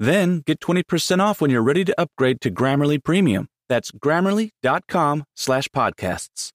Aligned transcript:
Then 0.00 0.40
get 0.46 0.60
20% 0.60 1.20
off 1.20 1.40
when 1.42 1.50
you're 1.50 1.62
ready 1.62 1.84
to 1.84 1.94
upgrade 2.00 2.40
to 2.40 2.50
Grammarly 2.50 2.98
Premium. 3.04 3.48
That's 3.68 3.92
grammarly.com 3.92 5.24
slash 5.36 5.68
podcasts. 5.68 6.50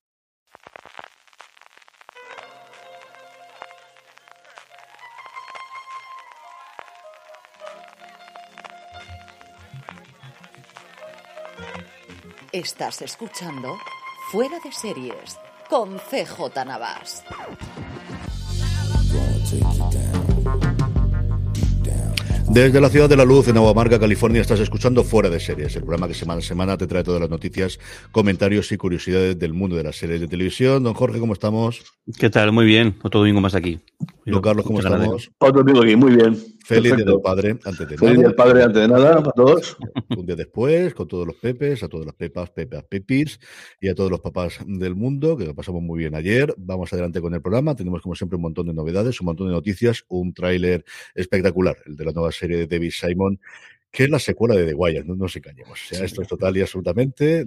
Estás 12.51 13.01
escuchando 13.01 13.77
Fuera 14.31 14.59
de 14.63 14.71
Series 14.71 15.37
con 15.69 15.99
CJ 15.99 16.65
Navas. 16.65 17.21
Desde 22.55 22.79
la 22.79 22.87
Ciudad 22.87 23.09
de 23.09 23.17
la 23.17 23.25
Luz, 23.25 23.49
en 23.49 23.57
Aguamarca, 23.57 23.99
California, 23.99 24.39
estás 24.39 24.61
escuchando 24.61 25.03
Fuera 25.03 25.29
de 25.29 25.41
Series, 25.41 25.75
el 25.75 25.81
programa 25.81 26.07
que 26.07 26.13
semana 26.13 26.39
a 26.39 26.41
semana 26.41 26.77
te 26.77 26.87
trae 26.87 27.03
todas 27.03 27.19
las 27.19 27.29
noticias, 27.29 27.77
comentarios 28.13 28.71
y 28.71 28.77
curiosidades 28.77 29.37
del 29.37 29.51
mundo 29.51 29.75
de 29.75 29.83
las 29.83 29.97
series 29.97 30.21
de 30.21 30.29
televisión. 30.29 30.81
Don 30.81 30.93
Jorge, 30.93 31.19
¿cómo 31.19 31.33
estamos? 31.33 31.83
¿Qué 32.17 32.29
tal? 32.29 32.53
Muy 32.53 32.65
bien. 32.65 32.95
Otro 33.03 33.19
domingo 33.19 33.41
más 33.41 33.55
aquí. 33.55 33.81
Don 34.25 34.41
Carlos, 34.41 34.65
¿cómo 34.65 34.79
estamos? 34.79 35.29
Otro 35.37 35.63
domingo 35.63 35.83
aquí, 35.83 35.97
muy 35.97 36.15
bien. 36.15 36.54
Feliz 36.65 36.95
Día 36.95 37.05
del 37.05 37.21
Padre, 37.21 37.59
antes 37.63 37.87
de 37.87 37.95
Feliz 37.95 37.99
Día 37.99 38.09
nada. 38.13 38.23
del 38.23 38.35
Padre, 38.35 38.63
antes 38.63 38.81
de 38.81 38.87
nada, 38.87 39.19
para 39.19 39.31
todos. 39.33 39.77
Un 40.17 40.25
día 40.25 40.35
después, 40.35 40.95
con 40.95 41.07
todos 41.07 41.27
los 41.27 41.35
pepes, 41.35 41.83
a 41.83 41.87
todas 41.87 42.07
las 42.07 42.15
pepas, 42.15 42.49
pepas, 42.49 42.83
pepis 42.85 43.39
y 43.79 43.87
a 43.87 43.93
todos 43.93 44.09
los 44.09 44.19
papás 44.19 44.57
del 44.65 44.95
mundo, 44.95 45.37
que 45.37 45.45
lo 45.45 45.53
pasamos 45.53 45.83
muy 45.83 45.99
bien 45.99 46.15
ayer. 46.15 46.55
Vamos 46.57 46.91
adelante 46.91 47.21
con 47.21 47.35
el 47.35 47.41
programa. 47.41 47.75
Tenemos, 47.75 48.01
como 48.01 48.15
siempre, 48.15 48.37
un 48.37 48.41
montón 48.41 48.65
de 48.65 48.73
novedades, 48.73 49.21
un 49.21 49.25
montón 49.25 49.47
de 49.47 49.53
noticias, 49.53 50.05
un 50.07 50.33
tráiler 50.33 50.83
espectacular, 51.13 51.77
el 51.85 51.95
de 51.95 52.05
la 52.05 52.11
nueva 52.11 52.31
serie 52.31 52.57
de 52.57 52.65
David 52.65 52.91
Simon, 52.91 53.39
que 53.95 54.03
es 54.03 54.09
la 54.09 54.19
secuela 54.19 54.55
de 54.55 54.65
The 54.65 54.73
Wire, 54.73 55.05
no 55.05 55.15
nos 55.15 55.33
engañemos. 55.37 55.79
O 55.89 55.95
sea, 55.95 56.03
esto 56.03 56.21
es 56.21 56.27
total 56.27 56.57
y 56.57 56.61
absolutamente. 56.61 57.45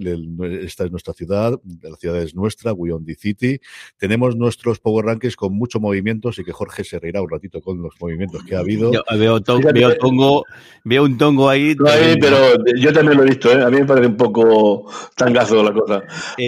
Esta 0.63 0.85
es 0.85 0.91
nuestra 0.91 1.13
ciudad, 1.13 1.59
la 1.83 1.95
ciudad 1.95 2.17
es 2.23 2.33
nuestra, 2.33 2.73
We 2.73 2.91
Own 2.91 3.05
the 3.05 3.13
City. 3.13 3.59
Tenemos 3.97 4.35
nuestros 4.35 4.79
Power 4.79 5.05
Rankings 5.05 5.35
con 5.35 5.53
mucho 5.53 5.79
movimiento, 5.79 6.29
así 6.29 6.43
que 6.43 6.51
Jorge 6.51 6.83
se 6.83 6.97
reirá 6.97 7.21
un 7.21 7.29
ratito 7.29 7.61
con 7.61 7.79
los 7.83 7.93
movimientos 8.01 8.43
que 8.43 8.55
ha 8.55 8.59
habido. 8.59 8.91
Yo 8.91 9.03
veo, 9.15 9.39
to- 9.41 9.57
Fíjate. 9.57 9.73
veo 9.79 9.95
tongo, 9.97 10.43
veo 10.83 11.03
un 11.03 11.17
tongo 11.19 11.49
ahí. 11.49 11.75
No, 11.77 11.87
ahí, 11.87 12.15
pero 12.19 12.37
yo 12.77 12.91
también 12.93 13.17
lo 13.17 13.23
he 13.25 13.27
visto, 13.27 13.51
¿eh? 13.51 13.61
A 13.63 13.69
mí 13.69 13.77
me 13.77 13.85
parece 13.85 14.07
un 14.07 14.17
poco 14.17 14.91
tangazo 15.15 15.61
la 15.61 15.71
cosa. 15.71 16.03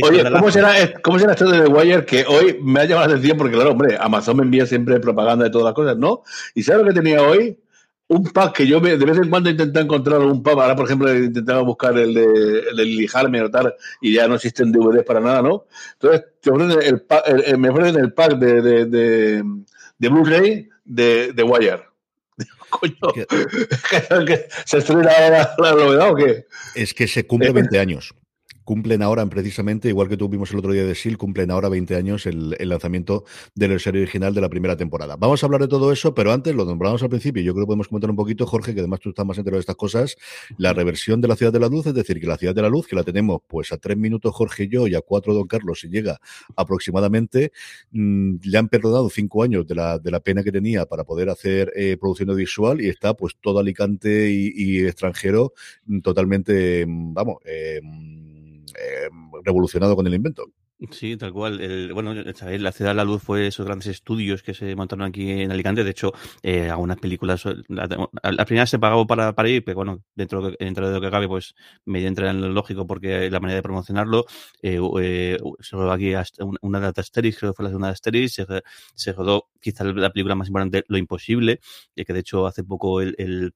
Oye. 0.10 0.24
¿cómo 0.32 0.50
será, 0.52 0.74
¿cómo 1.04 1.20
será 1.20 1.34
esto 1.34 1.48
de 1.52 1.62
The 1.62 1.68
Wire? 1.70 2.06
Que 2.06 2.26
hoy 2.28 2.58
me 2.64 2.80
ha 2.80 2.86
llamado 2.86 3.08
la 3.10 3.14
atención 3.14 3.38
porque, 3.38 3.54
claro, 3.54 3.72
hombre, 3.74 3.98
Amazon 4.00 4.38
me 4.38 4.44
envía 4.44 4.66
siempre 4.66 5.00
propaganda 5.00 5.44
de 5.46 5.52
todas 5.52 5.66
las 5.66 5.74
cosas, 5.76 5.96
¿no? 5.96 6.24
¿Y 6.56 6.64
sabes 6.64 6.82
lo 6.86 6.88
que 6.92 7.00
tenía 7.00 7.22
hoy? 7.22 7.56
Un 8.14 8.24
pack 8.26 8.58
que 8.58 8.68
yo 8.68 8.82
me- 8.82 8.98
de 8.98 9.06
vez 9.06 9.18
en 9.18 9.30
cuando 9.30 9.50
intento 9.50 9.80
encontrar 9.80 10.20
un 10.20 10.44
pack. 10.44 10.56
Ahora, 10.58 10.76
por 10.76 10.86
ejemplo, 10.86 11.16
intentaba 11.18 11.62
buscar 11.62 11.98
el 11.98 12.14
de, 12.14 12.26
el 12.70 12.76
de 12.76 12.86
Lily 12.86 13.08
Harmer 13.14 13.44
o 13.44 13.50
tal, 13.50 13.74
y 14.02 14.14
ya 14.14 14.28
no 14.28 14.36
existen 14.36 14.70
DVDs 14.72 15.06
para 15.06 15.22
nada, 15.22 15.42
¿no? 15.42 15.66
Entonces, 15.94 16.26
te 16.42 16.52
ofrecen 16.52 16.82
el 16.82 17.02
pack- 17.04 17.24
el- 17.28 17.44
el- 17.46 17.58
me 17.58 17.70
ofrecen 17.70 18.02
el 18.04 18.12
pack 18.14 18.34
de, 18.38 18.62
de, 18.62 18.86
de, 18.86 19.44
de 19.98 20.10
Blu-ray 20.10 20.68
de, 20.84 21.32
de 21.32 21.44
Wire. 21.44 21.84
Coño, 22.70 23.14
¿Qué? 23.14 23.26
¿que 24.28 24.48
¿se 24.66 24.78
estrena 24.80 25.10
ahora 25.18 25.56
la 25.58 25.72
novedad 25.72 26.12
o 26.12 26.16
qué? 26.16 26.48
Es 26.76 26.94
que 26.94 27.08
se 27.08 27.26
cumple 27.26 27.52
20 27.54 27.80
años. 27.80 28.14
Cumplen 28.72 29.02
ahora, 29.02 29.26
precisamente, 29.26 29.90
igual 29.90 30.08
que 30.08 30.16
tuvimos 30.16 30.50
el 30.52 30.60
otro 30.60 30.72
día 30.72 30.86
de 30.86 30.96
SEAL, 30.96 31.18
cumplen 31.18 31.52
ahora 31.52 31.68
20 31.68 31.94
años 31.94 32.26
el, 32.26 32.56
el 32.58 32.70
lanzamiento 32.70 33.26
de 33.54 33.68
la 33.68 33.78
serie 33.78 34.02
original 34.04 34.34
de 34.34 34.40
la 34.40 34.48
primera 34.48 34.78
temporada. 34.78 35.18
Vamos 35.18 35.44
a 35.44 35.46
hablar 35.46 35.60
de 35.60 35.68
todo 35.68 35.92
eso, 35.92 36.16
pero 36.16 36.32
antes 36.32 36.56
lo 36.56 36.64
nombramos 36.64 37.04
al 37.04 37.10
principio. 37.10 37.44
Yo 37.44 37.54
creo 37.54 37.66
que 37.66 37.68
podemos 37.68 37.90
comentar 37.90 38.10
un 38.10 38.16
poquito, 38.16 38.46
Jorge, 38.46 38.74
que 38.74 38.80
además 38.80 39.02
tú 39.02 39.10
estás 39.10 39.26
más 39.26 39.38
enterado 39.38 39.58
de 39.58 39.60
estas 39.60 39.76
cosas. 39.76 40.16
La 40.58 40.72
reversión 40.72 41.20
de 41.20 41.28
la 41.28 41.36
Ciudad 41.36 41.52
de 41.52 41.60
la 41.60 41.68
Luz, 41.68 41.86
es 41.86 41.94
decir, 41.94 42.22
que 42.22 42.28
la 42.28 42.38
Ciudad 42.38 42.56
de 42.56 42.62
la 42.62 42.70
Luz, 42.70 42.88
que 42.88 42.96
la 42.96 43.04
tenemos 43.04 43.42
pues 43.46 43.74
a 43.74 43.78
tres 43.78 43.98
minutos 43.98 44.34
Jorge 44.34 44.64
y 44.64 44.70
yo 44.70 44.88
y 44.88 44.96
a 44.96 45.02
cuatro 45.02 45.34
Don 45.34 45.48
Carlos, 45.48 45.82
si 45.82 45.90
llega 45.90 46.22
aproximadamente, 46.56 47.52
mm, 47.92 48.36
le 48.42 48.58
han 48.58 48.70
perdonado 48.70 49.10
cinco 49.10 49.44
años 49.44 49.68
de 49.68 49.76
la, 49.76 50.00
de 50.00 50.12
la 50.12 50.22
pena 50.22 50.44
que 50.44 50.52
tenía 50.54 50.86
para 50.86 51.04
poder 51.04 51.30
hacer 51.30 51.74
eh, 51.76 51.98
producción 52.00 52.30
audiovisual 52.30 52.80
y 52.80 52.88
está 52.88 53.16
pues 53.16 53.36
todo 53.42 53.60
Alicante 53.60 54.32
y, 54.32 54.54
y 54.56 54.86
extranjero 54.86 55.52
mm, 55.88 56.00
totalmente, 56.00 56.86
mm, 56.88 57.14
vamos, 57.14 57.36
eh, 57.44 57.82
eh, 58.82 59.10
revolucionado 59.44 59.96
con 59.96 60.08
el 60.08 60.14
invento. 60.14 60.46
Sí, 60.90 61.16
tal 61.16 61.32
cual. 61.32 61.92
Bueno, 61.94 62.12
la 62.16 62.72
Ciudad 62.72 62.90
de 62.92 62.96
la 62.96 63.04
Luz 63.04 63.22
fue 63.22 63.46
esos 63.46 63.68
grandes 63.68 63.86
estudios 63.86 64.42
que 64.42 64.56
se 64.56 64.76
montaron 64.76 65.06
aquí 65.06 65.30
en 65.30 65.52
Alicante. 65.52 65.84
De 65.84 65.92
hecho, 65.92 66.12
eh, 66.42 66.72
algunas 66.72 66.98
películas, 66.98 67.44
la, 67.68 67.88
la 68.24 68.46
primera 68.46 68.66
se 68.66 68.80
pagó 68.80 69.06
para, 69.06 69.32
ir, 69.48 69.64
pero 69.64 69.76
bueno, 69.76 70.04
dentro, 70.16 70.42
de- 70.42 70.58
dentro 70.60 70.88
de 70.88 70.96
lo 70.96 71.00
que 71.00 71.12
cabe, 71.12 71.28
pues 71.28 71.54
me 71.86 72.04
entra 72.04 72.32
en 72.32 72.42
lo 72.42 72.50
lógico 72.50 72.88
porque 72.88 73.30
la 73.30 73.40
manera 73.40 73.58
de 73.58 73.62
promocionarlo. 73.62 74.26
Eh, 74.64 74.80
eh, 75.02 75.38
se 75.60 75.76
rodó 75.76 75.92
aquí 75.92 76.14
una 76.64 76.80
de 76.80 76.94
Asterix, 77.00 77.38
creo 77.38 77.52
que 77.52 77.58
fue 77.58 77.64
la 77.66 77.70
segunda 77.70 77.88
de 77.90 77.94
Asterix. 77.94 78.34
Se, 78.34 78.46
se 78.96 79.14
rodó 79.14 79.50
quizá 79.62 79.84
la 79.84 80.10
película 80.10 80.34
más 80.34 80.48
importante, 80.48 80.84
Lo 80.88 80.98
Imposible, 80.98 81.60
eh, 81.96 82.06
que 82.06 82.14
de 82.14 82.22
hecho 82.22 82.48
hace 82.48 82.64
poco 82.64 83.02
el 83.02 83.54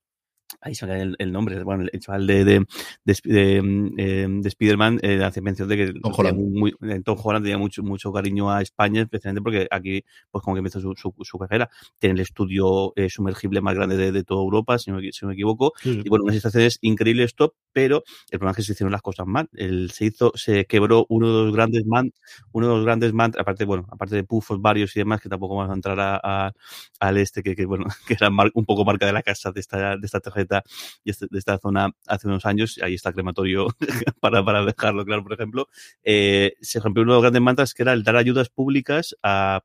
Ahí 0.61 0.75
se 0.75 0.85
el, 0.85 1.15
el 1.19 1.31
nombre. 1.31 1.63
Bueno, 1.63 1.85
el 1.91 1.99
chaval 1.99 2.27
de, 2.27 2.45
de, 2.45 2.65
de, 3.03 3.17
de, 3.23 3.55
em, 3.57 4.41
de 4.41 4.49
Spider-Man 4.49 4.99
eh, 5.01 5.23
hace 5.23 5.41
mención 5.41 5.67
de 5.67 5.77
que 5.77 5.93
Tom 5.93 6.13
Holland. 6.15 6.37
Muy, 6.37 6.73
muy, 6.79 7.03
Tom 7.03 7.17
Holland 7.21 7.45
tenía 7.45 7.57
mucho, 7.57 7.83
mucho 7.83 8.11
cariño 8.11 8.51
a 8.51 8.61
España, 8.61 9.01
especialmente 9.01 9.41
porque 9.41 9.67
aquí, 9.69 10.03
pues 10.31 10.43
como 10.43 10.55
que 10.55 10.59
empezó 10.59 10.79
su, 10.79 10.93
su, 10.95 11.13
su 11.21 11.37
carrera, 11.37 11.69
tiene 11.99 12.15
el 12.15 12.21
estudio 12.21 12.93
eh, 12.95 13.09
sumergible 13.09 13.61
más 13.61 13.75
grande 13.75 13.97
de, 13.97 14.11
de, 14.11 14.23
toda 14.23 14.41
Europa, 14.41 14.77
si 14.77 14.91
no, 14.91 14.99
si 14.99 15.19
no 15.21 15.29
me 15.29 15.33
equivoco. 15.33 15.73
Sí. 15.81 16.01
Y 16.03 16.09
bueno, 16.09 16.23
unas 16.23 16.35
instalaciones 16.35 16.79
increíbles 16.81 17.35
top, 17.35 17.53
pero 17.73 18.03
el 18.31 18.39
problema 18.39 18.51
es 18.51 18.57
que 18.57 18.63
se 18.63 18.71
hicieron 18.73 18.91
las 18.91 19.01
cosas 19.01 19.27
mal. 19.27 19.49
El, 19.53 19.91
se 19.91 20.05
hizo, 20.05 20.31
se 20.35 20.65
quebró 20.65 21.05
uno 21.09 21.27
de 21.27 21.45
los 21.45 21.53
grandes 21.53 21.85
man, 21.85 22.13
uno 22.51 22.67
de 22.67 22.75
los 22.75 22.85
grandes 22.85 23.13
man, 23.13 23.33
aparte, 23.37 23.65
bueno, 23.65 23.87
aparte 23.91 24.15
de 24.15 24.23
pufos 24.23 24.61
varios 24.61 24.95
y 24.95 24.99
demás, 24.99 25.21
que 25.21 25.29
tampoco 25.29 25.55
vamos 25.55 25.71
a 25.71 25.75
entrar 25.75 25.99
a, 25.99 26.19
a, 26.23 26.53
al 26.99 27.17
este, 27.17 27.43
que, 27.43 27.55
que 27.55 27.65
bueno, 27.65 27.85
que 28.07 28.13
era 28.13 28.29
mar, 28.29 28.51
un 28.53 28.65
poco 28.65 28.85
marca 28.85 29.05
de 29.05 29.13
la 29.13 29.23
casa 29.23 29.51
de 29.51 29.59
esta, 29.59 29.97
de 29.97 30.05
esta 30.05 30.19
tarjeta 30.19 30.44
de 30.47 31.39
esta 31.39 31.57
zona 31.57 31.91
hace 32.07 32.27
unos 32.27 32.45
años, 32.45 32.79
ahí 32.81 32.93
está 32.95 33.09
el 33.09 33.15
crematorio 33.15 33.67
para, 34.19 34.43
para 34.43 34.63
dejarlo 34.65 35.05
claro, 35.05 35.23
por 35.23 35.33
ejemplo, 35.33 35.67
eh, 36.03 36.53
se 36.61 36.79
rompió 36.79 37.03
uno 37.03 37.13
de 37.13 37.15
los 37.17 37.23
grandes 37.23 37.41
mantras 37.41 37.73
que 37.73 37.83
era 37.83 37.93
el 37.93 38.03
dar 38.03 38.15
ayudas 38.15 38.49
públicas 38.49 39.15
a 39.23 39.61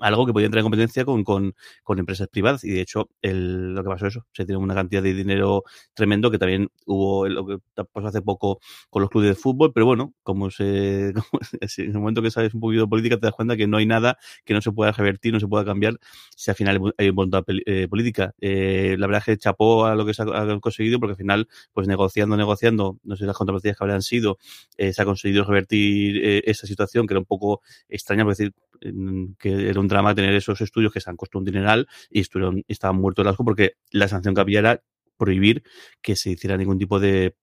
algo 0.00 0.26
que 0.26 0.32
podía 0.32 0.46
entrar 0.46 0.60
en 0.60 0.64
competencia 0.64 1.04
con, 1.04 1.24
con, 1.24 1.54
con 1.82 1.98
empresas 1.98 2.28
privadas 2.28 2.64
y 2.64 2.70
de 2.70 2.80
hecho 2.80 3.10
el, 3.20 3.74
lo 3.74 3.82
que 3.82 3.90
pasó 3.90 4.06
eso, 4.06 4.26
se 4.32 4.44
tiene 4.44 4.58
una 4.58 4.74
cantidad 4.74 5.02
de 5.02 5.14
dinero 5.14 5.64
tremendo 5.94 6.30
que 6.30 6.38
también 6.38 6.70
hubo 6.86 7.28
lo 7.28 7.46
que 7.46 7.58
pasó 7.92 8.08
hace 8.08 8.22
poco 8.22 8.60
con 8.90 9.02
los 9.02 9.10
clubes 9.10 9.30
de 9.30 9.34
fútbol, 9.34 9.72
pero 9.72 9.86
bueno, 9.86 10.14
como 10.22 10.50
se 10.50 11.08
en 11.78 11.90
el 11.90 11.92
momento 11.92 12.22
que 12.22 12.30
sabes 12.30 12.54
un 12.54 12.60
poquito 12.60 12.82
de 12.82 12.88
política 12.88 13.16
te 13.16 13.26
das 13.26 13.34
cuenta 13.34 13.56
que 13.56 13.66
no 13.66 13.76
hay 13.76 13.86
nada 13.86 14.18
que 14.44 14.54
no 14.54 14.60
se 14.60 14.72
pueda 14.72 14.92
revertir, 14.92 15.32
no 15.32 15.40
se 15.40 15.46
pueda 15.46 15.64
cambiar 15.64 15.98
si 16.36 16.50
al 16.50 16.56
final 16.56 16.94
hay 16.98 17.10
voluntad 17.10 17.44
eh, 17.66 17.88
política. 17.88 18.34
Eh, 18.40 18.96
la 18.98 19.06
verdad 19.06 19.20
es 19.20 19.24
que 19.26 19.38
chapó 19.38 19.86
a 19.86 19.94
lo 19.94 20.06
que 20.06 20.14
se 20.14 20.22
ha, 20.22 20.60
conseguido 20.60 20.98
porque 20.98 21.12
al 21.12 21.16
final, 21.16 21.48
pues 21.72 21.86
negociando, 21.88 22.36
negociando, 22.36 22.98
no 23.04 23.16
sé 23.16 23.24
las 23.24 23.36
contrapartidas 23.36 23.76
que 23.76 23.84
habrían 23.84 24.02
sido, 24.02 24.38
eh, 24.76 24.92
se 24.92 25.02
ha 25.02 25.04
conseguido 25.04 25.44
revertir 25.44 26.24
eh, 26.24 26.42
esa 26.46 26.66
situación 26.66 27.06
que 27.06 27.14
era 27.14 27.20
un 27.20 27.26
poco 27.26 27.62
extraña, 27.88 28.24
por 28.24 28.32
decir, 28.32 28.52
que 29.38 29.68
era 29.68 29.78
un 29.82 29.88
drama 29.88 30.14
tener 30.14 30.34
esos 30.34 30.60
estudios 30.60 30.92
que 30.92 31.00
se 31.00 31.10
han 31.10 31.16
costado 31.16 31.40
un 31.40 31.44
dineral 31.44 31.88
y 32.10 32.20
estuvieron, 32.20 32.64
estaban 32.68 32.96
muertos 32.96 33.24
de 33.24 33.30
asco 33.30 33.44
porque 33.44 33.72
la 33.90 34.08
sanción 34.08 34.34
que 34.34 34.40
había 34.40 34.60
era 34.60 34.82
prohibir 35.16 35.62
que 36.00 36.16
se 36.16 36.30
hiciera 36.30 36.56
ningún 36.56 36.78
tipo 36.78 36.98
de 36.98 37.36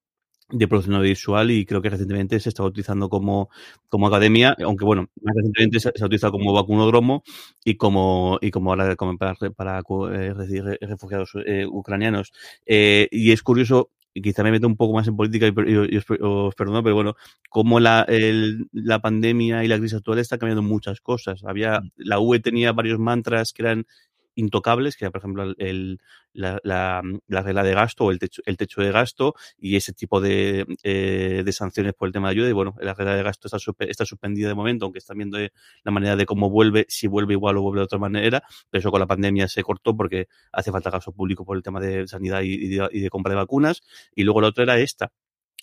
de 0.51 0.67
producción 0.67 0.95
audiovisual 0.95 1.51
y 1.51 1.65
creo 1.65 1.81
que 1.81 1.89
recientemente 1.89 2.39
se 2.39 2.49
está 2.49 2.63
utilizando 2.63 3.09
como, 3.09 3.49
como 3.87 4.07
academia, 4.07 4.55
aunque 4.65 4.83
bueno, 4.83 5.07
más 5.21 5.35
recientemente 5.35 5.79
se, 5.79 5.89
ha 5.89 6.05
utilizado 6.05 6.31
como 6.33 6.53
vacunódromo 6.53 7.23
y 7.63 7.75
como, 7.75 8.39
y 8.41 8.49
como 8.51 8.71
ahora 8.71 8.95
como 8.95 9.17
para, 9.17 9.35
para 9.55 9.79
eh, 9.79 10.33
refugiados 10.81 11.33
eh, 11.45 11.65
ucranianos. 11.67 12.31
Eh, 12.65 13.07
y 13.11 13.31
es 13.31 13.43
curioso 13.43 13.91
y 14.13 14.21
quizá 14.21 14.43
me 14.43 14.51
meto 14.51 14.67
un 14.67 14.75
poco 14.75 14.93
más 14.93 15.07
en 15.07 15.15
política 15.15 15.47
y, 15.47 15.53
y, 15.71 15.95
y 15.95 15.97
os, 15.97 16.05
os, 16.21 16.55
perdono, 16.55 16.83
pero 16.83 16.95
bueno, 16.95 17.15
como 17.49 17.79
la, 17.79 18.05
el, 18.07 18.67
la 18.71 18.99
pandemia 18.99 19.63
y 19.63 19.67
la 19.67 19.77
crisis 19.77 19.97
actual 19.97 20.19
está 20.19 20.37
cambiando 20.37 20.63
muchas 20.63 21.01
cosas. 21.01 21.43
Había, 21.45 21.81
la 21.95 22.19
UE 22.19 22.39
tenía 22.39 22.71
varios 22.71 22.99
mantras 22.99 23.53
que 23.53 23.63
eran 23.63 23.85
intocables, 24.39 24.95
que 24.95 25.05
era, 25.05 25.11
por 25.11 25.19
ejemplo, 25.19 25.53
el, 25.57 25.99
la, 26.33 26.59
la, 26.63 27.01
la, 27.27 27.41
regla 27.41 27.63
de 27.63 27.73
gasto 27.73 28.05
o 28.05 28.11
el 28.11 28.19
techo, 28.19 28.41
el 28.45 28.57
techo 28.57 28.81
de 28.81 28.91
gasto 28.91 29.35
y 29.57 29.75
ese 29.75 29.93
tipo 29.93 30.21
de, 30.21 30.65
eh, 30.83 31.43
de 31.45 31.51
sanciones 31.51 31.93
por 31.93 32.07
el 32.07 32.13
tema 32.13 32.29
de 32.29 32.33
ayuda. 32.33 32.49
Y 32.49 32.53
bueno, 32.53 32.75
la 32.79 32.93
regla 32.93 33.15
de 33.15 33.23
gasto 33.23 33.47
está, 33.47 33.57
está 33.85 34.05
suspendida 34.05 34.47
de 34.47 34.55
momento, 34.55 34.85
aunque 34.85 34.99
están 34.99 35.17
viendo 35.17 35.37
la 35.37 35.91
manera 35.91 36.15
de 36.15 36.25
cómo 36.25 36.49
vuelve, 36.49 36.85
si 36.89 37.07
vuelve 37.07 37.33
igual 37.33 37.57
o 37.57 37.61
vuelve 37.61 37.79
de 37.79 37.85
otra 37.85 37.99
manera. 37.99 38.43
Pero 38.69 38.79
eso 38.79 38.91
con 38.91 38.99
la 38.99 39.07
pandemia 39.07 39.47
se 39.47 39.63
cortó 39.63 39.95
porque 39.95 40.27
hace 40.51 40.71
falta 40.71 40.89
gasto 40.89 41.11
público 41.11 41.45
por 41.45 41.57
el 41.57 41.63
tema 41.63 41.79
de 41.79 42.07
sanidad 42.07 42.41
y, 42.41 42.53
y, 42.53 42.67
de, 42.69 42.89
y 42.91 42.99
de 43.01 43.09
compra 43.09 43.31
de 43.31 43.37
vacunas. 43.37 43.81
Y 44.15 44.23
luego 44.23 44.41
la 44.41 44.47
otra 44.47 44.63
era 44.63 44.79
esta, 44.79 45.11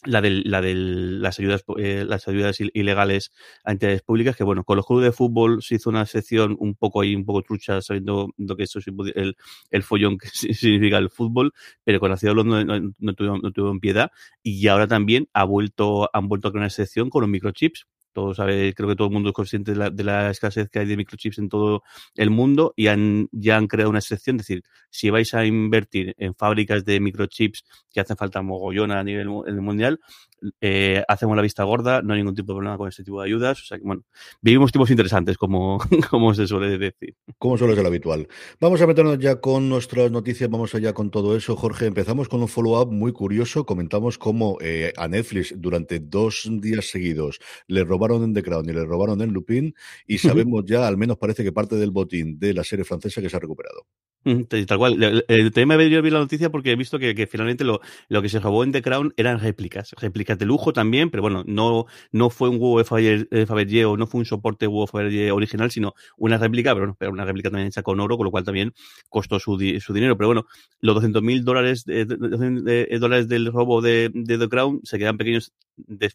la 0.06 0.20
de 0.20 0.30
la 0.30 0.60
del, 0.60 1.20
las 1.20 1.38
ayudas 1.38 1.64
eh, 1.78 2.04
las 2.06 2.28
ayudas 2.28 2.58
ilegales 2.60 3.32
a 3.64 3.72
entidades 3.72 4.02
públicas 4.02 4.36
que 4.36 4.44
bueno 4.44 4.64
con 4.64 4.76
los 4.76 4.86
clubes 4.86 5.04
de 5.04 5.12
fútbol 5.12 5.62
se 5.62 5.76
hizo 5.76 5.90
una 5.90 6.06
sección 6.06 6.56
un 6.58 6.74
poco 6.74 7.00
ahí 7.00 7.14
un 7.14 7.24
poco 7.24 7.42
trucha 7.42 7.82
sabiendo 7.82 8.30
lo 8.36 8.56
que 8.56 8.64
eso 8.64 8.78
el, 9.14 9.36
el 9.70 9.82
follón 9.82 10.18
que 10.18 10.28
significa 10.54 10.98
el 10.98 11.10
fútbol 11.10 11.52
pero 11.84 12.00
con 12.00 12.10
la 12.10 12.16
ciudad 12.16 12.34
de 12.34 12.44
no, 12.44 12.64
no, 12.64 12.92
no, 12.98 13.14
tuvieron, 13.14 13.40
no 13.42 13.52
tuvieron 13.52 13.80
piedad. 13.80 14.10
Y 14.42 14.66
ahora 14.68 14.86
también 14.86 15.28
ha 15.32 15.44
vuelto 15.44 16.10
han 16.12 16.28
vuelto 16.28 16.48
a 16.48 16.50
crear 16.52 16.62
una 16.62 16.70
sección 16.70 17.10
con 17.10 17.22
los 17.22 17.30
microchips 17.30 17.86
todo 18.16 18.34
sabe, 18.34 18.72
creo 18.72 18.88
que 18.88 18.96
todo 18.96 19.08
el 19.08 19.12
mundo 19.12 19.28
es 19.28 19.34
consciente 19.34 19.72
de 19.72 19.76
la, 19.76 19.90
de 19.90 20.02
la, 20.02 20.30
escasez 20.30 20.70
que 20.70 20.78
hay 20.78 20.86
de 20.86 20.96
microchips 20.96 21.36
en 21.36 21.50
todo 21.50 21.82
el 22.14 22.30
mundo 22.30 22.72
y 22.74 22.86
han, 22.86 23.28
ya 23.30 23.58
han 23.58 23.66
creado 23.66 23.90
una 23.90 23.98
excepción. 23.98 24.36
Es 24.36 24.46
decir, 24.46 24.62
si 24.88 25.10
vais 25.10 25.34
a 25.34 25.44
invertir 25.44 26.14
en 26.16 26.34
fábricas 26.34 26.86
de 26.86 26.98
microchips 26.98 27.66
que 27.92 28.00
hacen 28.00 28.16
falta 28.16 28.40
mogollón 28.40 28.90
a 28.90 29.04
nivel 29.04 29.28
mundial, 29.28 30.00
eh, 30.60 31.02
hacemos 31.08 31.36
la 31.36 31.42
vista 31.42 31.64
gorda, 31.64 32.02
no 32.02 32.14
hay 32.14 32.20
ningún 32.20 32.34
tipo 32.34 32.52
de 32.52 32.56
problema 32.56 32.78
con 32.78 32.88
este 32.88 33.04
tipo 33.04 33.20
de 33.20 33.26
ayudas. 33.26 33.62
O 33.62 33.64
sea 33.64 33.78
que, 33.78 33.84
bueno, 33.84 34.02
vivimos 34.40 34.72
tiempos 34.72 34.90
interesantes, 34.90 35.36
como, 35.36 35.78
como 36.10 36.34
se 36.34 36.46
suele 36.46 36.78
decir. 36.78 37.14
Como 37.38 37.58
suele 37.58 37.74
ser 37.74 37.86
habitual. 37.86 38.28
Vamos 38.60 38.80
a 38.80 38.86
meternos 38.86 39.18
ya 39.18 39.40
con 39.40 39.68
nuestras 39.68 40.10
noticias, 40.10 40.50
vamos 40.50 40.74
allá 40.74 40.92
con 40.92 41.10
todo 41.10 41.36
eso. 41.36 41.56
Jorge, 41.56 41.86
empezamos 41.86 42.28
con 42.28 42.40
un 42.42 42.48
follow-up 42.48 42.92
muy 42.92 43.12
curioso. 43.12 43.64
Comentamos 43.64 44.18
cómo 44.18 44.58
eh, 44.60 44.92
a 44.96 45.08
Netflix 45.08 45.54
durante 45.56 46.00
dos 46.00 46.48
días 46.60 46.90
seguidos 46.90 47.38
le 47.66 47.84
robaron 47.84 48.22
en 48.22 48.34
The 48.34 48.42
Crown 48.42 48.68
y 48.68 48.72
le 48.72 48.84
robaron 48.84 49.20
en 49.20 49.32
Lupin 49.32 49.74
y 50.06 50.18
sabemos 50.18 50.64
ya, 50.66 50.86
al 50.86 50.96
menos 50.96 51.18
parece 51.18 51.44
que 51.44 51.52
parte 51.52 51.76
del 51.76 51.90
botín 51.90 52.38
de 52.38 52.54
la 52.54 52.64
serie 52.64 52.84
francesa 52.84 53.20
que 53.20 53.30
se 53.30 53.36
ha 53.36 53.40
recuperado. 53.40 53.86
Tal 54.66 54.78
cual. 54.78 55.24
Eh, 55.28 55.50
también 55.50 55.68
me 55.68 55.76
venido 55.76 56.02
bien 56.02 56.14
la 56.14 56.20
noticia 56.20 56.50
porque 56.50 56.72
he 56.72 56.76
visto 56.76 56.98
que, 56.98 57.28
finalmente 57.30 57.62
lo, 57.62 57.80
lo 58.08 58.22
que 58.22 58.28
se 58.28 58.40
robó 58.40 58.64
en 58.64 58.72
The 58.72 58.82
Crown 58.82 59.14
eran 59.16 59.38
réplicas. 59.38 59.94
Réplicas 60.00 60.36
de 60.36 60.46
lujo 60.46 60.72
también, 60.72 61.10
pero 61.10 61.22
bueno, 61.22 61.44
no, 61.46 61.86
no 62.10 62.30
fue 62.30 62.48
un 62.48 62.56
huevo 62.56 62.78
de 62.78 63.46
Fabergé 63.46 63.84
o 63.84 63.96
no 63.96 64.08
fue 64.08 64.18
un 64.18 64.24
soporte 64.24 64.66
huevo 64.66 64.88
Fabergé 64.88 65.30
original, 65.30 65.70
sino 65.70 65.94
una 66.16 66.38
réplica, 66.38 66.74
pero, 66.74 66.88
no, 66.88 66.96
pero 66.98 67.12
una 67.12 67.24
réplica 67.24 67.50
también 67.50 67.68
hecha 67.68 67.84
con 67.84 68.00
oro, 68.00 68.16
con 68.16 68.24
lo 68.24 68.32
cual 68.32 68.42
también 68.42 68.74
costó 69.08 69.38
su, 69.38 69.56
su 69.80 69.92
dinero. 69.92 70.16
Pero 70.16 70.28
bueno, 70.28 70.46
los 70.80 70.96
200 70.96 71.22
mil 71.22 71.44
dólares, 71.44 71.84
de, 71.84 72.04
de, 72.04 72.86
de, 72.86 72.98
dólares 72.98 73.28
del 73.28 73.52
robo 73.52 73.80
de, 73.80 74.10
de 74.12 74.38
The 74.38 74.48
Crown 74.48 74.80
se 74.82 74.98
quedan 74.98 75.18
pequeños 75.18 75.52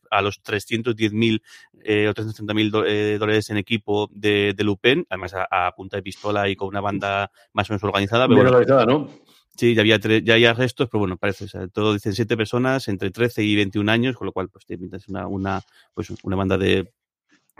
a 0.10 0.22
los 0.22 0.42
310 0.42 1.14
mil 1.14 1.44
eh, 1.84 2.08
o 2.08 2.14
330 2.14 2.54
mil 2.54 2.72
eh, 2.86 3.18
dólares 3.20 3.50
en 3.50 3.58
equipo 3.58 4.10
de, 4.12 4.54
de 4.56 4.64
Lupin, 4.64 5.06
además 5.10 5.34
a, 5.36 5.72
punta 5.76 5.98
de 5.98 6.04
pistola 6.04 6.50
y 6.50 6.56
con 6.56 6.68
una 6.68 6.82
banda 6.82 7.32
más 7.54 7.70
o 7.70 7.74
menos 7.74 7.82
organizada. 8.02 8.28
Pero 8.28 8.36
Bien 8.36 8.52
bueno, 8.52 8.58
organizada, 8.58 8.86
¿no? 8.86 9.10
Sí, 9.56 9.76
ya 9.76 9.82
había, 9.82 9.98
ya 9.98 10.34
había 10.34 10.54
restos, 10.54 10.90
pero 10.90 11.00
bueno, 11.00 11.18
parece, 11.18 11.46
o 11.46 11.48
sea, 11.48 11.68
todo 11.68 11.92
17 11.92 12.38
personas 12.38 12.88
entre 12.88 13.12
13 13.12 13.44
y 13.44 13.56
21 13.56 13.90
años, 13.90 14.16
con 14.16 14.26
lo 14.26 14.32
cual, 14.32 14.50
pues, 14.50 14.66
te 14.66 14.78
pintas 14.78 15.08
una, 15.10 15.28
una, 15.28 15.62
pues, 15.94 16.12
una 16.24 16.36
banda 16.36 16.58
de, 16.58 16.92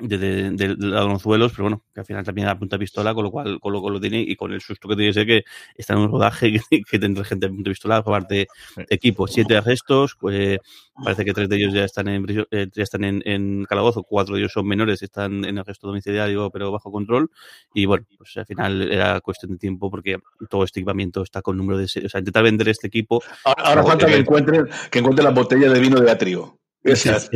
de, 0.02 0.18
de, 0.18 0.52
de, 0.52 0.76
de 0.76 0.88
ladronzuelos, 0.88 1.52
pero 1.52 1.64
bueno, 1.64 1.84
que 1.94 2.00
al 2.00 2.06
final 2.06 2.24
también 2.24 2.48
apunta 2.48 2.78
pistola, 2.78 3.14
con 3.14 3.24
lo 3.24 3.32
cual 3.32 3.60
con 3.60 3.74
lo, 3.74 3.82
con 3.82 3.94
lo 3.94 4.00
tiene 4.00 4.20
y 4.20 4.36
con 4.36 4.52
el 4.52 4.62
susto 4.62 4.88
que 4.88 4.96
tiene 4.96 5.10
que 5.10 5.14
ser 5.14 5.28
que 5.28 5.44
está 5.76 5.94
en 5.94 6.00
un 6.00 6.12
rodaje 6.12 6.52
que, 6.70 6.82
que 6.82 7.00
tendrá 7.00 7.24
gente 7.24 7.46
a 7.46 7.50
punta 7.50 7.70
pistola 7.70 7.98
a 7.98 8.04
probar 8.04 8.28
de 8.28 8.48
equipo. 8.90 9.28
Siete 9.28 9.58
arrestos, 9.58 10.16
pues 10.20 10.60
parece 11.04 11.26
que 11.26 11.34
tres 11.34 11.50
de 11.50 11.56
ellos 11.56 11.74
ya 11.74 11.84
están 11.86 12.08
en 12.08 12.26
eh, 12.52 12.68
ya 12.74 12.84
están 12.84 13.04
en, 13.04 13.22
en 13.26 13.66
calabozo, 13.66 14.04
cuatro 14.04 14.36
de 14.36 14.42
ellos 14.42 14.52
son 14.52 14.68
menores, 14.68 15.02
están 15.02 15.46
en 15.46 15.58
arresto 15.58 15.88
domiciliario 15.88 16.50
pero 16.52 16.72
bajo 16.72 16.92
control 16.92 17.30
y 17.74 17.86
bueno, 17.86 18.06
pues 18.18 18.36
al 18.38 18.46
final 18.46 18.92
era 18.92 19.20
cuestión 19.22 19.52
de 19.54 19.58
tiempo 19.58 19.90
porque 19.90 20.18
todo 20.50 20.64
este 20.64 20.80
equipamiento 20.80 21.24
está 21.24 21.42
con 21.42 21.58
número 21.58 21.78
de, 21.78 21.86
o 21.86 21.88
sea, 21.88 22.20
intentar 22.20 22.44
vender 22.44 22.70
este 22.70 22.88
equipo. 22.88 23.22
Ahora, 23.44 23.64
ahora 23.64 23.84
falta 23.84 24.06
que 24.06 24.18
encuentren 24.18 24.68
que 24.90 25.00
encuentren 25.00 25.26
la 25.26 25.32
botella 25.32 25.72
de 25.72 25.80
vino 25.80 26.00
de 26.00 26.12
atrio. 26.12 26.61
Ese, 26.84 27.12
ese, 27.12 27.30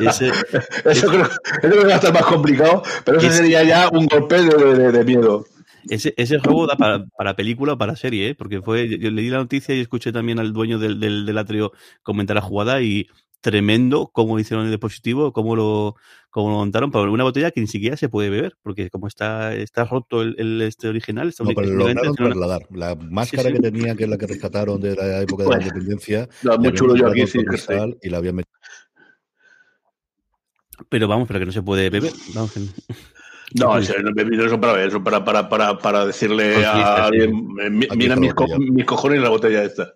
ese, 0.00 0.26
eso, 0.84 1.06
creo, 1.08 1.22
eso 1.24 1.40
creo 1.60 1.82
que 1.82 1.86
va 1.86 1.92
a 1.92 1.96
estar 1.96 2.12
más 2.12 2.24
complicado, 2.24 2.82
pero 3.04 3.18
eso 3.18 3.30
sería 3.30 3.62
ya 3.62 3.88
un 3.90 4.06
golpe 4.06 4.42
de, 4.42 4.74
de, 4.74 4.92
de 4.92 5.04
miedo. 5.04 5.46
Ese, 5.88 6.14
ese 6.16 6.38
juego 6.38 6.66
da 6.66 6.76
para, 6.76 7.06
para 7.16 7.36
película 7.36 7.74
o 7.74 7.78
para 7.78 7.96
serie, 7.96 8.30
¿eh? 8.30 8.34
porque 8.34 8.60
fue, 8.60 8.98
yo 8.98 9.10
leí 9.10 9.28
la 9.28 9.38
noticia 9.38 9.74
y 9.74 9.80
escuché 9.80 10.12
también 10.12 10.38
al 10.38 10.52
dueño 10.52 10.78
del, 10.78 11.00
del, 11.00 11.24
del 11.24 11.38
atrio 11.38 11.72
comentar 12.02 12.34
la 12.34 12.42
jugada 12.42 12.82
y 12.82 13.08
tremendo 13.40 14.10
cómo 14.12 14.38
hicieron 14.38 14.66
el 14.66 14.72
dispositivo, 14.72 15.32
cómo 15.32 15.54
lo, 15.54 15.94
cómo 16.30 16.50
lo 16.50 16.56
montaron 16.56 16.90
para 16.90 17.08
una 17.08 17.24
botella 17.24 17.50
que 17.52 17.60
ni 17.60 17.68
siquiera 17.68 17.96
se 17.96 18.08
puede 18.08 18.30
beber, 18.30 18.56
porque 18.62 18.90
como 18.90 19.06
está, 19.06 19.54
está 19.54 19.84
roto 19.84 20.22
el, 20.22 20.34
el 20.38 20.60
este 20.62 20.88
original, 20.88 21.28
está 21.28 21.44
no, 21.44 21.50
pero 21.54 21.68
lograron 21.68 22.14
trasladar. 22.14 22.62
La 22.70 22.96
máscara 22.96 23.44
sí, 23.44 23.48
sí. 23.48 23.54
que 23.54 23.60
tenía, 23.70 23.94
que 23.94 24.04
es 24.04 24.10
la 24.10 24.18
que 24.18 24.26
rescataron 24.26 24.80
de 24.80 24.96
la 24.96 25.20
época 25.22 25.44
de 25.44 25.50
la 25.50 25.58
independencia, 25.62 26.28
no, 26.42 26.58
muy 26.58 26.72
chulo 26.72 26.96
yo 26.96 27.06
aquí, 27.06 27.26
sí, 27.26 27.38
y 28.02 28.08
la 28.08 28.18
habían 28.18 28.36
metido 28.36 28.58
pero 30.88 31.08
vamos, 31.08 31.28
pero 31.28 31.40
que 31.40 31.46
no 31.46 31.52
se 31.52 31.62
puede 31.62 31.90
beber. 31.90 32.12
Vamos, 32.34 32.52
que... 32.52 32.60
No, 33.54 33.78
eso 33.78 33.94
no 34.02 34.60
para 34.60 34.74
ver, 34.74 34.88
eso 34.88 35.02
para, 35.02 35.24
para, 35.24 35.48
para, 35.48 35.78
para 35.78 36.04
decirle 36.04 36.52
pues 36.54 36.66
a 36.66 37.06
alguien, 37.06 37.48
mira 37.96 38.14
mis, 38.16 38.34
co 38.34 38.46
mis, 38.58 38.84
cojones 38.84 39.16
en 39.16 39.22
la 39.22 39.30
botella 39.30 39.64
esta. 39.64 39.94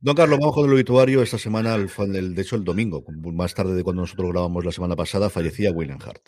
Don 0.00 0.16
Carlos, 0.16 0.38
vamos 0.38 0.54
con 0.54 0.64
el 0.66 0.72
obituario. 0.72 1.20
Esta 1.20 1.36
semana, 1.36 1.74
el, 1.74 2.34
de 2.34 2.42
hecho, 2.42 2.56
el 2.56 2.64
domingo, 2.64 3.04
más 3.34 3.54
tarde 3.54 3.74
de 3.74 3.84
cuando 3.84 4.02
nosotros 4.02 4.30
grabamos 4.32 4.64
la 4.64 4.72
semana 4.72 4.96
pasada, 4.96 5.28
fallecía 5.28 5.72
William 5.72 5.98
Hart. 6.02 6.22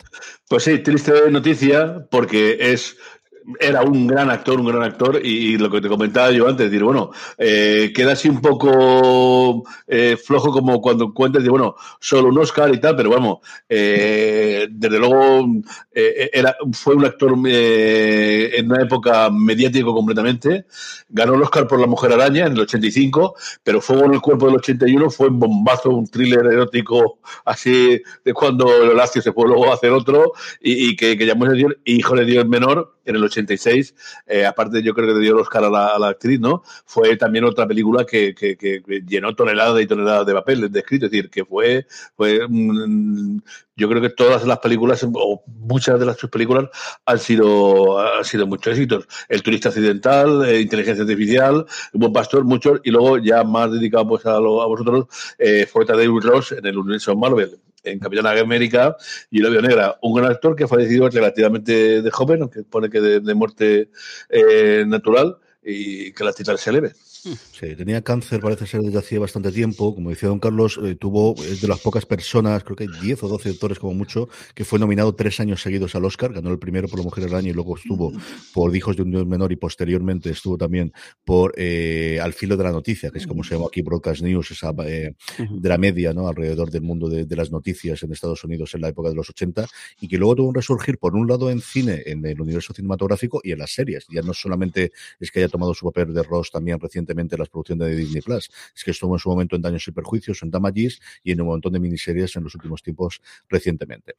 Pues 0.47 0.63
sí, 0.63 0.77
triste 0.77 1.11
noticia, 1.31 2.07
porque 2.11 2.57
es 2.59 2.95
era 3.59 3.81
un 3.83 4.07
gran 4.07 4.29
actor, 4.29 4.59
un 4.59 4.67
gran 4.67 4.83
actor, 4.83 5.19
y, 5.23 5.57
lo 5.57 5.69
que 5.69 5.81
te 5.81 5.87
comentaba 5.87 6.31
yo 6.31 6.47
antes, 6.47 6.69
decir, 6.69 6.83
bueno, 6.83 7.11
eh, 7.37 7.91
queda 7.93 8.13
así 8.13 8.29
un 8.29 8.41
poco 8.41 9.63
eh, 9.87 10.17
flojo 10.17 10.51
como 10.51 10.81
cuando 10.81 11.13
cuentas, 11.13 11.43
de, 11.43 11.49
bueno, 11.49 11.75
solo 11.99 12.29
un 12.29 12.37
Oscar 12.37 12.73
y 12.73 12.79
tal, 12.79 12.95
pero 12.95 13.09
vamos, 13.09 13.39
eh, 13.67 14.67
desde 14.69 14.99
luego 14.99 15.47
era, 15.93 16.55
fue 16.73 16.95
un 16.95 17.05
actor 17.05 17.33
en 17.45 18.71
una 18.71 18.83
época 18.83 19.29
mediático 19.29 19.93
completamente, 19.93 20.65
ganó 21.09 21.35
el 21.35 21.41
Oscar 21.41 21.67
por 21.67 21.79
La 21.79 21.87
Mujer 21.87 22.13
Araña 22.13 22.45
en 22.45 22.53
el 22.53 22.61
85, 22.61 23.35
pero 23.63 23.81
Fuego 23.81 24.05
en 24.05 24.13
el 24.13 24.21
Cuerpo 24.21 24.45
del 24.45 24.55
81 24.55 25.09
fue 25.09 25.27
un 25.27 25.39
bombazo, 25.39 25.89
un 25.89 26.07
thriller 26.07 26.45
erótico 26.45 27.19
así 27.45 28.01
de 28.23 28.33
cuando 28.33 28.83
el 28.83 28.89
Horacio 28.89 29.21
se 29.21 29.33
fue 29.33 29.47
luego 29.47 29.71
a 29.71 29.73
hacer 29.73 29.91
otro, 29.91 30.33
y, 30.61 30.95
que, 30.95 31.17
que 31.17 31.25
llamó 31.25 31.45
a 31.45 31.49
decir 31.49 31.79
Hijo 31.85 32.15
de 32.15 32.25
Dios 32.25 32.45
menor, 32.47 32.95
en 33.09 33.15
el 33.15 33.23
86, 33.29 33.95
eh, 34.27 34.45
aparte 34.45 34.81
yo 34.81 34.93
creo 34.93 35.07
que 35.07 35.13
le 35.13 35.19
dio 35.21 35.33
el 35.33 35.39
Oscar 35.39 35.63
a 35.63 35.69
la, 35.69 36.07
actriz, 36.07 36.39
¿no? 36.39 36.63
Fue 36.85 37.15
también 37.17 37.45
otra 37.45 37.67
película 37.67 38.05
que, 38.05 38.35
llenó 39.07 39.35
toneladas 39.35 39.81
y 39.81 39.87
toneladas 39.87 40.25
de 40.25 40.33
papel 40.33 40.71
de 40.71 40.79
escrito, 40.79 41.05
es 41.05 41.11
decir, 41.11 41.29
que 41.29 41.45
fue, 41.45 41.85
fue 42.15 42.39
yo 43.79 43.87
creo 43.87 44.01
que 44.01 44.09
todas 44.09 44.45
las 44.45 44.59
películas, 44.59 45.05
o 45.13 45.43
muchas 45.47 45.99
de 45.99 46.05
las 46.05 46.17
sus 46.17 46.29
películas, 46.29 46.69
han 47.05 47.17
sido, 47.17 47.99
han 47.99 48.25
sido 48.25 48.45
muchos 48.45 48.73
éxitos. 48.73 49.07
El 49.29 49.41
turista 49.41 49.69
accidental, 49.69 50.45
eh, 50.45 50.59
inteligencia 50.59 51.03
artificial, 51.03 51.65
Buen 51.93 52.11
Pastor, 52.11 52.43
muchos, 52.43 52.81
y 52.83 52.91
luego 52.91 53.17
ya 53.19 53.43
más 53.45 53.71
dedicado 53.71 54.07
pues 54.09 54.25
a, 54.25 54.39
lo, 54.39 54.61
a 54.61 54.67
vosotros, 54.67 55.07
eh, 55.37 55.65
fue 55.65 55.85
Tadeusz 55.85 56.25
Ross 56.25 56.51
en 56.51 56.65
el 56.65 56.77
universo 56.77 57.15
Marvel 57.15 57.57
en 57.83 57.99
Capitán 57.99 58.25
América 58.27 58.95
y 59.29 59.39
La 59.39 59.49
Negra, 59.61 59.97
un 60.01 60.13
gran 60.13 60.31
actor 60.31 60.55
que 60.55 60.65
ha 60.65 60.67
fallecido 60.67 61.09
relativamente 61.09 62.01
de 62.01 62.11
joven, 62.11 62.41
aunque 62.41 62.63
pone 62.63 62.89
que 62.89 62.99
de, 62.99 63.33
muerte 63.33 63.89
eh, 64.29 64.83
natural 64.87 65.37
y 65.63 66.11
que 66.13 66.23
la 66.23 66.33
titular 66.33 66.57
se 66.57 66.71
leve. 66.71 66.93
Sí, 67.59 67.75
tenía 67.75 68.01
cáncer, 68.01 68.39
parece 68.39 68.65
ser 68.65 68.79
desde 68.79 68.99
hacía 68.99 69.19
bastante 69.19 69.51
tiempo. 69.51 69.93
Como 69.93 70.11
decía 70.11 70.29
don 70.29 70.39
Carlos, 70.39 70.79
eh, 70.81 70.95
tuvo, 70.95 71.35
de 71.35 71.67
las 71.67 71.81
pocas 71.81 72.05
personas, 72.05 72.63
creo 72.63 72.77
que 72.77 72.85
hay 72.85 72.89
10 73.01 73.23
o 73.23 73.27
12 73.27 73.49
actores 73.49 73.79
como 73.79 73.93
mucho, 73.93 74.29
que 74.55 74.63
fue 74.63 74.79
nominado 74.79 75.13
tres 75.13 75.41
años 75.41 75.61
seguidos 75.61 75.93
al 75.93 76.05
Oscar. 76.05 76.31
Ganó 76.31 76.51
el 76.51 76.57
primero 76.57 76.87
por 76.87 76.99
La 76.99 77.03
Mujer 77.03 77.25
del 77.25 77.35
Año 77.35 77.49
y 77.49 77.53
luego 77.53 77.75
estuvo 77.75 78.13
por 78.53 78.73
Hijos 78.73 78.95
de 78.95 79.03
un 79.03 79.11
Dios 79.11 79.27
Menor 79.27 79.51
y 79.51 79.57
posteriormente 79.57 80.29
estuvo 80.29 80.57
también 80.57 80.93
por 81.25 81.53
eh, 81.57 82.17
Al 82.21 82.31
Filo 82.31 82.55
de 82.55 82.63
la 82.63 82.71
Noticia, 82.71 83.11
que 83.11 83.17
es 83.17 83.27
como 83.27 83.43
se 83.43 83.55
llama 83.55 83.67
aquí 83.67 83.81
Broadcast 83.81 84.21
News, 84.21 84.51
esa 84.51 84.73
eh, 84.85 85.11
de 85.37 85.69
la 85.69 85.77
media 85.77 86.13
¿no? 86.13 86.29
alrededor 86.29 86.71
del 86.71 86.83
mundo 86.83 87.09
de, 87.09 87.25
de, 87.25 87.35
las 87.35 87.51
noticias 87.51 88.01
en 88.03 88.13
Estados 88.13 88.41
Unidos 88.45 88.73
en 88.73 88.81
la 88.81 88.87
época 88.87 89.09
de 89.09 89.15
los 89.15 89.29
80 89.29 89.67
y 89.99 90.07
que 90.07 90.17
luego 90.17 90.35
tuvo 90.35 90.47
un 90.47 90.55
resurgir, 90.55 90.97
por 90.97 91.13
un 91.13 91.27
lado, 91.27 91.51
en 91.51 91.59
cine, 91.59 92.03
en 92.05 92.25
el 92.25 92.39
universo 92.39 92.73
cinematográfico 92.73 93.41
y 93.43 93.51
en 93.51 93.59
las 93.59 93.73
series. 93.73 94.05
Ya 94.09 94.21
no 94.21 94.33
solamente 94.33 94.93
es 95.19 95.29
que 95.29 95.39
haya 95.39 95.49
tomado 95.49 95.73
su 95.73 95.85
papel 95.85 96.13
de 96.13 96.23
Ross 96.23 96.51
también 96.51 96.79
recientemente 96.79 97.35
en 97.35 97.48
las 97.49 97.51
producciones 97.51 97.87
de 97.87 97.95
Disney 97.95 98.21
Plus. 98.21 98.49
Es 98.75 98.83
que 98.83 98.91
estuvo 98.91 99.15
en 99.15 99.19
su 99.19 99.29
momento 99.29 99.55
en 99.55 99.61
Daños 99.61 99.87
y 99.87 99.91
Perjuicios, 99.91 100.43
en 100.43 100.51
Damages 100.51 100.99
y 101.23 101.31
en 101.31 101.41
un 101.41 101.47
montón 101.47 101.73
de 101.73 101.79
miniseries 101.79 102.35
en 102.35 102.43
los 102.43 102.55
últimos 102.55 102.83
tiempos 102.83 103.21
recientemente. 103.49 104.13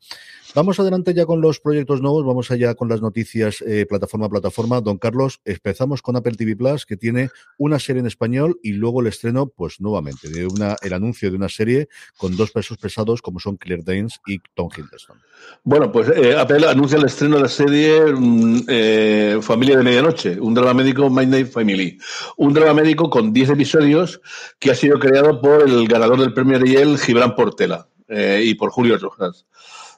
Vamos 0.55 0.81
adelante 0.81 1.15
ya 1.15 1.27
con 1.27 1.41
los 1.41 1.61
proyectos 1.61 2.01
nuevos, 2.01 2.25
vamos 2.25 2.51
allá 2.51 2.75
con 2.75 2.89
las 2.89 3.01
noticias 3.01 3.63
eh, 3.67 3.87
plataforma 3.89 4.27
a 4.27 4.31
plataforma. 4.31 4.81
Don 4.81 4.99
Carlos, 4.99 5.41
empezamos 5.45 6.03
con 6.03 6.17
Apple 6.17 6.35
TV 6.35 6.57
Plus, 6.57 6.87
que 6.87 6.97
tiene 6.97 7.31
una 7.59 7.79
serie 7.79 8.01
en 8.01 8.07
español 8.07 8.59
y 8.63 8.73
luego 8.73 9.01
el 9.01 9.07
estreno, 9.07 9.47
pues 9.47 9.81
nuevamente, 9.81 10.29
de 10.29 10.47
una, 10.47 10.77
el 10.83 10.93
anuncio 10.93 11.31
de 11.31 11.37
una 11.37 11.49
serie 11.49 11.89
con 12.17 12.37
dos 12.37 12.51
pesos 12.51 12.79
pesados 12.79 13.23
como 13.23 13.39
son 13.39 13.57
Claire 13.57 13.83
Danes 13.85 14.21
y 14.27 14.39
Tom 14.55 14.69
Hiddleston. 14.77 15.19
Bueno, 15.65 15.91
pues 15.93 16.09
eh, 16.09 16.37
Apple 16.37 16.67
anuncia 16.67 16.99
el 16.99 17.05
estreno 17.05 17.37
de 17.37 17.43
la 17.43 17.49
serie 17.49 18.13
mm, 18.13 18.61
eh, 18.69 19.39
Familia 19.41 19.77
de 19.77 19.85
Medianoche, 19.85 20.41
un 20.41 20.55
drama 20.55 20.75
médico 20.75 21.09
My 21.11 21.27
Name 21.27 21.47
Family. 21.47 21.99
Un 22.37 22.53
drama 22.53 22.75
médico 22.75 23.11
con 23.11 23.20
10 23.23 23.51
episodios 23.51 24.21
que 24.59 24.71
ha 24.71 24.75
sido 24.75 24.99
creado 24.99 25.41
por 25.41 25.69
el 25.69 25.87
ganador 25.87 26.21
del 26.21 26.33
premio 26.33 26.57
Ariel, 26.57 26.99
Gibran 26.99 27.35
Portela, 27.35 27.87
eh, 28.11 28.43
y 28.45 28.55
por 28.55 28.71
Julio 28.71 28.99
Rojas. 28.99 29.47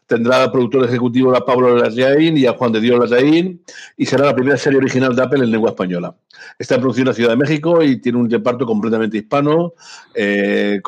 Tendrá 0.07 0.52
productor 0.52 0.85
ejecutivo 0.85 1.35
a 1.35 1.47
Pablo 1.47 1.75
Larraín 1.79 2.37
y 2.37 2.45
a 2.45 2.52
Juan 2.52 2.71
de 2.71 2.81
Dios 2.81 2.99
Larraín 2.99 3.62
y 3.97 4.05
será 4.05 4.26
la 4.26 4.35
primera 4.35 4.59
serie 4.59 4.79
original 4.79 5.17
de 5.17 5.23
Apple 5.23 5.43
en 5.43 5.50
lengua 5.50 5.71
española. 5.71 6.14
Está 6.59 6.75
en 6.75 6.83
en 6.85 7.05
la 7.07 7.14
Ciudad 7.14 7.31
de 7.31 7.37
México 7.37 7.83
y 7.83 8.00
tiene 8.00 8.19
un 8.19 8.29
reparto 8.29 8.67
completamente 8.67 9.17
hispano, 9.17 9.73
eh, 10.14 10.83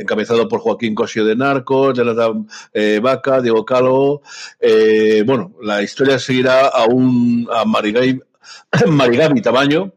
encabezado 0.00 0.48
por 0.48 0.58
Joaquín 0.60 0.94
Cosio 0.94 1.24
de 1.24 1.36
Narcos, 1.36 1.96
Jonathan 1.96 2.48
eh, 2.72 2.98
Vaca, 3.00 3.40
Diego 3.40 3.64
Calo. 3.64 4.22
bueno, 5.24 5.52
la 5.62 5.82
historia 5.82 6.18
seguirá 6.18 6.66
a 6.66 6.86
un 6.86 7.48
a 7.52 7.64
Marigaby 7.64 8.20
Tamaño, 9.42 9.92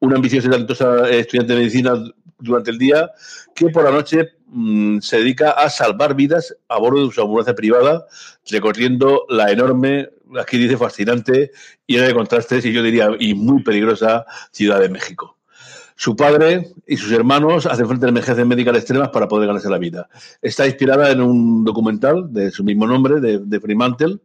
una 0.00 0.16
ambiciosa 0.16 0.48
y 0.48 0.50
talentosa 0.50 1.08
estudiante 1.10 1.52
de 1.52 1.58
medicina 1.58 1.94
durante 2.38 2.70
el 2.70 2.78
día 2.78 3.10
que 3.54 3.68
por 3.68 3.84
la 3.84 3.90
noche 3.90 4.30
mm, 4.46 4.98
se 5.00 5.18
dedica 5.18 5.52
a 5.52 5.70
salvar 5.70 6.14
vidas 6.14 6.56
a 6.68 6.78
bordo 6.78 7.06
de 7.06 7.12
su 7.12 7.20
ambulancia 7.20 7.54
privada, 7.54 8.06
recorriendo 8.50 9.24
la 9.28 9.50
enorme, 9.50 10.08
aquí 10.40 10.58
dice 10.58 10.76
fascinante, 10.76 11.52
y 11.86 11.96
de 11.96 12.14
contrastes, 12.14 12.64
y 12.64 12.72
yo 12.72 12.82
diría, 12.82 13.10
y 13.18 13.34
muy 13.34 13.62
peligrosa 13.62 14.24
Ciudad 14.50 14.80
de 14.80 14.88
México. 14.88 15.36
Su 15.96 16.16
padre 16.16 16.72
y 16.86 16.96
sus 16.96 17.12
hermanos 17.12 17.66
hacen 17.66 17.86
frente 17.86 18.06
a 18.06 18.08
emergencias 18.08 18.46
médicas 18.46 18.74
extremas 18.74 19.10
para 19.10 19.28
poder 19.28 19.48
ganarse 19.48 19.68
la 19.68 19.76
vida. 19.76 20.08
Está 20.40 20.66
inspirada 20.66 21.10
en 21.10 21.20
un 21.20 21.62
documental 21.62 22.32
de 22.32 22.50
su 22.50 22.64
mismo 22.64 22.86
nombre, 22.86 23.20
de, 23.20 23.38
de 23.38 23.60
Fremantle, 23.60 24.18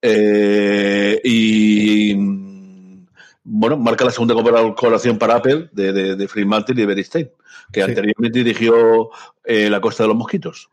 eh, 0.00 1.20
y 1.24 2.14
bueno, 3.50 3.78
marca 3.78 4.04
la 4.04 4.10
segunda 4.10 4.34
colaboración 4.34 5.18
para 5.18 5.36
Apple 5.36 5.70
de, 5.72 5.92
de, 5.92 6.16
de 6.16 6.28
Fremantle 6.28 6.74
y 6.74 6.78
de 6.78 6.86
Beristein, 6.86 7.30
que 7.72 7.82
anteriormente 7.82 8.38
dirigió 8.40 9.10
eh, 9.44 9.70
La 9.70 9.80
Costa 9.80 10.04
de 10.04 10.08
los 10.08 10.16
Mosquitos. 10.16 10.68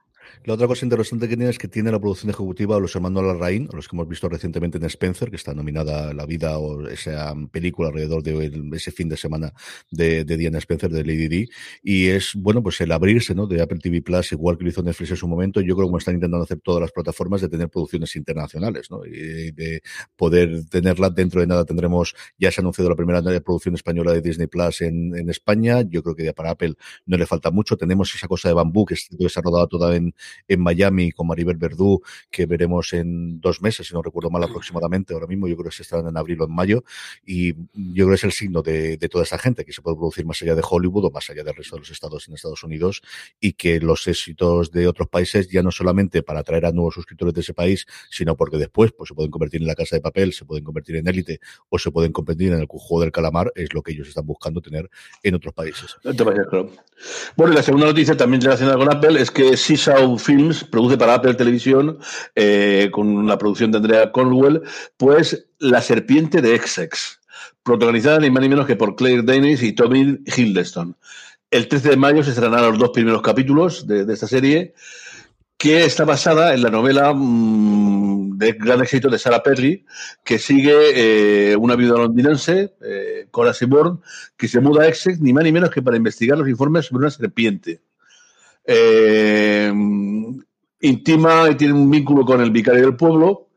La 0.46 0.54
otra 0.54 0.68
cosa 0.68 0.86
interesante 0.86 1.28
que 1.28 1.36
tiene 1.36 1.50
es 1.50 1.58
que 1.58 1.68
tiene 1.68 1.92
la 1.92 2.00
producción 2.00 2.30
ejecutiva 2.30 2.75
de 2.75 2.82
los 2.82 2.96
hermanos 2.96 3.24
Larraín, 3.24 3.68
los 3.74 3.88
que 3.88 3.96
hemos 3.96 4.08
visto 4.08 4.30
recientemente 4.30 4.78
en 4.78 4.84
Spencer, 4.84 5.32
que 5.32 5.38
está 5.38 5.56
nominada 5.56 6.14
La 6.14 6.28
vida 6.28 6.60
o 6.60 6.88
esa 6.88 7.34
película 7.52 7.88
alrededor 7.88 8.22
de 8.22 8.52
ese 8.74 8.92
fin 8.92 9.10
de 9.10 9.18
semana 9.18 9.52
de, 9.90 10.24
de 10.24 10.38
Diana 10.38 10.60
Spencer, 10.60 10.92
de 10.92 11.04
Lady 11.04 11.28
D. 11.28 11.50
Y 11.82 12.10
es, 12.10 12.34
bueno, 12.36 12.62
pues 12.62 12.80
el 12.82 12.92
abrirse 12.92 13.34
¿no? 13.34 13.48
de 13.48 13.60
Apple 13.60 13.80
TV 13.82 14.04
Plus, 14.04 14.34
igual 14.34 14.56
que 14.56 14.66
lo 14.66 14.70
hizo 14.70 14.84
Netflix 14.84 15.10
en 15.10 15.18
su 15.18 15.28
momento, 15.28 15.62
yo 15.62 15.75
creo 15.75 15.90
que 15.90 15.98
están 15.98 16.14
intentando 16.14 16.44
hacer 16.44 16.60
todas 16.60 16.80
las 16.80 16.92
plataformas 16.92 17.42
de 17.42 17.50
tener 17.50 17.68
producciones 17.70 18.16
internacionales, 18.16 18.92
¿no? 18.92 19.00
De 19.00 19.82
poder 20.16 20.64
tenerla 20.70 21.10
dentro 21.10 21.42
de 21.42 21.48
nada 21.48 21.66
tendremos, 21.66 22.14
ya 22.38 22.52
se 22.52 22.62
ha 22.62 22.62
anunciado 22.62 22.92
la 22.92 22.96
primera 22.96 23.20
producción 23.42 23.74
española 23.74 24.14
de 24.14 24.22
Disney 24.22 24.46
Plus 24.46 24.82
en, 24.82 25.18
en 25.18 25.28
España, 25.32 25.82
yo 25.82 26.04
creo 26.04 26.16
que 26.16 26.24
ya 26.24 26.34
para 26.34 26.52
Apple 26.52 26.75
no 27.08 27.18
le 27.18 27.25
falta 27.25 27.50
mucho, 27.50 27.78
tenemos 27.78 28.14
esa 28.14 28.28
cosa 28.28 28.50
de 28.50 28.54
bambú 28.54 28.86
que 28.86 28.96
se 28.96 29.10
ha 29.36 29.42
rodado 29.42 29.68
toda 29.68 29.96
en, 29.96 30.14
en 30.48 30.62
Miami 30.62 31.12
con 31.12 31.27
Maribel 31.27 31.58
Verdú, 31.58 32.01
que 32.30 32.46
veremos 32.46 32.94
en 32.94 33.39
dos 33.39 33.62
meses, 33.62 33.88
si 33.88 33.94
no 33.94 34.01
recuerdo 34.01 34.30
mal 34.30 34.44
aproximadamente, 34.44 35.13
ahora 35.13 35.27
mismo. 35.27 35.48
Yo 35.48 35.56
creo 35.56 35.70
que 35.70 35.75
se 35.75 35.84
estarán 35.84 36.08
en 36.08 36.18
abril 36.18 36.42
o 36.42 36.46
en 36.46 36.54
mayo, 36.54 36.84
y 37.25 37.54
yo 37.54 38.06
creo 38.06 38.10
que 38.10 38.15
es 38.15 38.24
el 38.24 38.32
signo 38.32 38.62
de, 38.62 38.98
toda 39.10 39.24
esa 39.24 39.38
gente, 39.38 39.65
que 39.65 39.74
se 39.74 39.82
puede 39.82 39.98
producir 39.98 40.25
más 40.25 40.42
allá 40.42 40.56
de 40.56 40.63
Hollywood 40.68 41.06
o 41.06 41.12
más 41.12 41.30
allá 41.30 41.44
del 41.44 41.56
resto 41.56 41.75
de 41.75 41.82
los 41.82 41.92
estados 41.92 42.27
en 42.27 42.34
Estados 42.34 42.63
Unidos, 42.63 43.01
y 43.39 43.54
que 43.54 43.80
los 43.80 44.08
éxitos 44.08 44.72
de 44.72 44.88
otros 44.88 45.08
países, 45.08 45.50
ya 45.50 45.62
no 45.62 45.72
solamente 45.72 46.24
para 46.24 46.39
atraer 46.39 46.65
a 46.65 46.72
nuevos 46.72 46.96
suscriptores 46.96 47.34
de 47.34 47.42
ese 47.42 47.54
país, 47.54 47.86
sino 48.10 48.36
porque 48.36 48.58
después 48.58 48.92
pues, 48.92 49.10
se 49.10 49.15
pueden 49.15 49.32
convertir 49.32 49.62
en 49.62 49.68
la 49.68 49.75
casa 49.75 49.96
de 49.96 50.01
papel, 50.01 50.34
se 50.34 50.46
pueden 50.46 50.63
convertir 50.63 50.96
en 50.96 51.08
élite 51.08 51.39
o 51.70 51.77
se 51.77 51.92
pueden 51.92 52.12
convertir 52.12 52.54
en 52.54 52.60
el 52.60 52.65
juego 52.68 53.01
del 53.01 53.12
calamar, 53.12 53.51
es 53.56 53.74
lo 53.74 53.82
que 53.82 53.92
ellos 53.92 54.08
están 54.08 54.25
buscando 54.25 54.62
tener 54.62 54.89
en 55.24 55.36
otros 55.36 55.54
países. 55.54 55.96
Bueno, 57.36 57.54
y 57.54 57.56
la 57.56 57.63
segunda 57.63 57.88
noticia 57.88 58.15
también 58.15 58.42
relacionada 58.42 58.77
con 58.77 58.92
Apple 58.92 59.22
es 59.22 59.32
que 59.32 59.58
Seesaw 59.58 60.18
Films 60.25 60.63
produce 60.63 60.98
para 60.98 61.13
Apple 61.13 61.36
Televisión, 61.36 62.00
eh, 62.36 62.89
con 62.91 63.27
la 63.27 63.38
producción 63.38 63.72
de 63.72 63.77
Andrea 63.77 64.12
Cornwell, 64.12 64.62
pues 64.98 65.48
La 65.60 65.82
Serpiente 65.82 66.41
de 66.41 66.55
Essex, 66.55 67.20
protagonizada 67.63 68.20
ni 68.20 68.32
más 68.32 68.41
ni 68.41 68.50
menos 68.50 68.65
que 68.65 68.75
por 68.75 68.96
Claire 68.96 69.22
Danes 69.22 69.62
y 69.62 69.74
Tommy 69.74 70.20
Hiddleston. 70.25 70.98
El 71.51 71.67
13 71.67 71.91
de 71.91 71.98
mayo 71.98 72.24
se 72.24 72.32
estrenarán 72.32 72.72
los 72.72 72.79
dos 72.79 72.89
primeros 72.89 73.22
capítulos 73.22 73.86
de, 73.86 74.12
esta 74.12 74.27
serie, 74.27 74.74
que 75.58 75.86
está 75.86 76.03
basada 76.03 76.53
en 76.53 76.63
la 76.63 76.70
novela 76.70 77.13
mm, 77.13 78.38
de 78.38 78.53
gran 78.53 78.82
éxito 78.82 79.10
de 79.10 79.20
Sarah 79.20 79.44
Perry, 79.44 79.86
que 80.24 80.39
sigue 80.39 81.51
eh, 81.51 81.55
una 81.55 81.75
viuda 81.75 82.00
londinense, 82.00 82.74
eh, 82.82 83.27
Cora 83.32 83.53
Seaborn, 83.53 84.01
que 84.36 84.48
se 84.48 84.60
muda 84.60 84.84
a 84.84 84.88
Essex 84.88 85.22
ni 85.22 85.34
más 85.34 85.44
ni 85.44 85.51
menos 85.51 85.70
que 85.70 85.82
para 85.82 85.98
investigar 85.98 86.38
los 86.38 86.50
informes 86.50 86.88
sobre 86.88 87.03
una 87.03 87.12
serpiente. 87.12 87.79
Eh, 88.67 89.72
intima 90.81 91.50
y 91.50 91.55
tiene 91.55 91.74
un 91.74 91.89
vínculo 91.89 92.25
con 92.25 92.41
el 92.41 92.51
vicario 92.51 92.81
del 92.81 92.95
pueblo, 92.95 93.50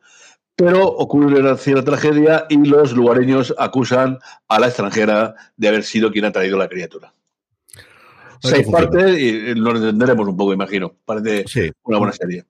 pero 0.55 0.87
ocurre 0.87 1.41
una 1.41 1.57
cierta 1.57 1.85
tragedia 1.85 2.47
y 2.49 2.65
los 2.65 2.93
lugareños 2.93 3.55
acusan 3.59 4.19
a 4.49 4.59
la 4.59 4.67
extranjera 4.67 5.35
de 5.57 5.69
haber 5.69 5.85
sido 5.85 6.11
quien 6.11 6.25
ha 6.25 6.33
traído 6.33 6.59
la 6.59 6.69
criatura. 6.69 7.13
Seis 8.41 8.69
partes 8.69 9.19
y 9.19 9.55
lo 9.55 9.75
entenderemos 9.75 10.29
un 10.29 10.37
poco, 10.37 10.53
imagino. 10.53 10.95
Parece 11.05 11.73
una 11.83 11.99
buena 11.99 12.13
serie. 12.13 12.45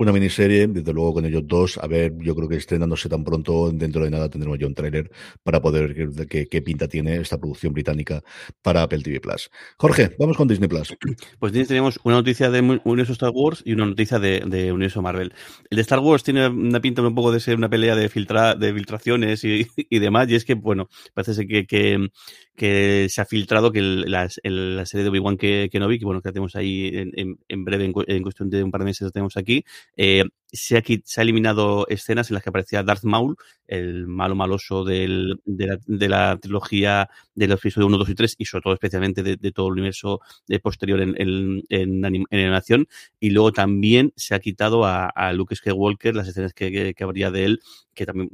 Una 0.00 0.12
miniserie, 0.12 0.66
desde 0.66 0.94
luego 0.94 1.12
con 1.12 1.26
ellos 1.26 1.42
dos, 1.44 1.76
a 1.76 1.86
ver, 1.86 2.14
yo 2.20 2.34
creo 2.34 2.48
que 2.48 2.56
estrenándose 2.56 3.06
tan 3.10 3.22
pronto, 3.22 3.70
dentro 3.70 4.02
de 4.02 4.10
nada 4.10 4.30
tendremos 4.30 4.58
ya 4.58 4.66
un 4.66 4.74
tráiler 4.74 5.10
para 5.42 5.60
poder 5.60 5.92
ver 5.92 6.26
qué, 6.26 6.46
qué, 6.46 6.62
pinta 6.62 6.88
tiene 6.88 7.16
esta 7.16 7.36
producción 7.36 7.74
británica 7.74 8.22
para 8.62 8.82
Apple 8.82 9.02
TV 9.02 9.20
Plus. 9.20 9.50
Jorge, 9.76 10.16
vamos 10.18 10.38
con 10.38 10.48
Disney 10.48 10.70
Plus. 10.70 10.96
Pues 11.38 11.52
tenemos 11.52 12.00
una 12.02 12.16
noticia 12.16 12.50
de 12.50 12.80
Universo 12.84 13.12
Star 13.12 13.30
Wars 13.34 13.62
y 13.62 13.74
una 13.74 13.84
noticia 13.84 14.18
de, 14.18 14.40
de, 14.46 14.72
Universo 14.72 15.02
Marvel. 15.02 15.34
El 15.68 15.76
de 15.76 15.82
Star 15.82 15.98
Wars 15.98 16.22
tiene 16.22 16.48
una 16.48 16.80
pinta 16.80 17.02
un 17.02 17.14
poco 17.14 17.30
de 17.30 17.40
ser 17.40 17.56
una 17.56 17.68
pelea 17.68 17.94
de, 17.94 18.08
filtra, 18.08 18.54
de 18.54 18.72
filtraciones 18.72 19.44
y, 19.44 19.66
y 19.76 19.98
demás, 19.98 20.30
y 20.30 20.34
es 20.34 20.46
que, 20.46 20.54
bueno, 20.54 20.88
parece 21.12 21.46
que, 21.46 21.66
que, 21.66 22.08
que 22.56 23.06
se 23.08 23.20
ha 23.20 23.24
filtrado 23.24 23.72
que 23.72 23.80
la, 23.80 24.28
la, 24.42 24.86
serie 24.86 25.04
de 25.04 25.10
Obi-Wan 25.10 25.36
que, 25.36 25.70
no 25.74 25.88
vi, 25.88 25.98
que 25.98 26.04
bueno, 26.04 26.20
que 26.20 26.30
tenemos 26.30 26.56
ahí 26.56 26.90
en, 26.92 27.10
en, 27.16 27.38
en 27.48 27.64
breve, 27.64 27.84
en, 27.84 28.22
cuestión 28.22 28.50
de 28.50 28.62
un 28.62 28.70
par 28.70 28.82
de 28.82 28.86
meses, 28.86 29.02
lo 29.02 29.10
tenemos 29.10 29.36
aquí, 29.36 29.64
eh, 29.96 30.24
se, 30.52 30.76
ha, 30.76 30.82
se 31.04 31.22
eliminado 31.22 31.86
escenas 31.88 32.30
en 32.30 32.34
las 32.34 32.42
que 32.42 32.50
aparecía 32.50 32.82
Darth 32.82 33.04
Maul, 33.04 33.36
el 33.66 34.06
malo 34.06 34.34
maloso 34.34 34.84
del, 34.84 35.40
de, 35.44 35.66
la, 35.66 35.78
la, 35.86 36.38
trilogía 36.38 37.08
de 37.34 37.48
los 37.48 37.60
episodios 37.60 37.88
1, 37.88 37.98
2 37.98 38.08
y 38.10 38.14
3, 38.14 38.34
y 38.38 38.44
sobre 38.44 38.62
todo 38.62 38.74
especialmente 38.74 39.22
de, 39.22 39.52
todo 39.52 39.68
el 39.68 39.74
universo 39.74 40.20
de 40.46 40.60
posterior 40.60 41.00
en, 41.00 41.14
en, 41.16 41.62
en, 41.68 42.04
anim, 42.04 42.24
en, 42.30 42.40
animación. 42.40 42.88
Y 43.18 43.30
luego 43.30 43.52
también 43.52 44.12
se 44.16 44.34
ha 44.34 44.40
quitado 44.40 44.84
a, 44.84 45.06
a 45.06 45.32
Luke 45.32 45.54
Skywalker 45.54 46.14
las 46.14 46.28
escenas 46.28 46.52
que 46.52 46.94
habría 47.00 47.30
de 47.30 47.44
él, 47.44 47.60
que 47.94 48.06
también 48.06 48.30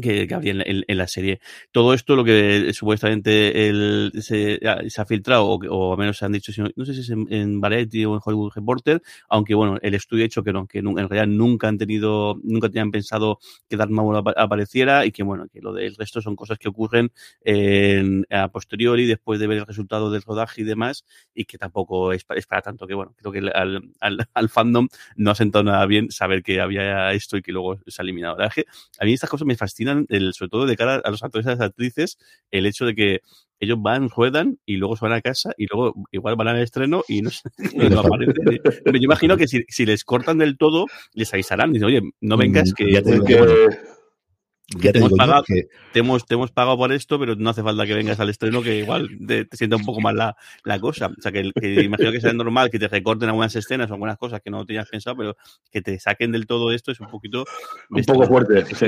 que, 0.00 0.26
que 0.26 0.34
en, 0.34 0.60
en, 0.60 0.84
en, 0.86 0.98
la 0.98 1.06
serie. 1.06 1.40
Todo 1.70 1.94
esto, 1.94 2.16
lo 2.16 2.24
que 2.24 2.72
supuestamente 2.72 3.68
el, 3.68 4.12
se, 4.20 4.58
se, 4.88 5.00
ha 5.00 5.06
filtrado, 5.06 5.46
o, 5.46 5.58
o 5.68 5.92
al 5.92 5.98
menos 5.98 6.18
se 6.18 6.24
han 6.24 6.32
dicho, 6.32 6.52
no 6.74 6.84
sé 6.84 6.94
si 6.94 7.00
es 7.00 7.10
en, 7.10 7.26
en, 7.30 7.60
Variety 7.60 8.04
o 8.04 8.14
en 8.14 8.20
Hollywood 8.24 8.52
Reporter, 8.54 9.02
aunque 9.28 9.54
bueno, 9.54 9.78
el 9.82 9.94
estudio 9.94 10.24
ha 10.24 10.26
dicho 10.26 10.42
que 10.42 10.52
no, 10.52 10.66
que 10.66 10.80
en 10.80 10.96
realidad 10.96 11.26
nunca 11.26 11.68
han 11.68 11.78
tenido, 11.78 12.40
nunca 12.42 12.68
tenían 12.68 12.90
pensado 12.90 13.38
que 13.68 13.76
Darth 13.76 13.90
Maul 13.90 14.16
apareciera 14.36 15.06
y 15.06 15.12
que 15.12 15.22
bueno, 15.22 15.46
que 15.52 15.60
lo 15.60 15.72
del 15.72 15.94
resto 15.94 16.20
son 16.20 16.34
cosas 16.34 16.58
que 16.58 16.68
ocurren 16.68 17.12
en, 17.42 18.26
a 18.30 18.48
posteriori, 18.48 19.06
después 19.06 19.38
de 19.38 19.46
ver 19.46 19.58
el 19.58 19.66
resultado 19.66 20.10
del 20.10 20.22
rodaje 20.22 20.62
y 20.62 20.64
demás, 20.64 21.04
y 21.34 21.44
que 21.44 21.58
tampoco 21.58 22.12
es 22.12 22.24
para, 22.24 22.38
es 22.38 22.46
para 22.46 22.62
tanto, 22.62 22.86
que 22.86 22.94
bueno, 22.94 23.14
creo 23.16 23.32
que 23.32 23.38
al, 23.38 23.92
al, 24.00 24.28
al, 24.32 24.48
fandom 24.48 24.88
no 25.16 25.30
ha 25.30 25.34
sentado 25.34 25.64
nada 25.64 25.86
bien 25.86 26.10
saber 26.10 26.42
que 26.42 26.60
había 26.60 27.12
esto 27.12 27.36
y 27.36 27.42
que 27.42 27.52
luego 27.52 27.78
se 27.86 28.02
ha 28.02 28.04
eliminado. 28.04 28.36
La 28.36 28.44
verdad 28.44 28.58
es 28.58 28.64
que 28.64 28.70
a 29.00 29.04
mí 29.04 29.12
estas 29.12 29.30
cosas 29.30 29.46
me 29.46 29.56
fascinan 29.56 29.83
el, 29.88 30.32
sobre 30.34 30.48
todo 30.48 30.66
de 30.66 30.76
cara 30.76 31.00
a 31.04 31.10
los 31.10 31.22
actores 31.22 31.46
y 31.46 31.50
a 31.50 31.52
las 31.52 31.60
actrices, 31.60 32.18
el 32.50 32.66
hecho 32.66 32.84
de 32.86 32.94
que 32.94 33.20
ellos 33.60 33.78
van, 33.80 34.08
juegan 34.08 34.58
y 34.66 34.76
luego 34.76 34.96
se 34.96 35.04
van 35.04 35.14
a 35.14 35.20
casa 35.20 35.52
y 35.56 35.66
luego 35.66 35.94
igual 36.10 36.36
van 36.36 36.48
al 36.48 36.60
estreno 36.60 37.02
y 37.08 37.22
no, 37.22 37.30
y 37.72 37.88
no 37.88 38.00
aparecen. 38.00 38.34
Yo 38.84 38.92
imagino 39.00 39.36
que 39.36 39.46
si, 39.46 39.64
si, 39.68 39.86
les 39.86 40.04
cortan 40.04 40.38
del 40.38 40.58
todo, 40.58 40.86
les 41.12 41.32
avisarán. 41.32 41.72
Dicen, 41.72 41.86
oye, 41.86 42.02
no 42.20 42.36
vengas 42.36 42.64
Mm, 42.64 42.74
que, 42.74 42.84
que, 42.84 42.92
ya 42.92 43.02
te, 43.02 43.20
hemos 44.82 45.12
pagado, 45.12 45.44
que... 45.44 45.68
te, 45.92 45.98
hemos, 46.00 46.24
te 46.24 46.34
hemos 46.34 46.50
pagado 46.50 46.76
por 46.76 46.92
esto, 46.92 47.18
pero 47.18 47.36
no 47.36 47.50
hace 47.50 47.62
falta 47.62 47.86
que 47.86 47.94
vengas 47.94 48.18
al 48.20 48.30
estreno, 48.30 48.62
que 48.62 48.78
igual 48.78 49.08
te, 49.26 49.44
te 49.44 49.56
sienta 49.56 49.76
un 49.76 49.84
poco 49.84 50.00
mal 50.00 50.16
la, 50.16 50.36
la 50.64 50.78
cosa. 50.80 51.06
O 51.06 51.20
sea, 51.20 51.32
que, 51.32 51.50
que, 51.60 51.82
imagino 51.82 52.12
que 52.12 52.20
sea 52.20 52.32
normal 52.32 52.70
que 52.70 52.78
te 52.78 52.88
recorten 52.88 53.28
algunas 53.28 53.54
escenas 53.54 53.90
o 53.90 53.94
algunas 53.94 54.18
cosas 54.18 54.40
que 54.42 54.50
no 54.50 54.64
tenías 54.64 54.88
pensado, 54.88 55.16
pero 55.16 55.36
que 55.70 55.82
te 55.82 55.98
saquen 55.98 56.32
del 56.32 56.46
todo 56.46 56.72
esto 56.72 56.92
es 56.92 57.00
un 57.00 57.08
poquito. 57.08 57.44
Un 57.90 58.04
poco 58.04 58.26
fuerte, 58.26 58.64
sí, 58.66 58.86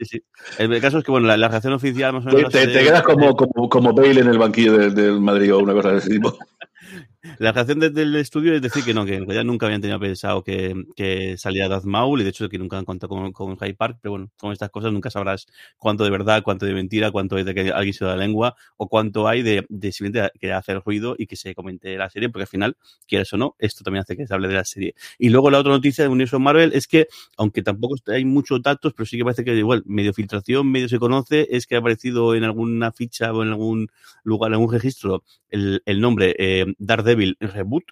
sí. 0.00 0.22
El, 0.58 0.80
caso 0.80 0.98
es 0.98 1.04
que, 1.04 1.10
bueno, 1.10 1.26
la, 1.26 1.36
la 1.36 1.48
reacción 1.48 1.72
oficial 1.72 2.12
más 2.12 2.26
o 2.26 2.30
menos. 2.30 2.52
Te, 2.52 2.66
te, 2.66 2.72
te 2.72 2.84
quedas 2.84 3.02
como, 3.02 3.34
como, 3.34 3.68
como 3.68 3.94
Bale 3.94 4.20
en 4.20 4.28
el 4.28 4.38
banquillo 4.38 4.76
del 4.76 4.94
de 4.94 5.12
Madrid 5.12 5.54
o 5.54 5.60
una 5.60 5.72
cosa 5.72 5.92
de 5.92 5.98
ese 5.98 6.10
tipo. 6.10 6.36
La 7.38 7.52
reacción 7.52 7.80
desde 7.80 8.02
el 8.02 8.14
estudio 8.16 8.54
es 8.54 8.60
decir 8.60 8.84
que 8.84 8.92
no, 8.92 9.06
que 9.06 9.14
en 9.14 9.22
realidad 9.22 9.44
nunca 9.44 9.64
habían 9.64 9.80
tenido 9.80 9.98
pensado 9.98 10.44
que, 10.44 10.74
que 10.94 11.38
salía 11.38 11.68
Darth 11.68 11.84
Maul 11.84 12.20
y 12.20 12.24
de 12.24 12.30
hecho 12.30 12.50
que 12.50 12.58
nunca 12.58 12.76
han 12.76 12.84
contado 12.84 13.08
con, 13.08 13.32
con 13.32 13.56
Hyde 13.56 13.74
Park, 13.74 13.98
pero 14.02 14.12
bueno, 14.12 14.30
con 14.38 14.52
estas 14.52 14.68
cosas 14.70 14.92
nunca 14.92 15.08
sabrás 15.08 15.46
cuánto 15.78 16.04
de 16.04 16.10
verdad, 16.10 16.42
cuánto 16.42 16.66
de 16.66 16.74
mentira, 16.74 17.10
cuánto 17.10 17.38
es 17.38 17.46
de 17.46 17.54
que 17.54 17.70
alguien 17.70 17.94
se 17.94 18.04
da 18.04 18.10
la 18.10 18.18
lengua 18.18 18.56
o 18.76 18.88
cuánto 18.88 19.26
hay 19.26 19.42
de, 19.42 19.64
de 19.70 19.92
simplemente 19.92 20.38
que 20.38 20.52
hacer 20.52 20.82
ruido 20.84 21.14
y 21.16 21.26
que 21.26 21.36
se 21.36 21.54
comente 21.54 21.96
la 21.96 22.10
serie, 22.10 22.28
porque 22.28 22.42
al 22.42 22.48
final, 22.48 22.76
quieras 23.06 23.32
o 23.32 23.38
no, 23.38 23.56
esto 23.58 23.84
también 23.84 24.02
hace 24.02 24.16
que 24.16 24.26
se 24.26 24.34
hable 24.34 24.48
de 24.48 24.54
la 24.54 24.64
serie. 24.64 24.94
Y 25.18 25.30
luego 25.30 25.50
la 25.50 25.60
otra 25.60 25.72
noticia 25.72 26.04
de 26.04 26.08
Universo 26.08 26.38
Marvel 26.38 26.72
es 26.74 26.86
que, 26.86 27.06
aunque 27.38 27.62
tampoco 27.62 27.94
hay 28.08 28.26
muchos 28.26 28.60
datos, 28.62 28.92
pero 28.94 29.06
sí 29.06 29.16
que 29.16 29.24
parece 29.24 29.44
que 29.44 29.54
igual, 29.54 29.82
medio 29.86 30.12
filtración, 30.12 30.70
medio 30.70 30.90
se 30.90 30.98
conoce, 30.98 31.48
es 31.50 31.66
que 31.66 31.76
ha 31.76 31.78
aparecido 31.78 32.34
en 32.34 32.44
alguna 32.44 32.92
ficha 32.92 33.32
o 33.32 33.42
en 33.42 33.48
algún 33.48 33.88
lugar, 34.24 34.50
en 34.50 34.54
algún 34.54 34.72
registro, 34.72 35.24
el, 35.50 35.82
el 35.86 36.00
nombre 36.00 36.34
eh, 36.38 36.66
Daredevil 37.14 37.36
Reboot, 37.40 37.84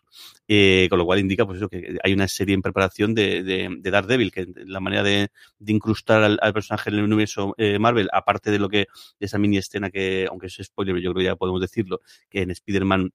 eh, 0.48 0.86
con 0.90 0.98
lo 0.98 1.04
cual 1.04 1.20
indica 1.20 1.46
pues 1.46 1.58
eso, 1.58 1.68
que 1.68 1.98
hay 2.02 2.12
una 2.12 2.28
serie 2.28 2.54
en 2.54 2.62
preparación 2.62 3.14
de, 3.14 3.42
de, 3.42 3.68
de 3.78 3.90
Daredevil, 3.90 4.32
que 4.32 4.46
la 4.66 4.80
manera 4.80 5.02
de, 5.02 5.30
incrustar 5.66 6.22
al, 6.22 6.52
personaje 6.52 6.90
en 6.90 6.96
el 6.96 7.04
universo 7.04 7.54
eh, 7.58 7.78
Marvel, 7.78 8.08
aparte 8.12 8.50
de 8.50 8.58
lo 8.58 8.68
que, 8.68 8.86
esa 9.20 9.38
mini 9.38 9.58
escena 9.58 9.90
que, 9.90 10.26
aunque 10.28 10.46
es 10.46 10.58
spoiler, 10.62 10.96
yo 10.96 11.12
creo 11.12 11.22
que 11.22 11.24
ya 11.24 11.36
podemos 11.36 11.60
decirlo, 11.60 12.00
que 12.28 12.42
en 12.42 12.50
Spider-Man 12.50 13.12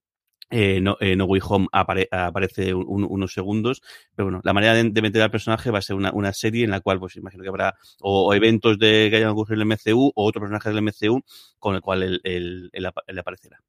eh, 0.50 0.80
no, 0.80 0.96
eh, 1.02 1.16
no, 1.18 1.26
Way 1.26 1.42
Home 1.44 1.68
apare, 1.74 2.08
aparece 2.10 2.74
un, 2.74 3.04
unos 3.04 3.34
segundos, 3.34 3.82
pero 4.16 4.28
bueno, 4.28 4.42
la 4.44 4.54
manera 4.54 4.74
de, 4.76 5.02
meter 5.02 5.22
al 5.22 5.32
personaje 5.32 5.72
va 5.72 5.80
a 5.80 5.82
ser 5.82 5.98
una, 5.98 6.34
serie 6.34 6.64
en 6.64 6.72
la 6.72 6.80
cual, 6.80 7.00
pues 7.00 7.18
imagino 7.18 7.44
que 7.44 7.50
habrá 7.50 7.76
o, 8.00 8.34
eventos 8.34 8.80
de 8.80 9.10
que 9.10 9.18
hayan 9.18 9.30
ocurrido 9.30 9.62
en 9.62 9.72
el 9.72 9.78
MCU 9.78 10.12
o 10.16 10.26
otro 10.26 10.40
personaje 10.40 10.70
del 10.70 10.82
MCU 10.82 11.22
con 11.60 11.76
el 11.76 11.82
cual 11.82 12.22
él, 12.24 12.70
él 12.72 13.20
aparecerá. 13.20 13.62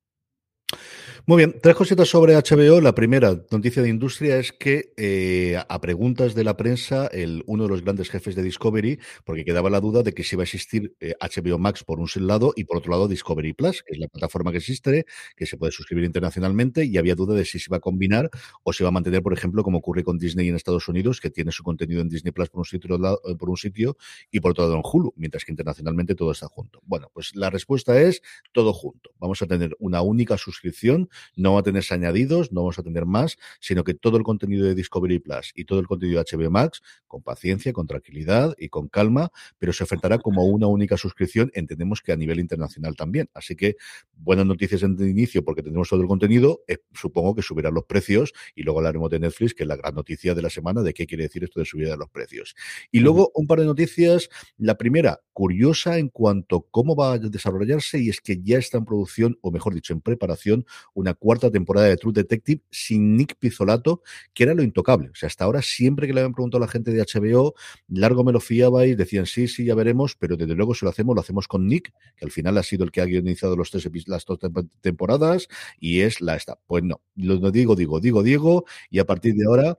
Muy 1.26 1.38
bien, 1.38 1.56
tres 1.62 1.74
cositas 1.74 2.08
sobre 2.08 2.34
HBO. 2.34 2.80
La 2.80 2.94
primera 2.94 3.42
noticia 3.50 3.82
de 3.82 3.88
industria 3.88 4.38
es 4.38 4.52
que 4.52 4.92
eh, 4.96 5.60
a 5.68 5.80
preguntas 5.80 6.34
de 6.34 6.44
la 6.44 6.56
prensa, 6.56 7.06
el, 7.08 7.42
uno 7.46 7.64
de 7.64 7.68
los 7.68 7.82
grandes 7.82 8.08
jefes 8.08 8.34
de 8.34 8.42
Discovery, 8.42 8.98
porque 9.24 9.44
quedaba 9.44 9.68
la 9.68 9.80
duda 9.80 10.02
de 10.02 10.14
que 10.14 10.22
si 10.22 10.36
va 10.36 10.42
a 10.42 10.44
existir 10.44 10.94
eh, 11.00 11.14
HBO 11.20 11.58
Max 11.58 11.84
por 11.84 11.98
un 12.00 12.08
lado 12.26 12.52
y 12.56 12.64
por 12.64 12.78
otro 12.78 12.92
lado 12.92 13.08
Discovery 13.08 13.52
Plus, 13.52 13.82
que 13.82 13.94
es 13.94 13.98
la 13.98 14.08
plataforma 14.08 14.52
que 14.52 14.58
existe, 14.58 15.06
que 15.36 15.46
se 15.46 15.56
puede 15.56 15.72
suscribir 15.72 16.04
internacionalmente, 16.04 16.84
y 16.84 16.96
había 16.98 17.14
duda 17.14 17.34
de 17.34 17.44
si 17.44 17.58
se 17.58 17.70
va 17.70 17.78
a 17.78 17.80
combinar 17.80 18.30
o 18.62 18.72
se 18.72 18.84
va 18.84 18.88
a 18.88 18.92
mantener, 18.92 19.22
por 19.22 19.32
ejemplo, 19.32 19.62
como 19.62 19.78
ocurre 19.78 20.04
con 20.04 20.18
Disney 20.18 20.48
en 20.48 20.54
Estados 20.54 20.88
Unidos, 20.88 21.20
que 21.20 21.30
tiene 21.30 21.52
su 21.52 21.62
contenido 21.62 22.00
en 22.00 22.08
Disney 22.08 22.32
Plus 22.32 22.48
por 22.48 22.60
un 22.60 22.64
sitio, 22.64 22.94
eh, 22.96 23.34
por 23.36 23.50
un 23.50 23.56
sitio 23.56 23.96
y 24.30 24.40
por 24.40 24.52
otro 24.52 24.64
lado 24.64 24.76
en 24.76 24.82
Hulu, 24.84 25.12
mientras 25.16 25.44
que 25.44 25.52
internacionalmente 25.52 26.14
todo 26.14 26.30
está 26.30 26.46
junto. 26.46 26.80
Bueno, 26.86 27.10
pues 27.12 27.34
la 27.34 27.50
respuesta 27.50 28.00
es 28.00 28.22
todo 28.52 28.72
junto. 28.72 29.10
Vamos 29.18 29.42
a 29.42 29.46
tener 29.46 29.76
una 29.78 30.00
única 30.00 30.38
suscripción 30.38 31.07
no 31.36 31.54
va 31.54 31.60
a 31.60 31.62
tener 31.62 31.84
añadidos, 31.90 32.52
no 32.52 32.62
vamos 32.62 32.78
a 32.78 32.82
tener 32.82 33.06
más, 33.06 33.36
sino 33.60 33.84
que 33.84 33.94
todo 33.94 34.16
el 34.16 34.22
contenido 34.22 34.66
de 34.66 34.74
Discovery 34.74 35.18
Plus 35.18 35.52
y 35.54 35.64
todo 35.64 35.80
el 35.80 35.86
contenido 35.86 36.22
de 36.22 36.36
HBO 36.36 36.50
Max, 36.50 36.82
con 37.06 37.22
paciencia, 37.22 37.72
con 37.72 37.86
tranquilidad 37.86 38.54
y 38.58 38.68
con 38.68 38.88
calma, 38.88 39.30
pero 39.58 39.72
se 39.72 39.84
ofertará 39.84 40.18
como 40.18 40.44
una 40.44 40.66
única 40.66 40.96
suscripción, 40.96 41.50
entendemos 41.54 42.02
que 42.02 42.12
a 42.12 42.16
nivel 42.16 42.40
internacional 42.40 42.96
también. 42.96 43.28
Así 43.34 43.56
que 43.56 43.76
buenas 44.12 44.46
noticias 44.46 44.82
en 44.82 44.96
el 44.98 45.08
inicio 45.08 45.44
porque 45.44 45.62
tendremos 45.62 45.88
todo 45.88 46.00
el 46.00 46.08
contenido, 46.08 46.62
eh, 46.66 46.78
supongo 46.92 47.34
que 47.34 47.42
subirán 47.42 47.74
los 47.74 47.84
precios 47.84 48.32
y 48.54 48.62
luego 48.62 48.80
hablaremos 48.80 49.10
de 49.10 49.20
Netflix, 49.20 49.54
que 49.54 49.64
es 49.64 49.68
la 49.68 49.76
gran 49.76 49.94
noticia 49.94 50.34
de 50.34 50.42
la 50.42 50.50
semana 50.50 50.82
de 50.82 50.94
qué 50.94 51.06
quiere 51.06 51.24
decir 51.24 51.44
esto 51.44 51.60
de 51.60 51.66
subida 51.66 51.90
de 51.90 51.96
los 51.96 52.10
precios. 52.10 52.54
Y 52.90 53.00
luego 53.00 53.30
un 53.34 53.46
par 53.46 53.60
de 53.60 53.66
noticias, 53.66 54.28
la 54.56 54.76
primera, 54.76 55.20
curiosa 55.32 55.98
en 55.98 56.08
cuanto 56.08 56.56
a 56.56 56.64
cómo 56.70 56.96
va 56.96 57.12
a 57.12 57.18
desarrollarse 57.18 58.00
y 58.00 58.08
es 58.08 58.20
que 58.20 58.40
ya 58.42 58.58
está 58.58 58.78
en 58.78 58.84
producción, 58.84 59.38
o 59.40 59.50
mejor 59.50 59.74
dicho, 59.74 59.92
en 59.92 60.00
preparación, 60.00 60.66
una 60.98 61.14
cuarta 61.14 61.50
temporada 61.50 61.86
de 61.86 61.96
True 61.96 62.12
Detective 62.12 62.60
sin 62.70 63.16
Nick 63.16 63.36
Pizzolato, 63.38 64.02
que 64.34 64.42
era 64.42 64.54
lo 64.54 64.62
intocable. 64.64 65.10
O 65.10 65.14
sea, 65.14 65.28
hasta 65.28 65.44
ahora 65.44 65.62
siempre 65.62 66.06
que 66.06 66.12
le 66.12 66.20
habían 66.20 66.32
preguntado 66.32 66.62
a 66.62 66.66
la 66.66 66.72
gente 66.72 66.90
de 66.90 67.00
HBO, 67.00 67.54
largo 67.88 68.24
me 68.24 68.32
lo 68.32 68.40
fiabais, 68.40 68.96
decían 68.96 69.26
sí, 69.26 69.46
sí, 69.46 69.64
ya 69.64 69.76
veremos, 69.76 70.16
pero 70.16 70.36
desde 70.36 70.54
luego 70.54 70.74
si 70.74 70.84
lo 70.84 70.90
hacemos, 70.90 71.14
lo 71.14 71.20
hacemos 71.20 71.46
con 71.46 71.66
Nick, 71.66 71.92
que 72.16 72.24
al 72.24 72.32
final 72.32 72.58
ha 72.58 72.64
sido 72.64 72.84
el 72.84 72.90
que 72.90 73.00
ha 73.00 73.04
guionizado 73.04 73.56
los 73.56 73.70
tres 73.70 73.88
las 74.06 74.24
dos 74.24 74.38
temporadas 74.80 75.48
y 75.78 76.00
es 76.00 76.20
la 76.20 76.34
esta. 76.34 76.58
Pues 76.66 76.82
no, 76.82 77.00
lo 77.14 77.50
digo, 77.50 77.76
digo, 77.76 78.00
digo, 78.00 78.22
digo, 78.22 78.64
y 78.90 78.98
a 78.98 79.06
partir 79.06 79.34
de 79.34 79.44
ahora 79.46 79.76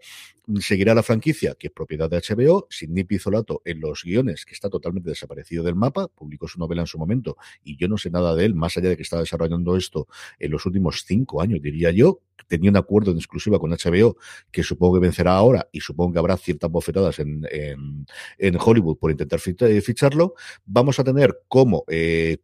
seguirá 0.60 0.94
la 0.94 1.04
franquicia, 1.04 1.56
que 1.56 1.68
es 1.68 1.74
propiedad 1.74 2.10
de 2.10 2.18
HBO, 2.18 2.68
sin 2.70 2.94
Nick 2.94 3.08
Pizzolato 3.08 3.62
en 3.66 3.80
los 3.80 4.04
guiones, 4.04 4.46
que 4.46 4.54
está 4.54 4.70
totalmente 4.70 5.10
desaparecido 5.10 5.64
del 5.64 5.76
mapa, 5.76 6.08
publicó 6.08 6.48
su 6.48 6.60
novela 6.60 6.82
en 6.82 6.88
su 6.88 6.98
momento, 6.98 7.38
y 7.64 7.78
yo 7.78 7.88
no 7.88 7.98
sé 7.98 8.10
nada 8.10 8.36
de 8.36 8.46
él, 8.46 8.56
más 8.56 8.78
allá 8.78 8.90
de 8.90 8.98
que 8.98 9.04
estaba 9.04 9.22
desarrollando 9.22 9.76
esto 9.76 10.08
en 10.40 10.52
los 10.52 10.66
últimos 10.66 11.04
cinco 11.06 11.42
años, 11.42 11.62
diría 11.62 11.92
yo, 11.92 12.22
tenía 12.48 12.70
un 12.70 12.78
acuerdo 12.78 13.12
en 13.12 13.18
exclusiva 13.18 13.60
con 13.60 13.72
HBO 13.72 14.18
que 14.52 14.64
supongo 14.64 14.96
que 14.96 15.02
vencerá 15.02 15.34
ahora 15.36 15.70
y 15.72 15.82
supongo 15.82 16.14
que 16.14 16.20
habrá 16.20 16.38
ciertas 16.38 16.70
bofetadas 16.70 17.20
en, 17.20 17.46
en, 17.52 18.06
en 18.38 18.58
Hollywood 18.60 18.98
por 18.98 19.12
intentar 19.12 19.40
ficharlo. 19.40 20.34
Vamos 20.66 21.00
a 21.00 21.04
tener 21.04 21.42
como, 21.48 21.84
eh, 21.88 22.40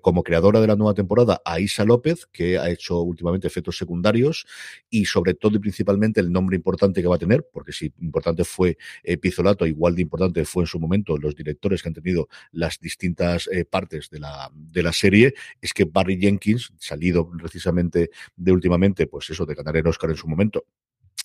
como 0.00 0.22
creadora 0.22 0.60
de 0.60 0.66
la 0.66 0.76
nueva 0.76 0.94
temporada 0.94 1.40
a 1.44 1.60
Isa 1.60 1.84
López, 1.84 2.26
que 2.26 2.58
ha 2.58 2.70
hecho 2.70 3.00
últimamente 3.00 3.46
efectos 3.46 3.76
secundarios 3.76 4.46
y 4.88 5.04
sobre 5.04 5.34
todo 5.34 5.56
y 5.56 5.60
principalmente 5.60 6.20
el 6.20 6.32
nombre 6.32 6.56
importante 6.56 7.02
que 7.02 7.08
va 7.08 7.16
a 7.16 7.18
tener, 7.18 7.46
porque 7.52 7.72
si 7.72 7.92
importante 8.00 8.44
fue 8.44 8.78
eh, 9.02 9.16
Pizzolato, 9.16 9.66
igual 9.66 9.94
de 9.94 10.02
importante 10.02 10.44
fue 10.44 10.64
en 10.64 10.66
su 10.66 10.78
momento 10.78 11.16
los 11.16 11.34
directores 11.34 11.82
que 11.82 11.88
han 11.88 11.94
tenido 11.94 12.28
las 12.52 12.80
distintas 12.80 13.48
eh, 13.52 13.64
partes 13.64 14.10
de 14.10 14.20
la, 14.20 14.50
de 14.54 14.82
la 14.82 14.92
serie, 14.92 15.34
es 15.60 15.72
que 15.72 15.84
Barry 15.84 16.18
Jenkins, 16.18 16.72
salido 16.78 17.30
precisamente 17.30 18.10
de 18.36 18.52
últimamente, 18.52 19.06
pues 19.06 19.30
eso, 19.30 19.46
de 19.46 19.54
ganar 19.54 19.76
el 19.76 19.86
Oscar 19.86 20.10
en 20.10 20.16
su 20.16 20.28
momento 20.28 20.64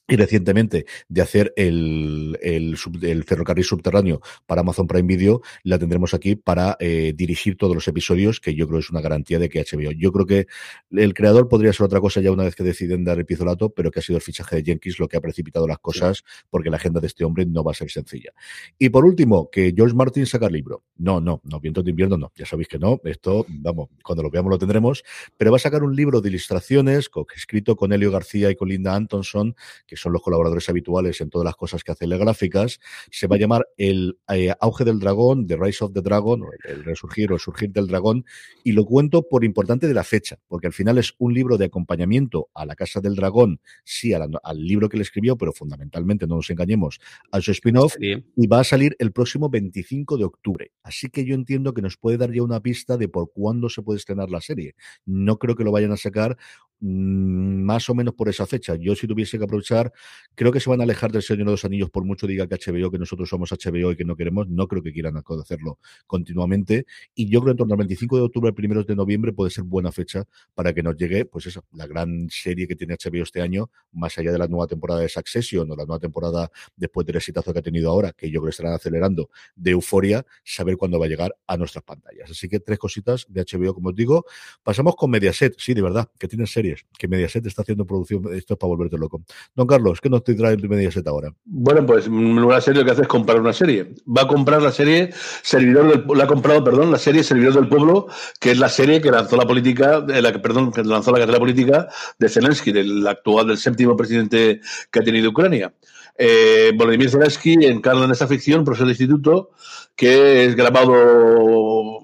y 0.07 0.15
recientemente 0.15 0.85
de 1.07 1.21
hacer 1.21 1.53
el, 1.55 2.37
el, 2.41 2.77
ferrocarril 3.23 3.63
subterráneo 3.63 4.21
para 4.45 4.61
Amazon 4.61 4.87
Prime 4.87 5.07
Video, 5.07 5.41
la 5.63 5.79
tendremos 5.79 6.13
aquí 6.13 6.35
para 6.35 6.77
eh, 6.79 7.13
dirigir 7.15 7.57
todos 7.57 7.73
los 7.73 7.87
episodios, 7.87 8.39
que 8.39 8.53
yo 8.53 8.67
creo 8.67 8.79
es 8.79 8.89
una 8.89 9.01
garantía 9.01 9.39
de 9.39 9.49
que 9.49 9.63
HBO. 9.63 9.91
Yo 9.91 10.11
creo 10.11 10.25
que 10.25 10.47
el 10.91 11.13
creador 11.13 11.47
podría 11.47 11.73
ser 11.73 11.85
otra 11.85 11.99
cosa 11.99 12.21
ya 12.21 12.31
una 12.31 12.43
vez 12.43 12.55
que 12.55 12.63
deciden 12.63 13.03
dar 13.03 13.17
el 13.17 13.25
pizolato, 13.25 13.69
pero 13.69 13.89
que 13.89 13.99
ha 13.99 14.03
sido 14.03 14.17
el 14.17 14.21
fichaje 14.21 14.57
de 14.57 14.63
Jenkins 14.63 14.99
lo 14.99 15.07
que 15.07 15.17
ha 15.17 15.21
precipitado 15.21 15.67
las 15.67 15.79
cosas, 15.79 16.23
porque 16.49 16.69
la 16.69 16.77
agenda 16.77 16.99
de 16.99 17.07
este 17.07 17.25
hombre 17.25 17.45
no 17.45 17.63
va 17.63 17.71
a 17.71 17.75
ser 17.75 17.89
sencilla. 17.89 18.31
Y 18.77 18.89
por 18.89 19.05
último, 19.05 19.49
que 19.49 19.73
George 19.75 19.95
Martin 19.95 20.25
saca 20.25 20.47
el 20.47 20.53
libro. 20.53 20.83
No, 20.97 21.19
no, 21.19 21.41
no, 21.43 21.59
Vientos 21.59 21.83
de 21.83 21.89
invierno 21.89 22.17
no, 22.17 22.31
ya 22.35 22.45
sabéis 22.45 22.67
que 22.67 22.77
no, 22.77 23.01
esto, 23.05 23.45
vamos, 23.49 23.89
cuando 24.03 24.21
lo 24.21 24.29
veamos 24.29 24.51
lo 24.51 24.59
tendremos, 24.59 25.03
pero 25.37 25.51
va 25.51 25.57
a 25.57 25.59
sacar 25.59 25.83
un 25.83 25.95
libro 25.95 26.21
de 26.21 26.29
ilustraciones 26.29 27.09
escrito 27.35 27.75
con 27.75 27.91
Helio 27.91 28.11
García 28.11 28.51
y 28.51 28.55
con 28.55 28.69
Linda 28.69 28.95
Antonson, 28.95 29.55
que 29.87 29.94
son 29.95 30.13
los 30.13 30.21
colaboradores 30.21 30.67
habituales 30.69 31.21
en 31.21 31.29
todas 31.29 31.45
las 31.45 31.55
cosas 31.55 31.83
que 31.83 31.91
hace 31.91 32.05
gráficas, 32.17 32.79
se 33.11 33.27
va 33.27 33.35
a 33.35 33.39
llamar 33.39 33.67
El 33.77 34.17
eh, 34.33 34.53
auge 34.59 34.83
del 34.83 34.99
dragón, 34.99 35.47
The 35.47 35.57
Rise 35.57 35.83
of 35.83 35.93
the 35.93 36.01
Dragon, 36.01 36.43
el, 36.63 36.83
resurgir 36.83 37.31
o 37.31 37.35
el 37.35 37.39
surgir 37.39 37.71
del 37.71 37.87
dragón, 37.87 38.25
y 38.63 38.71
lo 38.71 38.85
cuento 38.85 39.23
por 39.23 39.43
importante 39.43 39.87
de 39.87 39.93
la 39.93 40.03
fecha, 40.03 40.39
porque 40.47 40.67
al 40.67 40.73
final 40.73 40.97
es 40.97 41.13
un 41.17 41.33
libro 41.33 41.57
de 41.57 41.65
acompañamiento 41.65 42.49
a 42.53 42.65
la 42.65 42.75
Casa 42.75 43.01
del 43.01 43.15
Dragón, 43.15 43.59
sí, 43.83 44.13
al, 44.13 44.31
libro 44.55 44.89
que 44.89 44.97
le 44.97 45.03
escribió, 45.03 45.37
pero 45.37 45.51
fundamentalmente, 45.51 46.27
no 46.27 46.35
nos 46.35 46.49
engañemos, 46.49 46.99
a 47.31 47.41
su 47.41 47.51
spin-off, 47.51 47.95
y 47.99 48.47
va 48.47 48.59
a 48.59 48.63
salir 48.63 48.95
el 48.99 49.11
próximo 49.11 49.49
25 49.49 50.17
de 50.17 50.25
octubre. 50.25 50.71
Así 50.83 51.09
que 51.09 51.25
yo 51.25 51.35
entiendo 51.35 51.73
que 51.73 51.81
nos 51.81 51.97
puede 51.97 52.17
dar 52.17 52.31
ya 52.31 52.43
una 52.43 52.59
pista 52.59 52.97
de 52.97 53.07
por 53.07 53.31
cuándo 53.31 53.69
se 53.69 53.81
puede 53.81 53.97
estrenar 53.97 54.29
la 54.29 54.41
serie. 54.41 54.75
No 55.05 55.37
creo 55.37 55.55
que 55.55 55.63
lo 55.63 55.71
vayan 55.71 55.91
a 55.91 55.97
sacar 55.97 56.37
más 56.79 57.89
o 57.89 57.95
menos 57.95 58.13
por 58.13 58.29
esa 58.29 58.45
fecha. 58.45 58.75
Yo 58.75 58.95
si 58.95 59.07
tuviese 59.07 59.37
que 59.37 59.43
aprovechar, 59.45 59.91
creo 60.35 60.51
que 60.51 60.59
se 60.59 60.69
van 60.69 60.81
a 60.81 60.83
alejar 60.83 61.11
del 61.11 61.21
Señor 61.21 61.45
de 61.45 61.51
los 61.51 61.65
Anillos 61.65 61.89
por 61.89 62.05
mucho 62.05 62.27
diga 62.27 62.47
que 62.47 62.55
HBO, 62.55 62.91
que 62.91 62.99
nosotros 62.99 63.29
somos 63.29 63.51
HBO 63.51 63.91
y 63.91 63.95
que 63.95 64.05
no 64.05 64.15
queremos, 64.15 64.47
no 64.49 64.67
creo 64.67 64.83
que 64.83 64.91
quieran 64.91 65.15
hacerlo 65.17 65.79
continuamente. 66.07 66.85
Y 67.13 67.29
yo 67.29 67.39
creo 67.41 67.47
que 67.47 67.51
en 67.51 67.57
torno 67.57 67.73
al 67.73 67.79
25 67.79 68.17
de 68.17 68.23
octubre, 68.23 68.53
primeros 68.53 68.85
de 68.85 68.95
noviembre 68.95 69.33
puede 69.33 69.51
ser 69.51 69.63
buena 69.63 69.91
fecha 69.91 70.25
para 70.53 70.73
que 70.73 70.83
nos 70.83 70.95
llegue, 70.97 71.25
pues 71.25 71.47
eso, 71.47 71.63
la 71.73 71.87
gran 71.87 72.27
serie 72.29 72.67
que 72.67 72.75
tiene 72.75 72.95
HBO 72.95 73.23
este 73.23 73.41
año, 73.41 73.69
más 73.91 74.17
allá 74.17 74.31
de 74.31 74.37
la 74.37 74.47
nueva 74.47 74.67
temporada 74.67 75.01
de 75.01 75.09
Succession 75.09 75.69
o 75.71 75.75
la 75.75 75.85
nueva 75.85 75.99
temporada 75.99 76.49
después 76.75 77.05
del 77.05 77.17
exitazo 77.17 77.53
que 77.53 77.59
ha 77.59 77.61
tenido 77.61 77.89
ahora, 77.89 78.11
que 78.13 78.29
yo 78.29 78.39
creo 78.39 78.49
que 78.49 78.51
estarán 78.51 78.73
acelerando, 78.73 79.29
de 79.55 79.71
euforia, 79.71 80.25
saber 80.43 80.77
cuándo 80.77 80.99
va 80.99 81.05
a 81.05 81.09
llegar 81.09 81.35
a 81.47 81.57
nuestras 81.57 81.83
pantallas. 81.83 82.29
Así 82.29 82.49
que 82.49 82.59
tres 82.59 82.79
cositas 82.79 83.25
de 83.29 83.43
HBO, 83.43 83.73
como 83.73 83.89
os 83.89 83.95
digo. 83.95 84.25
Pasamos 84.63 84.95
con 84.95 85.11
Mediaset, 85.11 85.55
sí, 85.57 85.73
de 85.73 85.81
verdad, 85.81 86.09
que 86.17 86.27
tienen 86.27 86.47
serie 86.47 86.64
que 86.97 87.07
Mediaset 87.07 87.45
está 87.45 87.61
haciendo 87.61 87.85
producción, 87.85 88.23
esto 88.33 88.53
es 88.53 88.59
para 88.59 88.69
volverte 88.69 88.97
loco. 88.97 89.21
Don 89.55 89.67
Carlos, 89.67 89.99
¿qué 90.01 90.09
nos 90.09 90.23
te 90.23 90.33
trae 90.33 90.57
Mediaset 90.57 91.07
ahora? 91.07 91.33
Bueno, 91.45 91.85
pues 91.85 92.07
una 92.07 92.61
serie 92.61 92.81
lo 92.81 92.85
que 92.85 92.91
hace 92.91 93.03
es 93.03 93.07
comprar 93.07 93.39
una 93.39 93.53
serie. 93.53 93.93
Va 94.05 94.23
a 94.23 94.27
comprar 94.27 94.61
la 94.61 94.71
serie 94.71 95.11
Servidor 95.41 95.89
del 95.89 96.17
la 96.17 96.23
ha 96.23 96.27
comprado, 96.27 96.63
perdón, 96.63 96.91
la 96.91 96.99
serie 96.99 97.23
Servidor 97.23 97.55
del 97.55 97.67
Pueblo, 97.67 98.07
que 98.39 98.51
es 98.51 98.59
la 98.59 98.69
serie 98.69 99.01
que 99.01 99.11
lanzó 99.11 99.35
la 99.35 99.45
política, 99.45 100.05
eh, 100.07 100.21
la 100.21 100.31
perdón, 100.41 100.71
que 100.71 100.83
lanzó 100.83 101.11
la 101.11 101.19
carrera 101.19 101.39
política 101.39 101.87
de 102.17 102.29
Zelensky, 102.29 102.71
del 102.71 103.05
actual, 103.07 103.47
del 103.47 103.57
séptimo 103.57 103.95
presidente 103.95 104.61
que 104.91 104.99
ha 104.99 105.03
tenido 105.03 105.29
Ucrania. 105.29 105.73
Eh, 106.17 106.71
Volodymyr 106.75 107.09
Zelensky 107.09 107.53
encarna 107.65 108.05
en 108.05 108.11
esta 108.11 108.27
ficción, 108.27 108.63
profesor 108.63 108.87
de 108.87 108.93
instituto, 108.93 109.51
que 109.95 110.45
es 110.45 110.55
grabado 110.55 111.99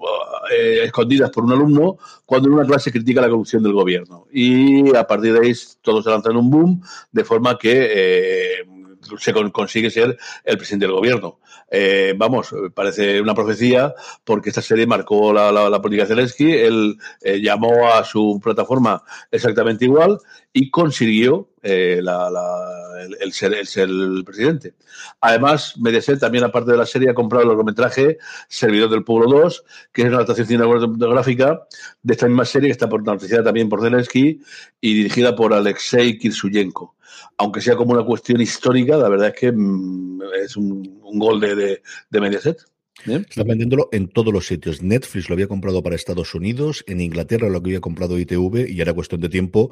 eh, 0.50 0.84
escondidas 0.84 1.30
por 1.30 1.44
un 1.44 1.52
alumno 1.52 1.96
cuando 2.26 2.48
en 2.48 2.54
una 2.54 2.66
clase 2.66 2.92
critica 2.92 3.20
la 3.20 3.28
corrupción 3.28 3.62
del 3.62 3.72
gobierno. 3.72 4.26
Y 4.32 4.94
a 4.94 5.06
partir 5.06 5.32
de 5.32 5.46
ahí 5.46 5.52
todo 5.80 6.02
se 6.02 6.10
lanza 6.10 6.30
en 6.30 6.36
un 6.36 6.50
boom, 6.50 6.82
de 7.10 7.24
forma 7.24 7.56
que 7.58 7.72
eh, 7.72 8.64
se 9.18 9.32
consigue 9.52 9.90
ser 9.90 10.16
el 10.44 10.56
presidente 10.56 10.86
del 10.86 10.94
gobierno. 10.94 11.38
Eh, 11.70 12.14
vamos, 12.16 12.54
parece 12.74 13.20
una 13.20 13.34
profecía 13.34 13.94
porque 14.24 14.50
esta 14.50 14.60
serie 14.60 14.86
marcó 14.86 15.32
la, 15.32 15.50
la, 15.50 15.80
política 15.80 16.04
de 16.04 16.14
Zelensky, 16.14 16.52
él 16.52 16.98
eh, 17.22 17.40
llamó 17.40 17.88
a 17.88 18.04
su 18.04 18.38
plataforma 18.42 19.02
exactamente 19.30 19.86
igual 19.86 20.18
y 20.52 20.70
consiguió 20.70 21.48
eh, 21.62 22.02
el, 23.20 23.32
ser, 23.32 23.54
el, 23.54 24.22
presidente. 24.24 24.74
Además, 25.20 25.74
Mediaset 25.78 26.20
también, 26.20 26.44
aparte 26.44 26.72
de 26.72 26.76
la 26.76 26.86
serie, 26.86 27.08
ha 27.08 27.14
comprado 27.14 27.42
el 27.42 27.48
largometraje 27.48 28.18
Servidor 28.48 28.90
del 28.90 29.04
Pueblo 29.04 29.40
2, 29.40 29.64
que 29.92 30.02
es 30.02 30.08
una 30.08 30.16
adaptación 30.16 30.46
cinematográfica 30.46 31.62
de 32.02 32.12
esta 32.12 32.26
misma 32.26 32.44
serie 32.44 32.68
que 32.68 32.72
está 32.72 32.88
protagonizada 32.88 33.44
también 33.44 33.68
por 33.68 33.80
Zelensky 33.80 34.42
y 34.80 34.94
dirigida 34.94 35.34
por 35.34 35.54
Alexei 35.54 36.18
Kirsuyenko 36.18 36.94
aunque 37.38 37.60
sea 37.60 37.76
como 37.76 37.92
una 37.92 38.04
cuestión 38.04 38.40
histórica, 38.40 38.96
la 38.96 39.08
verdad 39.08 39.28
es 39.28 39.40
que 39.40 39.52
mm, 39.52 40.20
es 40.42 40.56
un, 40.56 41.00
gol 41.00 41.40
de, 41.40 41.80
de, 42.10 42.20
Mediaset. 42.20 42.64
Están 43.04 43.48
vendiéndolo 43.48 43.88
en 43.90 44.08
todos 44.08 44.32
los 44.32 44.46
sitios. 44.46 44.80
Netflix 44.80 45.28
lo 45.28 45.34
había 45.34 45.48
comprado 45.48 45.82
para 45.82 45.96
Estados 45.96 46.34
Unidos, 46.34 46.84
en 46.86 47.00
Inglaterra 47.00 47.48
lo 47.48 47.58
había 47.58 47.80
comprado 47.80 48.18
ITV 48.18 48.68
y 48.68 48.80
era 48.80 48.94
cuestión 48.94 49.20
de 49.20 49.28
tiempo. 49.28 49.70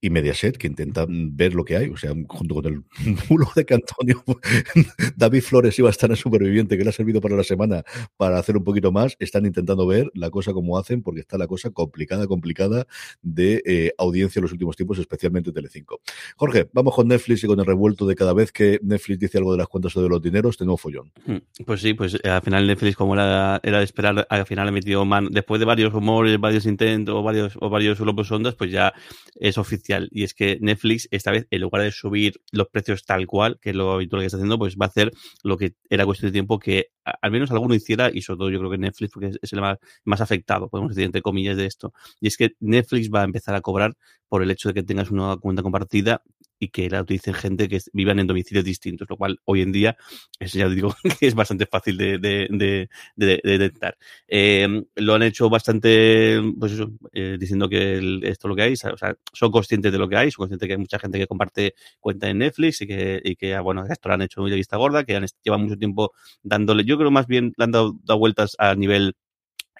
Y 0.00 0.10
Mediaset, 0.10 0.56
que 0.56 0.66
intentan 0.66 1.36
ver 1.36 1.54
lo 1.54 1.64
que 1.64 1.76
hay. 1.76 1.88
O 1.88 1.96
sea, 1.96 2.12
junto 2.28 2.54
con 2.54 2.66
el 2.66 2.82
mulo 3.30 3.46
de 3.56 3.64
que 3.64 3.74
Antonio, 3.74 4.22
David 5.16 5.42
Flores 5.42 5.78
iba 5.78 5.88
a 5.88 5.90
estar 5.90 6.10
en 6.10 6.16
Superviviente, 6.16 6.76
que 6.76 6.84
le 6.84 6.90
ha 6.90 6.92
servido 6.92 7.20
para 7.20 7.36
la 7.36 7.44
semana 7.44 7.82
para 8.16 8.38
hacer 8.38 8.56
un 8.56 8.64
poquito 8.64 8.92
más. 8.92 9.16
Están 9.18 9.46
intentando 9.46 9.86
ver 9.86 10.10
la 10.14 10.30
cosa 10.30 10.52
como 10.52 10.78
hacen, 10.78 11.02
porque 11.02 11.20
está 11.20 11.38
la 11.38 11.46
cosa 11.46 11.70
complicada, 11.70 12.26
complicada 12.26 12.86
de 13.22 13.62
eh, 13.64 13.92
audiencia 13.98 14.38
en 14.38 14.42
los 14.42 14.52
últimos 14.52 14.76
tiempos, 14.76 14.98
especialmente 14.98 15.52
Telecinco. 15.52 16.00
Jorge, 16.36 16.68
vamos 16.72 16.94
con 16.94 17.08
Netflix 17.08 17.44
y 17.44 17.46
con 17.46 17.58
el 17.58 17.66
revuelto 17.66 18.06
de 18.06 18.14
cada 18.14 18.34
vez 18.34 18.52
que 18.52 18.78
Netflix 18.82 19.18
dice 19.18 19.38
algo 19.38 19.52
de 19.52 19.58
las 19.58 19.68
cuentas 19.68 19.96
o 19.96 20.02
de 20.02 20.08
los 20.08 20.20
dineros, 20.20 20.58
de 20.58 20.66
nuevo 20.66 20.76
follón. 20.76 21.12
Hmm, 21.24 21.38
pues 21.64 21.80
sí, 21.80 21.94
pues 21.94 22.18
eh, 22.22 22.28
al 22.28 22.42
final 22.42 22.66
Netflix, 22.66 22.96
como 22.96 23.14
era, 23.14 23.60
era 23.62 23.78
de 23.78 23.84
esperar, 23.84 24.26
al 24.28 24.46
final 24.46 24.68
ha 24.68 24.72
metido 24.72 25.04
después 25.30 25.58
de 25.58 25.64
varios 25.64 25.92
rumores, 25.92 26.38
varios 26.38 26.66
intentos, 26.66 27.24
varios, 27.24 27.56
o 27.60 27.70
varios 27.70 27.98
globos 27.98 28.30
ondas, 28.30 28.54
pues 28.54 28.70
ya 28.70 28.92
es 29.38 29.58
oficial. 29.58 29.85
Y 30.10 30.24
es 30.24 30.34
que 30.34 30.58
Netflix, 30.60 31.08
esta 31.10 31.30
vez, 31.30 31.46
en 31.50 31.60
lugar 31.60 31.82
de 31.82 31.90
subir 31.90 32.40
los 32.52 32.68
precios 32.68 33.04
tal 33.04 33.26
cual, 33.26 33.58
que 33.60 33.70
es 33.70 33.76
lo 33.76 33.92
habitual 33.92 34.22
que 34.22 34.26
está 34.26 34.36
haciendo, 34.36 34.58
pues 34.58 34.76
va 34.76 34.86
a 34.86 34.88
hacer 34.88 35.12
lo 35.42 35.56
que 35.56 35.74
era 35.88 36.04
cuestión 36.04 36.30
de 36.30 36.32
tiempo 36.32 36.58
que 36.58 36.86
al 37.04 37.30
menos 37.30 37.50
alguno 37.50 37.74
hiciera, 37.74 38.10
y 38.12 38.22
sobre 38.22 38.38
todo 38.38 38.50
yo 38.50 38.58
creo 38.58 38.70
que 38.70 38.78
Netflix, 38.78 39.12
porque 39.12 39.30
es 39.40 39.52
el 39.52 39.60
más, 39.60 39.78
más 40.04 40.20
afectado, 40.20 40.68
podemos 40.68 40.90
decir, 40.90 41.04
entre 41.04 41.22
comillas, 41.22 41.56
de 41.56 41.66
esto. 41.66 41.92
Y 42.20 42.26
es 42.26 42.36
que 42.36 42.50
Netflix 42.60 43.10
va 43.10 43.22
a 43.22 43.24
empezar 43.24 43.54
a 43.54 43.60
cobrar 43.60 43.94
por 44.28 44.42
el 44.42 44.50
hecho 44.50 44.68
de 44.68 44.74
que 44.74 44.82
tengas 44.82 45.10
una 45.10 45.36
cuenta 45.36 45.62
compartida 45.62 46.22
y 46.58 46.68
que 46.68 46.88
la 46.90 47.02
utilicen 47.02 47.34
gente 47.34 47.68
que 47.68 47.80
vivan 47.92 48.18
en 48.18 48.26
domicilios 48.26 48.64
distintos, 48.64 49.08
lo 49.08 49.16
cual 49.16 49.40
hoy 49.44 49.62
en 49.62 49.72
día, 49.72 49.96
eso 50.38 50.58
ya 50.58 50.68
digo 50.68 50.94
que 51.20 51.26
es 51.26 51.34
bastante 51.34 51.66
fácil 51.66 51.96
de, 51.96 52.18
de, 52.18 52.48
de, 52.50 52.88
de 53.16 53.40
detectar. 53.42 53.96
Eh, 54.28 54.84
lo 54.96 55.14
han 55.14 55.22
hecho 55.22 55.48
bastante, 55.50 56.40
pues 56.58 56.72
eso, 56.72 56.90
eh, 57.12 57.36
diciendo 57.38 57.68
que 57.68 57.98
esto 58.22 58.48
es 58.48 58.50
lo 58.50 58.56
que 58.56 58.62
hay, 58.62 58.72
o 58.72 58.76
sea, 58.76 59.16
son 59.32 59.50
conscientes 59.50 59.92
de 59.92 59.98
lo 59.98 60.08
que 60.08 60.16
hay, 60.16 60.30
son 60.30 60.42
conscientes 60.42 60.66
que 60.66 60.72
hay 60.72 60.78
mucha 60.78 60.98
gente 60.98 61.18
que 61.18 61.26
comparte 61.26 61.74
cuenta 62.00 62.28
en 62.28 62.38
Netflix 62.38 62.80
y 62.82 62.86
que, 62.86 63.36
que 63.38 63.58
bueno, 63.60 63.84
esto 63.88 64.08
lo 64.08 64.14
han 64.14 64.22
hecho 64.22 64.40
muy 64.40 64.50
de 64.50 64.56
vista 64.56 64.76
gorda, 64.76 65.04
que 65.04 65.16
han, 65.16 65.26
llevan 65.42 65.62
mucho 65.62 65.76
tiempo 65.76 66.12
dándole, 66.42 66.84
yo 66.84 66.98
creo 66.98 67.10
más 67.10 67.26
bien 67.26 67.52
le 67.56 67.64
han 67.64 67.72
dado, 67.72 67.96
dado 68.04 68.18
vueltas 68.18 68.54
a 68.58 68.74
nivel 68.74 69.14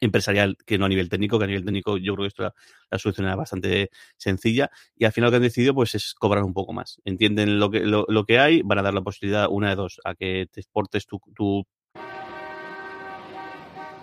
empresarial 0.00 0.56
que 0.66 0.78
no 0.78 0.87
a 0.87 0.88
nivel 0.88 1.09
técnico, 1.09 1.38
que 1.38 1.44
a 1.44 1.48
nivel 1.48 1.64
técnico 1.64 1.96
yo 1.96 2.14
creo 2.14 2.24
que 2.24 2.28
esto 2.28 2.42
la, 2.42 2.54
la 2.90 2.98
solución 2.98 3.26
era 3.26 3.37
bastante 3.37 3.90
sencilla 4.16 4.70
y 4.96 5.04
al 5.04 5.12
final 5.12 5.28
lo 5.28 5.30
que 5.32 5.37
han 5.37 5.42
decidido 5.42 5.74
pues 5.74 5.94
es 5.94 6.14
cobrar 6.14 6.44
un 6.44 6.54
poco 6.54 6.72
más. 6.72 7.00
Entienden 7.04 7.59
lo 7.59 7.70
que, 7.70 7.80
lo, 7.80 8.04
lo 8.09 8.24
que 8.24 8.38
hay, 8.38 8.62
van 8.62 8.78
a 8.78 8.82
dar 8.82 8.94
la 8.94 9.02
posibilidad, 9.02 9.48
una 9.50 9.70
de 9.70 9.76
dos, 9.76 10.00
a 10.04 10.14
que 10.14 10.46
te 10.50 10.61
exportes 10.61 11.06
tu, 11.06 11.20
tu 11.35 11.66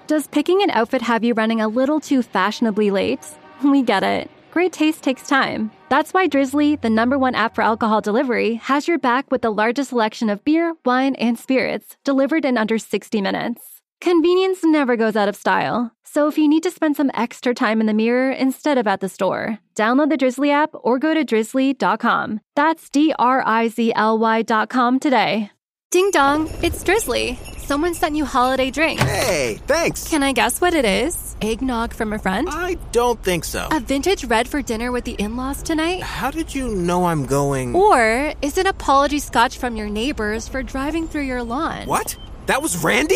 Does 0.07 0.27
picking 0.27 0.61
an 0.61 0.69
outfit 0.69 1.01
have 1.01 1.23
you 1.23 1.33
running 1.33 1.61
a 1.61 1.67
little 1.67 1.99
too 1.99 2.21
fashionably 2.21 2.91
late? 2.91 3.25
We 3.63 3.81
get 3.81 4.03
it. 4.03 4.29
Great 4.51 4.73
taste 4.73 5.01
takes 5.01 5.27
time. 5.27 5.71
That's 5.89 6.13
why 6.13 6.27
Drizzly, 6.27 6.75
the 6.75 6.89
number 6.89 7.17
one 7.17 7.33
app 7.33 7.55
for 7.55 7.63
alcohol 7.63 8.01
delivery, 8.01 8.55
has 8.55 8.87
your 8.87 8.99
back 8.99 9.31
with 9.31 9.41
the 9.41 9.51
largest 9.51 9.89
selection 9.89 10.29
of 10.29 10.43
beer, 10.43 10.75
wine, 10.85 11.15
and 11.15 11.39
spirits 11.39 11.97
delivered 12.03 12.45
in 12.45 12.57
under 12.57 12.77
60 12.77 13.21
minutes. 13.21 13.72
Convenience 14.03 14.65
never 14.65 14.97
goes 14.97 15.15
out 15.15 15.29
of 15.29 15.35
style. 15.37 15.95
So 16.03 16.27
if 16.27 16.37
you 16.37 16.49
need 16.49 16.63
to 16.63 16.71
spend 16.71 16.97
some 16.97 17.09
extra 17.13 17.53
time 17.53 17.79
in 17.79 17.87
the 17.87 17.93
mirror 17.93 18.33
instead 18.33 18.77
of 18.77 18.85
at 18.85 18.99
the 18.99 19.07
store, 19.07 19.59
download 19.75 20.09
the 20.09 20.17
Drizzly 20.17 20.51
app 20.51 20.71
or 20.73 20.99
go 20.99 21.13
to 21.13 21.23
drizzly.com. 21.23 22.41
That's 22.53 22.89
D 22.89 23.13
R 23.17 23.41
I 23.45 23.69
Z 23.69 23.93
L 23.95 24.19
Y.com 24.19 24.99
today. 24.99 25.51
Ding 25.89 26.11
dong, 26.11 26.49
it's 26.61 26.83
Drizzly. 26.83 27.39
Someone 27.55 27.93
sent 27.93 28.17
you 28.17 28.25
holiday 28.25 28.71
drinks. 28.71 29.03
Hey, 29.03 29.61
thanks. 29.67 30.09
Can 30.09 30.21
I 30.21 30.33
guess 30.33 30.59
what 30.59 30.73
it 30.73 30.83
is? 30.83 31.37
Eggnog 31.41 31.93
from 31.93 32.11
a 32.11 32.19
friend? 32.19 32.49
I 32.51 32.73
don't 32.91 33.23
think 33.23 33.45
so. 33.45 33.69
A 33.71 33.79
vintage 33.79 34.25
red 34.25 34.49
for 34.49 34.61
dinner 34.61 34.91
with 34.91 35.05
the 35.05 35.13
in 35.13 35.37
laws 35.37 35.63
tonight? 35.63 36.03
How 36.03 36.29
did 36.29 36.53
you 36.53 36.75
know 36.75 37.05
I'm 37.05 37.25
going? 37.25 37.73
Or 37.73 38.33
is 38.41 38.57
it 38.57 38.67
apology 38.67 39.19
scotch 39.19 39.59
from 39.59 39.77
your 39.77 39.87
neighbors 39.87 40.49
for 40.49 40.61
driving 40.61 41.07
through 41.07 41.21
your 41.21 41.41
lawn? 41.41 41.87
What? 41.87 42.17
That 42.47 42.61
was 42.61 42.83
Randy? 42.83 43.15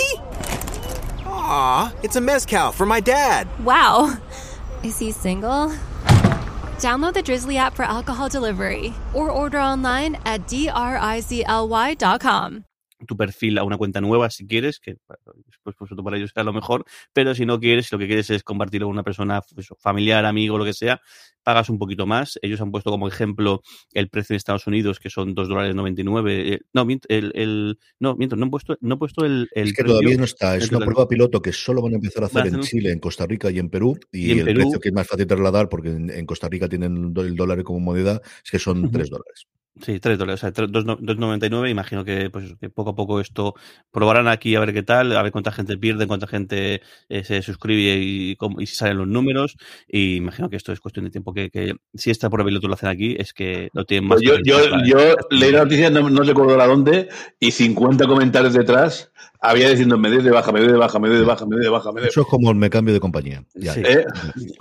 Aw, 1.49 1.93
it's 2.03 2.17
a 2.17 2.21
mezcal 2.21 2.73
for 2.73 2.85
my 2.85 2.99
dad. 2.99 3.47
Wow. 3.63 4.17
Is 4.83 4.99
he 4.99 5.13
single? 5.13 5.71
Download 6.79 7.13
the 7.13 7.21
Drizzly 7.21 7.55
app 7.55 7.73
for 7.73 7.85
alcohol 7.85 8.27
delivery 8.27 8.93
or 9.13 9.31
order 9.31 9.59
online 9.59 10.17
at 10.25 10.45
drizly.com. 10.47 11.63
tu 13.05 13.15
perfil 13.15 13.59
a 13.59 13.63
una 13.63 13.77
cuenta 13.77 14.01
nueva 14.01 14.29
si 14.29 14.47
quieres, 14.47 14.79
que 14.79 14.95
pues, 15.63 15.75
pues 15.77 15.91
para 16.03 16.17
ellos 16.17 16.31
será 16.33 16.43
lo 16.43 16.53
mejor, 16.53 16.83
pero 17.13 17.35
si 17.35 17.45
no 17.45 17.59
quieres, 17.59 17.87
si 17.87 17.95
lo 17.95 17.99
que 17.99 18.07
quieres 18.07 18.29
es 18.29 18.43
compartirlo 18.43 18.87
con 18.87 18.95
una 18.95 19.03
persona 19.03 19.41
pues, 19.53 19.67
familiar, 19.79 20.25
amigo, 20.25 20.57
lo 20.57 20.65
que 20.65 20.73
sea, 20.73 20.99
pagas 21.47 21.69
un 21.69 21.79
poquito 21.79 22.05
más. 22.05 22.37
Ellos 22.41 22.59
han 22.59 22.71
puesto 22.71 22.91
como 22.91 23.07
ejemplo 23.07 23.61
el 23.93 24.09
precio 24.09 24.33
en 24.33 24.35
Estados 24.37 24.67
Unidos, 24.67 24.99
que 24.99 25.09
son 25.09 25.33
2 25.33 25.47
dólares 25.47 25.73
99. 25.75 26.55
Eh, 26.55 26.59
no, 26.73 26.85
el, 27.07 27.31
el, 27.35 27.79
no, 28.01 28.17
miento, 28.17 28.35
no 28.35 28.43
han 28.43 28.49
puesto, 28.51 28.75
no 28.81 28.95
he 28.95 28.97
puesto 28.97 29.23
el, 29.23 29.47
el 29.53 29.67
Es 29.69 29.73
que 29.73 29.85
todavía 29.85 30.17
no 30.17 30.25
está, 30.25 30.57
es 30.57 30.69
una 30.69 30.83
prueba 30.85 31.07
piloto 31.07 31.41
que 31.41 31.53
solo 31.53 31.81
van 31.81 31.93
a 31.93 31.95
empezar 31.95 32.23
a 32.23 32.25
hacer 32.25 32.47
en 32.47 32.59
Chile, 32.59 32.91
en 32.91 32.99
Costa 32.99 33.25
Rica 33.25 33.49
y 33.49 33.59
en 33.59 33.69
Perú, 33.69 33.97
y, 34.11 34.27
Y 34.27 34.31
en 34.31 34.39
el 34.39 34.45
Perú- 34.45 34.55
precio 34.63 34.79
que 34.81 34.89
es 34.89 34.93
más 34.93 35.07
fácil 35.07 35.25
trasladar, 35.25 35.69
porque 35.69 35.87
en, 35.91 36.09
en 36.09 36.25
Costa 36.25 36.49
Rica 36.49 36.67
tienen 36.67 37.13
el 37.15 37.35
dólar 37.37 37.63
como 37.63 37.79
moneda, 37.79 38.19
es 38.43 38.51
que 38.51 38.59
son 38.59 38.79
Ujú. 38.83 38.91
3 38.91 39.09
dólares. 39.09 39.47
Sí, 39.79 39.99
3 39.99 40.17
dólares, 40.17 40.39
o 40.39 40.41
sea, 40.41 40.51
3 40.51 40.71
2 40.71 40.85
2,99. 40.85 41.69
Imagino 41.69 42.03
que, 42.03 42.31
pues, 42.31 42.55
que 42.59 42.67
poco 42.71 42.89
a 42.89 42.95
poco 42.95 43.21
esto 43.21 43.53
probarán 43.91 44.27
aquí 44.27 44.55
a 44.55 44.59
ver 44.59 44.73
qué 44.73 44.81
tal, 44.81 45.15
a 45.15 45.21
ver 45.21 45.31
cuánta 45.31 45.51
gente 45.51 45.77
pierde, 45.77 46.07
cuánta 46.07 46.25
gente 46.25 46.81
eh, 47.09 47.23
se 47.23 47.43
suscribe 47.43 47.95
y, 48.01 48.35
cómo- 48.37 48.59
y 48.59 48.65
si 48.65 48.73
salen 48.75 48.97
los 48.97 49.07
números. 49.07 49.55
Y 49.87 50.15
imagino 50.15 50.49
que 50.49 50.55
esto 50.55 50.73
es 50.73 50.79
cuestión 50.79 51.05
de 51.05 51.11
tiempo. 51.11 51.31
Que, 51.37 51.51
que 51.51 51.75
si 51.93 52.09
esta 52.09 52.31
prueba 52.31 52.47
piloto 52.47 52.67
lo 52.67 52.73
hacen 52.73 52.89
aquí, 52.89 53.15
es 53.19 53.31
que 53.31 53.69
lo 53.73 53.85
tienen 53.85 54.09
más. 54.09 54.15
Pues 54.15 54.27
yo, 54.27 54.37
que 54.37 54.41
yo, 54.43 54.57
yo 54.87 54.99
¿eh? 54.99 55.15
leí 55.29 55.51
la 55.51 55.65
noticia, 55.65 55.91
no, 55.91 56.09
no 56.09 56.23
recuerdo 56.23 56.59
a 56.59 56.65
dónde, 56.65 57.09
y 57.39 57.51
50 57.51 58.07
comentarios 58.07 58.53
detrás 58.55 59.11
había 59.39 59.69
diciendo 59.69 59.99
me 59.99 60.09
doy 60.09 60.23
de 60.23 60.31
baja, 60.31 60.51
me 60.51 60.61
doy 60.61 60.69
de 60.69 60.77
baja, 60.77 60.97
me 60.97 61.09
doy 61.09 61.19
de 61.19 61.25
baja, 61.25 61.45
me 61.45 61.55
doy 61.57 61.65
de 61.65 61.69
baja, 61.69 61.91
me 61.91 62.01
doy 62.01 62.09
Eso 62.09 62.21
es 62.21 62.27
como 62.27 62.51
me 62.55 62.71
cambio 62.71 62.91
de 62.91 62.99
compañía. 62.99 63.43
Ya, 63.53 63.73
Sí. 63.75 63.83
ya. 63.83 63.89
¿Eh? 63.89 64.05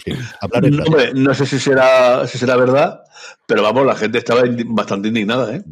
Sí. 0.05 0.13
Hablar 0.43 0.67
en 0.67 0.77
No, 0.77 0.85
hombre, 0.85 1.13
no 1.15 1.33
sé 1.33 1.47
si 1.47 1.59
será, 1.59 2.27
si 2.27 2.37
será 2.37 2.57
verdad, 2.57 3.01
pero 3.47 3.63
vamos, 3.63 3.87
la 3.87 3.97
gente 3.97 4.19
estaba 4.19 4.43
bastante 4.67 5.09
indignada, 5.09 5.57
¿eh? 5.57 5.63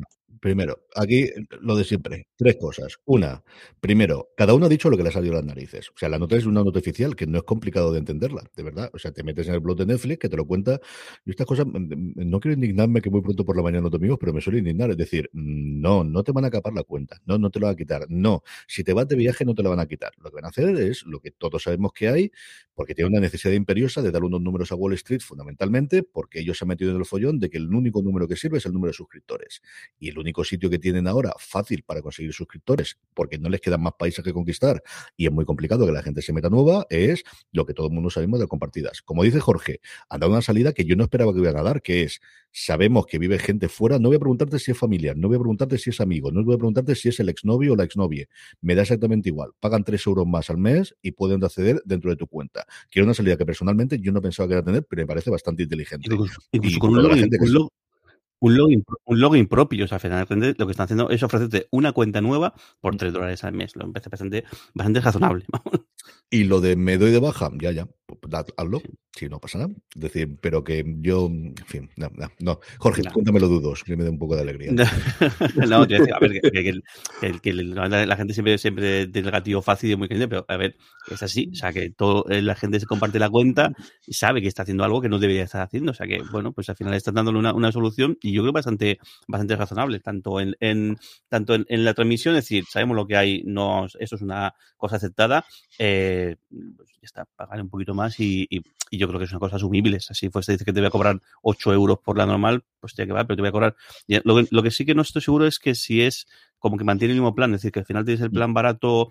Primero, 0.45 0.85
aquí 0.95 1.31
lo 1.63 1.75
de 1.75 1.85
siempre. 1.85 2.29
Tres 2.37 2.57
cosas. 2.61 2.99
Una, 3.07 3.43
primero, 3.81 4.29
cada 4.37 4.53
uno 4.53 4.67
ha 4.67 4.69
dicho 4.69 4.91
lo 4.91 4.97
que 4.99 5.03
le 5.03 5.09
ha 5.09 5.13
salido 5.13 5.33
las 5.33 5.43
narices. 5.43 5.89
O 5.89 5.95
sea, 5.97 6.11
la 6.11 6.19
nota 6.19 6.37
es 6.37 6.45
una 6.45 6.63
nota 6.63 6.81
oficial 6.81 7.17
que 7.17 7.27
no 7.27 7.39
es 7.39 7.45
complicado 7.45 7.91
de 7.93 8.01
entenderla, 8.01 8.43
de 8.55 8.63
verdad. 8.63 8.91
O 8.93 8.99
sea, 8.99 9.11
te 9.11 9.23
metes 9.23 9.49
en 9.49 9.55
el 9.55 9.61
blog 9.61 9.79
de 9.79 9.87
Netflix 9.87 10.19
que 10.19 10.29
te 10.29 10.37
lo 10.37 10.45
cuenta. 10.47 10.79
Y 11.25 11.31
estas 11.31 11.47
cosas, 11.47 11.65
mm, 11.65 11.71
mm, 11.71 12.13
no 12.29 12.41
quiero 12.41 12.57
indignarme 12.57 13.01
que 13.01 13.09
muy 13.09 13.23
pronto 13.23 13.43
por 13.47 13.57
la 13.57 13.63
mañana 13.63 13.85
no 13.85 13.91
te 13.91 13.97
amigos, 13.97 14.19
pero 14.21 14.35
me 14.35 14.43
suele 14.43 14.59
indignar. 14.59 14.91
Es 14.91 14.99
decir, 14.99 15.31
no, 15.33 16.05
no 16.05 16.23
te 16.23 16.33
van 16.33 16.45
a 16.45 16.51
capar 16.51 16.75
la 16.75 16.83
cuenta. 16.83 17.17
No, 17.25 17.39
no 17.39 17.49
te 17.49 17.59
lo 17.59 17.65
van 17.65 17.73
a 17.73 17.77
quitar. 17.79 18.05
No, 18.11 18.43
si 18.67 18.85
te 18.85 18.93
vas 18.93 19.09
de 19.09 19.17
viaje 19.17 19.47
no 19.47 19.55
te 19.55 19.63
la 19.63 19.71
van 19.71 19.81
a 19.81 19.87
quitar. 19.87 20.13
Lo 20.19 20.29
que 20.29 20.35
van 20.35 20.45
a 20.45 20.49
hacer 20.49 20.77
es 20.77 21.05
lo 21.07 21.21
que 21.21 21.31
todos 21.31 21.63
sabemos 21.63 21.95
que 21.95 22.09
hay, 22.09 22.33
porque 22.75 22.95
tiene 22.95 23.11
una 23.11 23.21
necesidad 23.21 23.53
imperiosa 23.55 24.03
de 24.03 24.11
dar 24.11 24.25
unos 24.25 24.41
números 24.41 24.73
a 24.73 24.75
Wall 24.75 24.95
Street 24.95 25.21
fundamentalmente, 25.21 26.03
porque 26.03 26.41
ellos 26.41 26.59
se 26.59 26.65
han 26.65 26.69
metido 26.69 26.91
en 26.91 26.97
el 26.97 27.05
follón 27.05 27.39
de 27.39 27.51
que 27.51 27.59
el 27.59 27.75
único 27.75 28.03
número 28.03 28.29
que 28.29 28.37
sirve 28.37 28.59
es 28.59 28.67
el 28.67 28.73
número 28.73 28.91
de 28.91 28.95
suscriptores. 28.95 29.63
Y 29.99 30.09
el 30.09 30.19
único 30.19 30.45
sitio 30.45 30.71
que 30.71 30.79
tienen 30.79 31.07
ahora 31.07 31.33
fácil 31.39 31.83
para 31.83 32.03
conseguir 32.03 32.33
suscriptores, 32.33 32.99
porque 33.15 33.39
no 33.39 33.49
les 33.49 33.61
quedan 33.61 33.83
más 33.83 33.95
países 33.99 34.25
que 34.25 34.33
conquistar 34.33 34.83
y 35.17 35.27
es 35.27 35.33
muy 35.33 35.45
complicado 35.45 35.87
que 35.87 35.93
la 35.93 36.03
gente 36.03 36.23
se 36.23 36.33
meta 36.33 36.51
nueva, 36.51 36.87
es 36.91 37.23
lo 37.53 37.67
que 37.67 37.75
todo 37.75 37.87
el 37.87 37.93
mundo 37.93 38.11
sabemos 38.11 38.41
de 38.41 38.47
compartidas. 38.47 39.03
Como 39.03 39.23
dice 39.23 39.41
Jorge, 39.41 39.81
han 40.09 40.21
dado 40.21 40.33
una 40.33 40.43
salida 40.43 40.73
que 40.73 40.85
yo 40.85 40.97
no 40.97 41.05
esperaba 41.05 41.33
que 41.33 41.41
iban 41.41 41.57
a 41.57 41.63
dar, 41.63 41.83
que 41.83 42.03
es, 42.03 42.21
sabemos 42.53 43.07
que 43.07 43.19
vive 43.19 43.39
gente 43.39 43.69
fuera, 43.69 43.99
no 43.99 44.09
voy 44.09 44.17
a 44.17 44.21
preguntarte 44.21 44.59
si 44.59 44.71
es 44.71 44.79
familiar, 44.79 45.17
no 45.17 45.29
voy 45.29 45.37
a 45.37 45.41
preguntarte 45.41 45.79
si 45.79 45.91
es 45.91 46.01
amigo, 46.01 46.31
no 46.31 46.45
voy 46.45 46.55
a 46.55 46.59
preguntarte 46.59 46.95
si 46.95 47.09
es 47.09 47.21
el 47.21 47.29
exnovio 47.29 47.73
o 47.73 47.77
la 47.77 47.85
exnovia. 47.85 48.27
Me 48.61 48.75
da 48.75 48.83
exactamente 48.83 49.29
igual. 49.29 49.51
Pagan 49.61 49.85
3 49.85 50.07
euros 50.07 50.27
más 50.27 50.51
al 50.51 50.59
mes 50.59 50.95
y 51.03 51.13
pueden 51.13 51.43
acceder 51.45 51.83
dentro 51.85 52.11
de 52.11 52.17
tu 52.17 52.27
cuenta. 52.27 52.64
Que 52.91 53.01
era 53.01 53.05
una 53.05 53.15
salida 53.15 53.37
que 53.37 53.47
personalmente 53.47 53.99
yo 54.01 54.13
no 54.13 54.21
pensaba 54.21 54.49
que 54.49 54.55
iba 54.55 54.61
a 54.61 54.65
tener, 54.65 54.85
pero 54.89 55.03
me 55.03 55.07
parece 55.07 55.31
bastante 55.31 55.63
inteligente. 55.65 56.09
Y 56.53 56.79
con 56.79 56.91
un 56.91 56.97
la 56.97 57.03
login, 57.05 57.19
gente 57.21 57.39
que 57.39 57.45
un, 58.41 58.57
login, 58.57 58.85
un 59.05 59.21
login 59.21 59.47
propio. 59.47 59.85
O 59.85 59.89
sea, 59.89 59.99
finalmente 59.99 60.55
lo 60.59 60.67
que 60.67 60.73
están 60.73 60.85
haciendo 60.85 61.11
es 61.11 61.23
ofrecerte 61.23 61.69
una 61.71 61.93
cuenta 61.93 62.21
nueva 62.21 62.55
por 62.81 62.97
3 62.97 63.13
dólares 63.13 63.45
al 63.45 63.55
mes. 63.55 63.75
Lo 63.77 63.91
parece 63.93 64.11
bastante, 64.11 64.45
bastante 64.75 65.01
razonable. 65.01 65.45
Y 66.31 66.45
lo 66.45 66.61
de 66.61 66.77
me 66.77 66.99
doy 66.99 67.11
de 67.13 67.21
baja, 67.21 67.51
ya, 67.61 67.71
ya, 67.71 67.89
haz- 68.33 68.53
hazlo, 68.57 68.83
si 69.13 69.29
no 69.29 69.39
pasa 69.39 69.59
nada. 69.59 69.73
Es 69.95 70.01
decir, 70.01 70.37
pero 70.41 70.65
que 70.65 70.85
yo, 71.01 71.27
en 71.27 71.55
fin, 71.67 71.91
no, 71.97 72.11
no, 72.17 72.29
no. 72.41 72.61
Jorge, 72.79 73.03
No. 73.03 73.13
cuéntamelo 73.13 73.47
dudos, 73.47 73.85
que 73.85 73.97
me 73.97 74.03
dé 74.03 74.11
un 74.11 74.19
poco 74.19 74.35
de 74.35 74.43
alegría. 74.43 74.73
no, 74.73 74.85
decir, 75.87 76.13
a 76.13 76.19
ver, 76.19 76.41
que, 76.41 76.49
el- 77.23 77.41
que 77.41 77.51
el- 77.51 77.75
la, 77.75 77.89
la 78.07 78.17
gente 78.17 78.35
siempre, 78.35 78.59
siempre 78.59 79.07
tiene 79.07 79.29
el 79.29 79.33
gatillo 79.33 79.63
fácil 79.63 79.93
y 79.93 79.97
muy 79.97 80.09
caliente, 80.09 80.29
pero 80.29 80.45
a 80.49 80.57
ver, 80.57 80.77
es 81.09 81.23
así. 81.23 81.51
O 81.53 81.55
sea, 81.55 81.73
que 81.73 81.91
todo, 81.91 82.29
eh, 82.31 82.43
la 82.43 82.57
gente 82.57 82.81
se 82.81 82.87
comparte 82.87 83.19
la 83.21 83.31
cuenta 83.31 83.71
y 84.07 84.15
sabe 84.15 84.43
que 84.43 84.49
está 84.49 84.63
haciendo 84.63 84.83
algo 84.83 85.01
que 85.01 85.09
no 85.09 85.19
debería 85.21 85.45
estar 85.45 85.63
haciendo. 85.63 85.93
O 85.93 85.95
sea, 85.95 86.07
que 86.09 86.21
bueno, 86.33 86.53
pues 86.53 86.69
al 86.69 86.77
final 86.77 86.95
están 86.95 87.15
dándole 87.15 87.39
una, 87.39 87.53
una 87.55 87.71
solución 87.71 88.19
y 88.21 88.33
yo 88.33 88.43
creo 88.43 88.53
bastante, 88.53 88.99
bastante 89.29 89.55
razonable, 89.55 90.01
tanto 90.01 90.41
en, 90.41 90.57
en 90.59 90.97
tanto 91.29 91.55
en, 91.55 91.65
en 91.69 91.85
la 91.85 91.95
transmisión, 91.95 92.35
es 92.35 92.45
decir, 92.45 92.65
sabemos 92.69 92.97
lo 92.97 93.07
que 93.07 93.17
hay, 93.17 93.43
no, 93.45 93.87
eso 93.87 94.17
es 94.17 94.21
una 94.23 94.53
cosa 94.77 94.97
aceptada. 94.97 95.45
Eh, 95.79 95.94
pues 96.77 96.89
ya 96.93 96.99
está, 97.03 97.25
pagar 97.37 97.61
un 97.61 97.69
poquito 97.71 97.95
más 97.95 98.19
y, 98.21 98.47
y- 98.51 98.63
y 98.91 98.99
yo 98.99 99.09
creo 99.09 99.19
que 99.19 99.25
es 99.25 99.31
una 99.33 99.41
cosa 99.41 99.57
asumible. 99.57 99.99
Si 100.01 100.29
fuese 100.31 100.53
dice 100.53 100.65
que 100.65 100.73
te 100.73 100.81
voy 100.81 100.87
a 100.87 100.91
cobrar 100.91 101.21
8 101.43 101.73
euros 101.73 101.99
por 101.99 102.17
la 102.17 102.27
normal, 102.27 102.63
pues 102.81 102.95
tiene 102.95 103.09
que 103.09 103.13
va, 103.15 103.25
pero 103.25 103.37
te 103.37 103.43
voy 103.43 103.49
a 103.49 103.53
cobrar. 103.53 103.77
Ya, 104.07 104.21
Lo 104.25 104.43
lo 104.51 104.63
que 104.63 104.71
sí 104.71 104.85
que 104.85 104.95
no 104.95 105.03
estoy 105.03 105.23
seguro 105.23 105.47
es 105.47 105.59
que 105.59 105.75
si 105.75 106.03
es 106.03 106.27
como 106.65 106.79
que 106.79 106.85
mantiene 106.85 107.13
el 107.13 107.21
mismo 107.21 107.35
plan, 107.35 107.51
es 107.53 107.61
decir, 107.61 107.73
que 107.73 107.81
al 107.81 107.85
final 107.85 108.07
tienes 108.07 108.23
el 108.23 108.31
plan 108.31 108.55
barato, 108.55 109.11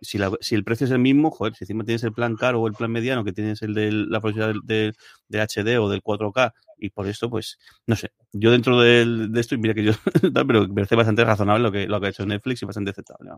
si, 0.00 0.18
la- 0.18 0.30
si 0.40 0.54
el 0.54 0.62
precio 0.62 0.84
es 0.86 0.92
el 0.92 1.00
mismo, 1.00 1.32
joder, 1.32 1.54
si 1.56 1.64
encima 1.64 1.82
tienes 1.84 2.04
el 2.04 2.12
plan 2.12 2.36
caro 2.36 2.60
o 2.60 2.68
el 2.68 2.74
plan 2.74 2.92
mediano, 2.92 3.24
que 3.24 3.32
tienes 3.32 3.60
el 3.62 3.74
de 3.74 3.90
la 3.92 4.20
posibilidad 4.20 4.48
del, 4.52 4.60
del- 4.64 4.94
del 5.28 5.40
HD 5.40 5.78
o 5.78 5.88
del 5.88 6.00
4K, 6.02 6.54
y 6.78 6.90
por 6.90 7.08
esto, 7.08 7.28
pues, 7.28 7.58
no 7.86 7.96
sé, 7.96 8.10
yo 8.32 8.52
dentro 8.52 8.80
del- 8.80 9.32
de 9.32 9.40
esto, 9.40 9.56
y 9.56 9.58
mira 9.58 9.74
que 9.74 9.82
yo, 9.82 9.92
pero 10.46 10.68
me 10.68 10.74
parece 10.74 10.94
bastante 10.96 11.24
razonable 11.24 11.62
lo 11.64 11.72
que, 11.72 11.86
lo 11.88 12.00
que 12.00 12.06
ha 12.06 12.10
hecho 12.10 12.24
Netflix 12.24 12.62
y 12.62 12.66
bastante 12.66 12.90
aceptable. 12.90 13.30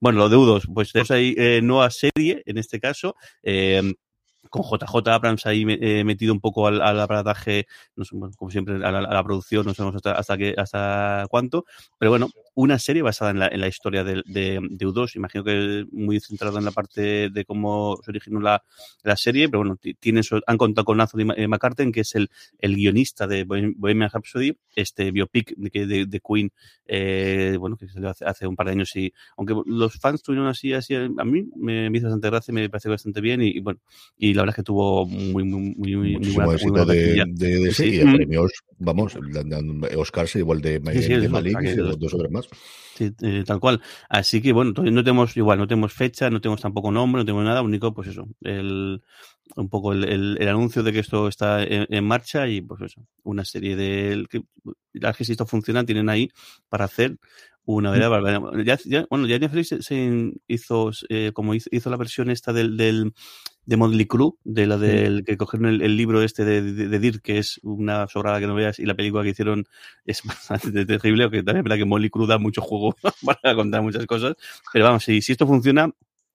Bueno, 0.00 0.18
lo 0.18 0.28
deudos, 0.30 0.66
pues 0.72 0.92
tenemos 0.92 1.10
ahí 1.10 1.34
eh, 1.38 1.60
nueva 1.62 1.90
serie, 1.90 2.42
en 2.46 2.58
este 2.58 2.80
caso, 2.80 3.16
eh, 3.42 3.82
con 4.50 4.62
JJ 4.62 5.14
Abrams 5.14 5.46
ahí 5.46 5.64
eh, 5.68 6.04
metido 6.04 6.32
un 6.34 6.40
poco 6.40 6.66
al, 6.66 6.82
al 6.82 7.00
aparataje, 7.00 7.66
no 7.96 8.04
sé, 8.04 8.16
bueno, 8.16 8.34
como 8.36 8.50
siempre, 8.50 8.74
a 8.84 8.90
la, 8.90 8.98
a 8.98 9.14
la 9.14 9.24
producción, 9.24 9.64
no 9.64 9.72
sabemos 9.72 9.96
hasta, 9.96 10.12
hasta, 10.12 10.36
qué, 10.36 10.54
hasta 10.56 11.26
cuánto, 11.30 11.64
pero 11.98 12.10
bueno, 12.10 12.28
una 12.54 12.78
serie 12.78 13.02
basada 13.02 13.30
en 13.30 13.38
la, 13.38 13.48
en 13.48 13.60
la 13.60 13.68
historia 13.68 14.04
de, 14.04 14.22
de, 14.26 14.60
de 14.62 14.86
U2, 14.86 15.16
imagino 15.16 15.42
que 15.44 15.86
muy 15.90 16.20
centrada 16.20 16.58
en 16.58 16.64
la 16.66 16.70
parte 16.70 17.30
de 17.30 17.44
cómo 17.46 17.98
se 18.04 18.10
originó 18.10 18.40
la, 18.40 18.62
la 19.02 19.16
serie, 19.16 19.48
pero 19.48 19.60
bueno, 19.60 19.76
ti- 19.76 19.94
tiene 19.94 20.20
eso- 20.20 20.40
han 20.46 20.58
contado 20.58 20.84
con 20.84 21.00
Anthony 21.00 21.32
eh, 21.36 21.48
McCarten, 21.48 21.92
que 21.92 22.00
es 22.00 22.14
el, 22.14 22.30
el 22.58 22.76
guionista 22.76 23.26
de 23.26 23.46
Bohem- 23.46 23.74
Bohemian 23.76 24.10
Rhapsody, 24.12 24.56
este 24.76 25.10
biopic 25.12 25.54
de, 25.56 25.86
de, 25.86 26.06
de 26.06 26.20
Queen, 26.20 26.50
eh, 26.86 27.56
bueno, 27.58 27.76
que 27.76 27.88
salió 27.88 28.10
hace, 28.10 28.24
hace 28.24 28.46
un 28.46 28.56
par 28.56 28.66
de 28.66 28.72
años 28.72 28.94
y 28.96 29.12
aunque 29.36 29.54
los 29.66 29.94
fans 29.98 30.22
tuvieron 30.22 30.46
así, 30.48 30.72
así 30.74 30.94
a 30.94 31.08
mí 31.24 31.44
me, 31.56 31.88
me 31.88 31.98
hizo 31.98 32.06
bastante 32.08 32.28
gracia, 32.28 32.52
me 32.52 32.68
pareció 32.68 32.90
bastante 32.90 33.20
bien 33.20 33.42
y, 33.42 33.48
y 33.48 33.60
bueno, 33.60 33.80
y 34.18 34.34
la 34.34 34.42
verdad 34.42 34.52
es 34.54 34.56
que 34.56 34.62
tuvo 34.62 35.06
muy, 35.06 35.44
muy, 35.44 35.74
muy, 35.76 35.96
muy, 35.96 36.12
Muchísimo 36.12 36.34
buena, 36.44 36.46
muy 36.46 36.54
éxito 36.54 36.72
buena 36.72 36.92
de, 36.92 37.24
de, 37.28 37.72
Sí, 37.72 38.00
mm. 38.04 38.14
premios, 38.16 38.52
vamos, 38.78 39.18
dan 39.32 39.80
Oscars 39.96 40.36
igual 40.36 40.60
de, 40.60 40.80
Sí, 40.92 41.02
sí, 41.02 41.14
de 41.14 41.28
Malik 41.28 41.58
y 41.62 41.74
dos 41.76 42.14
o 42.14 42.18
tres 42.18 42.30
Sí, 42.94 43.10
eh, 43.22 43.42
tal 43.46 43.58
cual. 43.60 43.80
Así 44.08 44.42
que 44.42 44.52
bueno, 44.52 44.72
no 44.76 45.02
tenemos 45.04 45.36
igual, 45.36 45.58
no 45.58 45.66
tenemos 45.66 45.92
fecha, 45.92 46.28
no 46.30 46.40
tenemos 46.40 46.60
tampoco 46.60 46.90
nombre, 46.90 47.20
no 47.20 47.24
tenemos 47.24 47.44
nada, 47.44 47.62
único 47.62 47.94
pues 47.94 48.08
eso, 48.08 48.28
el 48.42 49.02
un 49.56 49.68
poco 49.68 49.92
el, 49.92 50.04
el- 50.04 50.36
el 50.40 50.48
anuncio 50.48 50.82
de 50.82 50.92
que 50.92 51.00
esto 51.00 51.28
está 51.28 51.62
en, 51.62 51.86
en 51.90 52.04
marcha 52.04 52.46
y 52.48 52.60
pues 52.62 52.80
eso, 52.82 53.06
una 53.22 53.44
serie 53.44 53.76
de 53.76 54.26
que 54.30 54.42
las 54.94 55.16
que 55.16 55.24
si 55.24 55.32
esto 55.32 55.46
funciona 55.46 55.84
tienen 55.84 56.08
ahí 56.08 56.30
para 56.68 56.84
hacer 56.86 57.18
una 57.64 57.90
Mm. 57.90 57.92
verdadera 57.92 58.38
barbaridad. 58.38 58.64
Ya, 58.64 58.78
ya- 58.84 59.06
bueno, 59.10 59.26
ya 59.26 59.38
Netflix 59.38 59.68
se, 59.68 59.82
se 59.82 60.32
hizo 60.48 60.90
eh, 61.08 61.32
como 61.34 61.54
hizo, 61.54 61.68
hizo 61.72 61.90
la 61.90 61.96
versión 61.96 62.30
esta 62.30 62.52
del, 62.52 62.76
del 62.76 63.12
de 63.64 63.76
Motley 63.76 64.06
Crue, 64.06 64.32
de 64.44 64.66
la 64.66 64.76
del 64.76 65.24
que 65.24 65.36
cogieron 65.36 65.68
el, 65.68 65.82
el 65.82 65.96
libro 65.96 66.22
este 66.22 66.44
de, 66.44 66.62
de, 66.62 66.88
de 66.88 66.98
Dirk, 66.98 67.22
que 67.22 67.38
es 67.38 67.60
una 67.62 68.08
sobrada 68.08 68.40
que 68.40 68.46
no 68.46 68.54
veas, 68.54 68.78
y 68.78 68.86
la 68.86 68.94
película 68.94 69.22
que 69.22 69.30
hicieron 69.30 69.66
es 70.04 70.22
bastante 70.24 70.84
terrible, 70.84 71.24
aunque 71.24 71.42
también 71.42 71.58
es 71.58 71.64
verdad 71.64 71.76
que 71.76 71.84
Motley 71.84 72.10
Crue 72.10 72.26
da 72.26 72.38
mucho 72.38 72.60
juego 72.62 72.96
para 73.24 73.54
contar 73.54 73.82
muchas 73.82 74.06
cosas. 74.06 74.34
Pero 74.72 74.84
vamos, 74.84 75.04
si, 75.04 75.22
si 75.22 75.32
esto 75.32 75.46
funciona, 75.46 75.90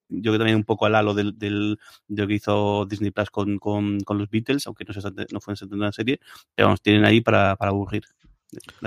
yo 0.10 0.32
que 0.32 0.38
también 0.38 0.58
un 0.58 0.64
poco 0.64 0.86
al 0.86 0.96
halo 0.96 1.14
del, 1.14 1.38
del, 1.38 1.80
de 2.08 2.22
lo 2.22 2.28
que 2.28 2.36
hizo 2.36 2.86
Disney 2.86 3.12
Plus 3.12 3.30
con, 3.30 3.60
con, 3.60 4.00
con 4.02 4.18
los 4.18 4.30
Beatles, 4.30 4.66
aunque 4.68 4.86
no, 4.86 4.94
se, 4.94 5.02
no 5.32 5.42
fue 5.42 5.54
en 5.60 5.74
una 5.74 5.92
serie, 5.92 6.20
pero 6.56 6.68
vamos, 6.68 6.82
tienen 6.82 7.06
ahí 7.06 7.22
para, 7.22 7.56
para 7.56 7.72
aburrir. 7.72 8.04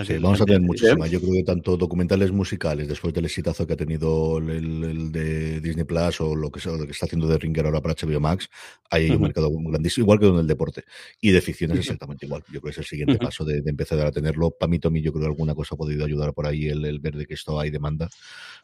Sí, 0.03 0.17
vamos 0.19 0.41
a 0.41 0.47
tener 0.47 0.63
muchísimas. 0.63 1.11
Yo 1.11 1.21
creo 1.21 1.33
que 1.35 1.43
tanto 1.43 1.77
documentales 1.77 2.33
musicales, 2.33 2.89
después 2.89 3.13
del 3.13 3.27
exitazo 3.27 3.67
que 3.67 3.75
ha 3.75 3.77
tenido 3.77 4.39
el, 4.39 4.49
el 4.85 5.13
de 5.13 5.61
Disney 5.61 5.85
Plus 5.85 6.21
o 6.23 6.35
lo 6.35 6.51
que, 6.51 6.59
sea, 6.61 6.73
lo 6.73 6.87
que 6.87 6.93
está 6.93 7.05
haciendo 7.05 7.29
de 7.29 7.37
Ringer 7.37 7.67
ahora 7.67 7.83
para 7.83 7.95
HBO 7.95 8.19
Max, 8.21 8.49
hay 8.91 9.15
un 9.15 9.21
Ujú. 9.21 9.23
mercado 9.23 9.51
grandísimo, 9.53 10.05
igual 10.05 10.19
que 10.19 10.27
en 10.29 10.37
el 10.37 10.47
deporte. 10.47 10.85
Y 11.21 11.33
de 11.33 11.43
ficción 11.43 11.71
es 11.73 11.79
exactamente 11.79 12.25
igual. 12.25 12.43
Yo 12.49 12.61
creo 12.61 12.63
que 12.63 12.71
es 12.71 12.79
el 12.79 12.85
siguiente 12.87 13.19
paso 13.19 13.45
de, 13.45 13.61
de 13.61 13.71
empezar 13.71 14.01
a 14.01 14.11
tenerlo. 14.11 14.51
Para 14.53 14.71
mí, 14.71 14.79
Tommy, 14.79 15.03
yo 15.03 15.13
creo 15.13 15.25
que 15.25 15.29
alguna 15.29 15.55
cosa 15.55 15.75
ha 15.75 15.79
podido 15.79 16.05
ayudar 16.07 16.33
por 16.33 16.47
ahí 16.47 16.67
el, 16.69 16.85
el 16.87 16.99
ver 17.01 17.17
de 17.17 17.27
que 17.27 17.35
esto 17.35 17.61
hay 17.61 17.71
demanda, 17.71 18.09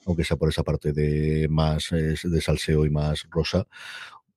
aunque 0.07 0.25
sea 0.25 0.37
por 0.39 0.49
esa 0.49 0.63
parte 0.63 0.93
de 0.93 1.47
más 1.51 1.91
de 1.91 2.41
salseo 2.41 2.87
y 2.87 2.91
más 2.91 3.27
rosa. 3.31 3.67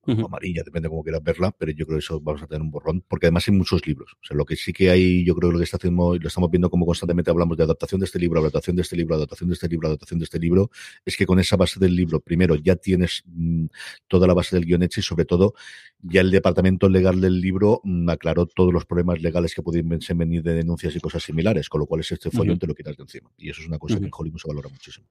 O 0.06 0.26
amarilla, 0.26 0.62
depende 0.64 0.86
de 0.86 0.90
cómo 0.90 1.02
quieras 1.02 1.22
verla, 1.22 1.54
pero 1.56 1.72
yo 1.72 1.86
creo 1.86 1.98
que 1.98 2.04
eso 2.04 2.20
vamos 2.20 2.42
a 2.42 2.46
tener 2.46 2.62
un 2.62 2.70
borrón, 2.70 3.04
porque 3.06 3.26
además 3.26 3.46
hay 3.48 3.54
muchos 3.54 3.86
libros. 3.86 4.12
O 4.14 4.26
sea, 4.26 4.36
lo 4.36 4.44
que 4.44 4.56
sí 4.56 4.72
que 4.72 4.90
hay, 4.90 5.24
yo 5.24 5.34
creo 5.34 5.50
que 5.50 5.52
lo 5.54 5.58
que 5.58 5.64
está 5.64 5.76
haciendo, 5.76 6.16
lo 6.16 6.28
estamos 6.28 6.50
viendo 6.50 6.70
como 6.70 6.86
constantemente 6.86 7.30
hablamos 7.30 7.56
de 7.56 7.64
adaptación 7.64 8.00
de 8.00 8.06
este 8.06 8.18
libro, 8.18 8.40
adaptación 8.40 8.76
de 8.76 8.82
este 8.82 8.96
libro, 8.96 9.14
adaptación 9.14 9.48
de 9.48 9.54
este 9.54 9.68
libro, 9.68 9.88
adaptación 9.88 10.18
de 10.18 10.24
este 10.24 10.38
libro, 10.38 10.70
es 11.04 11.16
que 11.16 11.26
con 11.26 11.38
esa 11.38 11.56
base 11.56 11.78
del 11.78 11.94
libro, 11.94 12.20
primero, 12.20 12.54
ya 12.56 12.76
tienes 12.76 13.22
mm, 13.26 13.66
toda 14.08 14.26
la 14.26 14.34
base 14.34 14.56
del 14.56 14.64
guion 14.64 14.82
hecha 14.82 15.00
y 15.00 15.02
sobre 15.02 15.24
todo, 15.24 15.54
ya 16.02 16.22
el 16.22 16.30
departamento 16.30 16.88
legal 16.88 17.20
del 17.20 17.40
libro 17.40 17.80
mm, 17.84 18.08
aclaró 18.08 18.46
todos 18.46 18.72
los 18.72 18.86
problemas 18.86 19.20
legales 19.20 19.54
que 19.54 19.62
pueden 19.62 19.88
venir 19.88 20.42
de 20.42 20.54
denuncias 20.54 20.96
y 20.96 21.00
cosas 21.00 21.22
similares, 21.22 21.68
con 21.68 21.80
lo 21.80 21.86
cual 21.86 22.00
es 22.00 22.12
este 22.12 22.30
follón 22.30 22.58
te 22.58 22.66
lo 22.66 22.74
quitas 22.74 22.96
de 22.96 23.02
encima. 23.02 23.30
Y 23.36 23.50
eso 23.50 23.60
es 23.60 23.68
una 23.68 23.78
cosa 23.78 23.98
que 23.98 24.04
en 24.04 24.10
Hollywood 24.12 24.40
se 24.40 24.48
valora 24.48 24.68
muchísimo. 24.68 25.06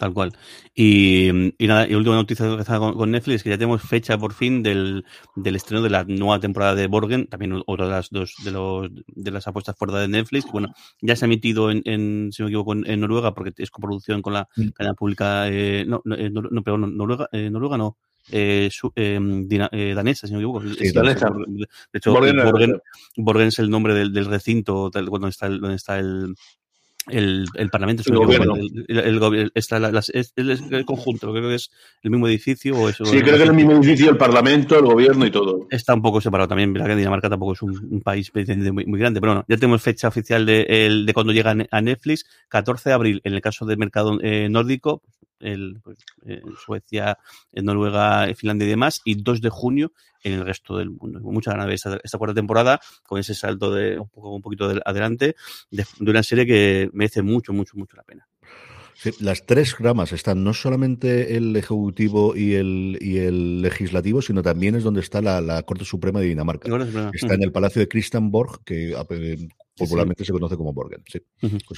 Tal 0.00 0.14
cual. 0.14 0.32
Y, 0.74 1.28
y 1.62 1.66
nada, 1.66 1.86
y 1.86 1.94
última 1.94 2.14
noticia 2.14 2.46
que 2.56 2.62
está 2.62 2.78
con, 2.78 2.94
con, 2.94 3.10
Netflix, 3.10 3.42
que 3.42 3.50
ya 3.50 3.58
tenemos 3.58 3.82
fecha 3.82 4.16
por 4.16 4.32
fin 4.32 4.62
del, 4.62 5.04
del 5.36 5.56
estreno 5.56 5.82
de 5.82 5.90
la 5.90 6.04
nueva 6.04 6.40
temporada 6.40 6.74
de 6.74 6.86
Borgen, 6.86 7.26
también 7.26 7.62
otra 7.66 7.84
de 7.84 7.90
las 7.90 8.08
dos 8.08 8.34
de, 8.42 8.50
los, 8.50 8.88
de 9.06 9.30
las 9.30 9.46
apuestas 9.46 9.76
fuera 9.76 9.98
de 10.00 10.08
Netflix, 10.08 10.46
que 10.46 10.52
bueno, 10.52 10.72
ya 11.02 11.16
se 11.16 11.24
ha 11.24 11.26
emitido 11.26 11.70
en, 11.70 11.82
en 11.84 12.30
si 12.32 12.40
no 12.42 12.46
me 12.46 12.50
equivoco, 12.52 12.72
en, 12.72 12.86
en 12.90 13.00
Noruega, 13.00 13.34
porque 13.34 13.52
es 13.62 13.70
coproducción 13.70 14.22
con 14.22 14.32
la 14.32 14.48
Mm. 14.56 14.68
cadena 14.70 14.94
pública, 14.94 15.48
eh, 15.48 15.84
no, 15.86 16.00
no, 16.06 16.14
eh, 16.16 16.30
no, 16.30 16.40
Noruega, 16.40 17.28
eh, 17.30 17.50
Noruega 17.50 17.76
no, 17.76 17.98
eh, 18.32 18.68
su, 18.72 18.90
eh, 18.96 19.18
dina- 19.44 19.68
eh, 19.70 19.92
danesa, 19.94 20.26
si 20.26 20.32
no 20.32 20.38
me 20.38 20.44
equivoco. 20.44 20.62
Sí, 20.78 20.86
Es- 20.86 20.94
danesa. 20.94 21.28
De 21.46 21.66
hecho, 21.98 22.12
Borgen 22.12 22.36
Borgen, 22.36 22.70
era- 22.70 22.82
Borgen, 23.16 23.48
es 23.48 23.58
el 23.58 23.68
nombre 23.68 23.92
del, 23.94 24.12
del 24.14 24.24
recinto 24.26 24.90
tal- 24.90 25.06
donde 25.06 25.28
está 25.28 25.46
el, 25.46 25.60
donde 25.60 25.76
está 25.76 25.98
el, 25.98 26.34
el, 27.08 27.46
el 27.54 27.70
Parlamento. 27.70 28.02
El 28.06 28.16
gobierno. 28.16 28.54
el, 28.56 29.52
está 29.54 29.78
la- 29.78 29.90
las- 29.90 30.10
el 30.10 30.84
conjunto, 30.84 31.32
creo 31.32 31.48
que 31.48 31.54
es 31.56 31.70
el 32.02 32.10
mismo 32.10 32.28
edificio. 32.28 32.76
O 32.76 32.88
eso, 32.88 33.04
Sí, 33.04 33.20
creo 33.20 33.36
que 33.36 33.42
es 33.42 33.48
el 33.48 33.54
mismo 33.54 33.72
edificio, 33.72 34.10
el 34.10 34.16
Parlamento, 34.16 34.78
el 34.78 34.84
gobierno 34.84 35.24
y 35.26 35.30
todo. 35.30 35.66
Está 35.70 35.94
un 35.94 36.02
poco 36.02 36.20
separado 36.20 36.48
también. 36.48 36.72
Verá 36.72 36.86
que 36.86 36.96
Dinamarca 36.96 37.28
tampoco 37.30 37.52
es 37.54 37.62
un, 37.62 37.70
un 37.90 38.00
país 38.00 38.30
muy, 38.34 38.84
muy 38.86 38.98
grande. 38.98 39.20
Pero 39.20 39.32
bueno, 39.32 39.44
ya 39.48 39.56
tenemos 39.56 39.82
fecha 39.82 40.08
oficial 40.08 40.44
de, 40.46 40.62
el- 40.68 41.06
de 41.06 41.14
cuando 41.14 41.32
llega 41.32 41.54
a 41.70 41.80
Netflix. 41.80 42.24
14 42.48 42.90
de 42.90 42.94
abril, 42.94 43.20
en 43.24 43.34
el 43.34 43.40
caso 43.40 43.64
del 43.66 43.78
mercado 43.78 44.18
eh, 44.22 44.48
nórdico, 44.50 45.02
el, 45.40 45.80
pues, 45.82 45.98
eh, 46.26 46.40
Suecia, 46.64 47.18
en 47.52 47.64
Noruega, 47.64 48.28
eh, 48.28 48.34
Finlandia 48.34 48.66
y 48.66 48.70
demás. 48.70 49.00
Y 49.04 49.22
2 49.22 49.40
de 49.40 49.48
junio 49.50 49.92
en 50.22 50.34
el 50.34 50.44
resto 50.44 50.76
del 50.76 50.90
mundo. 50.90 51.20
Mucha 51.20 51.50
ganas 51.52 51.64
de 51.64 51.68
ver 51.68 51.74
esta, 51.74 51.98
esta 52.04 52.18
cuarta 52.18 52.34
temporada 52.34 52.80
con 53.04 53.18
ese 53.18 53.34
salto 53.34 53.72
de 53.74 53.98
un 53.98 54.08
poco 54.08 54.34
un 54.34 54.42
poquito 54.42 54.68
de- 54.68 54.82
adelante 54.84 55.34
de, 55.70 55.86
de 55.98 56.10
una 56.10 56.22
serie 56.22 56.46
que 56.46 56.90
merece 56.92 57.22
mucho, 57.22 57.52
mucho, 57.52 57.76
mucho 57.76 57.96
la 57.96 58.02
pena. 58.02 58.28
Sí, 58.94 59.12
las 59.20 59.46
tres 59.46 59.78
ramas 59.78 60.12
están 60.12 60.44
no 60.44 60.52
solamente 60.52 61.34
el 61.38 61.56
ejecutivo 61.56 62.36
y 62.36 62.52
el, 62.52 62.98
y 63.00 63.16
el 63.16 63.62
legislativo, 63.62 64.20
sino 64.20 64.42
también 64.42 64.74
es 64.74 64.84
donde 64.84 65.00
está 65.00 65.22
la, 65.22 65.40
la 65.40 65.62
Corte 65.62 65.86
Suprema 65.86 66.20
de 66.20 66.26
Dinamarca. 66.26 66.68
Está 67.14 67.32
en 67.32 67.42
el 67.42 67.50
Palacio 67.50 67.80
de 67.80 67.88
Christianborg, 67.88 68.62
que 68.62 68.94
popularmente 69.84 70.24
se 70.24 70.32
conoce 70.32 70.56
como 70.56 70.72
Borgen. 70.72 71.02
Sí. 71.06 71.18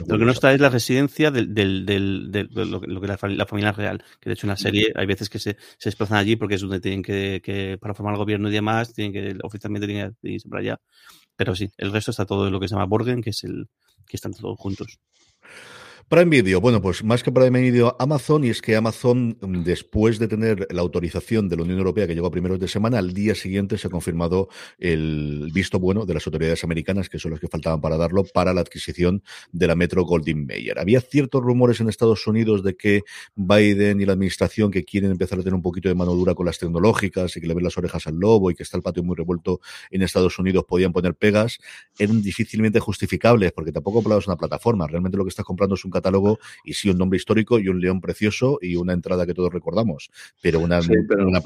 Lo 0.06 0.18
que 0.18 0.24
no 0.24 0.32
está 0.32 0.52
es 0.52 0.60
la 0.60 0.68
residencia 0.68 1.30
del, 1.30 1.52
del, 1.54 1.86
del, 1.86 2.30
del- 2.30 2.48
de 2.48 2.66
lo, 2.66 2.80
que 2.80 2.86
lo 2.86 3.00
que 3.00 3.06
la, 3.06 3.18
fam- 3.18 3.34
la 3.36 3.46
familia 3.46 3.72
real. 3.72 4.02
Que 4.20 4.30
de 4.30 4.34
hecho 4.34 4.46
en 4.46 4.50
la 4.50 4.56
serie 4.56 4.92
hay 4.94 5.06
veces 5.06 5.28
que 5.30 5.38
se, 5.38 5.56
se 5.78 5.88
desplazan 5.88 6.18
allí 6.18 6.36
porque 6.36 6.56
es 6.56 6.60
donde 6.60 6.80
tienen 6.80 7.02
que, 7.02 7.40
que, 7.42 7.78
para 7.78 7.94
formar 7.94 8.14
el 8.14 8.18
gobierno 8.18 8.48
y 8.48 8.52
demás, 8.52 8.92
tienen 8.92 9.12
que, 9.12 9.36
oficialmente 9.42 9.86
tienen 9.86 10.16
que 10.22 10.30
irse 10.30 10.48
para 10.48 10.60
allá. 10.60 10.80
Pero 11.36 11.54
sí, 11.56 11.70
el 11.78 11.92
resto 11.92 12.10
está 12.10 12.26
todo 12.26 12.46
en 12.46 12.52
lo 12.52 12.60
que 12.60 12.68
se 12.68 12.74
llama 12.74 12.86
Borgen, 12.86 13.22
que 13.22 13.30
es 13.30 13.42
el 13.44 13.68
que 14.06 14.16
están 14.16 14.32
todos 14.32 14.58
juntos. 14.58 14.98
Prime 16.08 16.26
Video, 16.26 16.60
bueno, 16.60 16.82
pues 16.82 17.02
más 17.04 17.22
que 17.22 17.32
Prime 17.32 17.60
Video, 17.60 17.96
Amazon, 17.98 18.44
y 18.44 18.50
es 18.50 18.60
que 18.60 18.76
Amazon, 18.76 19.36
mm, 19.40 19.62
después 19.62 20.18
de 20.18 20.28
tener 20.28 20.66
la 20.70 20.82
autorización 20.82 21.48
de 21.48 21.56
la 21.56 21.62
Unión 21.62 21.78
Europea 21.78 22.06
que 22.06 22.14
llegó 22.14 22.26
a 22.26 22.30
primeros 22.30 22.60
de 22.60 22.68
semana, 22.68 22.98
al 22.98 23.12
día 23.14 23.34
siguiente 23.34 23.78
se 23.78 23.86
ha 23.86 23.90
confirmado 23.90 24.48
el 24.78 25.50
visto 25.52 25.78
bueno 25.78 26.04
de 26.04 26.14
las 26.14 26.26
autoridades 26.26 26.64
americanas, 26.64 27.08
que 27.08 27.18
son 27.18 27.30
las 27.30 27.40
que 27.40 27.48
faltaban 27.48 27.80
para 27.80 27.96
darlo, 27.96 28.24
para 28.24 28.52
la 28.52 28.60
adquisición 28.60 29.22
de 29.52 29.66
la 29.66 29.74
Metro 29.74 30.04
Goldwyn 30.04 30.46
Mayer. 30.46 30.78
Había 30.78 31.00
ciertos 31.00 31.42
rumores 31.42 31.80
en 31.80 31.88
Estados 31.88 32.26
Unidos 32.26 32.62
de 32.62 32.76
que 32.76 33.02
Biden 33.34 34.00
y 34.00 34.06
la 34.06 34.12
administración 34.12 34.70
que 34.70 34.84
quieren 34.84 35.10
empezar 35.10 35.38
a 35.38 35.42
tener 35.42 35.54
un 35.54 35.62
poquito 35.62 35.88
de 35.88 35.94
mano 35.94 36.14
dura 36.14 36.34
con 36.34 36.46
las 36.46 36.58
tecnológicas 36.58 37.36
y 37.36 37.40
que 37.40 37.46
le 37.46 37.54
ven 37.54 37.64
las 37.64 37.78
orejas 37.78 38.06
al 38.06 38.16
lobo 38.16 38.50
y 38.50 38.54
que 38.54 38.62
está 38.62 38.76
el 38.76 38.82
patio 38.82 39.02
muy 39.02 39.16
revuelto 39.16 39.60
en 39.90 40.02
Estados 40.02 40.38
Unidos, 40.38 40.64
podían 40.68 40.92
poner 40.92 41.14
pegas, 41.14 41.58
eran 41.98 42.22
difícilmente 42.22 42.80
justificables, 42.80 43.52
porque 43.52 43.72
tampoco 43.72 44.02
es 44.18 44.26
una 44.26 44.36
plataforma. 44.36 44.86
Realmente 44.86 45.16
lo 45.16 45.24
que 45.24 45.30
estás 45.30 45.44
comprando 45.44 45.74
es 45.74 45.84
un 45.84 45.90
catálogo 45.92 46.38
y 46.64 46.74
sí 46.74 46.90
un 46.90 46.98
nombre 46.98 47.16
histórico 47.18 47.59
y 47.61 47.68
un 47.68 47.81
león 47.81 48.00
precioso 48.00 48.59
y 48.61 48.74
una 48.76 48.92
entrada 48.92 49.26
que 49.26 49.35
todos 49.35 49.52
recordamos, 49.52 50.11
pero 50.40 50.59
una, 50.61 50.83
Sí, 50.83 50.90
pero- 51.09 51.28
una 51.28 51.40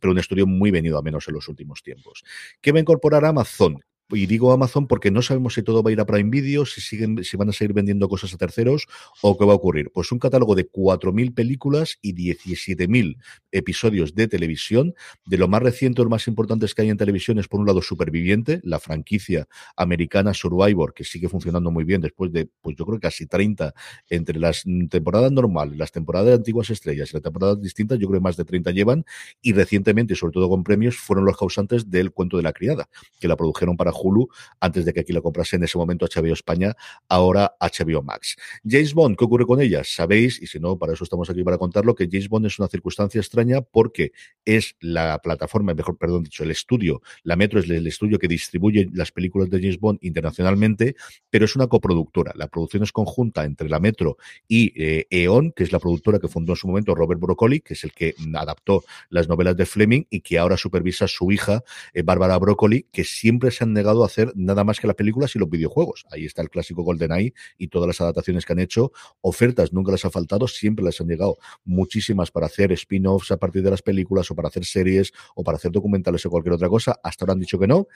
pero 0.00 0.12
un 0.12 0.18
estudio 0.18 0.46
muy 0.46 0.70
venido 0.70 0.98
a 0.98 1.02
menos 1.02 1.28
en 1.28 1.34
los 1.34 1.48
últimos 1.48 1.82
tiempos. 1.82 2.24
¿Qué 2.60 2.72
va 2.72 2.78
a 2.78 2.80
incorporar 2.80 3.24
Amazon? 3.24 3.78
Y 4.10 4.26
digo 4.26 4.52
Amazon 4.52 4.86
porque 4.86 5.10
no 5.10 5.22
sabemos 5.22 5.54
si 5.54 5.62
todo 5.62 5.82
va 5.82 5.88
a 5.88 5.92
ir 5.94 5.98
a 6.00 6.04
Prime 6.04 6.28
Video, 6.28 6.66
si 6.66 6.82
siguen, 6.82 7.24
si 7.24 7.38
van 7.38 7.48
a 7.48 7.52
seguir 7.52 7.72
vendiendo 7.72 8.06
cosas 8.06 8.34
a 8.34 8.36
terceros 8.36 8.86
o 9.22 9.36
qué 9.38 9.46
va 9.46 9.52
a 9.52 9.56
ocurrir. 9.56 9.90
Pues 9.94 10.12
un 10.12 10.18
catálogo 10.18 10.54
de 10.54 10.68
4.000 10.68 11.32
películas 11.32 11.98
y 12.02 12.12
17.000 12.12 13.16
episodios 13.54 14.14
de 14.14 14.28
televisión. 14.28 14.94
De 15.24 15.38
lo 15.38 15.48
más 15.48 15.62
reciente 15.62 16.02
o 16.02 16.08
más 16.08 16.28
importantes 16.28 16.74
que 16.74 16.82
hay 16.82 16.90
en 16.90 16.96
televisión 16.98 17.38
es, 17.38 17.48
por 17.48 17.60
un 17.60 17.66
lado, 17.66 17.80
Superviviente, 17.80 18.60
la 18.64 18.78
franquicia 18.78 19.48
americana 19.76 20.34
Survivor, 20.34 20.92
que 20.92 21.04
sigue 21.04 21.28
funcionando 21.28 21.70
muy 21.70 21.84
bien 21.84 22.00
después 22.00 22.32
de, 22.32 22.48
pues 22.60 22.76
yo 22.76 22.84
creo 22.84 22.98
que 22.98 23.06
casi 23.06 23.26
30 23.26 23.72
entre 24.10 24.38
las 24.38 24.64
temporadas 24.90 25.32
normales, 25.32 25.78
las 25.78 25.92
temporadas 25.92 26.28
de 26.28 26.34
antiguas 26.34 26.68
estrellas 26.70 27.10
y 27.10 27.14
las 27.14 27.22
temporadas 27.22 27.60
distintas, 27.60 27.98
yo 27.98 28.08
creo 28.08 28.20
que 28.20 28.24
más 28.24 28.36
de 28.36 28.44
30 28.44 28.72
llevan, 28.72 29.04
y 29.40 29.52
recientemente, 29.52 30.14
y 30.14 30.16
sobre 30.16 30.32
todo 30.32 30.48
con 30.48 30.64
premios, 30.64 30.96
fueron 30.96 31.24
los 31.24 31.36
causantes 31.36 31.90
del 31.90 32.10
cuento 32.10 32.36
de 32.36 32.42
la 32.42 32.52
criada, 32.52 32.88
que 33.20 33.28
la 33.28 33.36
produjeron 33.36 33.76
para 33.76 33.92
Hulu 33.92 34.28
antes 34.60 34.84
de 34.84 34.92
que 34.92 35.00
aquí 35.00 35.12
la 35.12 35.20
comprase 35.20 35.56
en 35.56 35.64
ese 35.64 35.78
momento 35.78 36.06
HBO 36.06 36.32
España, 36.32 36.74
ahora 37.08 37.54
HBO 37.60 38.02
Max. 38.02 38.36
James 38.68 38.92
Bond, 38.94 39.16
¿qué 39.16 39.24
ocurre 39.24 39.46
con 39.46 39.60
ella? 39.60 39.82
Sabéis, 39.84 40.42
y 40.42 40.46
si 40.46 40.58
no, 40.58 40.76
para 40.76 40.94
eso 40.94 41.04
estamos 41.04 41.30
aquí 41.30 41.44
para 41.44 41.56
contarlo, 41.56 41.94
que 41.94 42.08
James 42.10 42.28
Bond 42.28 42.46
es 42.46 42.58
una 42.58 42.68
circunstancia 42.68 43.20
extraña 43.20 43.43
porque 43.70 44.12
es 44.44 44.76
la 44.80 45.20
plataforma, 45.22 45.74
mejor, 45.74 45.96
perdón, 45.96 46.24
dicho, 46.24 46.44
el 46.44 46.50
estudio, 46.50 47.02
la 47.22 47.36
Metro 47.36 47.60
es 47.60 47.68
el 47.68 47.86
estudio 47.86 48.18
que 48.18 48.28
distribuye 48.28 48.88
las 48.92 49.10
películas 49.10 49.48
de 49.50 49.58
James 49.58 49.78
Bond 49.78 49.98
internacionalmente, 50.02 50.96
pero 51.30 51.44
es 51.44 51.56
una 51.56 51.66
coproductora. 51.66 52.32
La 52.34 52.48
producción 52.48 52.82
es 52.82 52.92
conjunta 52.92 53.44
entre 53.44 53.68
la 53.68 53.80
Metro 53.80 54.18
y 54.46 54.72
eh, 54.76 55.06
E.ON, 55.10 55.52
que 55.52 55.64
es 55.64 55.72
la 55.72 55.78
productora 55.78 56.18
que 56.18 56.28
fundó 56.28 56.52
en 56.52 56.56
su 56.56 56.68
momento 56.68 56.94
Robert 56.94 57.20
Broccoli, 57.20 57.60
que 57.60 57.74
es 57.74 57.84
el 57.84 57.92
que 57.92 58.14
adaptó 58.34 58.84
las 59.08 59.28
novelas 59.28 59.56
de 59.56 59.66
Fleming 59.66 60.04
y 60.10 60.20
que 60.20 60.38
ahora 60.38 60.56
supervisa 60.56 61.06
a 61.06 61.08
su 61.08 61.32
hija, 61.32 61.62
eh, 61.92 62.02
Bárbara 62.02 62.38
Broccoli, 62.38 62.86
que 62.92 63.04
siempre 63.04 63.50
se 63.50 63.64
han 63.64 63.72
negado 63.72 64.02
a 64.02 64.06
hacer 64.06 64.32
nada 64.34 64.64
más 64.64 64.80
que 64.80 64.86
las 64.86 64.96
películas 64.96 65.34
y 65.34 65.38
los 65.38 65.48
videojuegos. 65.48 66.04
Ahí 66.10 66.24
está 66.24 66.42
el 66.42 66.50
clásico 66.50 66.82
GoldenEye 66.82 67.32
y 67.56 67.68
todas 67.68 67.86
las 67.86 68.00
adaptaciones 68.00 68.44
que 68.44 68.52
han 68.52 68.58
hecho. 68.58 68.92
Ofertas 69.20 69.72
nunca 69.72 69.92
les 69.92 70.04
ha 70.04 70.10
faltado, 70.10 70.48
siempre 70.48 70.84
les 70.84 71.00
han 71.00 71.08
llegado 71.08 71.38
muchísimas 71.64 72.30
para 72.30 72.46
hacer 72.46 72.72
spin-offs 72.72 73.32
a 73.34 73.38
partir 73.38 73.62
de 73.62 73.70
las 73.70 73.82
películas 73.82 74.30
o 74.30 74.34
para 74.34 74.48
hacer 74.48 74.64
series 74.64 75.12
o 75.34 75.44
para 75.44 75.56
hacer 75.56 75.70
documentales 75.70 76.24
o 76.26 76.30
cualquier 76.30 76.54
otra 76.54 76.68
cosa. 76.68 76.98
Hasta 77.02 77.24
ahora 77.24 77.32
han 77.34 77.40
dicho 77.40 77.58
que 77.58 77.66
no. 77.66 77.88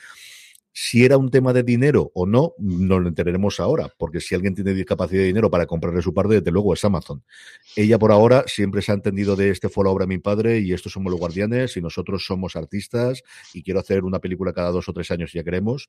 Si 0.73 1.05
era 1.05 1.17
un 1.17 1.29
tema 1.31 1.53
de 1.53 1.65
dinero 1.65 2.13
o 2.15 2.25
no, 2.25 2.55
no 2.59 3.01
lo 3.01 3.09
enteraremos 3.09 3.59
ahora, 3.59 3.93
porque 3.99 4.21
si 4.21 4.37
alguien 4.37 4.55
tiene 4.55 4.85
capacidad 4.85 5.23
de 5.23 5.27
dinero 5.27 5.51
para 5.51 5.67
comprarle 5.67 6.03
su 6.03 6.15
parte, 6.15 6.35
desde 6.35 6.53
luego 6.53 6.73
es 6.73 6.85
Amazon. 6.85 7.25
Ella 7.75 7.99
por 7.99 8.13
ahora 8.13 8.45
siempre 8.47 8.81
se 8.81 8.93
ha 8.93 8.95
entendido 8.95 9.35
de 9.35 9.51
este 9.51 9.69
fue 9.69 9.85
la 9.85 9.91
obra 9.91 10.05
de 10.05 10.11
mi 10.11 10.19
padre 10.19 10.61
y 10.61 10.73
estos 10.73 10.93
somos 10.93 11.11
los 11.11 11.19
guardianes 11.19 11.77
y 11.77 11.81
nosotros 11.81 12.25
somos 12.25 12.55
artistas 12.55 13.25
y 13.55 13.65
quiero 13.65 13.81
hacer 13.81 14.05
una 14.05 14.21
película 14.21 14.53
cada 14.53 14.71
dos 14.71 14.89
o 14.89 14.93
tres 14.93 15.11
años 15.11 15.33
si 15.33 15.39
ya 15.39 15.45
queremos, 15.45 15.89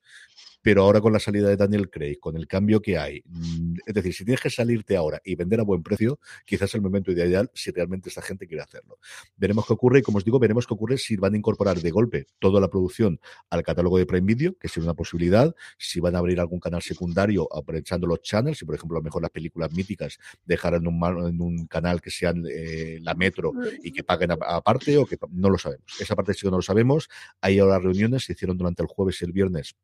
pero 0.62 0.82
ahora 0.82 1.00
con 1.00 1.12
la 1.12 1.18
salida 1.18 1.48
de 1.48 1.56
Daniel 1.56 1.90
Craig, 1.90 2.18
con 2.20 2.36
el 2.36 2.46
cambio 2.46 2.80
que 2.80 2.98
hay, 2.98 3.22
mm, 3.24 3.74
es 3.86 3.94
decir, 3.94 4.14
si 4.14 4.24
tienes 4.24 4.40
que 4.40 4.50
salirte 4.50 4.96
ahora 4.96 5.20
y 5.24 5.34
vender 5.34 5.60
a 5.60 5.62
buen 5.62 5.82
precio, 5.82 6.18
quizás 6.44 6.70
es 6.70 6.74
el 6.74 6.82
momento 6.82 7.10
ideal 7.10 7.50
si 7.54 7.70
realmente 7.70 8.08
esta 8.08 8.22
gente 8.22 8.46
quiere 8.46 8.62
hacerlo. 8.62 8.98
Veremos 9.36 9.66
qué 9.66 9.72
ocurre 9.72 10.00
y 10.00 10.02
como 10.02 10.18
os 10.18 10.24
digo, 10.24 10.38
veremos 10.38 10.66
qué 10.66 10.74
ocurre 10.74 10.98
si 10.98 11.16
van 11.16 11.34
a 11.34 11.36
incorporar 11.36 11.80
de 11.80 11.90
golpe 11.90 12.26
toda 12.38 12.60
la 12.60 12.68
producción 12.68 13.20
al 13.48 13.62
catálogo 13.62 13.98
de 13.98 14.06
Prime 14.06 14.26
Video, 14.26 14.56
que 14.58 14.68
sería 14.68 14.86
una 14.86 14.94
posibilidad, 14.94 15.54
si 15.78 16.00
van 16.00 16.14
a 16.16 16.18
abrir 16.18 16.40
algún 16.40 16.60
canal 16.60 16.82
secundario 16.82 17.48
aprovechando 17.52 18.06
los 18.06 18.20
channels, 18.22 18.58
si 18.58 18.64
por 18.64 18.74
ejemplo 18.74 18.98
a 18.98 19.00
lo 19.00 19.04
mejor 19.04 19.22
las 19.22 19.30
películas 19.30 19.72
míticas 19.72 20.18
dejaran 20.44 20.86
un, 20.86 21.00
en 21.28 21.40
un 21.40 21.66
canal 21.66 22.00
que 22.00 22.10
sean 22.10 22.44
eh, 22.48 22.98
la 23.00 23.14
Metro 23.14 23.52
y 23.82 23.92
que 23.92 24.02
paguen 24.02 24.32
aparte 24.32 24.96
o 24.96 25.06
que 25.06 25.16
no 25.30 25.50
lo 25.50 25.58
sabemos. 25.58 25.84
Esa 26.00 26.16
parte 26.16 26.34
sí 26.34 26.42
que 26.42 26.50
no 26.50 26.56
lo 26.56 26.62
sabemos. 26.62 27.08
Hay 27.40 27.58
ahora 27.58 27.78
reuniones, 27.78 28.24
se 28.24 28.32
hicieron 28.32 28.56
durante 28.56 28.82
el 28.82 28.88
jueves 28.88 29.20
y 29.20 29.24
el 29.24 29.32
viernes 29.32 29.74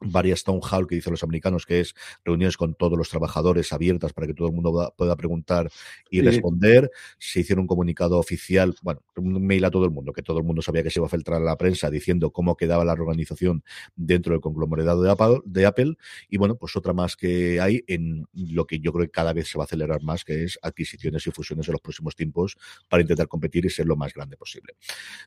varias 0.00 0.42
town 0.42 0.60
hall 0.68 0.86
que 0.88 0.96
dicen 0.96 1.12
los 1.12 1.22
americanos, 1.22 1.64
que 1.66 1.80
es 1.80 1.94
reuniones 2.24 2.56
con 2.56 2.74
todos 2.74 2.98
los 2.98 3.08
trabajadores 3.08 3.72
abiertas 3.72 4.12
para 4.12 4.26
que 4.26 4.34
todo 4.34 4.48
el 4.48 4.54
mundo 4.54 4.92
pueda 4.96 5.14
preguntar 5.16 5.70
y 6.10 6.18
Sí. 6.18 6.22
responder. 6.22 6.90
Se 7.18 7.40
hicieron 7.40 7.62
un 7.62 7.66
comunicado 7.68 8.18
oficial, 8.18 8.74
bueno, 8.82 9.00
un 9.16 9.46
mail 9.46 9.64
a 9.64 9.70
todo 9.70 9.84
el 9.84 9.90
mundo, 9.92 10.12
que 10.12 10.22
todo 10.22 10.38
el 10.38 10.44
mundo 10.44 10.60
sabía 10.62 10.82
que 10.82 10.90
se 10.90 10.98
iba 10.98 11.06
a 11.06 11.10
filtrar 11.10 11.40
a 11.40 11.44
la 11.44 11.56
prensa 11.56 11.88
diciendo 11.90 12.32
cómo 12.32 12.56
quedaba 12.56 12.84
la 12.84 12.92
organización 12.94 13.62
dentro 13.94 14.32
del 14.32 14.40
conglomerado 14.40 15.02
de 15.02 15.10
Apple, 15.10 15.40
de 15.44 15.66
Apple. 15.66 15.94
Y 16.28 16.36
bueno, 16.38 16.56
pues 16.56 16.74
otra 16.76 16.92
más 16.92 17.14
que 17.16 17.60
hay 17.60 17.84
en 17.86 18.26
lo 18.32 18.66
que 18.66 18.80
yo 18.80 18.92
creo 18.92 19.06
que 19.06 19.12
cada 19.12 19.32
vez 19.32 19.48
se 19.48 19.58
va 19.58 19.64
a 19.64 19.66
acelerar 19.66 20.02
más, 20.02 20.24
que 20.24 20.42
es 20.44 20.58
adquisiciones 20.62 21.26
y 21.26 21.30
fusiones 21.30 21.68
en 21.68 21.72
los 21.72 21.80
próximos 21.80 22.16
tiempos 22.16 22.56
para 22.88 23.02
intentar 23.02 23.28
competir 23.28 23.66
y 23.66 23.70
ser 23.70 23.86
lo 23.86 23.96
más 23.96 24.12
grande 24.14 24.36
posible. 24.36 24.74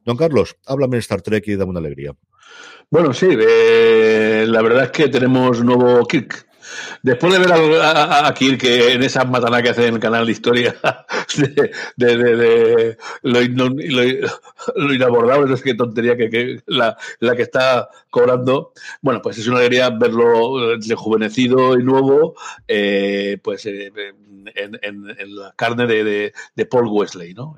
Don 0.04 0.18
Carlos, 0.18 0.58
háblame 0.66 0.98
de 0.98 1.00
Star 1.02 1.22
Trek 1.22 1.48
y 1.48 1.56
dame 1.56 1.70
una 1.72 1.80
alegría. 1.80 2.16
Bueno, 2.90 3.14
sí, 3.14 3.28
eh, 3.32 4.46
la 4.48 4.62
verdad 4.62 4.86
es 4.86 4.92
que 4.92 5.08
tenemos 5.10 5.64
nuevo 5.64 6.06
Kirk. 6.06 6.48
Después 7.02 7.34
de 7.34 7.40
ver 7.40 7.54
a, 7.54 8.34
Kirk 8.34 8.64
en 8.64 9.04
esa 9.04 9.24
matana 9.26 9.62
que 9.62 9.70
hace 9.70 9.88
en 9.88 9.96
el 9.96 10.00
canal 10.00 10.26
de 10.26 10.32
historia 10.32 10.76
de, 11.96 12.98
lo, 13.24 13.42
lo 14.76 14.94
inabordable, 14.94 15.50
no 15.50 15.58
sé 15.58 15.64
qué 15.64 15.74
tontería 15.76 16.18
que, 16.18 16.30
que 16.30 16.62
la, 16.68 16.98
que 17.20 17.42
está 17.42 17.90
cobrando, 18.10 18.72
bueno, 19.02 19.22
pues 19.22 19.38
es 19.38 19.48
una 19.48 19.58
alegría 19.60 19.90
verlo 19.90 20.78
rejuvenecido 20.78 21.78
y 21.80 21.84
nuevo, 21.84 22.36
eh, 22.68 23.38
pues 23.44 23.66
eh, 23.66 23.92
en, 24.56 25.36
la 25.36 25.54
carne 25.56 25.88
de, 25.88 26.32
de- 26.56 26.66
Paul 26.66 26.88
Wesley, 26.88 27.34
¿no? 27.34 27.56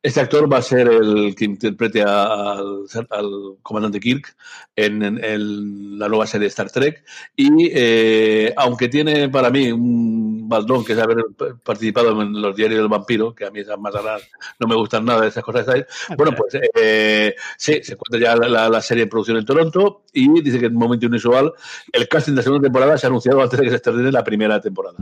Este 0.00 0.20
actor 0.20 0.50
va 0.50 0.58
a 0.58 0.62
ser 0.62 0.86
el 0.88 1.34
que 1.34 1.44
interprete 1.44 2.02
al, 2.02 2.86
al 3.10 3.56
comandante 3.62 3.98
Kirk 3.98 4.36
en 4.76 5.98
la 5.98 6.08
nueva 6.08 6.26
serie 6.26 6.44
de 6.44 6.50
Star 6.50 6.70
Trek. 6.70 7.04
Y 7.34 7.68
eh, 7.72 8.17
aunque 8.56 8.88
tiene 8.88 9.28
para 9.28 9.50
mí 9.50 9.70
un 9.72 10.48
baldón, 10.48 10.84
que 10.84 10.94
es 10.94 10.98
haber 10.98 11.18
participado 11.62 12.22
en 12.22 12.40
los 12.40 12.56
diarios 12.56 12.80
del 12.80 12.88
vampiro, 12.88 13.34
que 13.34 13.44
a 13.44 13.50
mí 13.50 13.60
esas 13.60 13.78
masalas 13.78 14.22
no 14.58 14.66
me 14.66 14.74
gustan 14.76 15.04
nada 15.04 15.20
de 15.22 15.28
esas 15.28 15.44
cosas, 15.44 15.66
¿sabes? 15.66 15.84
bueno, 16.16 16.32
pues 16.36 16.56
eh, 16.74 17.34
sí, 17.58 17.80
se 17.82 17.96
cuenta 17.96 18.18
ya 18.24 18.34
la, 18.34 18.48
la- 18.48 18.68
la 18.68 18.80
serie 18.80 19.02
en 19.04 19.08
producción 19.10 19.36
en 19.36 19.44
Toronto 19.44 20.02
y 20.12 20.40
dice 20.40 20.58
que 20.58 20.66
en 20.66 20.72
un 20.72 20.78
momento 20.80 21.06
inusual 21.06 21.52
el 21.92 22.08
casting 22.08 22.32
de 22.32 22.36
la 22.36 22.42
segunda 22.42 22.66
temporada 22.66 22.96
se 22.96 23.06
ha 23.06 23.10
anunciado 23.10 23.42
antes 23.42 23.58
de 23.58 23.64
que 23.64 23.70
se 23.70 23.76
estrene 23.76 24.10
la 24.10 24.24
primera 24.24 24.60
temporada. 24.60 24.96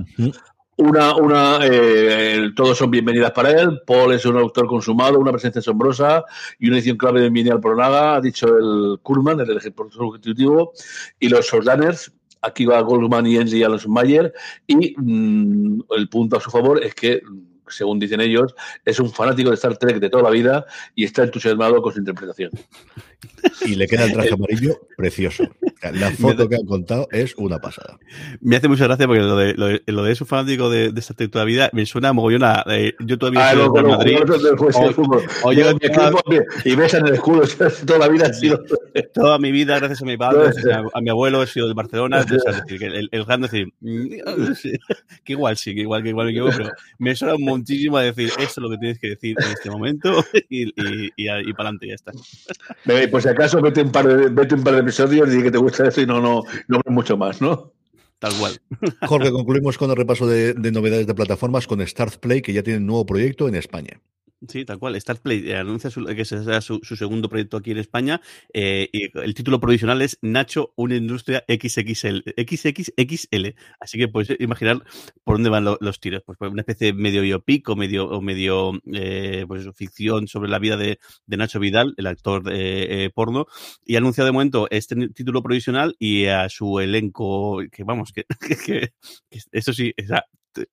Una, 0.79 1.17
una, 1.17 1.61
eh, 1.63 2.51
todos 2.55 2.77
son 2.77 2.91
bienvenidas 2.91 3.31
para 3.33 3.51
él. 3.51 3.81
Paul 3.87 4.13
es 4.13 4.27
un 4.27 4.37
autor 4.37 4.67
consumado, 4.67 5.19
una 5.19 5.33
presencia 5.33 5.61
asombrosa 5.61 6.23
y 6.59 6.69
una 6.69 6.77
edición 6.77 6.99
clave 6.99 7.23
de 7.23 7.31
Minial 7.31 7.61
Pronaga, 7.61 8.17
ha 8.17 8.21
dicho 8.21 8.47
el 8.59 8.99
Kurman, 9.03 9.41
el 9.41 9.57
ejecutivo, 9.57 10.73
y 11.19 11.31
los 11.31 11.47
Sordaners. 11.47 12.13
Aquí 12.43 12.65
va 12.65 12.81
Goldman 12.81 13.27
y 13.27 13.37
Enzi 13.37 13.63
a 13.63 13.69
los 13.69 13.89
Mayer. 13.89 14.33
Y 14.67 14.95
mm, 14.97 15.83
el 15.97 16.09
punto 16.09 16.37
a 16.37 16.41
su 16.41 16.51
favor 16.51 16.83
es 16.85 16.95
que, 16.95 17.21
según 17.69 17.99
dicen 17.99 18.21
ellos, 18.21 18.55
es 18.85 19.01
un 19.01 19.11
fanático 19.11 19.51
de 19.51 19.57
Star 19.57 19.77
Trek 19.77 19.99
de 19.99 20.11
toda 20.11 20.25
la 20.25 20.31
vida 20.31 20.67
y 20.95 21.05
está 21.05 21.25
entusiasmado 21.25 21.83
con 21.83 21.93
su 21.93 21.99
interpretación. 21.99 22.51
Y 23.65 23.75
le 23.75 23.87
queda 23.87 24.05
el 24.05 24.13
traje 24.13 24.35
amarillo 24.35 24.81
precioso. 24.97 25.45
La 25.93 26.11
foto 26.11 26.49
que 26.49 26.57
han 26.57 26.65
contado 26.65 27.07
es 27.13 27.35
una 27.37 27.59
pasada. 27.59 27.99
Me 28.41 28.57
hace 28.57 28.67
mucha 28.69 28.85
gracia 28.85 29.07
porque 29.07 29.21
lo 29.23 29.37
de, 29.37 29.55
lo 29.55 29.67
de, 29.67 29.83
lo 29.87 30.03
de 30.05 30.15
su 30.15 30.25
fanático 30.25 30.71
de, 30.71 30.91
de 30.91 31.01
Star 31.01 31.17
Trek 31.17 31.31
toda 31.31 31.45
la 31.45 31.49
vida 31.49 31.71
me 31.73 31.85
suena 31.87 32.13
mogollón 32.13 32.45
a. 32.45 32.65
eh, 32.71 32.95
yo 33.01 33.19
todavía 33.19 33.49
Ah, 33.49 33.53
soy 33.53 33.61
lo- 33.61 33.73
Madrid. 33.89 34.19
lo- 34.27 34.37
lo- 34.37 34.57
O- 35.43 35.53
el 35.53 35.59
y 35.59 36.71
escudo 37.13 37.43
toda 37.87 37.99
la 37.99 38.09
vida 38.09 38.27
ha 38.27 38.33
sido. 38.33 38.63
Toda 39.15 39.39
mi 39.39 39.53
vida, 39.53 39.79
gracias 39.79 40.03
a 40.03 40.05
mi 40.05 40.17
padre, 40.17 40.51
a, 40.95 41.01
mi 41.01 41.11
abuelo, 41.11 41.43
he 41.43 41.47
sido 41.47 41.67
del 41.67 41.75
Barcelona. 41.75 42.21
o 42.21 42.23
sea, 42.29 42.39
es 42.53 42.63
decir, 42.63 42.79
que 42.79 42.87
el, 42.87 43.09
el 43.11 43.25
gran 43.25 43.41
decir, 43.43 43.69
sí, 44.57 44.73
que 45.25 45.33
igual 45.33 45.57
sí, 45.57 45.75
que 45.75 45.83
igual, 45.83 46.03
que 46.03 46.09
igual 46.11 46.27
me 46.27 46.33
equivoco, 46.33 46.55
pero 46.57 46.71
me 46.99 47.15
suena 47.15 47.35
muchísimo 47.39 47.97
a 47.99 48.03
decir, 48.03 48.29
esto 48.39 48.43
es 48.45 48.57
lo 48.59 48.71
que 48.71 48.79
tienes 48.79 48.99
que 48.99 49.09
decir 49.11 49.37
en 49.39 49.51
este 49.53 49.71
momento 49.71 50.25
y, 50.49 50.65
y, 50.69 50.73
y, 51.17 51.29
y 51.29 51.53
para 51.53 51.69
adelante, 51.69 51.89
ya 51.89 51.95
está. 51.95 52.13
Pues 53.11 53.25
si 53.25 53.29
acaso 53.29 53.61
vete 53.61 53.83
un 53.83 53.93
par 53.93 54.07
de, 54.07 54.29
vete 54.29 54.55
un 54.55 54.63
par 54.65 54.75
de 54.75 54.81
episodios 54.81 55.33
y 55.35 55.43
que 55.43 55.51
te 55.51 55.59
gusta 55.67 55.89
esto 55.89 56.01
y 56.01 56.07
no, 56.07 56.21
no, 56.21 56.43
no 56.69 56.81
mucho 56.87 57.17
más, 57.17 57.41
¿no? 57.41 57.73
Tal 58.19 58.33
cual. 58.39 58.61
Jorge, 59.07 59.31
concluimos 59.31 59.77
con 59.77 59.91
el 59.91 59.97
repaso 59.97 60.27
de, 60.27 60.55
de 60.55 60.73
novedades 60.73 61.07
de 61.07 61.15
plataformas 61.15 61.67
con 61.67 61.87
Start 61.87 62.17
Play, 62.17 62.41
que 62.41 62.53
ya 62.53 62.63
tiene 62.63 62.79
un 62.79 62.87
nuevo 62.87 63.05
proyecto 63.05 63.49
en 63.49 63.57
España. 63.57 64.01
Sí, 64.49 64.67
tal 64.67 64.79
cual. 64.79 65.01
Startplay 65.01 65.49
eh, 65.51 65.57
anuncia 65.57 65.89
su- 65.91 66.05
que 66.05 66.25
será 66.27 66.61
su, 66.61 66.79
segundo 66.83 67.29
proyecto 67.31 67.57
aquí 67.57 67.71
en 67.71 67.79
España 67.79 68.21
eh, 68.53 68.89
y 68.93 69.09
el 69.19 69.35
título 69.35 69.59
provisional 69.61 70.03
es 70.03 70.19
Nacho, 70.21 70.75
una 70.77 70.95
industria 70.97 71.43
XXL, 71.49 72.23
XXXL. 72.37 73.55
Así 73.81 73.99
que 73.99 74.09
puedes 74.09 74.39
imaginar 74.39 74.85
por 75.25 75.37
dónde 75.37 75.49
van 75.49 75.65
lo- 75.65 75.79
los 75.81 76.01
tiros. 76.01 76.23
Pues 76.25 76.37
por 76.37 76.49
una 76.49 76.61
especie 76.61 76.89
de 76.89 76.93
medio 76.93 77.23
biopic 77.23 77.67
o 77.71 77.77
medio, 77.77 78.09
o 78.11 78.21
medio 78.21 78.73
eh, 78.93 79.47
pues, 79.49 79.67
ficción 79.75 80.29
sobre 80.29 80.51
la 80.51 80.59
vida 80.59 80.77
de, 80.77 80.99
Nacho 81.27 81.59
Vidal, 81.59 81.95
el 81.97 82.07
actor 82.07 82.43
eh, 82.53 83.11
porno, 83.15 83.47
y 83.87 83.95
ha 83.95 83.99
anunciado 83.99 84.27
de 84.27 84.33
momento 84.33 84.69
este 84.71 84.97
título 85.09 85.43
provisional 85.43 85.97
y 85.99 86.27
a 86.27 86.49
su 86.51 86.79
elenco, 86.81 87.61
que 87.73 87.85
vamos, 87.85 88.13
que, 88.13 88.25
que, 88.67 88.93
sí, 89.73 89.93
es 89.97 90.11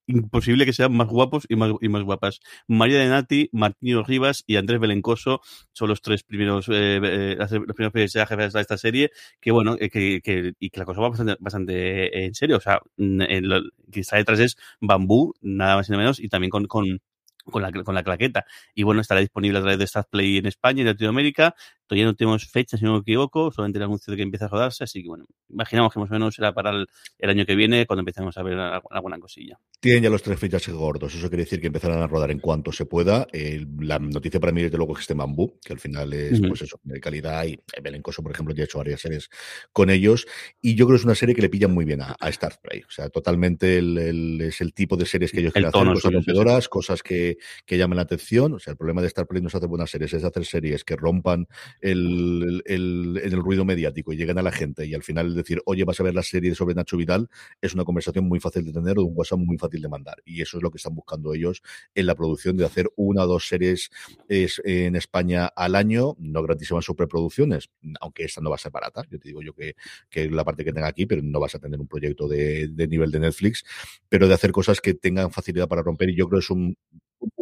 imposible 0.07 0.65
que 0.65 0.73
sean 0.73 0.93
más 0.95 1.07
guapos 1.07 1.45
y 1.49 1.55
más, 1.55 1.71
y 1.81 1.89
más 1.89 2.03
guapas. 2.03 2.39
María 2.67 2.99
de 2.99 3.07
Nati, 3.09 3.49
Martino 3.51 4.03
Rivas 4.03 4.43
y 4.47 4.55
Andrés 4.57 4.79
Belencoso 4.79 5.41
son 5.73 5.89
los 5.89 6.01
tres 6.01 6.23
primeros, 6.23 6.67
eh, 6.69 6.99
eh, 7.03 7.35
los 7.37 7.49
primeros 7.75 7.91
personajes 7.93 8.53
de 8.53 8.61
esta 8.61 8.77
serie, 8.77 9.11
que 9.41 9.51
bueno, 9.51 9.75
eh, 9.79 9.89
que, 9.89 10.21
que- 10.23 10.53
y 10.59 10.69
que 10.69 10.79
la 10.79 10.85
cosa 10.85 11.01
va 11.01 11.09
bastante, 11.39 12.25
en 12.25 12.33
serio. 12.35 12.57
O 12.57 12.61
sea, 12.61 12.79
mm, 12.97 13.21
en 13.21 13.49
lo 13.49 13.61
que 13.91 14.01
está 14.01 14.17
detrás 14.17 14.39
es 14.39 14.57
Bambú, 14.79 15.33
nada 15.41 15.75
más 15.77 15.87
y 15.89 15.91
nada 15.91 16.03
menos, 16.03 16.19
y 16.19 16.27
también 16.29 16.49
con, 16.49 16.65
con, 16.67 16.99
con 17.45 17.61
la, 17.61 17.71
con 17.71 17.95
la 17.95 18.03
claqueta. 18.03 18.45
Y 18.73 18.83
bueno, 18.83 19.01
estará 19.01 19.19
disponible 19.21 19.57
a 19.59 19.61
través 19.61 19.79
de 19.79 19.87
Statplay 19.87 20.37
en 20.37 20.45
España 20.45 20.81
y 20.81 20.85
Latinoamérica. 20.85 21.55
Todavía 21.93 22.05
no 22.05 22.15
tenemos 22.15 22.45
fecha, 22.49 22.75
si 22.75 22.83
no 22.85 22.93
me 22.93 22.99
equivoco, 23.01 23.51
solamente 23.51 23.77
el 23.77 23.83
anuncio 23.83 24.09
de 24.09 24.17
que 24.17 24.23
empieza 24.23 24.45
a 24.45 24.47
rodarse, 24.47 24.83
así 24.83 25.03
que 25.03 25.09
bueno, 25.09 25.25
imaginamos 25.47 25.93
que 25.93 25.99
más 25.99 26.09
o 26.09 26.13
menos 26.13 26.33
será 26.33 26.51
para 26.51 26.71
el, 26.71 26.87
el 27.19 27.29
año 27.29 27.45
que 27.45 27.55
viene, 27.55 27.85
cuando 27.85 27.99
empecemos 28.01 28.35
a 28.35 28.41
ver 28.41 28.57
alguna, 28.57 29.19
cosilla. 29.19 29.59
Tienen 29.79 30.01
ya 30.03 30.09
los 30.09 30.23
tres 30.23 30.39
fichajes 30.39 30.73
gordos. 30.73 31.13
Eso 31.13 31.29
quiere 31.29 31.43
decir 31.43 31.61
que 31.61 31.67
empezarán 31.67 32.01
a 32.01 32.07
rodar 32.07 32.31
en 32.31 32.39
cuanto 32.39 32.71
se 32.71 32.85
pueda. 32.85 33.27
Eh, 33.31 33.63
la 33.79 33.99
noticia 33.99 34.39
para 34.39 34.51
mí, 34.51 34.63
desde 34.63 34.77
luego, 34.77 34.93
es 34.95 35.01
este 35.01 35.13
Bambú, 35.13 35.59
que 35.63 35.73
al 35.73 35.79
final 35.79 36.11
es, 36.13 36.41
pues 36.47 36.63
eso, 36.63 36.79
de 36.83 36.99
calidad. 36.99 37.45
Y 37.45 37.59
Belencoso, 37.81 38.23
por 38.23 38.31
ejemplo, 38.31 38.55
ya 38.55 38.63
ha 38.63 38.65
hecho 38.65 38.79
varias 38.79 39.01
series 39.01 39.29
con 39.71 39.91
ellos. 39.91 40.25
Y 40.61 40.73
yo 40.73 40.87
creo 40.87 40.95
que 40.95 41.01
es 41.01 41.05
una 41.05 41.13
serie 41.15 41.35
que 41.35 41.41
le 41.43 41.49
pilla 41.49 41.67
muy 41.67 41.85
bien 41.85 42.01
a, 42.01 42.15
a 42.19 42.29
Star 42.29 42.59
Play. 42.59 42.81
O 42.87 42.89
sea, 42.91 43.09
totalmente 43.09 43.77
el- 43.77 43.97
el- 43.99 44.41
es 44.41 44.61
el 44.61 44.73
tipo 44.73 44.97
de 44.97 45.05
series 45.05 45.31
que 45.31 45.41
ellos 45.41 45.49
El 45.55 45.61
quieren 45.63 45.71
tono 45.71 45.91
hacer, 45.91 46.01
cosas 46.01 46.13
rompedoras, 46.13 46.69
cosas 46.69 47.03
que, 47.03 47.37
que 47.65 47.77
llamen 47.77 47.97
la 47.97 48.03
atención. 48.03 48.53
O 48.53 48.59
sea, 48.59 48.71
el 48.71 48.77
problema 48.77 49.01
de 49.01 49.07
Star 49.07 49.27
Play 49.27 49.41
no 49.43 49.49
es 49.49 49.55
hacer 49.55 49.69
buenas 49.69 49.91
series, 49.91 50.13
es 50.13 50.23
hacer 50.23 50.45
series 50.45 50.83
que 50.83 50.95
rompan 50.95 51.47
el, 51.83 52.63
el, 52.65 53.21
el- 53.23 53.31
ruido 53.43 53.65
mediático 53.65 54.13
y 54.13 54.17
lleguen 54.17 54.37
a 54.37 54.41
la 54.41 54.51
gente. 54.51 54.85
Y 54.85 54.93
al 54.93 55.03
final 55.03 55.35
decir, 55.35 55.61
oye, 55.65 55.83
vas 55.83 55.99
a 55.99 56.03
ver 56.03 56.15
la 56.15 56.23
serie 56.23 56.55
sobre 56.55 56.75
Nacho 56.75 56.97
Vidal, 56.97 57.29
es 57.61 57.73
una 57.73 57.83
conversación 57.83 58.25
muy 58.25 58.39
fácil 58.39 58.63
de 58.65 58.71
tener 58.71 58.97
o 58.97 59.03
un 59.03 59.13
WhatsApp 59.15 59.39
muy 59.39 59.57
fácil 59.57 59.81
de 59.81 59.89
mandar. 59.89 60.15
Y 60.25 60.41
eso 60.41 60.57
es 60.57 60.63
lo 60.63 60.71
que 60.71 60.77
están 60.77 60.95
buscando 60.95 61.33
ellos 61.33 61.61
en 61.93 62.05
la 62.05 62.15
producción 62.15 62.55
de 62.57 62.65
hacer 62.65 62.89
una 62.95 63.23
o 63.23 63.27
dos 63.27 63.47
series 63.47 63.91
es, 64.29 64.61
en 64.63 64.95
España 64.95 65.47
al 65.47 65.75
año, 65.75 66.15
no 66.19 66.41
grandísimas 66.41 66.85
superproducciones, 66.85 67.69
aunque 67.99 68.23
esta 68.23 68.41
no 68.41 68.49
va 68.49 68.55
a 68.55 68.59
ser 68.59 68.71
barata. 68.71 69.03
Yo 69.11 69.19
te 69.19 69.27
digo 69.27 69.41
yo 69.41 69.53
que, 69.53 69.75
que 70.09 70.29
la 70.29 70.43
parte 70.45 70.63
que 70.63 70.71
tenga 70.73 70.87
aquí, 70.87 71.05
pero 71.05 71.21
no 71.21 71.39
vas 71.39 71.55
a 71.55 71.59
tener 71.59 71.79
un 71.79 71.87
proyecto 71.87 72.27
de, 72.27 72.69
de 72.69 72.87
nivel 72.87 73.11
de 73.11 73.19
Netflix, 73.19 73.65
pero 74.09 74.27
de 74.27 74.33
hacer 74.33 74.51
cosas 74.51 74.79
que 74.79 74.93
tengan 74.93 75.31
facilidad 75.31 75.67
para 75.67 75.83
romper. 75.83 76.09
Y 76.09 76.15
yo 76.15 76.27
creo 76.29 76.39
que 76.39 76.43
es 76.45 76.49
un 76.49 76.77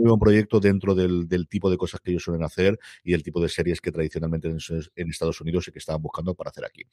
muy 0.01 0.09
buen 0.09 0.19
proyecto 0.19 0.59
dentro 0.59 0.93
del, 0.95 1.27
del 1.27 1.47
tipo 1.47 1.69
de 1.71 1.77
cosas 1.77 2.01
que 2.01 2.11
ellos 2.11 2.23
suelen 2.23 2.43
hacer 2.43 2.77
y 3.03 3.13
el 3.13 3.23
tipo 3.23 3.41
de 3.41 3.49
series 3.49 3.79
que 3.81 3.91
tradicionalmente 3.91 4.49
en, 4.49 4.57
en 4.95 5.09
Estados 5.09 5.39
Unidos 5.41 5.67
y 5.67 5.71
que 5.71 5.79
estaban 5.79 6.01
buscando 6.01 6.33
para 6.35 6.49
hacer 6.49 6.65
aquí. 6.65 6.83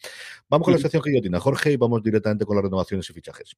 Vamos 0.49 0.65
con 0.67 0.73
la 0.75 0.79
sección 0.79 1.03
guillotina, 1.05 1.41
Jorge, 1.41 1.73
y 1.73 1.77
vamos 1.77 2.03
directamente 2.03 2.45
con 2.45 2.57
las 2.57 2.65
renovaciones 2.65 3.09
y 3.11 3.13
fichajes. 3.13 3.57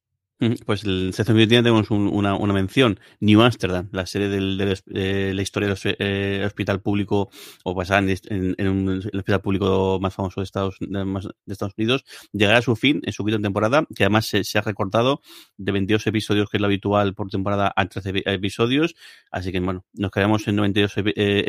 Pues 0.64 0.84
el 0.84 1.12
sección 1.12 1.36
guillotina 1.36 1.62
tenemos 1.62 1.90
un- 1.90 2.08
una, 2.08 2.34
una 2.34 2.54
mención, 2.54 2.98
New 3.20 3.42
Amsterdam, 3.42 3.90
la 3.92 4.06
serie 4.06 4.28
del, 4.30 4.56
del 4.56 4.78
eh, 4.94 5.32
la 5.34 5.42
historia 5.42 5.68
del 5.68 5.96
eh, 5.98 6.42
hospital 6.46 6.80
público 6.80 7.28
o 7.62 7.74
basada 7.74 8.00
en, 8.00 8.08
en- 8.30 8.54
en 8.56 8.68
un- 8.68 8.88
el 9.12 9.18
hospital 9.18 9.42
público 9.42 9.98
más 10.00 10.14
famoso 10.14 10.40
de 10.40 10.44
Estados, 10.44 10.76
de, 10.80 11.04
más- 11.04 11.28
de 11.44 11.52
Estados 11.52 11.74
Unidos, 11.76 12.04
llegará 12.32 12.58
a 12.58 12.62
su 12.62 12.74
fin 12.74 13.02
en 13.04 13.12
su 13.12 13.22
quinta 13.24 13.40
temporada, 13.42 13.86
que 13.94 14.04
además 14.04 14.26
se, 14.28 14.44
se 14.44 14.56
ha 14.58 14.62
recortado 14.62 15.20
de 15.58 15.72
22 15.72 16.06
episodios, 16.06 16.48
que 16.48 16.56
es 16.56 16.60
lo 16.62 16.66
habitual 16.68 17.14
por 17.14 17.28
temporada, 17.28 17.72
a 17.76 17.86
13 17.86 18.14
epi- 18.14 18.22
episodios, 18.24 18.94
así 19.40 19.52
que 19.52 19.60
bueno, 19.60 19.84
nos 19.94 20.10
quedamos 20.10 20.46
en 20.48 20.56
92 20.56 20.96
epi- 20.96 21.12
eh, 21.16 21.44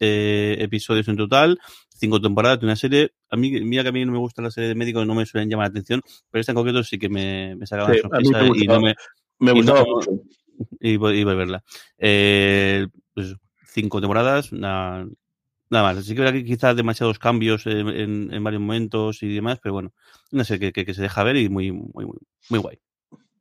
eh, 0.00 0.56
episodios 0.60 1.08
en 1.08 1.16
total, 1.16 1.58
cinco 1.88 2.20
temporadas 2.20 2.60
de 2.60 2.66
una 2.66 2.76
serie, 2.76 3.12
a 3.30 3.36
mí, 3.36 3.50
mira 3.62 3.82
que 3.82 3.88
a 3.88 3.92
mí 3.92 4.04
no 4.04 4.12
me 4.12 4.18
gusta 4.18 4.42
la 4.42 4.50
serie 4.50 4.68
de 4.68 4.74
médicos, 4.74 5.06
no 5.06 5.14
me 5.14 5.24
suelen 5.26 5.48
llamar 5.48 5.66
la 5.68 5.70
atención, 5.70 6.02
pero 6.30 6.40
esta 6.40 6.52
en 6.52 6.56
concreto 6.56 6.82
sí 6.84 6.98
que 6.98 7.08
me, 7.08 7.56
me 7.56 7.66
sacaba 7.66 7.92
Sí, 7.94 8.00
sorpresa 8.00 8.44
y 8.54 8.66
no 8.66 8.80
me, 8.80 8.94
Me 9.38 9.52
y 9.52 9.54
gustaba 9.54 9.80
no- 9.80 9.86
mucho. 9.86 10.10
y, 10.80 10.96
voy- 10.96 11.18
y 11.18 11.24
voy 11.24 11.32
a 11.32 11.36
verla. 11.36 11.64
Eh, 11.98 12.86
pues 13.14 13.34
cinco 13.72 14.00
temporadas, 14.00 14.52
una- 14.52 15.06
Nada 15.68 15.92
más. 15.94 16.04
Sí 16.04 16.14
que 16.14 16.32
que 16.32 16.44
quizás 16.44 16.76
demasiados 16.76 17.18
cambios 17.18 17.66
en, 17.66 17.88
en, 17.88 18.32
en, 18.32 18.44
varios 18.44 18.62
momentos 18.62 19.20
y 19.24 19.34
demás, 19.34 19.58
pero 19.60 19.72
bueno, 19.72 19.92
no 20.30 20.44
sé, 20.44 20.60
que, 20.60 20.72
que, 20.72 20.84
que 20.86 20.94
se 20.94 21.02
deja 21.02 21.24
ver 21.24 21.34
y 21.36 21.48
muy, 21.48 21.72
muy, 21.72 22.04
muy, 22.06 22.16
muy 22.50 22.58
guay. 22.60 22.78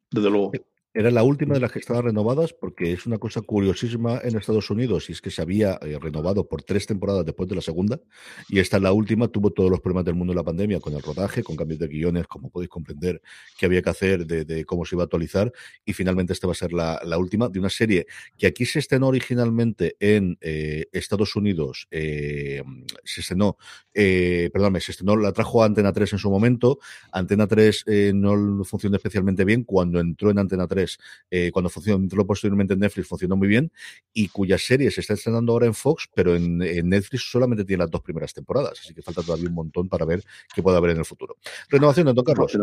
Desde 0.09 0.29
luego. 0.31 0.51
Era 0.97 1.11
la 1.11 1.23
última 1.23 1.55
de 1.55 1.59
las 1.59 1.73
que 1.73 1.79
estaban 1.79 2.05
renovadas 2.05 2.53
porque 2.53 2.93
es 2.93 3.05
una 3.05 3.17
cosa 3.17 3.41
curiosísima 3.41 4.21
en 4.23 4.37
Estados 4.37 4.69
Unidos 4.69 5.09
y 5.09 5.11
es 5.11 5.19
que 5.19 5.29
se 5.29 5.41
había 5.41 5.77
eh, 5.81 5.99
renovado 5.99 6.47
por 6.47 6.63
tres 6.63 6.87
temporadas 6.87 7.25
después 7.25 7.49
de 7.49 7.55
la 7.55 7.61
segunda 7.61 7.99
y 8.47 8.59
esta 8.59 8.79
la 8.79 8.93
última 8.93 9.27
tuvo 9.27 9.51
todos 9.51 9.69
los 9.69 9.81
problemas 9.81 10.05
del 10.05 10.15
mundo 10.15 10.31
de 10.31 10.37
la 10.37 10.43
pandemia 10.45 10.79
con 10.79 10.93
el 10.93 11.01
rodaje, 11.01 11.43
con 11.43 11.57
cambios 11.57 11.79
de 11.79 11.89
guiones, 11.89 12.27
como 12.27 12.49
podéis 12.49 12.69
comprender 12.69 13.21
que 13.57 13.65
había 13.65 13.81
que 13.81 13.89
hacer 13.89 14.25
de, 14.25 14.45
de 14.45 14.63
cómo 14.63 14.85
se 14.85 14.95
iba 14.95 15.03
a 15.03 15.07
actualizar 15.07 15.51
y 15.83 15.91
finalmente 15.91 16.31
esta 16.31 16.47
va 16.47 16.53
a 16.53 16.55
ser 16.55 16.71
la, 16.71 17.01
la, 17.03 17.17
última 17.17 17.49
de 17.49 17.59
una 17.59 17.69
serie 17.69 18.07
que 18.37 18.47
aquí 18.47 18.65
se 18.65 18.79
estrenó 18.79 19.07
originalmente 19.07 19.97
en 19.99 20.37
eh, 20.39 20.85
Estados 20.93 21.35
Unidos, 21.35 21.89
eh, 21.91 22.63
se 23.03 23.19
estrenó, 23.19 23.57
eh, 23.93 24.49
perdón, 24.53 24.79
se 24.79 24.93
estrenó, 24.93 25.17
la 25.17 25.33
trajo 25.33 25.61
a 25.61 25.65
Antena 25.65 25.91
3 25.91 26.13
en 26.13 26.19
su 26.19 26.29
momento, 26.29 26.79
Antena 27.11 27.47
3 27.47 27.83
eh, 27.87 28.11
no 28.15 28.63
funcionó 28.63 28.95
especialmente 28.95 29.43
bien 29.43 29.65
cuando 29.65 29.99
entró 29.99 30.31
en 30.31 30.39
Antena 30.39 30.67
3 30.67 30.84
eh, 31.29 31.51
cuando 31.51 31.69
funcionó, 31.69 32.07
posteriormente 32.25 32.73
en 32.73 32.79
Netflix, 32.79 33.07
funcionó 33.07 33.35
muy 33.35 33.47
bien, 33.47 33.71
y 34.13 34.27
cuya 34.29 34.57
serie 34.57 34.91
se 34.91 35.01
está 35.01 35.13
estrenando 35.13 35.53
ahora 35.53 35.65
en 35.65 35.73
Fox, 35.73 36.09
pero 36.13 36.35
en, 36.35 36.57
Netflix 36.57 37.29
solamente 37.29 37.65
tiene 37.65 37.83
las 37.83 37.91
dos 37.91 38.01
primeras 38.01 38.33
temporadas, 38.33 38.79
así 38.81 38.93
que 38.93 39.01
falta 39.01 39.21
todavía 39.21 39.49
un 39.49 39.55
montón 39.55 39.89
para 39.89 40.05
ver 40.05 40.23
qué 40.53 40.61
puede 40.61 40.77
haber 40.77 40.91
en 40.91 40.99
el 40.99 41.05
futuro. 41.05 41.37
Renovación 41.69 42.13
Don 42.13 42.23
Carlos. 42.23 42.57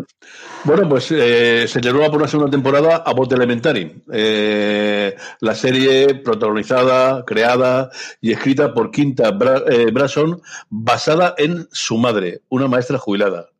Bueno, 0.64 0.88
pues 0.88 1.10
eh, 1.10 1.66
se 1.66 1.80
renueva 1.80 2.08
por 2.10 2.18
una 2.18 2.28
segunda 2.28 2.50
temporada 2.50 2.96
a 2.96 3.12
Bot 3.12 3.32
Elementary, 3.32 4.02
eh, 4.12 5.16
la 5.40 5.54
serie 5.54 6.14
protagonizada, 6.16 7.24
creada 7.24 7.90
y 8.20 8.32
escrita 8.32 8.72
por 8.72 8.90
Quinta 8.90 9.30
Bra 9.30 9.62
eh, 9.68 9.90
Brasson, 9.92 10.40
basada 10.68 11.34
en 11.38 11.68
su 11.72 11.98
madre, 11.98 12.42
una 12.48 12.68
maestra 12.68 12.98
jubilada. 12.98 13.51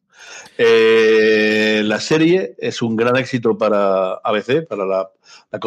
Eh, 0.64 1.82
la 1.84 1.98
serie 1.98 2.54
es 2.56 2.82
un 2.82 2.94
gran 2.94 3.16
éxito 3.16 3.58
para 3.58 4.12
ABC, 4.22 4.64
para 4.68 4.86
la, 4.86 5.10
la 5.50 5.58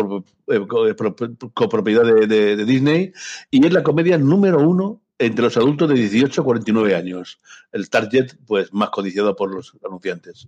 copropiedad 1.53 2.03
de, 2.03 2.65
Disney, 2.65 3.11
y 3.51 3.65
es 3.65 3.73
la 3.73 3.83
comedia 3.83 4.17
número 4.17 4.59
uno 4.59 5.01
entre 5.19 5.43
los 5.43 5.57
adultos 5.57 5.89
de 5.89 5.95
18 5.95 6.41
a 6.41 6.43
49 6.45 6.95
años, 6.95 7.39
el 7.73 7.89
target 7.89 8.35
pues 8.47 8.71
más 8.71 8.89
codiciado 8.89 9.35
por 9.35 9.53
los 9.53 9.73
anunciantes. 9.85 10.47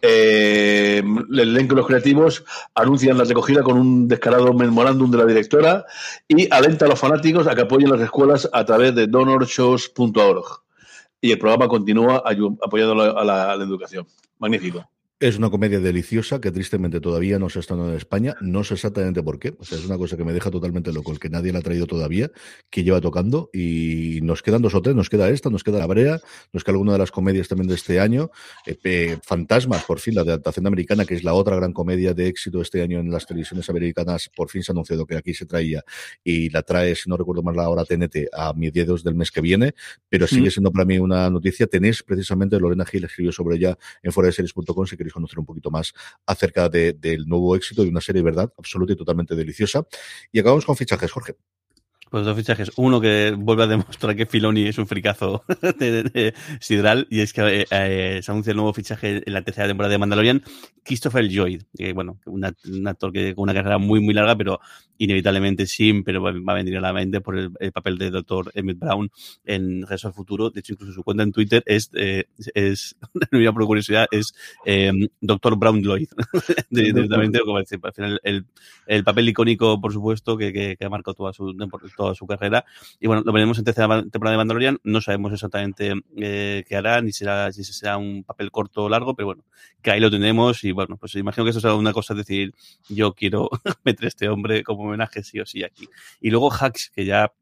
Eh, 0.00 1.02
el 1.30 1.38
elenco 1.40 1.74
de 1.74 1.80
los 1.80 1.88
creativos 1.88 2.44
anuncian 2.76 3.18
la 3.18 3.24
recogida 3.24 3.64
con 3.64 3.76
un 3.76 4.06
descarado 4.06 4.52
memorándum 4.52 5.10
de 5.10 5.18
la 5.18 5.26
directora 5.26 5.84
y 6.28 6.52
alenta 6.52 6.86
a 6.86 6.88
los 6.88 6.98
fanáticos 6.98 7.48
a 7.48 7.56
que 7.56 7.62
apoyen 7.62 7.90
las 7.90 8.00
escuelas 8.00 8.48
a 8.52 8.64
través 8.64 8.94
de 8.94 9.08
donorshows.org 9.08 10.69
y 11.20 11.32
el 11.32 11.38
programa 11.38 11.68
continúa 11.68 12.22
apoyando 12.62 12.92
a 13.02 13.24
la, 13.24 13.52
a 13.52 13.56
la, 13.56 13.64
educación. 13.64 14.06
Magnífico. 14.38 14.88
Es 15.22 15.36
una 15.36 15.50
comedia 15.50 15.80
deliciosa 15.80 16.40
que 16.40 16.50
tristemente 16.50 16.98
todavía 16.98 17.38
no 17.38 17.50
se 17.50 17.58
ha 17.58 17.60
estrenado 17.60 17.90
en 17.90 17.96
España. 17.98 18.36
No 18.40 18.64
sé 18.64 18.72
exactamente 18.72 19.22
por 19.22 19.38
qué. 19.38 19.54
O 19.58 19.64
sea, 19.66 19.76
es 19.76 19.84
una 19.84 19.98
cosa 19.98 20.16
que 20.16 20.24
me 20.24 20.32
deja 20.32 20.50
totalmente 20.50 20.94
loco, 20.94 21.12
el 21.12 21.18
que 21.18 21.28
nadie 21.28 21.52
la 21.52 21.58
ha 21.58 21.62
traído 21.62 21.86
todavía, 21.86 22.30
que 22.70 22.84
lleva 22.84 23.02
tocando. 23.02 23.50
Y 23.52 24.20
nos 24.22 24.42
quedan 24.42 24.62
dos 24.62 24.74
o 24.74 24.80
tres. 24.80 24.96
Nos 24.96 25.10
queda 25.10 25.28
esta, 25.28 25.50
nos 25.50 25.62
queda 25.62 25.78
La 25.78 25.86
Brea, 25.86 26.20
nos 26.54 26.64
queda 26.64 26.72
alguna 26.72 26.94
de 26.94 27.00
las 27.00 27.10
comedias 27.10 27.48
también 27.48 27.68
de 27.68 27.74
este 27.74 28.00
año. 28.00 28.30
Eh, 28.64 28.78
eh, 28.82 29.18
Fantasmas, 29.22 29.84
por 29.84 29.98
fin, 30.00 30.14
la 30.14 30.24
de 30.24 30.30
adaptación 30.30 30.66
americana, 30.66 31.04
que 31.04 31.16
es 31.16 31.22
la 31.22 31.34
otra 31.34 31.54
gran 31.54 31.74
comedia 31.74 32.14
de 32.14 32.26
éxito 32.26 32.62
este 32.62 32.80
año 32.80 32.98
en 32.98 33.10
las 33.10 33.26
televisiones 33.26 33.68
americanas. 33.68 34.30
Por 34.34 34.48
fin 34.48 34.62
se 34.62 34.72
ha 34.72 34.72
anunciado 34.72 35.04
que 35.04 35.18
aquí 35.18 35.34
se 35.34 35.44
traía 35.44 35.84
y 36.24 36.48
la 36.48 36.62
trae, 36.62 36.94
si 36.94 37.10
no 37.10 37.18
recuerdo 37.18 37.42
mal, 37.42 37.56
la 37.56 37.68
hora 37.68 37.84
TNT 37.84 38.28
a 38.32 38.54
mediados 38.54 39.04
del 39.04 39.16
mes 39.16 39.30
que 39.30 39.42
viene. 39.42 39.74
Pero 40.08 40.26
sigue 40.26 40.50
siendo 40.50 40.72
para 40.72 40.86
mí 40.86 40.98
una 40.98 41.28
noticia. 41.28 41.66
Tenéis 41.66 42.02
precisamente, 42.02 42.58
Lorena 42.58 42.86
Gil 42.86 43.04
escribió 43.04 43.32
sobre 43.32 43.56
ella 43.56 43.76
en 44.02 44.12
foradeseries.com 44.12 44.86
si 44.86 45.09
conocer 45.12 45.38
un 45.38 45.46
poquito 45.46 45.70
más 45.70 45.92
acerca 46.26 46.68
de, 46.68 46.92
del 46.92 47.26
nuevo 47.26 47.54
éxito 47.56 47.82
de 47.82 47.88
una 47.88 48.00
serie, 48.00 48.22
¿verdad? 48.22 48.52
Absoluta 48.56 48.92
y 48.92 48.96
totalmente 48.96 49.34
deliciosa. 49.34 49.86
Y 50.32 50.40
acabamos 50.40 50.64
con 50.64 50.76
fichajes, 50.76 51.10
Jorge. 51.10 51.36
Pues 52.10 52.24
dos 52.24 52.36
fichajes. 52.36 52.72
Uno 52.76 53.00
que 53.00 53.34
vuelve 53.38 53.62
a 53.62 53.66
demostrar 53.68 54.16
que 54.16 54.26
Filoni 54.26 54.66
es 54.66 54.78
un 54.78 54.88
fricazo 54.88 55.44
de, 55.78 55.92
de, 55.92 56.02
de 56.02 56.34
sidral 56.58 57.06
y 57.08 57.20
es 57.20 57.32
que 57.32 57.60
eh, 57.60 57.66
eh, 57.70 58.20
se 58.20 58.32
anuncia 58.32 58.50
el 58.50 58.56
nuevo 58.56 58.74
fichaje 58.74 59.22
en 59.24 59.32
la 59.32 59.42
tercera 59.42 59.68
temporada 59.68 59.92
de 59.92 59.98
Mandalorian, 59.98 60.42
Christopher 60.82 61.24
Lloyd, 61.28 61.62
que 61.76 61.92
bueno, 61.92 62.18
una, 62.26 62.52
un 62.68 62.88
actor 62.88 63.12
que 63.12 63.34
con 63.34 63.44
una 63.44 63.54
carrera 63.54 63.78
muy 63.78 64.00
muy 64.00 64.12
larga, 64.12 64.36
pero 64.36 64.60
inevitablemente 64.98 65.66
siempre 65.66 66.18
va, 66.18 66.32
va 66.32 66.52
a 66.52 66.56
venir 66.56 66.76
a 66.76 66.80
la 66.80 66.92
mente 66.92 67.20
por 67.20 67.38
el, 67.38 67.50
el 67.58 67.72
papel 67.72 67.96
de 67.96 68.10
Dr. 68.10 68.50
Emmett 68.54 68.78
Brown 68.78 69.10
en 69.44 69.82
Regreso 69.82 70.08
al 70.08 70.14
Futuro. 70.14 70.50
De 70.50 70.60
hecho, 70.60 70.74
incluso 70.74 70.92
su 70.92 71.02
cuenta 71.02 71.22
en 71.22 71.32
Twitter 71.32 71.62
es, 71.64 71.90
eh, 71.94 72.24
es 72.54 72.96
no 73.30 73.54
por 73.54 73.66
curiosidad, 73.66 74.06
es 74.10 74.34
eh, 74.66 74.92
Dr. 75.20 75.56
Brown 75.56 75.80
Lloyd. 75.80 76.08
Directamente, 76.70 77.40
como 77.40 77.58
decir, 77.58 77.78
al 77.82 77.92
final 77.94 78.20
el, 78.24 78.46
el 78.86 79.04
papel 79.04 79.28
icónico, 79.28 79.80
por 79.80 79.92
supuesto, 79.92 80.36
que, 80.36 80.52
que, 80.52 80.76
que 80.76 80.84
ha 80.84 80.90
marcado 80.90 81.14
toda 81.14 81.32
su 81.32 81.52
toda 82.00 82.14
su 82.14 82.26
carrera. 82.26 82.64
Y 82.98 83.06
bueno, 83.08 83.22
lo 83.26 83.32
veremos 83.32 83.58
en 83.58 83.64
tercera 83.64 84.02
temporada 84.04 84.32
de 84.32 84.38
Mandalorian. 84.38 84.78
No 84.84 85.02
sabemos 85.02 85.34
exactamente 85.34 85.92
eh, 86.16 86.64
qué 86.66 86.76
hará, 86.76 87.02
ni 87.02 87.12
será, 87.12 87.52
si 87.52 87.62
será 87.62 87.98
un 87.98 88.24
papel 88.24 88.50
corto 88.50 88.84
o 88.84 88.88
largo, 88.88 89.14
pero 89.14 89.26
bueno, 89.26 89.44
que 89.82 89.90
ahí 89.90 90.00
lo 90.00 90.10
tenemos. 90.10 90.64
Y 90.64 90.72
bueno, 90.72 90.96
pues 90.96 91.14
imagino 91.16 91.44
que 91.44 91.50
eso 91.50 91.60
será 91.60 91.74
una 91.74 91.92
cosa, 91.92 92.14
decir, 92.14 92.54
yo 92.88 93.12
quiero 93.12 93.50
meter 93.84 94.06
a 94.06 94.08
este 94.08 94.30
hombre 94.30 94.64
como 94.64 94.84
homenaje 94.84 95.22
sí 95.22 95.40
o 95.40 95.44
sí 95.44 95.62
aquí. 95.62 95.88
Y 96.22 96.30
luego 96.30 96.50
Hacks, 96.50 96.90
que 96.94 97.04
ya 97.04 97.32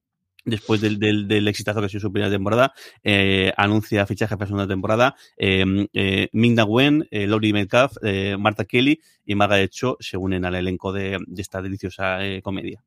después 0.44 0.80
del, 0.80 0.98
del, 0.98 1.46
exitazo 1.46 1.80
que 1.80 1.86
ha 1.86 1.88
sido 1.88 2.00
su 2.00 2.12
primera 2.12 2.32
temporada, 2.32 2.72
eh, 3.04 3.52
anuncia 3.56 4.06
fichaje 4.06 4.36
para 4.36 4.48
segunda 4.48 4.66
temporada. 4.66 5.14
Eh, 5.36 5.86
eh, 5.92 6.28
Ming-Na 6.32 6.64
Wen, 6.64 7.06
Laurie 7.11 7.52
Metcalf, 7.52 7.92
eh, 8.02 8.36
Marta 8.38 8.64
Kelly 8.64 9.00
y 9.24 9.34
Margaret 9.36 9.70
Cho 9.70 9.96
se 10.00 10.16
unen 10.16 10.44
al 10.44 10.56
elenco 10.56 10.92
de, 10.92 11.18
de 11.26 11.42
esta 11.42 11.62
deliciosa 11.62 12.24
eh, 12.26 12.42
comedia. 12.42 12.82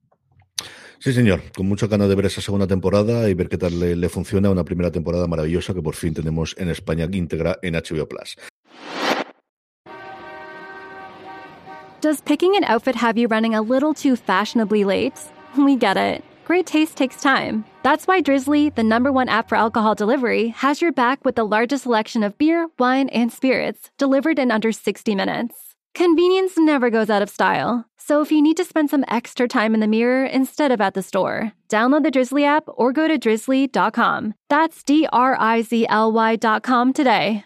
Sí, 1.04 1.14
señor, 1.14 1.42
con 1.58 1.68
mucha 1.68 1.88
ganas 1.88 2.10
de 2.10 2.14
ver 2.14 2.28
esa 2.28 2.42
segunda 2.42 2.68
temporada 2.68 3.28
y 3.28 3.34
ver 3.34 3.50
qué 3.50 3.58
tal 3.58 3.80
le, 3.80 3.96
le, 3.96 4.08
funciona 4.08 4.52
una 4.52 4.64
primera 4.64 4.92
temporada 4.92 5.26
maravillosa 5.26 5.74
que 5.74 5.82
por 5.82 5.96
fin 5.96 6.14
tenemos 6.14 6.56
en 6.60 6.70
España 6.70 7.08
íntegra 7.12 7.58
en 7.64 7.74
HBO 7.74 8.08
Plus. 8.08 8.38
Does 12.02 12.22
picking 12.22 12.56
an 12.56 12.64
outfit 12.66 12.96
have 12.96 13.18
you 13.18 13.28
running 13.28 13.56
a 13.56 13.62
little 13.62 13.96
too 13.96 14.16
fashionably 14.16 14.84
late? 14.84 15.20
We 15.58 15.76
get 15.76 15.98
it. 15.98 16.24
Great 16.46 16.68
taste 16.68 16.98
takes 16.98 17.20
time. 17.20 17.66
That's 17.82 18.08
why 18.08 18.22
Drizzly, 18.22 18.70
the 18.70 18.84
number 18.84 19.12
one 19.12 19.28
app 19.28 19.50
for 19.50 19.56
alcohol 19.56 19.96
delivery, 19.96 20.50
has 20.50 20.84
your 20.84 20.92
back 20.92 21.26
with 21.26 21.34
the 21.36 21.48
largest 21.48 21.84
selection 21.84 22.22
of 22.22 22.38
beer, 22.38 22.68
wine, 22.78 23.10
and 23.10 23.32
spirits 23.32 23.90
delivered 23.98 24.38
in 24.38 24.52
under 24.52 24.72
60 24.72 25.16
minutes. 25.16 25.71
Convenience 25.94 26.54
never 26.58 26.90
goes 26.90 27.10
out 27.10 27.22
of 27.22 27.30
style. 27.30 27.86
So 27.98 28.22
if 28.22 28.32
you 28.32 28.42
need 28.42 28.58
to 28.58 28.66
spend 28.66 28.90
some 28.90 29.06
extra 29.08 29.48
time 29.48 29.74
in 29.74 29.80
the 29.80 29.88
mirror 29.88 30.26
instead 30.26 30.72
of 30.72 30.82
at 30.82 30.94
the 30.94 31.04
store, 31.04 31.52
download 31.70 32.04
the 32.04 32.12
Drizzly 32.12 32.46
app 32.46 32.64
or 32.68 32.92
go 32.92 33.08
to 33.08 33.18
drizzly.com. 33.18 34.34
That's 34.50 34.84
D 34.84 35.08
R 35.12 35.38
I 35.40 35.62
Z 35.62 35.86
L 35.90 36.12
Y.com 36.12 36.94
today. 36.94 37.46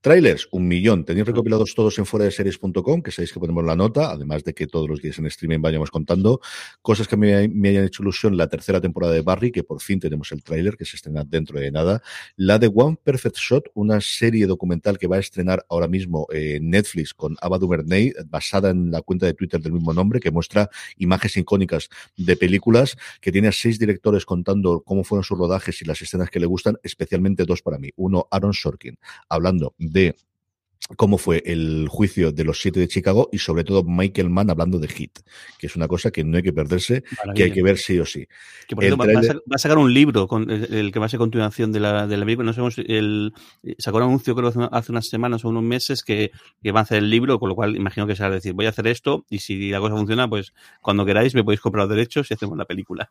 Trailers, 0.00 0.48
un 0.50 0.68
millón. 0.68 1.04
Tenéis 1.04 1.26
recopilados 1.26 1.74
todos 1.74 1.98
en 1.98 2.06
fuera 2.06 2.24
de 2.24 2.30
series.com, 2.30 3.02
que 3.02 3.10
sabéis 3.10 3.32
que 3.32 3.40
ponemos 3.40 3.64
la 3.64 3.76
nota, 3.76 4.10
además 4.10 4.44
de 4.44 4.54
que 4.54 4.66
todos 4.66 4.88
los 4.88 5.00
días 5.00 5.18
en 5.18 5.26
streaming 5.26 5.60
vayamos 5.60 5.90
contando 5.90 6.40
cosas 6.82 7.08
que 7.08 7.16
me, 7.16 7.48
me, 7.48 7.70
hayan 7.70 7.84
hecho 7.84 8.02
ilusión. 8.02 8.36
La 8.36 8.48
tercera 8.48 8.80
temporada 8.80 9.12
de 9.12 9.22
Barry, 9.22 9.52
que 9.52 9.62
por 9.62 9.80
fin 9.80 10.00
tenemos 10.00 10.32
el 10.32 10.42
tráiler, 10.42 10.76
que 10.76 10.84
se 10.84 10.96
estrena 10.96 11.24
dentro 11.24 11.58
de 11.58 11.70
nada. 11.70 12.02
La 12.36 12.58
de 12.58 12.70
One 12.72 12.98
Perfect 13.02 13.36
Shot, 13.36 13.70
una 13.74 14.00
serie 14.00 14.46
documental 14.46 14.98
que 14.98 15.06
va 15.06 15.16
a 15.16 15.20
estrenar 15.20 15.64
ahora 15.68 15.88
mismo 15.88 16.26
en 16.30 16.40
eh, 16.40 16.58
Netflix 16.60 17.14
con 17.14 17.36
Ava 17.40 17.58
DuVernay, 17.58 18.12
basada 18.26 18.70
en 18.70 18.90
la 18.90 19.02
cuenta 19.02 19.26
de 19.26 19.34
Twitter 19.34 19.60
del 19.60 19.72
mismo 19.72 19.92
nombre, 19.92 20.20
que 20.20 20.30
muestra 20.30 20.70
imágenes 20.96 21.36
icónicas 21.36 21.88
de 22.16 22.36
películas, 22.36 22.96
que 23.20 23.32
tiene 23.32 23.48
a 23.48 23.52
seis 23.52 23.78
directores 23.78 24.24
contando 24.24 24.82
cómo 24.82 25.04
fueron 25.04 25.24
sus 25.24 25.38
rodajes 25.38 25.80
y 25.82 25.84
las 25.84 26.00
escenas 26.02 26.30
que 26.30 26.40
le 26.40 26.46
gustan, 26.46 26.78
especialmente 26.82 27.44
dos 27.44 27.62
para 27.62 27.78
mí. 27.78 27.90
Uno, 27.96 28.26
Aaron 28.30 28.54
Sorkin, 28.54 28.98
hablando 29.28 29.69
de 29.78 30.16
cómo 30.96 31.18
fue 31.18 31.42
el 31.46 31.86
juicio 31.88 32.32
de 32.32 32.44
los 32.44 32.60
siete 32.60 32.80
de 32.80 32.88
Chicago 32.88 33.28
y 33.32 33.38
sobre 33.38 33.64
todo 33.64 33.84
Michael 33.84 34.30
Mann 34.30 34.50
hablando 34.50 34.78
de 34.78 34.88
Hit, 34.88 35.20
que 35.58 35.66
es 35.66 35.76
una 35.76 35.86
cosa 35.86 36.10
que 36.10 36.24
no 36.24 36.36
hay 36.36 36.42
que 36.42 36.52
perderse, 36.52 37.04
que 37.34 37.44
hay 37.44 37.52
que 37.52 37.62
ver 37.62 37.78
sí 37.78 37.98
o 37.98 38.06
sí. 38.06 38.26
Que 38.66 38.74
por 38.74 38.84
cierto, 38.84 38.98
va, 38.98 39.04
a 39.04 39.22
sacar, 39.22 39.36
va, 39.36 39.54
a 39.54 39.58
sacar 39.58 39.78
un 39.78 39.92
libro 39.92 40.26
con 40.26 40.50
el, 40.50 40.72
el, 40.72 40.92
que 40.92 40.98
va 40.98 41.06
a 41.06 41.08
ser 41.08 41.18
continuación 41.18 41.72
de 41.72 41.80
la, 41.80 42.06
de 42.06 42.16
la 42.16 42.24
película. 42.24 42.46
No 42.46 42.52
sabemos, 42.52 42.78
el, 42.78 43.32
sacó 43.78 43.98
un 43.98 44.04
anuncio 44.04 44.34
creo 44.34 44.52
hace 44.72 44.92
unas 44.92 45.08
semanas 45.08 45.44
o 45.44 45.48
unos 45.48 45.62
meses 45.62 46.02
que, 46.02 46.32
que, 46.62 46.72
va 46.72 46.80
a 46.80 46.82
hacer 46.82 46.98
el 46.98 47.10
libro, 47.10 47.38
con 47.38 47.48
lo 47.48 47.54
cual 47.54 47.76
imagino 47.76 48.06
que 48.06 48.16
será 48.16 48.30
decir, 48.30 48.52
voy 48.52 48.66
a 48.66 48.70
hacer 48.70 48.86
esto 48.86 49.24
y 49.30 49.38
si 49.38 49.70
la 49.70 49.80
cosa 49.80 49.94
funciona, 49.96 50.28
pues 50.28 50.52
cuando 50.80 51.04
queráis 51.04 51.34
me 51.34 51.44
podéis 51.44 51.60
comprar 51.60 51.86
los 51.86 51.96
derechos 51.96 52.30
y 52.30 52.34
hacemos 52.34 52.56
la 52.56 52.64
película. 52.64 53.10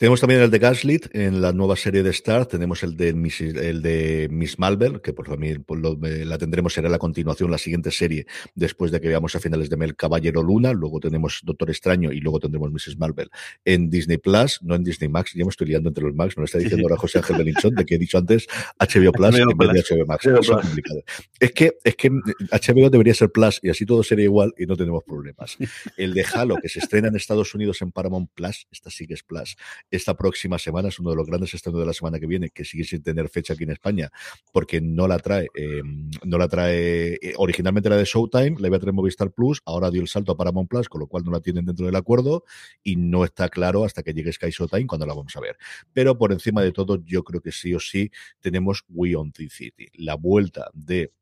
Tenemos 0.00 0.18
también 0.18 0.40
el 0.40 0.50
de 0.50 0.58
Gaslit 0.58 1.14
en 1.14 1.42
la 1.42 1.52
nueva 1.52 1.76
serie 1.76 2.02
de 2.02 2.08
Star. 2.08 2.46
Tenemos 2.46 2.82
el 2.82 2.96
de 2.96 3.12
Miss, 3.12 3.42
el 3.42 3.82
de 3.82 4.28
Miss 4.30 4.58
Marvel, 4.58 5.02
que 5.02 5.12
por 5.12 5.26
por 5.66 5.78
lo, 5.78 5.98
la 6.00 6.38
tendremos, 6.38 6.72
será 6.72 6.88
la 6.88 6.98
continuación, 6.98 7.50
la 7.50 7.58
siguiente 7.58 7.90
serie, 7.90 8.24
después 8.54 8.92
de 8.92 9.00
que 9.02 9.08
veamos 9.08 9.36
a 9.36 9.40
finales 9.40 9.68
de 9.68 9.76
mes 9.76 9.92
Caballero 9.92 10.42
Luna. 10.42 10.72
Luego 10.72 11.00
tenemos 11.00 11.42
Doctor 11.44 11.68
Extraño 11.68 12.12
y 12.12 12.20
luego 12.20 12.40
tendremos 12.40 12.72
Mrs. 12.72 12.96
Marvel 12.96 13.28
en 13.66 13.90
Disney 13.90 14.16
Plus, 14.16 14.62
no 14.62 14.74
en 14.74 14.84
Disney 14.84 15.10
Max. 15.10 15.32
Ya 15.34 15.44
me 15.44 15.50
estoy 15.50 15.66
liando 15.66 15.90
entre 15.90 16.02
los 16.02 16.14
Max. 16.14 16.34
Me 16.34 16.40
lo 16.40 16.44
está 16.46 16.56
diciendo 16.56 16.86
ahora 16.86 16.96
José 16.96 17.18
Ángel 17.18 17.36
Belinchón, 17.36 17.74
de 17.74 17.84
que 17.84 17.96
he 17.96 17.98
dicho 17.98 18.16
antes 18.16 18.46
HBO 18.78 19.12
Plus 19.12 19.38
en 19.38 19.48
vez 19.48 19.68
de 19.70 19.96
HBO 19.96 20.06
Max. 20.06 20.24
HBO 20.24 20.40
es 20.40 20.48
complicado. 20.48 21.02
Es 21.38 21.52
que, 21.52 21.72
es 21.84 21.96
que 21.96 22.08
HBO 22.08 22.88
debería 22.88 23.12
ser 23.12 23.30
Plus 23.30 23.60
y 23.62 23.68
así 23.68 23.84
todo 23.84 24.02
sería 24.02 24.24
igual 24.24 24.54
y 24.56 24.64
no 24.64 24.78
tenemos 24.78 25.04
problemas. 25.04 25.58
El 25.98 26.14
de 26.14 26.24
Halo, 26.32 26.56
que 26.56 26.70
se 26.70 26.78
estrena 26.78 27.08
en 27.08 27.16
Estados 27.16 27.54
Unidos 27.54 27.82
en 27.82 27.92
Paramount 27.92 28.30
Plus, 28.32 28.66
esta 28.70 28.88
sí 28.88 29.06
que 29.06 29.12
es 29.12 29.22
Plus 29.22 29.56
esta 29.90 30.16
próxima 30.16 30.58
semana, 30.58 30.88
es 30.88 30.98
uno 30.98 31.10
de 31.10 31.16
los 31.16 31.26
grandes 31.26 31.54
estrenos 31.54 31.80
de 31.80 31.86
la 31.86 31.92
semana 31.92 32.18
que 32.18 32.26
viene, 32.26 32.50
que 32.50 32.64
sigue 32.64 32.84
sin 32.84 33.02
tener 33.02 33.28
fecha 33.28 33.54
aquí 33.54 33.64
en 33.64 33.70
España, 33.70 34.10
porque 34.52 34.80
no 34.80 35.08
la 35.08 35.18
trae, 35.18 35.48
eh, 35.54 35.82
no 36.24 36.38
la 36.38 36.48
trae, 36.48 37.18
eh, 37.20 37.34
originalmente 37.36 37.88
era 37.88 37.96
de 37.96 38.04
Showtime, 38.04 38.56
la 38.58 38.68
iba 38.68 38.76
a 38.76 38.80
traer 38.80 38.94
Movistar 38.94 39.30
Plus, 39.32 39.62
ahora 39.64 39.90
dio 39.90 40.00
el 40.00 40.08
salto 40.08 40.32
a 40.32 40.36
Paramount 40.36 40.68
Plus, 40.68 40.88
con 40.88 41.00
lo 41.00 41.06
cual 41.06 41.24
no 41.24 41.32
la 41.32 41.40
tienen 41.40 41.64
dentro 41.66 41.86
del 41.86 41.96
acuerdo 41.96 42.44
y 42.82 42.96
no 42.96 43.24
está 43.24 43.48
claro 43.48 43.84
hasta 43.84 44.02
que 44.02 44.12
llegue 44.12 44.32
Sky 44.32 44.50
Showtime 44.50 44.86
cuando 44.86 45.06
la 45.06 45.14
vamos 45.14 45.34
a 45.36 45.40
ver. 45.40 45.56
Pero 45.92 46.16
por 46.16 46.32
encima 46.32 46.62
de 46.62 46.72
todo, 46.72 47.02
yo 47.04 47.24
creo 47.24 47.40
que 47.40 47.52
sí 47.52 47.74
o 47.74 47.80
sí 47.80 48.10
tenemos 48.40 48.84
We 48.88 49.16
on 49.16 49.32
the 49.32 49.48
City, 49.48 49.88
la 49.94 50.14
vuelta 50.14 50.70
de 50.72 51.12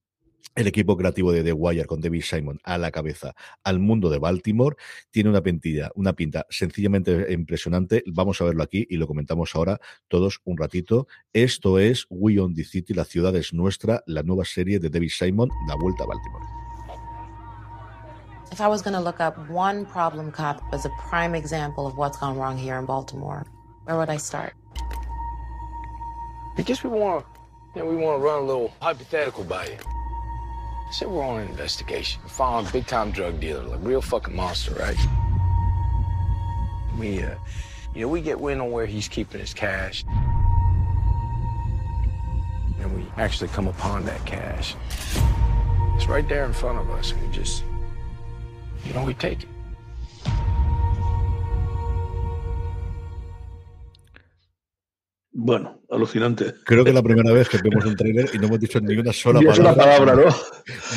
el 0.54 0.66
equipo 0.66 0.96
creativo 0.96 1.32
de 1.32 1.42
The 1.42 1.52
Wire 1.52 1.86
con 1.86 2.00
David 2.00 2.22
Simon 2.22 2.60
a 2.64 2.78
la 2.78 2.90
cabeza 2.90 3.34
al 3.64 3.78
mundo 3.78 4.10
de 4.10 4.18
Baltimore 4.18 4.76
tiene 5.10 5.30
una 5.30 5.42
pintilla, 5.42 5.90
una 5.94 6.12
pinta 6.12 6.46
sencillamente 6.50 7.32
impresionante. 7.32 8.02
Vamos 8.06 8.40
a 8.40 8.44
verlo 8.44 8.62
aquí 8.62 8.86
y 8.88 8.96
lo 8.96 9.06
comentamos 9.06 9.54
ahora 9.54 9.80
todos 10.08 10.40
un 10.44 10.56
ratito. 10.56 11.06
Esto 11.32 11.78
es 11.78 12.06
We 12.10 12.40
on 12.40 12.54
the 12.54 12.64
City, 12.64 12.94
la 12.94 13.04
ciudad 13.04 13.34
es 13.36 13.52
nuestra, 13.52 14.02
la 14.06 14.22
nueva 14.22 14.44
serie 14.44 14.78
de 14.78 14.90
David 14.90 15.10
Simon, 15.10 15.48
La 15.66 15.74
Vuelta 15.76 16.04
a 16.04 16.06
Baltimore. 16.06 16.44
If 18.50 18.60
I 18.60 18.66
was 18.66 18.82
going 18.82 18.94
to 18.94 19.00
look 19.00 19.20
up 19.20 19.36
one 19.50 19.84
problem 19.84 20.32
cop 20.32 20.62
as 20.72 20.86
a 20.86 20.90
prime 21.10 21.34
example 21.34 21.86
of 21.86 21.96
what's 21.96 22.18
gone 22.18 22.36
wrong 22.36 22.56
here 22.56 22.78
in 22.78 22.86
Baltimore, 22.86 23.44
where 23.84 23.96
would 23.96 24.08
I 24.08 24.16
start? 24.16 24.54
I 26.56 26.62
guess 26.62 26.82
we 26.82 26.90
want, 26.90 27.24
you 27.76 27.82
know, 27.82 27.88
we 27.88 27.94
want 27.94 28.18
to 28.18 28.24
run 28.24 28.42
a 28.42 28.46
little 28.46 28.72
hypothetical 28.80 29.44
by 29.44 29.66
you. 29.66 29.97
Say 30.90 31.04
we're 31.04 31.22
on 31.22 31.40
an 31.40 31.48
investigation. 31.48 32.20
We're 32.22 32.30
following 32.30 32.66
a 32.66 32.70
big 32.70 32.86
time 32.86 33.10
drug 33.10 33.40
dealer, 33.40 33.62
like 33.62 33.80
real 33.82 34.00
fucking 34.00 34.34
monster, 34.34 34.72
right? 34.74 34.96
We, 36.98 37.22
uh, 37.22 37.34
you 37.94 38.02
know, 38.02 38.08
we 38.08 38.22
get 38.22 38.40
wind 38.40 38.62
on 38.62 38.70
where 38.70 38.86
he's 38.86 39.06
keeping 39.06 39.40
his 39.40 39.52
cash. 39.52 40.04
And 42.80 42.96
we 42.96 43.06
actually 43.18 43.48
come 43.48 43.68
upon 43.68 44.06
that 44.06 44.24
cash. 44.24 44.74
It's 45.94 46.06
right 46.06 46.26
there 46.26 46.46
in 46.46 46.54
front 46.54 46.78
of 46.78 46.88
us, 46.90 47.12
we 47.12 47.28
just, 47.32 47.64
you 48.86 48.94
know, 48.94 49.04
we 49.04 49.12
take 49.14 49.42
it. 49.42 49.48
Bueno, 55.48 55.80
alucinante. 55.90 56.56
Creo 56.62 56.84
que 56.84 56.90
es 56.90 56.94
la 56.94 57.02
primera 57.02 57.32
vez 57.32 57.48
que 57.48 57.56
vemos 57.56 57.82
un 57.86 57.96
trailer 57.96 58.28
y 58.34 58.38
no 58.38 58.48
hemos 58.48 58.60
dicho 58.60 58.78
ni 58.80 58.94
una 58.98 59.14
sola 59.14 59.40
ni 59.40 59.46
palabra. 59.46 59.72
Una 59.72 59.82
palabra 59.82 60.14
¿no? 60.14 60.36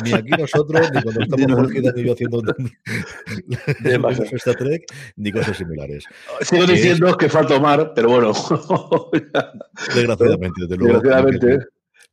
Ni 0.04 0.12
aquí 0.12 0.30
nosotros, 0.38 0.90
ni 0.92 1.00
cuando 1.00 1.22
estamos 1.22 1.52
Jorge 1.52 1.80
y 1.96 2.04
yo 2.04 2.12
haciendo 2.12 2.42
Star 4.36 4.56
Trek, 4.56 4.84
ni 5.16 5.32
cosas 5.32 5.56
similares. 5.56 6.04
Sigo 6.42 6.66
diciendo 6.66 7.08
es... 7.08 7.16
que 7.16 7.30
falta 7.30 7.56
Omar, 7.56 7.92
pero 7.94 8.10
bueno. 8.10 8.34
Desgraciadamente, 9.94 10.60
desde 10.60 10.76
luego. 10.76 11.00
Desgraciadamente. 11.00 11.66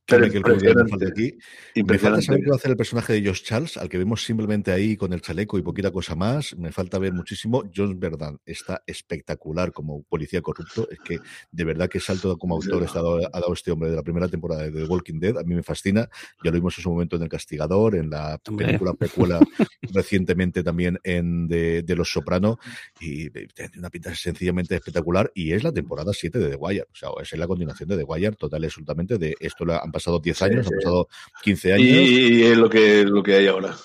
Pero 0.09 0.31
que 0.31 0.37
el 0.37 0.89
falta 0.89 1.07
aquí. 1.07 1.37
Me 1.75 1.97
falta 1.97 2.21
saber 2.21 2.41
qué 2.41 2.49
va 2.49 2.55
a 2.55 2.57
hacer 2.57 2.71
el 2.71 2.77
personaje 2.77 3.13
de 3.13 3.27
Josh 3.27 3.43
Charles, 3.43 3.77
al 3.77 3.89
que 3.89 3.97
vemos 3.97 4.23
simplemente 4.23 4.71
ahí 4.71 4.97
con 4.97 5.13
el 5.13 5.21
chaleco 5.21 5.57
y 5.57 5.61
poquita 5.61 5.91
cosa 5.91 6.15
más. 6.15 6.55
Me 6.57 6.71
falta 6.71 6.97
ver 6.99 7.13
muchísimo. 7.13 7.63
John 7.75 7.99
Verdán 7.99 8.39
está 8.45 8.83
espectacular 8.85 9.71
como 9.71 10.03
policía 10.03 10.41
corrupto. 10.41 10.87
Es 10.89 10.99
que 10.99 11.19
de 11.51 11.63
verdad 11.63 11.89
que 11.89 11.99
salto 11.99 12.37
como 12.37 12.55
autor 12.55 12.83
ha 12.83 12.93
dado, 12.93 13.17
ha 13.17 13.39
dado 13.39 13.53
este 13.53 13.71
hombre 13.71 13.89
de 13.89 13.95
la 13.95 14.03
primera 14.03 14.27
temporada 14.27 14.63
de 14.63 14.71
The 14.71 14.85
Walking 14.85 15.19
Dead. 15.19 15.37
A 15.37 15.43
mí 15.43 15.55
me 15.55 15.63
fascina. 15.63 16.09
Ya 16.43 16.51
lo 16.51 16.53
vimos 16.53 16.77
en 16.77 16.83
su 16.83 16.89
momento 16.89 17.15
en 17.15 17.23
El 17.23 17.29
Castigador, 17.29 17.95
en 17.95 18.09
la 18.09 18.37
película 18.39 18.93
precuela 18.93 19.39
recientemente 19.93 20.63
también 20.63 20.99
en 21.03 21.47
de, 21.47 21.83
de, 21.83 21.95
Los 21.95 22.11
Soprano. 22.11 22.57
Y 22.99 23.29
tiene 23.29 23.71
una 23.77 23.89
pinta 23.89 24.13
sencillamente 24.15 24.75
espectacular. 24.75 25.31
Y 25.33 25.53
es 25.53 25.63
la 25.63 25.71
temporada 25.71 26.11
7 26.13 26.39
de 26.39 26.49
The 26.49 26.55
Wire. 26.55 26.87
O 26.91 26.95
sea, 26.95 27.09
es 27.21 27.37
la 27.37 27.47
continuación 27.47 27.89
de 27.89 27.97
The 27.97 28.03
Wire, 28.03 28.35
total 28.35 28.63
y 28.63 28.65
absolutamente. 28.65 29.17
De 29.17 29.35
esto 29.39 29.65
lo 29.65 29.81
han 29.81 29.91
pasado 29.91 29.98
10 30.21 30.41
años, 30.41 30.65
sí, 30.65 30.69
sí. 30.69 30.73
han 30.73 30.79
pasado 30.79 31.07
15 31.43 31.73
años. 31.73 31.87
Y 31.87 32.43
es 32.43 32.57
lo 32.57 32.69
que, 32.69 33.03
lo 33.03 33.23
que 33.23 33.35
hay 33.35 33.47
ahora. 33.47 33.75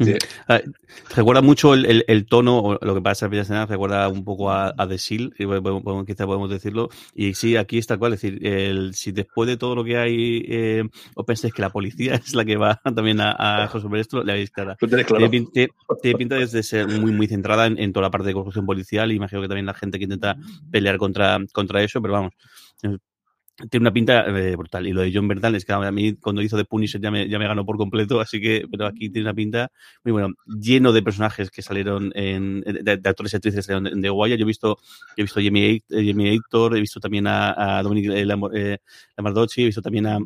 Sí. 0.00 0.14
Recuerda 1.14 1.42
mucho 1.42 1.74
el, 1.74 1.84
el, 1.84 2.04
el, 2.08 2.26
tono, 2.26 2.58
o 2.60 2.78
lo 2.80 2.94
que 2.94 3.02
pasa 3.02 3.26
en 3.26 3.34
escena, 3.34 3.66
recuerda 3.66 4.08
un 4.08 4.24
poco 4.24 4.50
a, 4.50 4.74
a 4.76 4.88
The 4.88 4.98
Seal, 4.98 5.34
quizá 5.36 6.26
podemos 6.26 6.50
decirlo. 6.50 6.88
Y 7.14 7.34
sí, 7.34 7.56
aquí 7.56 7.78
está 7.78 7.98
cual, 7.98 8.14
es 8.14 8.22
decir, 8.22 8.46
el, 8.46 8.94
si 8.94 9.12
después 9.12 9.48
de 9.48 9.56
todo 9.56 9.74
lo 9.74 9.84
que 9.84 9.98
hay, 9.98 10.44
eh, 10.48 10.84
os 11.14 11.26
pensáis 11.26 11.52
que 11.52 11.62
la 11.62 11.70
policía 11.70 12.14
es 12.26 12.34
la 12.34 12.44
que 12.44 12.56
va 12.56 12.80
también 12.94 13.20
a, 13.20 13.32
a 13.32 13.66
resolver 13.66 14.00
esto, 14.00 14.22
le 14.22 14.32
habéis 14.32 14.50
cara. 14.50 14.76
Claro. 14.76 15.30
Tiene, 15.30 15.46
tiene, 15.52 16.18
pinta 16.18 16.36
de 16.36 16.46
ser 16.62 16.88
muy, 16.88 17.12
muy 17.12 17.26
centrada 17.26 17.66
en, 17.66 17.78
en, 17.78 17.92
toda 17.92 18.06
la 18.06 18.10
parte 18.10 18.28
de 18.28 18.34
corrupción 18.34 18.64
policial 18.64 19.12
y 19.12 19.16
imagino 19.16 19.42
que 19.42 19.48
también 19.48 19.66
la 19.66 19.74
gente 19.74 19.98
que 19.98 20.04
intenta 20.04 20.36
pelear 20.70 20.96
contra, 20.96 21.38
contra 21.52 21.82
eso, 21.82 22.00
pero 22.00 22.14
vamos, 22.14 22.32
tiene 23.70 23.84
una 23.84 23.92
pinta 23.92 24.24
eh, 24.26 24.56
brutal. 24.56 24.86
Y 24.86 24.92
lo 24.92 25.02
de 25.02 25.12
John 25.12 25.28
Bernal 25.28 25.54
es 25.54 25.64
que 25.64 25.72
a 25.72 25.92
mí 25.92 26.14
cuando 26.16 26.42
hizo 26.42 26.56
The 26.56 26.64
Punisher 26.64 27.00
ya 27.00 27.10
me, 27.10 27.28
ya 27.28 27.38
me 27.38 27.46
ganó 27.46 27.64
por 27.64 27.76
completo, 27.76 28.20
así 28.20 28.40
que, 28.40 28.66
pero 28.70 28.86
aquí 28.86 29.10
tiene 29.10 29.28
una 29.28 29.34
pinta 29.34 29.70
muy 30.04 30.12
bueno, 30.12 30.34
lleno 30.46 30.92
de 30.92 31.02
personajes 31.02 31.50
que 31.50 31.62
salieron 31.62 32.12
en, 32.14 32.60
de, 32.62 32.96
de 32.96 33.08
actores 33.08 33.32
y 33.32 33.36
actrices 33.36 33.66
salieron 33.66 33.84
de, 33.84 34.00
de 34.00 34.10
Guaya. 34.10 34.36
Yo 34.36 34.44
he 34.44 34.46
visto, 34.46 34.78
he 35.16 35.22
visto 35.22 35.40
a 35.40 35.42
Jamie 35.42 35.82
Hector, 35.90 36.76
he 36.76 36.80
visto 36.80 37.00
también 37.00 37.26
a, 37.26 37.78
a 37.78 37.82
Dominic 37.82 38.10
eh, 38.10 38.26
eh, 38.54 38.78
Lamardocci, 39.16 39.62
he 39.62 39.66
visto 39.66 39.82
también 39.82 40.06
a, 40.06 40.18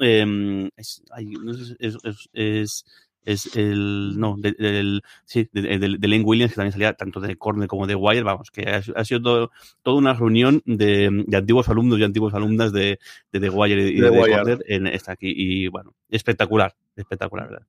eh, 0.00 0.68
es, 0.76 1.02
ay, 1.10 1.26
no 1.26 1.52
sé, 1.54 1.76
es, 1.78 1.96
es, 2.04 2.28
es 2.32 2.84
es 3.24 3.54
el 3.56 4.18
no 4.18 4.36
del 4.38 4.54
de, 4.56 5.00
sí, 5.24 5.48
de, 5.52 5.78
de, 5.78 5.98
de, 5.98 6.08
Lane 6.08 6.24
Williams 6.24 6.52
que 6.52 6.56
también 6.56 6.72
salía 6.72 6.94
tanto 6.94 7.20
de 7.20 7.36
Corner 7.36 7.68
como 7.68 7.86
de 7.86 7.94
Wire 7.94 8.22
vamos 8.22 8.50
que 8.50 8.68
ha, 8.68 8.82
ha 8.96 9.04
sido 9.04 9.22
todo, 9.22 9.50
toda 9.82 9.98
una 9.98 10.14
reunión 10.14 10.62
de, 10.64 11.24
de, 11.26 11.36
antiguos 11.36 11.68
alumnos 11.68 11.98
y 11.98 12.04
antiguas 12.04 12.34
alumnas 12.34 12.72
de, 12.72 12.98
de, 13.32 13.40
The 13.40 13.50
Wire 13.50 13.88
y 13.88 14.00
de, 14.00 14.10
de 14.10 14.18
Corner 14.18 14.64
en 14.66 14.86
esta 14.86 15.12
aquí 15.12 15.32
y 15.36 15.68
bueno 15.68 15.94
espectacular 16.08 16.74
espectacular 16.96 17.48
verdad 17.48 17.66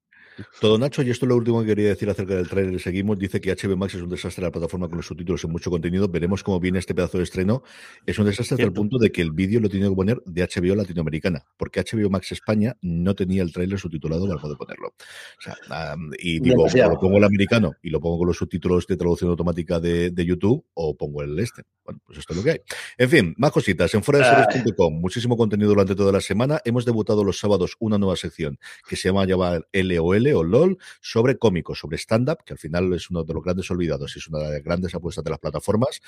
todo 0.59 0.77
Nacho, 0.77 1.01
y 1.01 1.09
esto 1.09 1.25
es 1.25 1.29
lo 1.29 1.36
último 1.36 1.61
que 1.61 1.67
quería 1.67 1.89
decir 1.89 2.09
acerca 2.09 2.36
del 2.36 2.47
trailer. 2.47 2.79
Seguimos, 2.79 3.17
dice 3.17 3.41
que 3.41 3.55
HBO 3.55 3.77
Max 3.77 3.95
es 3.95 4.01
un 4.01 4.09
desastre 4.09 4.43
la 4.43 4.51
plataforma 4.51 4.88
con 4.88 4.97
los 4.97 5.05
subtítulos 5.05 5.43
y 5.43 5.47
mucho 5.47 5.69
contenido. 5.69 6.07
Veremos 6.07 6.43
cómo 6.43 6.59
viene 6.59 6.79
este 6.79 6.95
pedazo 6.95 7.17
de 7.17 7.23
estreno. 7.23 7.63
Es 8.05 8.17
un 8.19 8.25
desastre 8.25 8.55
hasta 8.55 8.65
el 8.65 8.73
punto 8.73 8.97
de 8.97 9.11
que 9.11 9.21
el 9.21 9.32
vídeo 9.32 9.59
lo 9.59 9.69
tiene 9.69 9.89
que 9.89 9.95
poner 9.95 10.21
de 10.25 10.43
HBO 10.43 10.75
latinoamericana, 10.75 11.43
porque 11.57 11.82
HBO 11.82 12.09
Max 12.09 12.32
España 12.32 12.75
no 12.82 13.15
tenía 13.15 13.43
el 13.43 13.51
trailer 13.51 13.79
subtitulado 13.79 14.27
para 14.27 14.39
poder 14.39 14.57
ponerlo. 14.57 14.88
O 14.89 15.41
sea, 15.41 15.93
um, 15.95 16.11
y 16.17 16.39
digo, 16.39 16.63
o 16.63 16.89
lo 16.89 16.99
pongo 16.99 17.17
el 17.17 17.23
americano 17.23 17.73
y 17.82 17.89
lo 17.89 17.99
pongo 17.99 18.19
con 18.19 18.27
los 18.27 18.38
subtítulos 18.38 18.88
de 18.88 18.97
traducción 18.97 19.29
automática 19.29 19.79
de, 19.79 20.11
de, 20.11 20.25
YouTube, 20.25 20.65
o 20.73 20.95
pongo 20.95 21.21
el 21.23 21.38
este. 21.39 21.63
Bueno, 21.84 21.99
pues 22.05 22.19
esto 22.19 22.34
es 22.34 22.38
lo 22.38 22.43
que 22.43 22.51
hay. 22.51 22.59
En 22.97 23.09
fin, 23.09 23.34
más 23.38 23.51
cositas. 23.51 23.93
En 23.93 24.03
fuera 24.03 24.47
de 24.47 24.73
muchísimo 24.91 25.38
contenido 25.38 25.69
durante 25.69 25.95
toda 25.95 26.11
la 26.11 26.21
semana. 26.21 26.59
Hemos 26.63 26.86
debutado 26.86 27.23
los 27.23 27.39
sábados 27.39 27.75
una 27.79 27.97
nueva 27.97 28.15
sección 28.15 28.59
que 28.88 28.95
se 28.95 29.09
llama 29.09 29.25
llamar 29.25 29.67
LOL 29.73 30.20
o 30.34 30.43
LOL 30.43 30.78
sobre 31.01 31.38
cómicos, 31.38 31.80
sobre 31.80 31.97
stand-up, 31.97 32.43
que 32.45 32.53
al 32.53 32.59
final 32.59 32.93
es 32.93 33.09
uno 33.09 33.24
de 33.24 33.34
los 33.34 33.43
grandes 33.43 33.69
olvidados 33.72 34.15
y 34.15 34.19
es 34.19 34.28
una 34.28 34.39
de 34.39 34.51
las 34.51 34.63
grandes 34.63 34.93
apuestas 34.95 35.24
de 35.24 35.32
las 35.32 35.39
plataformas. 35.39 36.01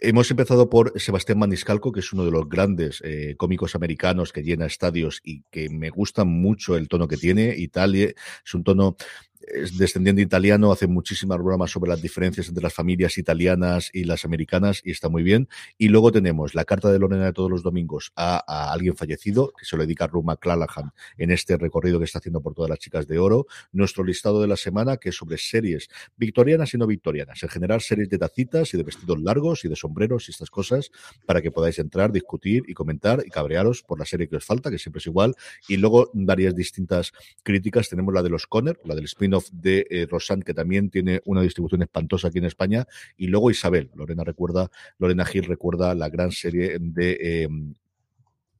Hemos 0.00 0.30
empezado 0.30 0.68
por 0.68 0.98
Sebastián 1.00 1.38
Maniscalco, 1.38 1.92
que 1.92 2.00
es 2.00 2.12
uno 2.12 2.24
de 2.24 2.30
los 2.30 2.48
grandes 2.48 3.00
eh, 3.04 3.34
cómicos 3.36 3.74
americanos 3.74 4.32
que 4.32 4.42
llena 4.42 4.66
estadios 4.66 5.20
y 5.24 5.42
que 5.50 5.70
me 5.70 5.90
gusta 5.90 6.24
mucho 6.24 6.76
el 6.76 6.88
tono 6.88 7.06
que 7.06 7.16
tiene. 7.16 7.54
Italia 7.56 8.12
es 8.44 8.54
un 8.54 8.64
tono 8.64 8.96
es 9.40 9.78
descendiente 9.78 10.22
italiano, 10.22 10.72
hace 10.72 10.86
muchísimas 10.86 11.38
bromas 11.38 11.70
sobre 11.70 11.90
las 11.90 12.02
diferencias 12.02 12.48
entre 12.48 12.62
las 12.62 12.74
familias 12.74 13.18
italianas 13.18 13.90
y 13.92 14.04
las 14.04 14.24
americanas 14.24 14.82
y 14.84 14.90
está 14.90 15.08
muy 15.08 15.22
bien. 15.22 15.48
Y 15.78 15.88
luego 15.88 16.12
tenemos 16.12 16.54
la 16.54 16.64
carta 16.64 16.90
de 16.92 16.98
Lorena 16.98 17.26
de 17.26 17.32
todos 17.32 17.50
los 17.50 17.62
domingos 17.62 18.12
a, 18.16 18.72
alguien 18.72 18.96
fallecido, 18.96 19.52
que 19.58 19.64
se 19.64 19.76
lo 19.76 19.82
dedica 19.82 20.04
a 20.04 20.08
Ruma 20.08 20.36
Clallahan 20.36 20.92
en 21.18 21.30
este 21.30 21.56
recorrido 21.56 21.98
que 21.98 22.04
está 22.04 22.18
haciendo 22.18 22.40
por 22.40 22.54
todas 22.54 22.68
las 22.68 22.78
chicas 22.78 23.06
de 23.06 23.18
oro. 23.18 23.46
Nuestro 23.72 24.04
listado 24.04 24.40
de 24.40 24.48
la 24.48 24.56
semana, 24.56 24.96
que 24.98 25.08
es 25.08 25.16
sobre 25.16 25.38
series 25.38 25.88
victorianas 26.16 26.74
y 26.74 26.78
no 26.78 26.86
victorianas. 26.86 27.42
En 27.42 27.48
general, 27.48 27.80
series 27.80 28.08
de 28.08 28.18
tacitas 28.18 28.74
y 28.74 28.76
de 28.76 28.82
vestidos 28.82 29.20
largos 29.20 29.64
y 29.64 29.68
de 29.68 29.76
sombreros 29.76 30.28
y 30.28 30.32
estas 30.32 30.50
cosas, 30.50 30.90
para 31.26 31.40
que 31.40 31.50
podáis 31.50 31.78
entrar, 31.78 32.12
discutir 32.12 32.64
y 32.68 32.74
comentar 32.74 33.22
y 33.24 33.30
cabrearos 33.30 33.82
por 33.82 33.98
la 33.98 34.04
serie 34.04 34.28
que 34.28 34.36
os 34.36 34.44
falta, 34.44 34.70
que 34.70 34.78
siempre 34.78 34.98
es 34.98 35.06
igual. 35.06 35.34
Y 35.68 35.76
luego 35.76 36.10
varias 36.12 36.54
distintas 36.54 37.12
críticas. 37.42 37.88
Tenemos 37.88 38.14
la 38.14 38.22
de 38.22 38.30
los 38.30 38.46
Conner, 38.46 38.78
la 38.84 38.94
del 38.94 39.04
de 39.52 39.86
eh, 39.90 40.06
que 40.44 40.54
también 40.54 40.90
tiene 40.90 41.20
una 41.24 41.42
distribución 41.42 41.82
espantosa 41.82 42.28
aquí 42.28 42.38
en 42.38 42.44
España. 42.44 42.86
Y 43.16 43.28
luego 43.28 43.50
Isabel, 43.50 43.90
Lorena 43.94 44.24
recuerda, 44.24 44.70
Lorena 44.98 45.24
Gil 45.24 45.44
recuerda 45.44 45.94
la 45.94 46.08
gran 46.08 46.32
serie 46.32 46.78
de 46.80 47.18
eh, 47.20 47.48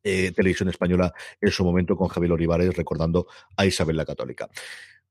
eh, 0.02 0.32
televisión 0.32 0.68
española 0.68 1.12
en 1.40 1.50
su 1.50 1.64
momento 1.64 1.96
con 1.96 2.08
Javier 2.08 2.32
Olivares 2.32 2.74
recordando 2.74 3.26
a 3.56 3.66
Isabel 3.66 3.96
la 3.96 4.06
Católica. 4.06 4.48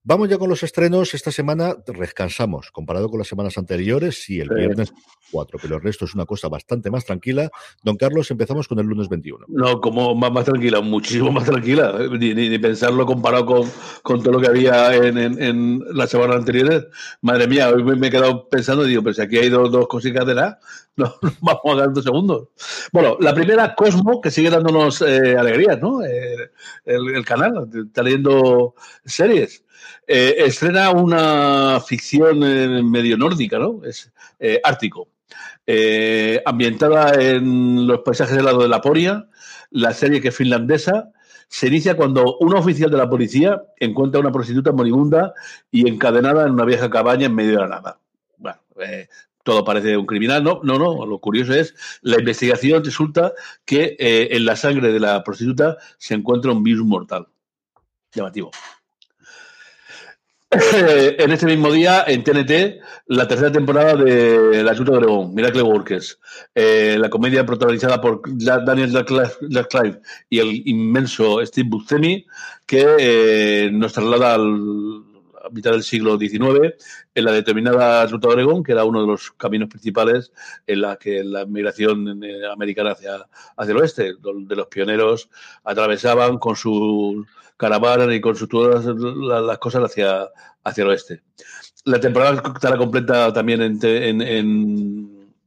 Vamos 0.03 0.29
ya 0.29 0.37
con 0.37 0.49
los 0.49 0.63
estrenos. 0.63 1.13
Esta 1.13 1.31
semana 1.31 1.75
descansamos. 1.85 2.71
Comparado 2.71 3.09
con 3.09 3.19
las 3.19 3.27
semanas 3.27 3.57
anteriores, 3.57 4.23
sí, 4.23 4.39
el 4.39 4.49
viernes 4.49 4.93
4, 5.31 5.59
pero 5.61 5.75
el 5.75 5.81
resto 5.81 6.05
es 6.05 6.15
una 6.15 6.25
cosa 6.25 6.47
bastante 6.47 6.89
más 6.89 7.05
tranquila. 7.05 7.49
Don 7.83 7.97
Carlos, 7.97 8.31
empezamos 8.31 8.67
con 8.67 8.79
el 8.79 8.85
lunes 8.87 9.09
21. 9.09 9.45
No, 9.49 9.81
como 9.81 10.15
más, 10.15 10.31
más 10.31 10.45
tranquila, 10.45 10.79
muchísimo 10.81 11.31
más 11.31 11.43
tranquila. 11.45 11.93
Ni, 12.17 12.33
ni- 12.33 12.49
ni 12.49 12.57
pensarlo 12.57 13.05
comparado 13.05 13.45
con, 13.45 13.69
con 14.01 14.23
todo 14.23 14.33
lo 14.33 14.39
que 14.41 14.47
había 14.47 14.95
en, 14.95 15.17
en, 15.17 15.41
en 15.43 15.83
las 15.93 16.09
semanas 16.09 16.37
anteriores. 16.37 16.87
Madre 17.21 17.47
mía, 17.47 17.69
hoy 17.69 17.83
me, 17.83 18.07
he 18.07 18.09
quedado 18.11 18.47
pensando 18.47 18.85
y 18.85 18.89
digo, 18.89 19.03
pero 19.03 19.13
si 19.13 19.21
aquí 19.21 19.37
hay 19.37 19.49
dos, 19.49 19.69
dos 19.69 19.87
cositas 19.87 20.25
de 20.25 20.33
nada, 20.35 20.59
no, 20.95 21.13
vamos 21.41 21.61
a 21.73 21.75
dar 21.75 21.93
dos 21.93 22.03
segundos. 22.05 22.47
Bueno, 22.93 23.17
la 23.19 23.33
primera, 23.35 23.75
Cosmo, 23.75 24.21
que 24.21 24.31
sigue 24.31 24.49
dándonos 24.49 25.01
eh, 25.01 25.35
alegrías, 25.37 25.79
¿no? 25.81 26.03
Eh, 26.03 26.51
el, 26.85 27.15
el 27.15 27.25
canal, 27.25 27.69
está 27.85 28.01
leyendo 28.01 28.73
series. 29.05 29.65
Eh, 30.11 30.43
estrena 30.47 30.89
una 30.89 31.79
ficción 31.85 32.39
medio 32.89 33.15
nórdica, 33.15 33.59
¿no? 33.59 33.81
Es 33.85 34.11
eh, 34.39 34.59
Ártico. 34.63 35.09
Eh, 35.67 36.41
ambientada 36.47 37.13
en 37.21 37.85
los 37.85 37.99
paisajes 37.99 38.35
del 38.35 38.45
lado 38.45 38.63
de 38.63 38.69
la 38.69 38.81
Poria, 38.81 39.27
la 39.69 39.93
serie 39.93 40.19
que 40.19 40.29
es 40.29 40.35
finlandesa, 40.35 41.11
se 41.47 41.67
inicia 41.67 41.95
cuando 41.95 42.37
un 42.39 42.55
oficial 42.55 42.89
de 42.89 42.97
la 42.97 43.07
policía 43.07 43.61
encuentra 43.79 44.17
a 44.17 44.21
una 44.21 44.31
prostituta 44.31 44.71
moribunda 44.71 45.31
y 45.69 45.87
encadenada 45.87 46.47
en 46.47 46.53
una 46.53 46.65
vieja 46.65 46.89
cabaña 46.89 47.27
en 47.27 47.35
medio 47.35 47.51
de 47.51 47.59
la 47.59 47.67
nada. 47.67 47.99
Bueno, 48.37 48.59
todo 49.43 49.63
parece 49.63 49.95
un 49.95 50.07
criminal, 50.07 50.43
no, 50.43 50.61
no, 50.63 50.79
no. 50.79 51.05
Lo 51.05 51.19
curioso 51.19 51.53
es 51.53 51.75
la 52.01 52.17
investigación 52.17 52.83
resulta 52.83 53.33
que 53.63 53.95
en 53.99 54.43
la 54.43 54.55
sangre 54.55 54.91
de 54.91 54.99
la 54.99 55.23
prostituta 55.23 55.77
se 55.99 56.15
encuentra 56.15 56.51
un 56.51 56.63
virus 56.63 56.87
mortal. 56.87 57.27
Llamativo. 58.11 58.49
en 60.73 61.31
este 61.31 61.45
mismo 61.45 61.71
día, 61.71 62.05
en 62.07 62.23
TNT, 62.23 62.81
la 63.05 63.27
tercera 63.27 63.51
temporada 63.51 63.95
de 63.95 64.63
La 64.63 64.75
Chuta 64.75 64.93
de 64.93 64.97
Oregón, 64.97 65.35
Miracle 65.35 65.61
Workers, 65.61 66.19
eh, 66.55 66.97
la 66.99 67.07
comedia 67.07 67.45
protagonizada 67.45 68.01
por 68.01 68.21
Daniel 68.25 68.91
Radcliffe 68.91 70.01
y 70.27 70.39
el 70.39 70.67
inmenso 70.67 71.45
Steve 71.45 71.69
Buscemi, 71.69 72.25
que 72.65 72.83
eh, 72.97 73.69
nos 73.71 73.93
traslada 73.93 74.33
al, 74.33 75.03
a 75.45 75.49
mitad 75.51 75.69
del 75.69 75.83
siglo 75.83 76.17
XIX 76.17 76.73
en 77.13 77.25
la 77.25 77.31
determinada 77.31 78.07
Ruta 78.07 78.29
de 78.29 78.33
Oregón, 78.33 78.63
que 78.63 78.71
era 78.71 78.85
uno 78.85 79.01
de 79.01 79.07
los 79.07 79.29
caminos 79.33 79.69
principales 79.69 80.31
en 80.65 80.81
la 80.81 80.95
que 80.95 81.23
la 81.23 81.45
migración 81.45 82.23
americana 82.51 82.93
hacia, 82.93 83.27
hacia 83.55 83.71
el 83.71 83.77
oeste, 83.77 84.13
donde 84.19 84.55
los 84.55 84.65
pioneros 84.65 85.29
atravesaban 85.63 86.39
con 86.39 86.55
su 86.55 87.23
caravana 87.59 88.15
y 88.15 88.21
con 88.21 88.35
su, 88.37 88.47
todas 88.47 88.85
la- 88.85 89.41
las 89.41 89.57
cosas 89.59 89.83
hacia, 89.83 90.29
hacia 90.63 90.81
el 90.83 90.89
oeste. 90.89 91.21
La 91.83 91.99
temporada 91.99 92.41
estará 92.55 92.77
completa 92.77 93.31
también 93.33 93.61
en, 93.61 93.79
en- 93.83 94.21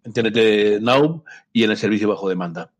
en 0.04 0.12
TNT 0.12 0.80
Now 0.82 1.24
y 1.52 1.64
en 1.64 1.70
el 1.70 1.76
servicio 1.76 2.08
bajo 2.08 2.28
demanda. 2.28 2.70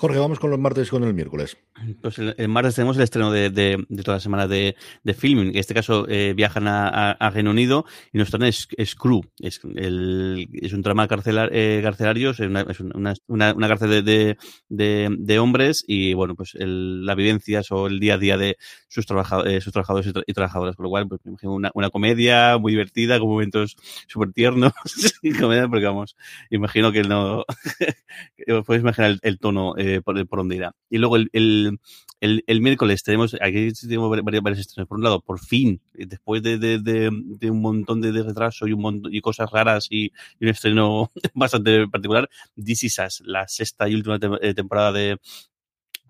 Jorge, 0.00 0.18
vamos 0.18 0.38
con 0.38 0.48
los 0.48 0.58
martes 0.58 0.88
y 0.88 0.90
con 0.92 1.04
el 1.04 1.12
miércoles. 1.12 1.58
Pues 2.00 2.18
el, 2.18 2.48
martes 2.48 2.74
tenemos 2.74 2.96
el 2.96 3.02
estreno 3.02 3.30
de, 3.30 3.50
de- 3.50 3.84
toda 4.02 4.16
la 4.16 4.20
semana 4.20 4.48
de, 4.48 4.74
de 5.04 5.12
filming. 5.12 5.48
En 5.48 5.56
este 5.58 5.74
caso 5.74 6.06
eh, 6.08 6.32
viajan 6.34 6.68
a, 6.68 7.10
a- 7.12 7.28
Reino 7.28 7.50
Unido 7.50 7.84
y 8.10 8.16
nos 8.16 8.30
traen 8.30 8.50
Screw. 8.50 9.20
Es, 9.40 9.60
el- 9.76 10.48
es 10.54 10.72
un 10.72 10.80
drama 10.80 11.06
carcelar, 11.06 11.50
eh, 11.52 11.80
carcelario, 11.82 12.30
es 12.30 12.40
una, 12.40 12.64
una, 12.94 13.14
una- 13.26 13.52
una 13.52 13.68
cárcel 13.68 14.02
de, 14.02 14.38
de, 14.70 15.38
hombres 15.38 15.84
y 15.86 16.14
bueno, 16.14 16.34
pues 16.34 16.54
el- 16.54 17.04
las 17.04 17.16
vivencias 17.16 17.70
o 17.70 17.86
el 17.86 18.00
día 18.00 18.14
a 18.14 18.18
día 18.18 18.38
de 18.38 18.56
sus, 18.88 19.04
trabaja- 19.04 19.42
eh, 19.46 19.60
sus 19.60 19.70
trabajadores 19.74 20.06
y, 20.06 20.12
tra- 20.14 20.24
y 20.26 20.32
trabajadoras. 20.32 20.76
Por 20.76 20.84
lo 20.84 20.90
cual, 20.90 21.08
pues 21.08 21.20
me 21.24 21.32
imagino 21.32 21.52
una, 21.52 21.90
comedia 21.90 22.56
muy 22.56 22.72
divertida, 22.72 23.18
con 23.18 23.28
momentos 23.28 23.76
súper 24.08 24.32
tiernos. 24.32 24.72
comedia, 25.38 25.68
porque 25.68 25.84
vamos, 25.84 26.16
imagino 26.48 26.90
que 26.90 27.02
no. 27.02 27.44
podéis 28.64 28.82
imaginar 28.82 29.10
el, 29.10 29.18
el 29.22 29.38
tono 29.38 29.74
eh, 29.76 29.89
por, 30.04 30.26
por 30.26 30.38
donde 30.40 30.56
irá. 30.56 30.74
Y 30.88 30.98
luego 30.98 31.16
el, 31.16 31.30
el, 31.32 32.44
el, 32.46 32.60
miércoles 32.60 33.02
tenemos, 33.02 33.34
aquí 33.40 33.72
tenemos 33.72 34.10
varios, 34.10 34.42
varios 34.42 34.60
estrenos. 34.60 34.88
Por 34.88 34.98
un 34.98 35.04
lado, 35.04 35.20
por 35.20 35.40
fin, 35.40 35.80
eh, 35.94 36.06
después 36.06 36.42
de, 36.42 36.58
de, 36.58 36.78
de, 36.78 37.50
un 37.50 37.60
montón 37.60 38.00
de, 38.00 38.12
retraso 38.22 38.66
y 38.66 38.72
un 38.72 38.82
montón 38.82 39.14
y 39.14 39.20
cosas 39.20 39.50
raras 39.50 39.86
y, 39.90 40.12
un 40.40 40.48
estreno 40.48 41.10
bastante 41.34 41.88
particular, 41.88 42.28
This 42.62 42.84
Is 42.84 43.22
la 43.24 43.48
sexta 43.48 43.88
y 43.88 43.94
última 43.94 44.18
eh, 44.40 44.54
temporada 44.54 44.92
de, 44.92 45.18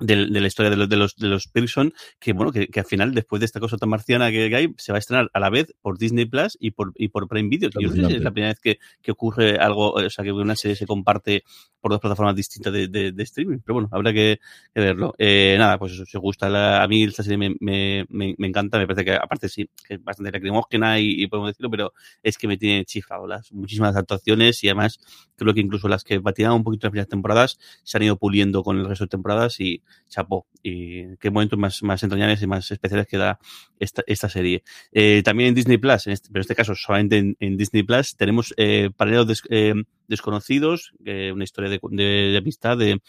de, 0.01 0.27
de 0.27 0.41
la 0.41 0.47
historia 0.47 0.71
de 0.71 0.77
los, 0.77 0.89
de 0.89 0.97
los, 0.97 1.17
de 1.17 1.29
los 1.29 1.49
Pearson, 1.49 1.93
que 2.19 2.33
bueno, 2.33 2.53
que, 2.53 2.69
que 2.69 2.81
al 2.81 2.87
final, 2.87 3.15
después 3.15 3.41
de 3.41 3.47
esta 3.47 3.61
cosa 3.61 3.77
tan 3.77 3.89
marciana 3.89 4.31
que, 4.31 4.55
hay, 4.55 4.75
se 4.77 4.93
va 4.93 4.97
a 4.97 4.99
estrenar 4.99 5.31
a 5.33 5.41
la 5.41 5.51
vez 5.51 5.75
por 5.81 5.99
Disney 5.99 6.25
Plus 6.25 6.57
y 6.61 6.73
por, 6.73 6.93
y 6.97 7.09
por 7.09 7.29
Prime 7.29 7.49
Video. 7.49 7.71
Yo 7.71 7.89
no 7.89 7.95
sé 7.95 8.07
si 8.07 8.15
es 8.15 8.23
la 8.23 8.31
primera 8.31 8.53
vez 8.53 8.61
que, 8.61 8.79
que 9.03 9.13
ocurre 9.13 9.59
algo, 9.59 9.93
o 9.93 10.11
sea, 10.11 10.25
que 10.25 10.33
una 10.33 10.57
serie 10.57 10.77
se 10.77 10.87
comparte 10.87 11.45
por 11.81 11.91
dos 11.91 12.01
plataformas 12.01 12.37
distintas 12.37 12.73
de, 12.73 12.89
de, 12.89 13.13
de 13.13 13.23
streaming, 13.23 13.59
pero 13.65 13.75
bueno, 13.75 13.89
habrá 13.93 14.13
que, 14.13 14.39
que 14.75 14.81
verlo. 14.81 15.15
Eh, 15.19 15.57
nada, 15.59 15.79
pues 15.79 15.93
eso, 15.93 16.05
si 16.05 16.17
os 16.17 16.23
gusta 16.23 16.49
la, 16.49 16.83
a 16.83 16.89
mí 16.89 17.05
esta 17.05 17.23
serie 17.23 17.39
me, 17.39 17.57
me, 17.61 18.05
me, 18.09 18.35
me 18.37 18.47
encanta, 18.47 18.79
me 18.79 18.87
parece 18.87 19.05
que 19.05 19.15
aparte 19.15 19.49
sí, 19.49 19.69
que 19.87 19.95
es 19.95 20.05
bastante 20.05 20.33
lacrimógena 20.33 20.99
y, 21.01 21.23
y 21.23 21.27
podemos 21.27 21.51
decirlo, 21.51 21.71
pero 21.71 21.93
es 22.23 22.37
que 22.37 22.49
me 22.49 22.59
tiene 22.59 22.85
chiflado 22.85 23.27
las 23.27 23.51
muchísimas 23.53 23.97
actuaciones 23.97 24.63
y 24.63 24.69
además 24.69 25.01
creo 25.37 25.55
que 25.55 25.61
incluso 25.61 25.89
las 25.89 26.05
que 26.05 26.19
batieron 26.19 26.57
un 26.57 26.65
poquito 26.65 26.87
las 26.87 26.91
primeras 26.93 27.09
temporadas 27.09 27.59
se 27.83 27.97
han 27.97 28.03
ido 28.03 28.17
puliendo 28.17 28.63
con 28.63 28.79
el 28.79 28.87
resto 28.87 29.05
de 29.05 29.09
temporadas 29.09 29.59
y 29.61 29.83
chapó. 30.09 30.47
Y 30.63 31.17
qué 31.17 31.31
momentos 31.31 31.59
más, 31.59 31.83
más 31.83 32.03
entrañables 32.03 32.43
y 32.43 32.47
más 32.47 32.71
especiales 32.71 33.07
que 33.07 33.17
da 33.17 33.39
esta, 33.79 34.03
esta 34.07 34.29
serie. 34.29 34.63
Eh, 34.93 35.23
también 35.25 35.49
en 35.51 35.55
Disney 35.55 35.79
Plus, 35.79 36.07
en 36.07 36.13
este, 36.13 36.29
pero 36.29 36.41
en 36.41 36.43
este 36.43 36.55
caso 36.55 36.75
solamente 36.75 37.35
en, 37.39 37.57
Disney 37.57 37.83
Plus, 37.83 38.17
tenemos 38.17 38.53
eh, 38.57 38.91
Paralelos 38.97 39.43
eh, 39.51 39.75
Desconocidos, 40.09 40.93
eh, 41.05 41.31
una 41.33 41.45
historia 41.45 41.71
de, 41.71 41.81
de, 41.91 42.05
de 42.05 42.37
amistad 42.39 42.77
de, 42.77 43.01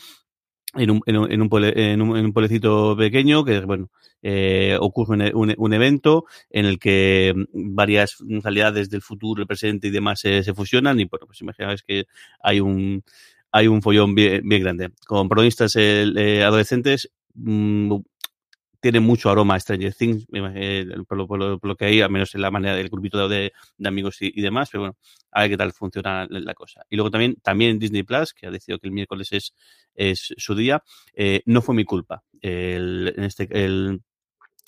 en 0.76 0.90
un, 0.92 1.02
en 1.06 1.18
un, 1.18 1.26
en 1.32 1.42
en 1.42 2.02
un, 2.02 2.18
en 2.18 2.26
un 2.26 2.34
pueblecito 2.34 2.96
pequeño 2.96 3.44
que, 3.44 3.60
bueno, 3.62 3.90
eh, 4.22 4.78
ocurre 4.80 5.16
un, 5.34 5.50
un- 5.50 5.56
un 5.58 5.74
evento 5.74 6.26
en 6.50 6.66
el 6.66 6.80
que 6.80 7.34
varias 7.54 8.18
realidades 8.44 8.90
del 8.90 9.02
futuro, 9.02 9.42
el 9.42 9.48
presente 9.48 9.88
y 9.88 9.92
demás 9.92 10.22
se, 10.22 10.44
se 10.44 10.54
fusionan 10.54 11.00
y, 11.00 11.06
bueno, 11.06 11.26
pues 11.26 11.42
imaginaos 11.42 11.84
que 11.84 12.06
hay 12.42 12.62
un, 12.62 13.04
hay 13.52 13.68
un 13.68 13.82
follón 13.82 14.16
bien, 14.16 14.42
bien 14.48 14.62
grande. 14.64 14.92
Con 15.06 15.28
protagonistas 15.28 15.76
eh, 15.76 16.44
adolescentes, 16.44 17.12
mm, 17.34 17.96
tiene 18.82 19.00
mucho 19.00 19.30
aroma 19.30 19.60
Stranger 19.60 19.94
Things, 19.94 20.26
eh, 20.34 20.86
por, 21.08 21.18
lo, 21.18 21.76
que 21.76 21.86
hay, 21.86 22.02
al 22.02 22.10
menos 22.10 22.34
en 22.34 22.42
la 22.42 22.50
manera 22.50 22.76
del 22.76 22.90
grupito 22.90 23.30
de, 23.30 23.54
de 23.78 23.88
amigos 23.88 24.18
y, 24.22 24.42
demás, 24.42 24.70
pero 24.72 24.82
bueno, 24.82 24.98
a 25.32 25.42
ver 25.42 25.52
qué 25.52 25.58
tal 25.58 25.72
funciona 25.72 26.26
la, 26.30 26.40
la 26.40 26.54
cosa. 26.56 26.82
Y 26.90 26.96
luego 26.96 27.12
también, 27.12 27.36
también 27.44 27.78
Disney 27.78 28.04
Plus, 28.04 28.34
que 28.34 28.48
ha 28.48 28.52
decidido 28.52 28.80
que 28.80 28.88
el 28.88 28.94
miércoles 28.94 29.32
es, 29.32 29.54
es 29.94 30.34
su 30.36 30.56
día, 30.56 30.84
eh, 31.14 31.44
no 31.46 31.62
fue 31.62 31.76
mi 31.76 31.86
culpa. 31.86 32.24
El- 32.42 33.14
en 33.16 33.24
este, 33.24 33.48
el, 33.52 34.02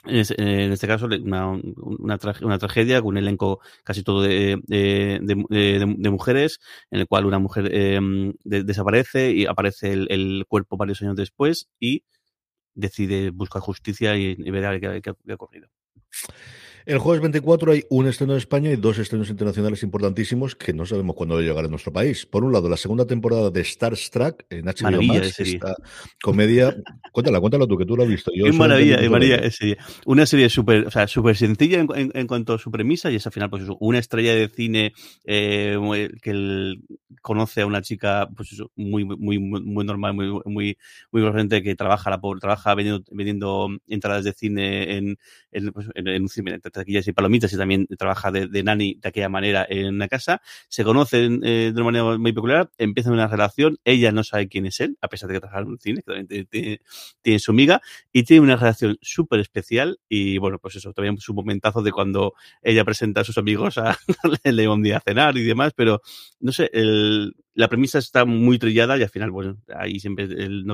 en 0.06 0.16
este, 0.18 0.42
en 0.42 0.72
este 0.72 0.88
caso, 0.88 1.06
una, 1.08 1.48
una, 1.50 2.18
trage- 2.20 2.44
una 2.46 2.58
tragedia 2.58 3.02
con 3.02 3.10
un 3.10 3.18
elenco 3.18 3.60
casi 3.84 4.04
todo 4.04 4.22
de, 4.22 4.60
de, 4.66 5.20
de- 5.22 5.46
de- 5.50 5.96
mujeres, 6.12 6.60
en 6.92 7.00
el 7.02 7.08
cual 7.08 7.26
una 7.26 7.40
mujer 7.40 7.70
eh, 7.72 8.00
de- 8.44 8.64
desaparece 8.64 9.32
y 9.32 9.46
aparece 9.46 9.94
el, 9.94 10.08
cuerpo 10.48 10.78
varios 10.78 11.02
años 11.02 11.16
después 11.16 11.70
y 11.80 12.04
decide 12.76 13.32
buscar 13.32 13.62
justicia 13.62 14.16
y, 14.18 14.36
y 14.38 14.52
ver 14.52 14.80
qué- 14.80 15.02
qué 15.02 15.32
ha 15.32 15.36
ocurrido. 15.36 15.70
El 16.86 16.98
jueves 16.98 17.22
24 17.22 17.72
hay 17.72 17.84
un 17.90 18.08
estreno 18.08 18.34
en 18.34 18.40
España 18.40 18.72
y 18.72 18.76
dos 18.76 18.98
estrenos 19.00 19.30
internacionales 19.30 19.84
importantísimos 19.84 20.56
que 20.56 20.74
no 20.74 20.86
sabemos 20.86 21.16
cuándo 21.16 21.36
va 21.36 21.42
a 21.42 21.44
llegar 21.44 21.64
a 21.64 21.68
nuestro 21.70 21.94
país. 21.94 22.26
Por 22.26 22.44
un 22.44 22.52
lado, 22.52 22.68
la 22.68 22.76
segunda 22.78 23.06
temporada 23.06 23.50
de 23.50 23.62
Star 23.62 23.94
Trek 24.12 24.46
en 24.50 24.66
HBO 24.66 24.84
Maravilla 24.84 25.14
Max, 25.14 25.40
esta 25.40 25.76
comedia. 26.22 26.76
Cuéntala, 27.12 27.40
cuéntala 27.40 27.68
tú, 27.68 27.78
que 27.78 27.86
tú 27.86 27.96
lo 27.96 28.04
has 28.04 28.10
visto. 28.10 28.32
Yo 28.36 28.48
Es 28.48 28.56
maravilla, 28.56 28.96
es 28.96 29.10
maravilla, 29.10 29.50
serie. 29.52 29.78
Una 30.06 30.26
serie 30.26 30.50
súper, 30.50 30.86
o 30.88 30.92
sea, 30.92 31.08
súper 31.08 31.38
sencilla 31.38 31.80
en, 31.80 31.88
en- 31.96 32.12
en 32.14 32.28
cuanto 32.28 32.54
a 32.54 32.58
su 32.60 32.70
premisa 32.70 33.10
y 33.12 33.16
es 33.16 33.26
al 33.26 33.32
final, 33.34 33.50
pues 33.50 33.64
una 33.80 34.00
estrella 34.00 34.36
de 34.36 34.50
cine 34.50 34.94
eh, 35.26 35.78
que 36.22 36.30
él 36.32 36.84
conoce 37.22 37.62
a 37.62 37.66
una 37.66 37.82
chica, 37.82 38.28
pues 38.36 38.52
eso, 38.54 38.72
muy, 38.76 39.06
muy, 39.06 39.40
muy, 39.40 39.86
normal, 39.86 40.14
muy, 40.14 40.28
muy, 40.46 40.78
muy 41.12 41.22
corriente 41.22 41.62
que 41.64 41.76
trabaja, 41.76 42.10
la 42.10 42.20
pobre, 42.22 42.40
trabaja 42.40 42.74
vendiendo, 42.76 43.04
vendiendo 43.12 43.70
entradas 43.88 44.24
de 44.24 44.34
cine 44.34 44.98
en, 44.98 45.18
en, 45.52 45.72
pues, 45.72 45.88
en- 45.96 46.08
en 46.08 46.28
entre 46.48 46.72
taquillas 46.72 47.08
y 47.08 47.14
palomitas 47.14 47.54
y 47.54 47.58
también 47.58 47.88
trabaja 47.98 48.32
de, 48.32 48.48
de 48.48 48.64
nani 48.64 48.96
de 49.02 49.10
aquella 49.10 49.30
manera 49.30 49.66
en 49.70 49.96
una 49.96 50.08
casa. 50.08 50.42
Se 50.70 50.84
conocen 50.84 51.42
eh, 51.44 51.72
de 51.74 51.82
una 51.82 51.86
manera 51.92 52.18
muy 52.18 52.34
peculiar, 52.34 52.70
empiezan 52.78 53.14
una 53.14 53.28
relación, 53.28 53.78
ella 53.84 54.12
no 54.12 54.24
sabe 54.24 54.48
quién 54.48 54.66
es 54.66 54.80
él, 54.80 54.98
a 55.02 55.08
pesar 55.08 55.30
de 55.30 55.36
que 55.36 55.40
trabaja 55.42 55.62
en 55.62 55.68
un 55.68 55.80
cine, 55.80 55.98
que 56.02 56.04
también 56.04 56.28
tiene, 56.28 56.46
tiene- 56.46 56.82
tiene 57.22 57.40
su 57.40 57.52
amiga, 57.52 57.82
y 58.12 58.24
tiene 58.24 58.42
una 58.42 58.56
relación 58.56 58.98
súper 59.02 59.40
especial 59.40 60.00
y 60.10 60.38
bueno, 60.38 60.60
pues 60.60 60.76
eso, 60.76 60.94
también 60.94 61.18
su 61.20 61.34
momentazo 61.34 61.82
de 61.82 61.92
cuando 61.92 62.34
ella 62.62 62.84
presenta 62.86 63.22
a 63.22 63.24
sus 63.24 63.38
amigos 63.38 63.78
a 63.78 63.98
le 64.44 64.68
un 64.68 64.82
día 64.84 64.98
a 64.98 65.02
cenar 65.02 65.38
y 65.38 65.44
demás, 65.44 65.74
pero 65.76 66.02
no 66.40 66.52
sé, 66.52 66.70
el, 66.74 67.03
la 67.56 67.68
premisa 67.68 68.00
está 68.00 68.26
muy 68.26 68.58
trillada 68.60 68.98
y 68.98 69.04
al 69.04 69.10
final, 69.10 69.32
bueno, 69.32 69.58
ahí 69.76 70.00
siempre 70.00 70.26
el, 70.26 70.66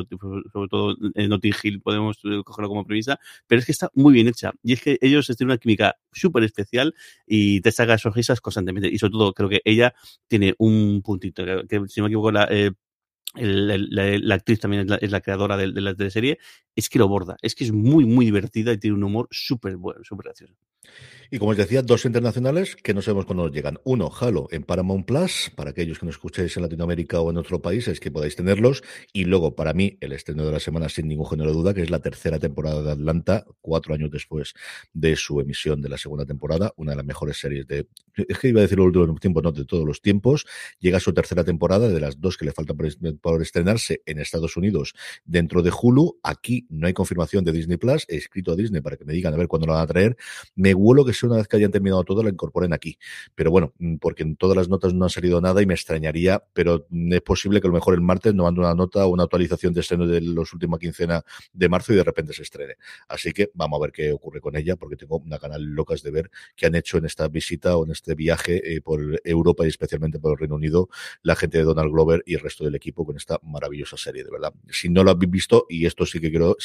sobre 0.52 0.68
todo 0.70 0.96
el 1.16 1.30
Notting 1.30 1.54
Hill 1.62 1.82
podemos 1.82 2.20
eh, 2.24 2.42
cogerlo 2.46 2.70
como 2.70 2.86
premisa, 2.86 3.20
pero 3.48 3.60
es 3.60 3.66
que 3.66 3.72
está 3.72 3.90
muy 3.94 4.14
bien 4.14 4.28
hecha 4.28 4.52
y 4.64 4.74
es 4.74 4.82
que 4.82 4.98
ellos 5.02 5.28
tienen 5.28 5.52
una 5.52 5.58
química 5.58 5.96
súper 6.12 6.44
especial 6.44 6.94
y 7.28 7.62
te 7.62 7.72
saca 7.72 7.98
sonrisas 7.98 8.42
constantemente 8.42 8.90
y 8.90 8.98
sobre 8.98 9.12
todo 9.12 9.34
creo 9.34 9.50
que 9.50 9.62
ella 9.66 9.94
tiene 10.28 10.56
un 10.58 11.02
puntito, 11.04 11.46
que, 11.46 11.66
que 11.68 11.88
si 11.88 12.00
no 12.00 12.06
me 12.06 12.10
equivoco 12.10 12.32
la... 12.32 12.46
eh, 12.52 12.72
la, 13.36 14.36
actriz 14.36 14.60
también 14.60 14.84
es 14.84 14.90
la, 14.90 14.96
es 14.98 15.12
la 15.12 15.22
creadora 15.22 15.56
de, 15.58 15.72
de 15.72 15.82
la 15.82 15.96
teleserie, 15.96 16.40
es 16.76 16.90
que 16.90 17.00
lo 17.00 17.08
borda, 17.08 17.38
es 17.42 17.56
que 17.56 17.64
es 17.64 17.72
muy, 17.72 18.06
muy 18.06 18.26
divertida 18.26 18.74
y 18.74 18.80
tiene 18.80 18.98
un 18.98 19.04
humor 19.04 19.28
súper 19.32 19.78
bueno, 19.78 20.04
súper 20.04 20.26
gracioso. 20.26 20.56
Y 21.32 21.38
como 21.38 21.52
os 21.52 21.58
decía, 21.58 21.84
dos 21.84 22.06
internacionales 22.06 22.76
que 22.76 22.96
no 22.96 23.04
sabemos 23.04 23.28
cuándo 23.28 23.44
nos 23.44 23.52
llegan. 23.52 23.80
Uno, 23.84 24.12
Halo 24.20 24.48
en 24.50 24.64
Paramount 24.64 25.06
Plus, 25.06 25.52
para 25.56 25.70
aquellos 25.70 26.00
que 26.00 26.08
nos 26.08 26.16
escuchéis 26.16 26.58
en 26.58 26.64
Latinoamérica 26.64 27.22
o 27.22 27.30
en 27.30 27.38
otros 27.38 27.62
países 27.62 28.00
que 28.00 28.10
podáis 28.10 28.36
tenerlos. 28.36 28.82
Y 29.14 29.26
luego, 29.26 29.56
para 29.56 29.74
mí, 29.74 29.96
el 30.02 30.14
estreno 30.14 30.44
de 30.44 30.52
la 30.54 30.60
semana, 30.60 30.90
sin 30.90 31.08
ningún 31.08 31.28
género 31.28 31.52
de 31.52 31.56
duda, 31.56 31.76
que 31.76 31.84
es 31.84 31.92
la 31.92 32.00
tercera 32.00 32.40
temporada 32.40 32.82
de 32.82 32.92
Atlanta, 32.94 33.46
cuatro 33.62 33.94
años 33.94 34.10
después 34.10 34.56
de 34.92 35.16
su 35.16 35.40
emisión 35.40 35.84
de 35.84 35.90
la 35.90 36.00
segunda 36.00 36.26
temporada, 36.26 36.74
una 36.78 36.94
de 36.94 36.98
las 36.98 37.06
mejores 37.06 37.38
series 37.38 37.68
de. 37.68 37.88
Es 38.16 38.40
que 38.40 38.48
iba 38.48 38.62
a 38.62 38.64
decir 38.64 38.80
los 38.80 38.88
últimos 38.88 39.20
tiempos, 39.20 39.44
no 39.44 39.52
de 39.52 39.66
todos 39.66 39.86
los 39.86 40.02
tiempos. 40.02 40.48
Llega 40.80 41.00
su 41.00 41.14
tercera 41.14 41.44
temporada, 41.44 41.90
de 41.90 42.00
las 42.00 42.20
dos 42.20 42.38
que 42.38 42.46
le 42.46 42.54
faltan 42.54 42.76
por, 43.22 43.42
estrenarse 43.44 44.02
en 44.08 44.18
Estados 44.18 44.58
Unidos 44.58 44.96
dentro 45.26 45.62
de 45.62 45.72
Hulu. 45.72 46.20
Aquí 46.24 46.66
no 46.72 46.88
hay 46.88 46.94
confirmación 46.94 47.44
de 47.44 47.52
Disney 47.52 47.78
Plus. 47.78 48.06
He 48.08 48.16
escrito 48.18 48.54
a 48.54 48.56
Disney 48.56 48.82
para 48.82 48.98
que 48.98 49.06
me 49.06 49.14
digan 49.14 49.36
a 49.36 49.38
ver 49.38 49.48
cuándo 49.48 49.68
lo 49.68 49.74
van 49.74 49.84
a 49.84 49.88
traer. 49.88 50.18
Me 50.56 50.69
huelo 50.74 51.06
que 51.06 51.14
sea 51.14 51.28
una 51.28 51.38
vez 51.38 51.48
que 51.48 51.58
hayan 51.58 51.72
terminado 51.72 52.04
todo, 52.04 52.24
la 52.24 52.30
incorporen 52.30 52.74
aquí. 52.74 52.98
Pero 53.36 53.52
bueno, 53.52 53.74
mm, 53.80 53.98
porque 53.98 54.24
en 54.24 54.36
todas 54.36 54.58
las 54.58 54.70
notas 54.70 54.94
no 54.94 55.06
ha 55.06 55.10
salido 55.10 55.42
nada 55.42 55.62
y 55.62 55.66
me 55.66 55.74
extrañaría, 55.74 56.44
pero 56.54 56.86
mm, 56.90 57.14
es 57.14 57.22
posible 57.22 57.62
que 57.62 57.68
a 57.68 57.70
lo 57.70 57.76
mejor 57.76 57.94
el 57.94 58.02
martes 58.02 58.34
no 58.34 58.44
mande 58.44 58.62
una 58.62 58.74
nota 58.74 59.06
o 59.06 59.10
una 59.10 59.24
actualización 59.24 59.74
de 59.74 59.82
estreno 59.82 60.08
de 60.08 60.22
los 60.22 60.54
últimos 60.54 60.80
quincena 60.80 61.24
de 61.54 61.70
marzo 61.70 61.94
y 61.94 61.98
de 61.98 62.04
repente 62.04 62.34
se 62.34 62.44
estrene. 62.44 62.76
Así 63.08 63.32
que 63.32 63.52
vamos 63.54 63.80
a 63.80 63.82
ver 63.82 63.92
qué 63.92 64.12
ocurre 64.12 64.42
con 64.42 64.56
ella, 64.56 64.76
porque 64.76 64.96
tengo 64.96 65.18
una 65.18 65.38
canal 65.38 65.64
locas 65.64 66.02
de 66.02 66.12
ver 66.12 66.32
que 66.56 66.66
han 66.66 66.76
hecho 66.76 66.98
en 66.98 67.06
esta 67.06 67.28
visita 67.28 67.78
o 67.78 67.86
en 67.86 67.92
este 67.92 68.16
viaje 68.16 68.76
eh, 68.76 68.82
por 68.82 69.22
Europa 69.24 69.66
y 69.66 69.70
especialmente 69.70 70.20
por 70.20 70.32
el 70.32 70.38
Reino 70.38 70.56
Unido 70.56 70.90
la 71.22 71.36
gente 71.36 71.58
de 71.58 71.64
Donald 71.64 71.92
Glover 71.92 72.24
y 72.26 72.36
el 72.36 72.42
resto 72.42 72.64
del 72.64 72.76
equipo 72.76 73.06
con 73.06 73.18
esta 73.18 73.40
maravillosa 73.44 73.98
serie, 73.98 74.24
de 74.24 74.32
verdad. 74.32 74.54
Si 74.70 74.90
no 74.90 75.04
lo 75.04 75.12
habéis 75.12 75.32
visto, 75.32 75.66
y 75.70 75.86
esto 75.86 76.06
sí 76.06 76.20
que 76.20 76.30
quiero 76.30 76.56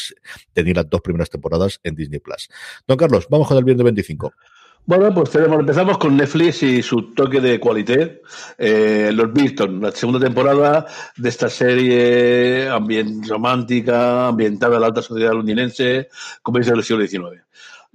tener 0.53 0.77
las 0.77 0.89
dos 0.89 1.01
primeras 1.01 1.31
temporadas 1.31 1.81
en 1.83 1.95
Disney 1.95 2.21
Plus. 2.21 2.49
Don 2.87 2.97
Carlos, 2.97 3.27
vamos 3.29 3.49
con 3.49 3.59
el 3.59 3.65
viernes 3.65 3.85
25. 3.95 4.32
Bueno, 4.86 5.14
pues 5.14 5.30
tenemos, 5.30 5.61
empezamos 5.61 5.97
con 5.97 6.14
Netflix 6.14 6.62
y 6.62 6.82
su 6.82 7.14
toque 7.14 7.40
de 7.40 7.59
cualité. 7.59 8.20
Eh, 8.59 9.11
Los 9.14 9.32
Bilton, 9.32 9.80
la 9.80 9.90
segunda 9.92 10.20
temporada 10.20 10.86
de 11.16 11.28
esta 11.30 11.49
serie 11.49 12.68
ambient, 12.68 13.26
romántica, 13.26 14.28
ambientada 14.28 14.74
en 14.74 14.80
la 14.82 14.88
alta 14.88 15.01
sociedad 15.01 15.32
londinense, 15.32 16.11
comienza 16.42 16.72
en 16.72 16.76
el 16.76 16.84
siglo 16.84 17.07
XIX. 17.07 17.42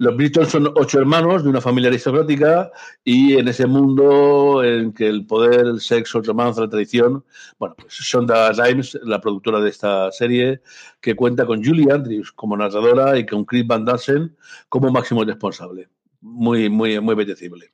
Los 0.00 0.16
Bilton 0.16 0.46
son 0.46 0.72
ocho 0.76 0.98
hermanos 0.98 1.44
de 1.44 1.50
una 1.50 1.60
familia 1.60 1.88
aristocrática 1.88 2.70
y 3.04 3.34
en 3.34 3.48
ese 3.48 3.66
mundo 3.66 4.64
en 4.64 4.92
que 4.92 5.06
el 5.06 5.26
poder, 5.26 5.66
el 5.66 5.80
sexo, 5.80 6.18
el 6.18 6.24
romance, 6.24 6.60
la 6.60 6.68
tradición, 6.68 7.24
bueno, 7.58 7.74
pues 7.76 7.92
Shonda 7.92 8.50
Rhimes, 8.52 8.98
la 9.02 9.20
productora 9.20 9.60
de 9.60 9.68
esta 9.68 10.10
serie, 10.10 10.62
que 11.00 11.14
cuenta 11.14 11.44
con 11.44 11.62
Julie 11.62 11.92
Andrews 11.92 12.32
como 12.32 12.56
narradora 12.56 13.18
y 13.18 13.26
con 13.26 13.44
Chris 13.44 13.66
Van 13.66 13.84
Dassen 13.84 14.34
como 14.68 14.90
máximo 14.90 15.22
responsable 15.22 15.88
muy, 16.20 16.68
muy, 16.68 17.00
muy 17.00 17.14
apetecible. 17.14 17.70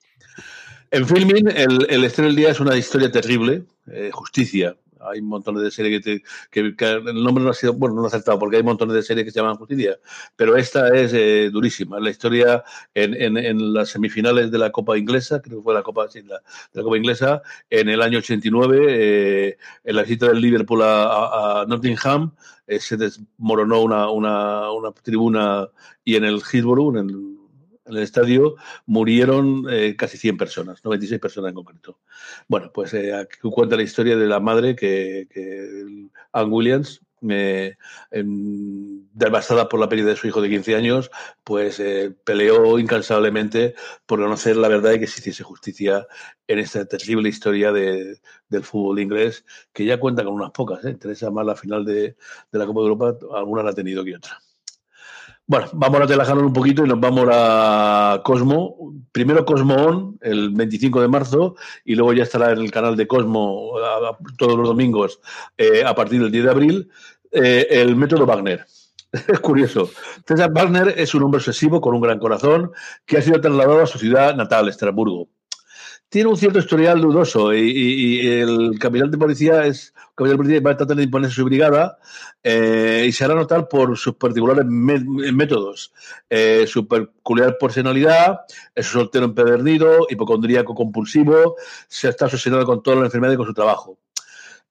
En 0.91 1.07
filming, 1.07 1.49
el, 1.49 1.87
el 1.89 2.05
estreno 2.05 2.29
del 2.29 2.37
día 2.37 2.51
es 2.51 2.61
una 2.61 2.77
historia 2.77 3.11
terrible, 3.11 3.65
eh, 3.89 4.11
justicia. 4.13 4.77
Hay 5.11 5.21
montón 5.23 5.63
de 5.63 5.71
series 5.71 6.03
que, 6.03 6.21
te- 6.51 6.75
que- 6.77 6.87
el 6.93 7.23
nombre 7.23 7.45
no 7.45 7.51
ha 7.51 7.55
sido, 7.55 7.73
bueno, 7.75 7.95
no 7.97 8.05
ha 8.05 8.07
acertado, 8.09 8.39
porque 8.39 8.57
hay 8.57 8.63
montón 8.63 8.89
de 8.89 9.03
series 9.03 9.25
que 9.25 9.31
se 9.31 9.41
llaman 9.41 9.57
Justicia, 9.57 9.99
pero 10.37 10.57
esta 10.57 10.89
es 10.97 11.13
eh, 11.15 11.51
durísima. 11.51 12.01
La 12.01 12.11
historia 12.11 12.63
en, 12.95 13.15
en- 13.15 13.37
en 13.39 13.73
las 13.75 13.91
semifinales 13.91 14.51
de 14.51 14.59
la 14.59 14.71
Copa 14.73 14.97
Inglesa, 14.99 15.41
creo 15.41 15.59
que 15.59 15.65
fue 15.65 15.75
la 15.75 15.83
Copa, 15.83 16.09
sí, 16.09 16.23
la- 16.23 16.37
de 16.39 16.81
la 16.81 16.83
Copa 16.83 16.97
Inglesa, 16.97 17.43
en 17.71 17.89
el 17.89 18.03
año 18.03 18.19
89, 18.19 18.87
eh, 18.89 19.57
en 19.85 19.97
la 19.97 20.03
visita 20.03 20.27
del 20.29 20.41
Liverpool 20.41 20.81
a 20.83 21.65
Nottingham, 21.69 22.33
eh, 22.67 22.81
se 22.81 22.97
desmoronó 22.97 23.81
una, 23.83 24.11
una, 24.11 24.71
una 24.73 24.93
tribuna 24.93 25.69
y 26.05 26.17
en 26.17 26.25
el 26.25 26.37
Hillsborough, 26.53 26.97
en 26.99 27.11
el, 27.11 27.36
en 27.87 27.97
el 27.97 28.03
estadio, 28.03 28.57
murieron 28.87 29.65
eh, 29.71 29.95
casi 29.97 30.19
100 30.19 30.37
personas, 30.37 30.85
96 30.85 31.21
personas 31.21 31.51
en 31.51 31.55
concreto. 31.55 32.01
Bueno, 32.49 32.71
pues 32.73 32.95
eh, 32.95 33.15
aquí 33.15 33.37
cuenta 33.51 33.77
la 33.77 33.83
historia 33.83 34.17
de 34.17 34.27
la 34.27 34.41
madre 34.41 34.75
que, 34.77 35.29
que 35.31 36.09
Ann 36.33 36.53
Williams, 36.53 37.01
eh, 37.29 37.77
em, 38.11 39.07
devastada 39.13 39.69
por 39.69 39.81
la 39.81 39.89
pérdida 39.89 40.11
de 40.11 40.17
su 40.17 40.27
hijo 40.29 40.41
de 40.43 40.49
15 40.51 40.77
años, 40.77 41.11
pues 41.45 41.81
eh, 41.81 42.15
peleó 42.25 42.79
incansablemente 42.79 43.75
por 44.07 44.21
conocer 44.21 44.57
la 44.57 44.69
verdad 44.69 44.93
y 44.93 45.01
que 45.01 45.07
se 45.07 45.21
hiciese 45.21 45.43
justicia 45.43 46.07
en 46.47 46.59
esta 46.59 46.85
terrible 46.87 47.29
historia 47.29 47.73
de- 47.73 48.21
del 48.49 48.63
fútbol 48.65 49.01
inglés, 49.01 49.45
que 49.73 49.85
ya 49.85 49.99
cuenta 49.99 50.25
con 50.25 50.35
unas 50.35 50.51
pocas. 50.53 50.85
¿eh? 50.85 50.91
Interesa 50.91 51.31
más 51.31 51.47
la 51.47 51.57
final 51.57 51.85
de 51.85 52.17
la 52.53 52.67
Copa 52.67 52.81
de 52.81 52.87
Europa, 52.87 53.19
alguna 53.37 53.63
la 53.63 53.71
ha 53.71 53.75
tenido 53.75 54.05
que 54.05 54.17
otra. 54.17 54.39
Bueno, 55.49 55.69
vamos 55.75 56.01
a 56.01 56.07
relajarnos 56.07 56.45
un 56.45 56.53
poquito 56.53 56.85
y 56.85 56.89
nos 56.89 56.99
vamos 56.99 57.29
a 57.31 58.21
Cosmo. 58.25 58.95
Primero 59.13 59.45
Cosmo 59.45 59.75
On, 59.75 60.19
el 60.21 60.51
25 60.51 61.01
de 61.01 61.07
marzo, 61.07 61.55
y 61.85 61.95
luego 61.95 62.13
ya 62.15 62.25
estará 62.25 62.51
en 62.51 62.59
el 62.59 62.73
canal 62.73 62.97
de 62.97 63.07
Cosmo 63.07 63.71
todos 64.37 64.59
los 64.59 64.67
domingos 64.67 65.21
eh, 65.57 65.85
a 65.85 65.95
partir 65.95 66.21
del 66.21 66.33
10 66.33 66.45
de 66.45 66.51
abril, 66.51 66.91
eh, 67.31 67.65
el 67.71 67.95
método 67.95 68.27
Wagner. 68.27 68.67
Es 69.13 69.39
curioso. 69.39 69.89
César 70.27 70.51
Wagner 70.53 70.95
es 70.97 71.15
un 71.15 71.23
hombre 71.23 71.39
obsesivo 71.39 71.81
con 71.81 71.95
un 71.95 72.01
gran 72.01 72.19
corazón 72.19 72.73
que 73.07 73.17
ha 73.17 73.23
sido 73.23 73.41
trasladado 73.41 73.83
a 73.83 73.87
su 73.87 73.99
ciudad 73.99 74.35
natal, 74.35 74.69
Estrasburgo. 74.69 75.29
Tiene 76.09 76.31
un 76.31 76.37
cierto 76.37 76.61
historial 76.61 77.01
dudoso 77.01 77.53
y, 77.53 78.21
el 78.29 78.79
capitán 78.79 79.11
de 79.11 79.19
policía 79.19 79.67
es 79.67 79.93
capitán 80.15 80.31
de 80.31 80.37
policía 80.37 80.61
va 80.61 80.71
a 80.71 80.77
tratar 80.77 80.97
de 80.97 81.03
imponerse 81.03 81.35
su 81.35 81.45
brigada 81.45 81.99
eh, 82.45 83.05
y 83.09 83.13
se 83.13 83.25
hará 83.25 83.35
notar 83.35 83.69
por 83.69 83.99
sus 83.99 84.15
particulares 84.15 84.65
me- 84.67 85.33
métodos, 85.33 85.93
eh, 86.31 86.65
su 86.69 86.87
peculiar 86.87 87.59
personalidad, 87.59 88.41
es 88.75 88.87
soltero 88.87 89.25
empedernido, 89.25 90.07
hipocondríaco 90.09 90.75
compulsivo, 90.75 91.57
se 91.89 92.09
está 92.09 92.27
obsesionado 92.27 92.65
con 92.65 92.83
toda 92.83 92.97
la 92.99 93.07
enfermedad 93.07 93.35
y 93.35 93.37
con 93.37 93.47
su 93.47 93.55
trabajo. 93.55 93.99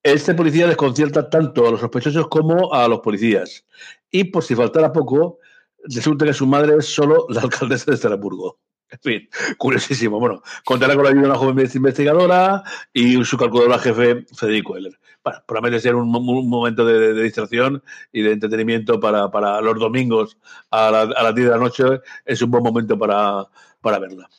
Este 0.02 0.34
policía 0.36 0.68
desconcierta 0.68 1.30
tanto 1.30 1.68
a 1.68 1.72
los 1.72 1.82
sospechosos 1.82 2.28
como 2.28 2.74
a 2.74 2.88
los 2.88 3.02
policías. 3.02 3.66
Y 4.10 4.26
por 4.26 4.44
si 4.44 4.56
faltara 4.56 4.94
poco, 4.94 5.40
resulta 5.84 6.26
que 6.26 6.34
su 6.34 6.48
madre 6.48 6.76
es 6.78 6.86
solo 6.86 7.26
la 7.30 7.42
alcaldesa 7.42 7.92
de 7.92 7.96
Estrasburgo. 7.96 8.58
En 8.96 9.00
fin, 9.02 9.30
curiosísimo. 9.58 10.20
Bueno, 10.20 10.42
contará 10.64 10.96
con 10.96 11.04
la 11.04 11.10
ayuda 11.10 11.24
de 11.24 11.28
una 11.30 11.38
joven 11.38 11.70
investigadora 11.74 12.64
y 12.94 13.24
su 13.26 13.38
calculadora 13.38 13.80
jefe, 13.80 14.26
Federico 14.36 14.78
Heller. 14.78 14.98
Bueno, 15.24 15.40
promete 15.48 15.80
ser 15.80 15.96
un, 15.96 16.16
un 16.16 16.50
momento 16.50 16.86
de, 16.86 17.14
distracción 17.24 17.84
y 18.14 18.22
de 18.22 18.32
entretenimiento 18.34 19.00
para, 19.00 19.62
los 19.62 19.80
domingos 19.80 20.38
a, 20.72 20.92
la- 20.92 21.02
a 21.02 21.24
las 21.24 21.36
10 21.36 21.48
de 21.48 21.52
la 21.54 21.60
noche. 21.60 21.84
Es 22.26 22.42
un 22.42 22.52
buen 22.52 22.64
momento 22.64 22.98
para, 22.98 23.44
para 23.82 24.00
verla. 24.00 24.30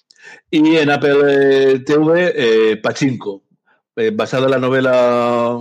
Y 0.51 0.77
en 0.77 0.91
Apple 0.91 1.75
eh, 1.75 1.79
TV, 1.81 2.33
eh, 2.73 2.77
Pachinko. 2.79 3.43
eh, 3.97 4.11
basada 4.15 4.45
en 4.47 4.51
la 4.53 4.59
novela 4.59 5.59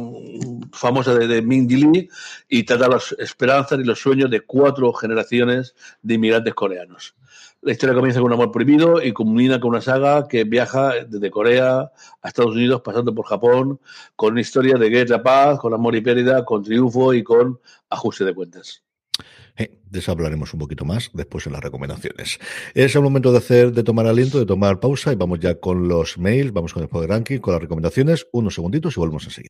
famosa 0.73 1.15
de, 1.15 1.27
de 1.27 1.41
Min 1.41 1.67
Lee 1.67 2.09
y 2.49 2.63
trata 2.63 2.87
las 2.87 3.15
esperanzas 3.17 3.79
y 3.79 3.83
los 3.83 3.99
sueños 3.99 4.29
de 4.29 4.41
cuatro 4.41 4.91
generaciones 4.93 5.75
de 6.01 6.15
inmigrantes 6.15 6.53
coreanos. 6.53 7.15
La 7.65 7.71
historia 7.71 7.95
comienza 7.95 8.19
con 8.19 8.27
un 8.27 8.33
amor 8.33 8.51
prohibido 8.51 9.01
y 9.01 9.11
culmina 9.11 9.59
con 9.59 9.71
una 9.71 9.81
saga 9.81 10.27
que 10.27 10.43
viaja 10.43 11.03
desde 11.09 11.31
Corea 11.31 11.91
a 12.21 12.27
Estados 12.27 12.51
Unidos, 12.51 12.83
pasando 12.85 13.15
por 13.15 13.25
Japón, 13.25 13.79
con 14.15 14.33
una 14.33 14.41
historia 14.41 14.75
de 14.77 14.87
guerra, 14.87 15.23
paz, 15.23 15.57
con 15.57 15.73
amor 15.73 15.95
y 15.95 16.01
pérdida, 16.01 16.45
con 16.45 16.61
triunfo 16.61 17.15
y 17.15 17.23
con 17.23 17.59
ajuste 17.89 18.23
de 18.23 18.35
cuentas. 18.35 18.83
Eh, 19.57 19.79
de 19.83 19.97
eso 19.97 20.11
hablaremos 20.11 20.53
un 20.53 20.59
poquito 20.59 20.85
más 20.85 21.09
después 21.13 21.47
en 21.47 21.53
las 21.53 21.63
recomendaciones. 21.63 22.37
Es 22.75 22.95
el 22.95 23.01
momento 23.01 23.31
de 23.31 23.39
hacer, 23.39 23.71
de 23.71 23.83
tomar 23.83 24.05
aliento, 24.05 24.37
de 24.37 24.45
tomar 24.45 24.79
pausa 24.79 25.11
y 25.11 25.15
vamos 25.15 25.39
ya 25.39 25.59
con 25.59 25.87
los 25.87 26.19
mails, 26.19 26.53
vamos 26.53 26.71
con 26.71 26.83
el 26.83 26.89
Poder 26.89 27.09
Ranking, 27.09 27.39
con 27.39 27.53
las 27.53 27.61
recomendaciones, 27.63 28.27
unos 28.31 28.53
segunditos 28.53 28.95
y 28.95 28.99
volvemos 28.99 29.25
a 29.25 29.31
seguir. 29.31 29.49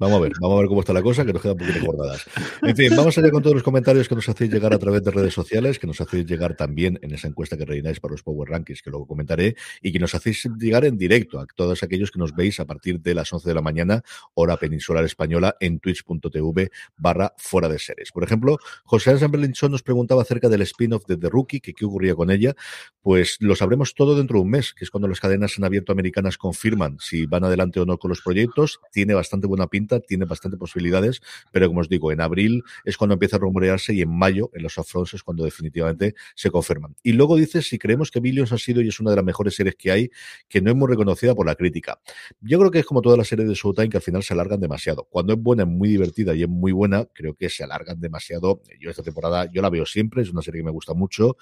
Vamos 0.00 0.18
a 0.18 0.20
ver, 0.20 0.32
vamos 0.40 0.56
a 0.56 0.60
ver 0.60 0.68
cómo 0.68 0.80
está 0.80 0.92
la 0.92 1.02
cosa, 1.02 1.24
que 1.24 1.32
nos 1.32 1.42
queda 1.42 1.54
un 1.54 1.58
poquito 1.58 1.84
guardadas. 1.84 2.24
En 2.62 2.76
fin, 2.76 2.94
vamos 2.94 3.18
allá 3.18 3.32
con 3.32 3.42
todos 3.42 3.54
los 3.54 3.64
comentarios 3.64 4.08
que 4.08 4.14
nos 4.14 4.28
hacéis 4.28 4.52
llegar 4.52 4.72
a 4.72 4.78
través 4.78 5.02
de 5.02 5.10
redes 5.10 5.34
sociales, 5.34 5.80
que 5.80 5.88
nos 5.88 6.00
hacéis 6.00 6.24
llegar 6.24 6.54
también 6.54 7.00
en 7.02 7.12
esa 7.12 7.26
encuesta 7.26 7.56
que 7.56 7.64
rellenáis 7.64 7.98
para 7.98 8.12
los 8.12 8.22
Power 8.22 8.48
Rankings, 8.48 8.80
que 8.80 8.90
luego 8.90 9.08
comentaré, 9.08 9.56
y 9.82 9.90
que 9.90 9.98
nos 9.98 10.14
hacéis 10.14 10.48
llegar 10.56 10.84
en 10.84 10.98
directo 10.98 11.40
a 11.40 11.46
todos 11.52 11.82
aquellos 11.82 12.12
que 12.12 12.20
nos 12.20 12.32
veis 12.32 12.60
a 12.60 12.64
partir 12.64 13.00
de 13.00 13.12
las 13.12 13.32
11 13.32 13.48
de 13.48 13.54
la 13.56 13.60
mañana, 13.60 14.04
hora 14.34 14.56
peninsular 14.56 15.04
española, 15.04 15.56
en 15.58 15.80
twitch.tv 15.80 16.70
barra 16.96 17.34
fuera 17.36 17.68
de 17.68 17.80
series. 17.80 18.12
Por 18.12 18.22
ejemplo, 18.22 18.58
José 18.84 19.10
Ángel 19.10 19.28
Belinchón 19.28 19.72
nos 19.72 19.82
preguntaba 19.82 20.22
acerca 20.22 20.48
del 20.48 20.62
spin-off 20.62 21.06
de 21.06 21.16
The 21.16 21.28
Rookie, 21.28 21.60
que 21.60 21.72
qué 21.72 21.84
ocurría 21.84 22.14
con 22.14 22.30
ella. 22.30 22.54
Pues 23.02 23.38
lo 23.40 23.56
sabremos 23.56 23.94
todo 23.94 24.16
dentro 24.16 24.38
de 24.38 24.42
un 24.42 24.50
mes, 24.50 24.74
que 24.74 24.84
es 24.84 24.92
cuando 24.92 25.08
las 25.08 25.18
cadenas 25.18 25.58
en 25.58 25.64
abierto 25.64 25.90
americanas 25.90 26.38
confirman 26.38 26.98
si 27.00 27.26
van 27.26 27.42
adelante 27.42 27.80
o 27.80 27.84
no 27.84 27.98
con 27.98 28.10
los 28.10 28.20
proyectos. 28.20 28.78
Tiene 28.92 29.14
bastante 29.14 29.48
buena 29.48 29.66
pinta, 29.66 29.87
tiene 30.06 30.24
bastante 30.24 30.56
posibilidades, 30.56 31.20
pero 31.52 31.68
como 31.68 31.80
os 31.80 31.88
digo, 31.88 32.12
en 32.12 32.20
abril 32.20 32.62
es 32.84 32.96
cuando 32.96 33.14
empieza 33.14 33.36
a 33.36 33.40
rumorearse 33.40 33.94
y 33.94 34.02
en 34.02 34.10
mayo, 34.10 34.50
en 34.54 34.62
los 34.62 34.76
upfronts, 34.78 35.14
es 35.14 35.22
cuando 35.22 35.44
definitivamente 35.44 36.14
se 36.34 36.50
confirman. 36.50 36.94
Y 37.02 37.12
luego 37.12 37.36
dice 37.36 37.62
si 37.62 37.78
creemos 37.78 38.10
que 38.10 38.20
Billions 38.20 38.52
ha 38.52 38.58
sido 38.58 38.80
y 38.82 38.88
es 38.88 39.00
una 39.00 39.10
de 39.10 39.16
las 39.16 39.24
mejores 39.24 39.54
series 39.54 39.76
que 39.76 39.90
hay, 39.90 40.10
que 40.48 40.60
no 40.60 40.70
es 40.70 40.76
muy 40.76 40.88
reconocida 40.88 41.34
por 41.34 41.46
la 41.46 41.54
crítica. 41.54 42.00
Yo 42.40 42.58
creo 42.58 42.70
que 42.70 42.80
es 42.80 42.86
como 42.86 43.02
todas 43.02 43.18
las 43.18 43.28
series 43.28 43.48
de 43.48 43.54
Showtime 43.54 43.88
que 43.88 43.96
al 43.96 44.02
final 44.02 44.22
se 44.22 44.34
alargan 44.34 44.60
demasiado. 44.60 45.04
Cuando 45.10 45.32
es 45.32 45.40
buena, 45.40 45.62
es 45.62 45.68
muy 45.68 45.88
divertida 45.88 46.34
y 46.34 46.42
es 46.42 46.48
muy 46.48 46.72
buena, 46.72 47.06
creo 47.12 47.34
que 47.34 47.48
se 47.48 47.64
alargan 47.64 48.00
demasiado. 48.00 48.62
Yo 48.80 48.90
esta 48.90 49.02
temporada, 49.02 49.50
yo 49.52 49.62
la 49.62 49.70
veo 49.70 49.86
siempre, 49.86 50.22
es 50.22 50.30
una 50.30 50.42
serie 50.42 50.60
que 50.60 50.66
me 50.66 50.70
gusta 50.70 50.94
mucho. 50.94 51.36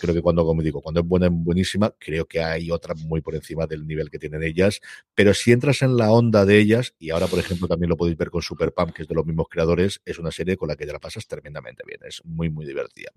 Creo 0.00 0.14
que 0.14 0.22
cuando, 0.22 0.44
como 0.44 0.62
digo, 0.62 0.80
cuando 0.80 1.00
es 1.00 1.06
buena, 1.06 1.26
es 1.26 1.32
buenísima, 1.32 1.92
creo 1.98 2.24
que 2.26 2.42
hay 2.42 2.70
otra 2.70 2.94
muy 2.94 3.20
por 3.20 3.34
encima 3.34 3.66
del 3.66 3.86
nivel 3.86 4.10
que 4.10 4.18
tienen 4.18 4.42
ellas. 4.42 4.80
Pero 5.14 5.34
si 5.34 5.52
entras 5.52 5.82
en 5.82 5.96
la 5.96 6.10
onda 6.10 6.44
de 6.46 6.58
ellas, 6.58 6.94
y 6.98 7.10
ahora, 7.10 7.26
por 7.26 7.38
ejemplo, 7.38 7.68
también 7.68 7.90
lo 7.90 7.96
podéis 7.96 8.16
ver 8.16 8.30
con 8.30 8.42
Super 8.42 8.72
Pump, 8.72 8.92
que 8.92 9.02
es 9.02 9.08
de 9.08 9.14
los 9.14 9.26
mismos 9.26 9.46
creadores, 9.50 10.00
es 10.04 10.18
una 10.18 10.30
serie 10.30 10.56
con 10.56 10.68
la 10.68 10.76
que 10.76 10.86
te 10.86 10.92
la 10.92 10.98
pasas 10.98 11.26
tremendamente 11.26 11.82
bien. 11.86 12.00
Es 12.06 12.22
muy, 12.24 12.48
muy 12.50 12.64
divertida. 12.66 13.10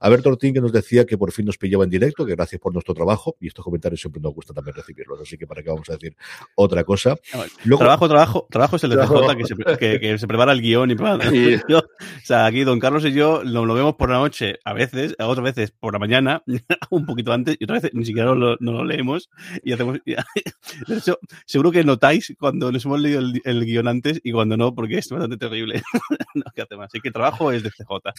A 0.00 0.08
ver, 0.08 0.22
Tortín, 0.22 0.54
que 0.54 0.60
nos 0.60 0.72
decía 0.72 1.04
que 1.04 1.18
por 1.18 1.32
fin 1.32 1.44
nos 1.46 1.58
pillaba 1.58 1.84
en 1.84 1.90
directo, 1.90 2.24
que 2.24 2.34
gracias 2.34 2.60
por 2.60 2.72
nuestro 2.72 2.94
trabajo, 2.94 3.36
y 3.40 3.48
estos 3.48 3.64
comentarios 3.64 4.00
siempre 4.00 4.22
nos 4.22 4.32
gusta 4.34 4.54
también 4.54 4.74
recibirlos, 4.74 5.20
así 5.20 5.36
que 5.36 5.46
para 5.46 5.62
qué 5.62 5.70
vamos 5.70 5.88
a 5.90 5.94
decir 5.94 6.16
otra 6.54 6.84
cosa. 6.84 7.16
Luego- 7.64 7.80
trabajo, 7.82 8.08
trabajo, 8.08 8.46
trabajo 8.50 8.76
es 8.76 8.84
el 8.84 8.90
de. 8.90 8.96
CJ 8.96 9.36
que 9.36 9.44
se, 9.44 9.76
que, 9.78 10.00
que 10.00 10.18
se 10.18 10.26
prepara 10.26 10.52
el 10.52 10.60
guion 10.60 10.90
Y- 10.90 10.96
Yo, 11.68 11.78
o 11.78 11.84
sea, 12.24 12.46
aquí 12.46 12.64
don 12.64 12.78
Carlos 12.78 13.04
y 13.04 13.12
yo 13.12 13.42
lo, 13.44 13.66
lo 13.66 13.74
vemos 13.74 13.94
por 13.96 14.08
la 14.10 14.16
noche 14.18 14.58
a 14.64 14.72
veces, 14.72 15.14
a 15.18 15.26
otras 15.26 15.44
veces 15.44 15.70
por 15.72 15.92
la 15.92 15.98
mañana, 15.98 16.29
un 16.90 17.06
poquito 17.06 17.32
antes, 17.32 17.56
y 17.58 17.64
otras 17.64 17.82
veces 17.82 17.96
ni 17.96 18.04
siquiera 18.04 18.34
lo, 18.34 18.56
no 18.60 18.72
lo 18.72 18.84
leemos 18.84 19.30
y 19.62 19.72
hacemos. 19.72 19.98
de 20.04 20.96
hecho, 20.96 21.18
seguro 21.46 21.70
que 21.70 21.84
notáis 21.84 22.34
cuando 22.38 22.70
nos 22.72 22.84
hemos 22.84 23.00
leído 23.00 23.20
el, 23.20 23.40
el 23.44 23.64
guion 23.64 23.88
antes 23.88 24.20
y 24.22 24.32
cuando 24.32 24.56
no, 24.56 24.74
porque 24.74 24.98
es 24.98 25.08
bastante 25.08 25.36
terrible. 25.36 25.82
no, 26.34 26.44
¿qué 26.54 26.62
hacemos? 26.62 26.86
Así 26.86 27.00
que 27.00 27.10
trabajo 27.10 27.52
es 27.52 27.62
de 27.62 27.70
CJ. 27.70 28.12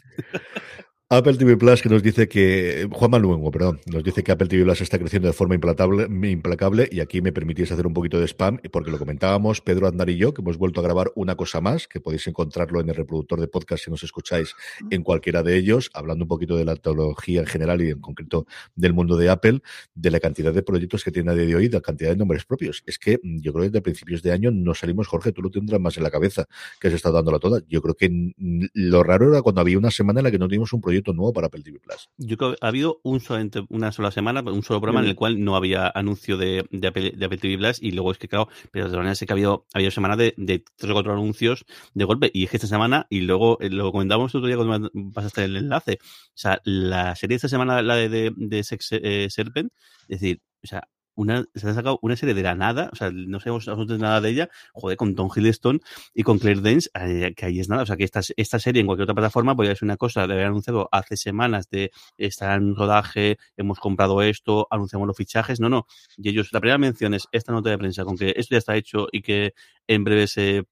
Apple 1.14 1.34
TV 1.34 1.58
Plus 1.58 1.82
que 1.82 1.90
nos 1.90 2.02
dice 2.02 2.30
que 2.30 2.88
Juan 2.90 3.12
Manuengo, 3.12 3.52
perdón, 3.52 3.82
nos 3.86 4.02
dice 4.02 4.24
que 4.24 4.32
Apple 4.32 4.48
TV 4.48 4.64
Plus 4.64 4.80
está 4.80 4.98
creciendo 4.98 5.28
de 5.28 5.34
forma 5.34 5.56
implacable, 5.56 6.08
implacable 6.30 6.88
y 6.90 7.02
aquí 7.02 7.22
me 7.22 7.34
permitís 7.34 7.70
hacer 7.70 7.86
un 7.86 7.94
poquito 7.94 8.18
de 8.18 8.28
spam 8.30 8.60
porque 8.72 8.92
lo 8.92 8.98
comentábamos 8.98 9.60
Pedro 9.60 9.88
Aznar 9.88 10.10
y 10.10 10.16
yo 10.16 10.34
que 10.34 10.42
hemos 10.42 10.56
vuelto 10.56 10.80
a 10.80 10.84
grabar 10.84 11.12
una 11.16 11.36
cosa 11.36 11.60
más 11.60 11.90
que 11.90 12.00
podéis 12.00 12.26
encontrarlo 12.28 12.80
en 12.80 12.88
el 12.88 12.96
reproductor 12.96 13.42
de 13.42 13.50
podcast 13.50 13.84
si 13.84 13.92
nos 13.92 14.04
escucháis 14.04 14.56
en 14.90 15.04
cualquiera 15.04 15.44
de 15.44 15.58
ellos, 15.58 15.92
hablando 15.94 16.24
un 16.24 16.30
poquito 16.30 16.56
de 16.56 16.64
la 16.64 16.78
tecnología 16.78 17.42
en 17.42 17.48
general 17.48 17.82
y 17.82 17.90
en 17.90 18.00
concreto 18.00 18.46
del 18.76 18.94
mundo 18.94 19.18
de 19.18 19.30
Apple, 19.30 19.60
de 19.94 20.12
la 20.12 20.22
cantidad 20.22 20.54
de 20.54 20.64
proyectos 20.64 21.04
que 21.04 21.12
tiene 21.12 21.32
a 21.32 21.36
día 21.36 21.46
de 21.46 21.56
hoy, 21.58 21.68
de 21.68 21.76
la 21.76 21.82
cantidad 21.82 22.12
de 22.12 22.16
nombres 22.16 22.46
propios. 22.46 22.84
Es 22.86 22.98
que 22.98 23.20
mm, 23.22 23.42
yo 23.42 23.52
creo 23.52 23.64
que 23.64 23.70
desde 23.72 23.82
principios 23.82 24.22
de 24.22 24.32
año 24.32 24.50
no 24.50 24.74
salimos, 24.74 25.10
Jorge, 25.10 25.34
tú 25.34 25.42
lo 25.42 25.50
tendrás 25.50 25.82
más 25.82 25.98
en 25.98 26.04
la 26.04 26.10
cabeza 26.10 26.46
que 26.80 26.90
se 26.90 26.96
está 26.96 27.12
dándola 27.12 27.38
toda. 27.38 27.60
Yo 27.68 27.82
creo 27.82 27.96
que 27.96 28.10
mm, 28.10 28.68
lo 28.76 29.04
raro 29.04 29.30
era 29.30 29.42
cuando 29.42 29.60
había 29.60 29.78
una 29.78 29.92
semana 29.92 30.22
en 30.22 30.24
la 30.24 30.32
que 30.32 30.40
no 30.40 30.48
teníamos 30.48 30.72
un 30.72 30.80
proyecto 30.80 31.01
nuevo 31.14 31.34
para 31.34 31.48
Apple 31.48 31.64
TV 31.64 31.80
Plus. 31.80 32.10
Yo 32.18 32.38
creo 32.38 32.52
que 32.52 32.58
ha 32.62 32.68
habido 32.68 33.00
un 33.04 33.20
solamente 33.20 33.66
una 33.70 33.92
sola 33.92 34.12
semana, 34.12 34.42
un 34.42 34.64
solo 34.64 34.80
programa 34.80 35.02
en 35.02 35.10
el 35.10 35.16
cual 35.16 35.44
no 35.44 35.56
había 35.56 35.92
anuncio 35.94 36.38
de, 36.38 36.66
de, 36.72 36.88
Apple, 36.88 37.14
de 37.16 37.26
Apple 37.26 37.38
TV 37.38 37.58
Plus 37.58 37.82
y 37.82 37.92
luego 37.92 38.12
es 38.12 38.18
que, 38.18 38.28
claro, 38.28 38.48
pero 38.72 38.86
de 38.86 38.90
todas 38.90 39.00
maneras 39.00 39.18
sé 39.18 39.26
que 39.26 39.34
ha 39.34 39.36
habido, 39.36 39.66
ha 39.74 39.78
habido 39.78 39.92
semana 39.92 40.16
de, 40.16 40.34
de 40.38 40.64
tres 40.76 40.92
o 40.92 40.94
cuatro 40.94 41.14
anuncios 41.14 41.66
de 41.94 42.06
golpe 42.06 42.32
y 42.34 42.44
es 42.44 42.52
que 42.52 42.58
esta 42.58 42.68
semana, 42.68 43.08
y 43.10 43.22
luego 43.22 43.58
eh, 43.62 43.70
lo 43.70 43.92
comentábamos 43.92 44.34
otro 44.36 44.48
día 44.48 44.58
cuando 44.58 44.92
pasaste 45.14 45.44
el 45.46 45.58
enlace, 45.58 46.00
o 46.02 46.06
sea, 46.36 46.62
la 46.64 47.16
serie 47.16 47.34
de 47.34 47.38
esta 47.38 47.50
semana, 47.50 47.82
la 47.82 47.96
de, 47.96 48.10
de, 48.10 48.34
de 48.36 48.64
Sex 48.64 48.90
eh, 48.92 49.28
Serpent, 49.30 49.72
es 50.04 50.22
decir, 50.22 50.42
o 50.64 50.68
sea, 50.68 50.88
una, 51.16 51.46
se 51.56 51.70
ha 51.70 51.74
sacado 51.74 52.00
una 52.02 52.16
serie 52.16 52.34
de 52.34 52.44
la 52.44 52.56
nada, 52.56 52.90
o 52.92 52.96
sea, 52.96 53.12
no 53.12 53.40
sabemos 53.40 53.68
absolutamente 53.68 54.04
nada 54.04 54.22
de 54.22 54.30
ella, 54.30 54.50
joder, 54.74 54.98
con 54.98 55.16
Tom 55.16 55.30
Hiddleston 55.36 55.82
y 56.14 56.24
con 56.24 56.40
Claire 56.40 56.62
Danes, 56.62 56.90
eh, 56.94 57.34
que 57.36 57.46
ahí 57.46 57.60
es 57.60 57.70
nada, 57.70 57.84
o 57.84 57.86
sea, 57.86 57.98
que 57.98 58.04
esta, 58.04 58.22
esta 58.38 58.60
serie 58.60 58.82
en 58.82 58.88
cualquier 58.88 59.04
otra 59.04 59.16
plataforma 59.16 59.56
podría 59.56 59.76
ser 59.76 59.86
una 59.86 59.98
cosa 59.98 60.28
de 60.28 60.34
haber 60.34 60.46
anunciado 60.46 60.90
hace 60.92 61.18
semanas 61.18 61.70
de 61.70 61.92
estar 62.18 62.58
en 62.60 62.76
rodaje, 62.76 63.38
hemos 63.58 63.80
comprado 63.80 64.22
esto, 64.22 64.68
anunciamos 64.72 65.08
los 65.08 65.18
fichajes, 65.18 65.60
no, 65.60 65.70
no, 65.70 65.86
y 66.18 66.30
ellos, 66.30 66.50
la 66.52 66.60
primera 66.60 66.78
mención 66.78 67.14
es 67.14 67.28
esta 67.32 67.52
nota 67.52 67.70
de 67.70 67.78
prensa 67.78 68.04
con 68.04 68.18
que 68.18 68.34
esto 68.36 68.56
ya 68.56 68.60
está 68.60 68.76
hecho 68.76 69.08
y 69.12 69.22
que 69.22 69.54
en 69.88 70.04
breve 70.04 70.28
se 70.28 70.66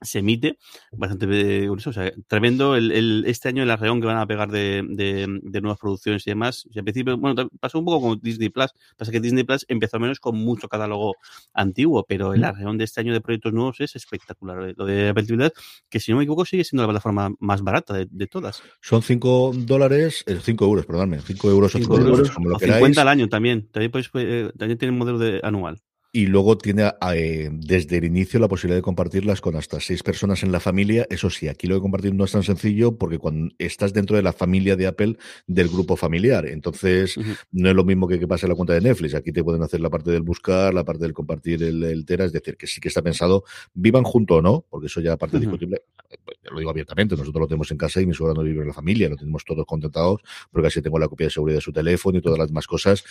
se 0.00 0.20
emite 0.20 0.58
bastante 0.92 1.26
eh, 1.64 1.68
curioso, 1.68 1.90
o 1.90 1.92
sea, 1.92 2.12
tremendo 2.26 2.76
el, 2.76 2.92
el, 2.92 3.24
este 3.26 3.48
año 3.48 3.62
el 3.62 3.70
arreón 3.70 4.00
que 4.00 4.06
van 4.06 4.18
a 4.18 4.26
pegar 4.26 4.50
de, 4.50 4.84
de, 4.88 5.26
de 5.42 5.60
nuevas 5.60 5.78
producciones 5.78 6.26
y 6.26 6.30
demás. 6.30 6.66
Sea, 6.72 6.80
al 6.80 6.84
principio, 6.84 7.16
bueno, 7.18 7.48
pasó 7.60 7.78
un 7.78 7.84
poco 7.84 8.00
como 8.00 8.16
Disney 8.16 8.48
Plus, 8.48 8.70
pasa 8.96 9.12
que 9.12 9.20
Disney 9.20 9.44
Plus 9.44 9.64
empezó 9.68 9.96
al 9.96 10.02
menos 10.02 10.20
con 10.20 10.36
mucho 10.36 10.68
catálogo 10.68 11.16
antiguo, 11.52 12.04
pero 12.08 12.34
el 12.34 12.44
arreón 12.44 12.78
de 12.78 12.84
este 12.84 13.00
año 13.00 13.12
de 13.12 13.20
proyectos 13.20 13.52
nuevos 13.52 13.80
es 13.80 13.96
espectacular. 13.96 14.74
Lo 14.76 14.84
de 14.84 15.08
Apple 15.10 15.24
TV 15.24 15.52
que 15.88 16.00
si 16.00 16.10
no 16.10 16.18
me 16.18 16.24
equivoco 16.24 16.44
sigue 16.44 16.64
siendo 16.64 16.82
la 16.82 16.88
plataforma 16.88 17.34
más 17.38 17.62
barata 17.62 17.94
de, 17.94 18.06
de 18.10 18.26
todas. 18.26 18.62
Son 18.80 19.02
5 19.02 19.52
dólares, 19.56 20.24
5 20.26 20.64
euros, 20.64 20.86
perdónme, 20.86 21.20
5 21.20 21.50
euros 21.50 21.74
o 21.74 21.78
5 21.78 21.98
euros, 21.98 22.30
como 22.30 22.48
lo 22.48 22.56
o 22.56 22.58
queráis. 22.58 22.78
50 22.78 23.02
al 23.02 23.08
año 23.08 23.28
también, 23.28 23.68
también, 23.70 23.90
podéis, 23.90 24.10
eh, 24.14 24.50
también 24.58 24.78
tienen 24.78 24.98
modelo 24.98 25.18
de 25.18 25.40
anual. 25.42 25.80
Y 26.12 26.26
luego 26.26 26.58
tiene 26.58 26.90
eh, 27.14 27.50
desde 27.52 27.98
el 27.98 28.04
inicio 28.04 28.40
la 28.40 28.48
posibilidad 28.48 28.78
de 28.78 28.82
compartirlas 28.82 29.40
con 29.40 29.54
hasta 29.56 29.78
seis 29.80 30.02
personas 30.02 30.42
en 30.42 30.50
la 30.50 30.58
familia. 30.58 31.06
Eso 31.08 31.30
sí, 31.30 31.46
aquí 31.46 31.66
lo 31.66 31.76
de 31.76 31.80
compartir 31.80 32.14
no 32.14 32.24
es 32.24 32.32
tan 32.32 32.42
sencillo 32.42 32.96
porque 32.96 33.18
cuando 33.18 33.54
estás 33.58 33.92
dentro 33.92 34.16
de 34.16 34.22
la 34.22 34.32
familia 34.32 34.74
de 34.76 34.88
Apple 34.88 35.16
del 35.46 35.68
grupo 35.68 35.96
familiar, 35.96 36.46
entonces 36.46 37.16
no 37.52 37.68
es 37.68 37.74
lo 37.76 37.84
mismo 37.84 38.08
que 38.08 38.18
que 38.18 38.26
pase 38.26 38.46
en 38.46 38.50
la 38.50 38.56
cuenta 38.56 38.74
de 38.74 38.80
Netflix. 38.80 39.14
Aquí 39.14 39.32
te 39.32 39.44
pueden 39.44 39.62
hacer 39.62 39.80
la 39.80 39.90
parte 39.90 40.10
del 40.10 40.22
buscar, 40.22 40.74
la 40.74 40.84
parte 40.84 41.04
del 41.04 41.12
compartir 41.12 41.62
el, 41.62 41.82
el 41.84 42.04
Tera, 42.04 42.24
es 42.24 42.32
decir, 42.32 42.56
que 42.56 42.66
sí 42.66 42.80
que 42.80 42.88
está 42.88 43.02
pensado, 43.02 43.44
vivan 43.72 44.02
junto 44.02 44.36
o 44.36 44.42
no, 44.42 44.64
porque 44.68 44.86
eso 44.86 45.00
ya 45.00 45.16
parte 45.16 45.38
discutible. 45.38 45.82
Pues, 46.24 46.38
lo 46.50 46.58
digo 46.58 46.70
abiertamente, 46.70 47.16
nosotros 47.16 47.40
lo 47.40 47.46
tenemos 47.46 47.70
en 47.70 47.78
casa 47.78 48.00
y 48.00 48.06
mi 48.06 48.14
suegra 48.14 48.34
no 48.34 48.42
vive 48.42 48.62
en 48.62 48.68
la 48.68 48.74
familia, 48.74 49.08
lo 49.08 49.16
tenemos 49.16 49.44
todos 49.44 49.64
contentados, 49.64 50.20
porque 50.50 50.66
así 50.66 50.82
tengo 50.82 50.98
la 50.98 51.06
copia 51.06 51.26
de 51.26 51.30
seguridad 51.30 51.58
de 51.58 51.62
su 51.62 51.72
teléfono 51.72 52.18
y 52.18 52.20
todas 52.20 52.38
las 52.38 52.48
demás 52.48 52.66
cosas. 52.66 53.04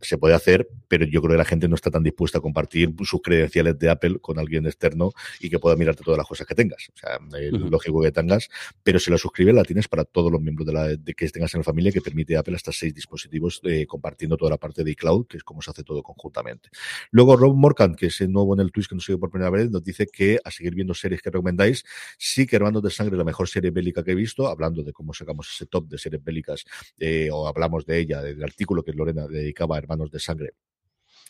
Se 0.00 0.16
puede 0.16 0.34
hacer, 0.34 0.68
pero 0.88 1.04
yo 1.04 1.20
creo 1.20 1.32
que 1.32 1.38
la 1.38 1.44
gente 1.44 1.68
no 1.68 1.74
está 1.74 1.90
tan 1.90 2.02
dispuesta 2.02 2.37
compartir 2.40 2.94
sus 3.04 3.20
credenciales 3.22 3.78
de 3.78 3.90
Apple 3.90 4.18
con 4.20 4.38
alguien 4.38 4.66
externo 4.66 5.12
y 5.40 5.50
que 5.50 5.58
pueda 5.58 5.76
mirarte 5.76 6.02
todas 6.02 6.18
las 6.18 6.26
cosas 6.26 6.46
que 6.46 6.54
tengas. 6.54 6.88
O 6.94 6.96
sea, 6.96 7.18
es 7.38 7.52
lógico 7.52 8.02
que 8.02 8.12
tengas, 8.12 8.48
pero 8.82 8.98
si 8.98 9.10
la 9.10 9.18
suscribes 9.18 9.54
la 9.54 9.64
tienes 9.64 9.88
para 9.88 10.04
todos 10.04 10.30
los 10.30 10.40
miembros 10.40 10.66
de 10.66 10.72
la 10.72 10.88
de 10.88 11.14
que 11.14 11.28
tengas 11.28 11.54
en 11.54 11.60
la 11.60 11.64
familia 11.64 11.92
que 11.92 12.00
permite 12.00 12.36
Apple 12.36 12.54
hasta 12.56 12.72
seis 12.72 12.94
dispositivos 12.94 13.60
eh, 13.64 13.86
compartiendo 13.86 14.36
toda 14.36 14.50
la 14.50 14.56
parte 14.56 14.84
de 14.84 14.90
iCloud, 14.92 15.26
que 15.26 15.36
es 15.38 15.44
como 15.44 15.62
se 15.62 15.70
hace 15.70 15.82
todo 15.82 16.02
conjuntamente. 16.02 16.68
Luego 17.10 17.36
Rob 17.36 17.54
Morgan, 17.56 17.94
que 17.94 18.06
es 18.06 18.20
el 18.20 18.32
nuevo 18.32 18.54
en 18.54 18.60
el 18.60 18.72
Twitch 18.72 18.88
que 18.88 18.94
nos 18.94 19.04
sigue 19.04 19.18
por 19.18 19.30
primera 19.30 19.50
vez, 19.50 19.70
nos 19.70 19.82
dice 19.82 20.06
que 20.06 20.38
a 20.44 20.50
seguir 20.50 20.74
viendo 20.74 20.94
series 20.94 21.22
que 21.22 21.30
recomendáis, 21.30 21.84
sí 22.18 22.46
que 22.46 22.56
Hermanos 22.56 22.82
de 22.82 22.90
Sangre 22.90 23.14
es 23.14 23.18
la 23.18 23.24
mejor 23.24 23.48
serie 23.48 23.70
bélica 23.70 24.02
que 24.02 24.12
he 24.12 24.14
visto, 24.14 24.46
hablando 24.46 24.82
de 24.82 24.92
cómo 24.92 25.12
sacamos 25.14 25.50
ese 25.54 25.66
top 25.66 25.88
de 25.88 25.98
series 25.98 26.22
bélicas, 26.22 26.64
eh, 26.98 27.28
o 27.32 27.46
hablamos 27.46 27.86
de 27.86 27.98
ella, 27.98 28.22
del 28.22 28.42
artículo 28.42 28.82
que 28.82 28.92
Lorena 28.92 29.26
dedicaba 29.26 29.76
a 29.76 29.78
Hermanos 29.78 30.10
de 30.10 30.18
Sangre 30.18 30.54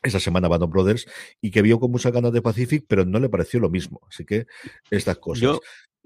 esa 0.03 0.21
semana 0.21 0.49
Band 0.49 0.63
of 0.65 0.71
Brothers 0.71 1.07
y 1.41 1.51
que 1.51 1.63
vio 1.63 1.79
con 1.81 1.91
muchas 1.91 2.13
ganas 2.13 2.33
de 2.33 2.43
Pacific, 2.43 2.85
pero 2.89 3.05
no 3.05 3.19
le 3.19 3.29
pareció 3.29 3.61
lo 3.61 3.71
mismo. 3.71 4.01
Así 4.09 4.25
que 4.25 4.47
estas 4.91 5.19
cosas. 5.19 5.43
Yo, 5.43 5.61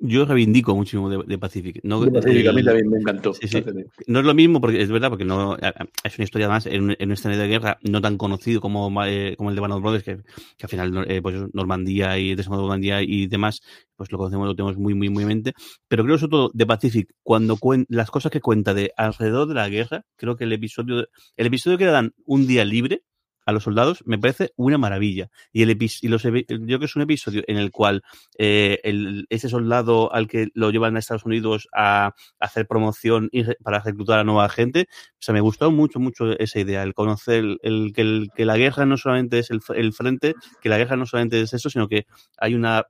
yo 0.05 0.25
reivindico 0.25 0.75
muchísimo 0.75 1.09
de, 1.09 1.23
de 1.25 1.39
Pacific. 1.39 1.79
No, 1.85 2.01
De 2.01 2.11
Pacific, 2.11 2.49
a 2.49 2.53
mí 2.53 2.65
también 2.65 2.89
me 2.91 2.99
encantó. 2.99 3.35
Sí, 3.35 3.47
sí. 3.47 3.63
No 4.09 4.19
es 4.19 4.25
lo 4.25 4.35
mismo, 4.35 4.61
porque 4.61 4.83
es 4.83 4.91
verdad, 4.91 5.11
porque 5.11 5.25
no 5.25 5.57
es 6.03 6.19
una 6.19 6.25
historia 6.25 6.49
más 6.49 6.67
en, 6.67 6.83
un- 6.83 6.97
en 6.99 7.09
un 7.09 7.13
escenario 7.13 7.41
de 7.43 7.49
guerra 7.49 7.79
no 7.83 8.01
tan 8.01 8.19
conocido 8.19 8.61
como, 8.61 8.91
eh, 9.05 9.35
como 9.37 9.51
el 9.51 9.55
de 9.55 9.61
Band 9.61 9.75
of 9.75 9.83
Brothers, 9.83 10.03
que, 10.05 10.17
que 10.57 10.65
al 10.65 10.69
final, 10.69 11.05
eh, 11.09 11.23
pues 11.23 11.37
Normandía 11.53 12.19
y 12.19 12.35
de 12.35 12.43
Normandía 12.45 13.01
y 13.03 13.29
demás, 13.29 13.61
pues 13.95 14.11
lo 14.11 14.19
conocemos, 14.19 14.49
lo 14.49 14.57
tenemos 14.57 14.77
muy, 14.77 14.95
muy, 14.95 15.09
muy 15.09 15.23
en 15.23 15.29
mente. 15.29 15.53
Pero 15.87 16.03
creo 16.03 16.19
sobre 16.19 16.31
todo 16.31 16.51
de 16.53 16.67
Pacific, 16.67 17.09
cuando 17.23 17.57
cuen- 17.57 17.87
las 17.89 18.11
cosas 18.11 18.33
que 18.33 18.41
cuenta 18.41 18.75
de 18.75 18.93
alrededor 18.97 19.47
de 19.47 19.55
la 19.55 19.69
guerra, 19.69 20.05
creo 20.17 20.35
que 20.37 20.45
el 20.45 20.53
episodio, 20.53 21.07
el 21.37 21.47
episodio 21.47 21.79
que 21.79 21.85
le 21.85 21.93
dan 21.93 22.13
un 22.25 22.49
día 22.49 22.65
libre 22.65 23.03
a 23.45 23.53
los 23.53 23.65
soldados 23.65 24.03
me 24.07 24.19
parece 24.19 24.53
una 24.57 24.79
maravilla. 24.79 25.29
Y, 25.53 25.63
el 25.63 25.71
y 25.81 26.09
los, 26.09 26.23
yo 26.23 26.31
creo 26.31 26.79
que 26.79 26.85
es 26.85 26.97
un 26.97 27.03
episodio 27.03 27.43
en 27.47 27.57
el 27.59 27.71
cual 27.71 28.03
eh, 28.39 28.81
el, 28.85 29.27
ese 29.31 29.49
soldado 29.49 30.13
al 30.13 30.29
que 30.29 30.49
lo 30.55 30.71
llevan 30.71 30.97
a 30.97 30.99
Estados 30.99 31.25
Unidos 31.25 31.69
a, 31.73 32.15
hacer 32.41 32.67
promoción 32.67 33.29
y 33.33 33.45
para 33.63 33.81
reclutar 33.81 34.19
a 34.19 34.25
nueva 34.25 34.49
gente, 34.49 34.87
o 34.91 35.17
sea, 35.19 35.33
me 35.35 35.41
gustó 35.41 35.71
mucho, 35.71 36.01
mucho 36.01 36.39
esa 36.39 36.61
idea, 36.61 36.83
el 36.83 36.95
conocer 36.95 37.45
el, 37.63 37.93
que, 37.95 38.03
el- 38.03 38.29
que 38.35 38.45
la 38.45 38.57
guerra 38.57 38.87
no 38.87 38.97
solamente 38.97 39.39
es 39.39 39.51
el 39.51 39.93
frente, 39.93 40.35
que 40.61 40.69
la 40.69 40.79
guerra 40.79 40.97
no 40.97 41.07
solamente 41.07 41.41
es 41.41 41.53
eso, 41.55 41.71
sino 41.71 41.89
que 41.89 42.07
hay 42.39 42.55
una 42.55 42.87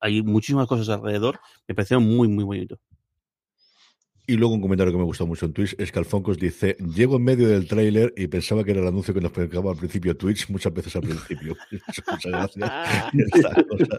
hay 0.00 0.22
muchísimas 0.22 0.66
cosas 0.66 0.88
alrededor, 0.90 1.40
me 1.66 1.74
pareció 1.74 2.00
muy, 2.00 2.28
muy 2.28 2.44
bonito. 2.44 2.78
Y 4.30 4.36
luego 4.36 4.54
un 4.54 4.60
comentario 4.60 4.92
que 4.92 4.98
me 4.98 5.04
gustó 5.04 5.26
mucho 5.26 5.46
en 5.46 5.52
Twitch 5.52 5.74
es 5.78 5.90
que 5.90 5.98
Alfoncos 5.98 6.38
dice, 6.38 6.76
llego 6.94 7.16
en 7.16 7.24
medio 7.24 7.48
del 7.48 7.66
tráiler 7.66 8.12
y 8.16 8.28
pensaba 8.28 8.62
que 8.62 8.70
era 8.70 8.80
el 8.80 8.86
anuncio 8.86 9.12
que 9.12 9.20
nos 9.20 9.32
pegaba 9.32 9.72
al 9.72 9.76
principio 9.76 10.16
Twitch, 10.16 10.48
muchas 10.50 10.72
veces 10.72 10.94
al 10.94 11.02
principio. 11.02 11.56
Muchas 12.10 12.24
gracias. 12.24 12.70
Estas 13.34 13.64
cosas 13.64 13.98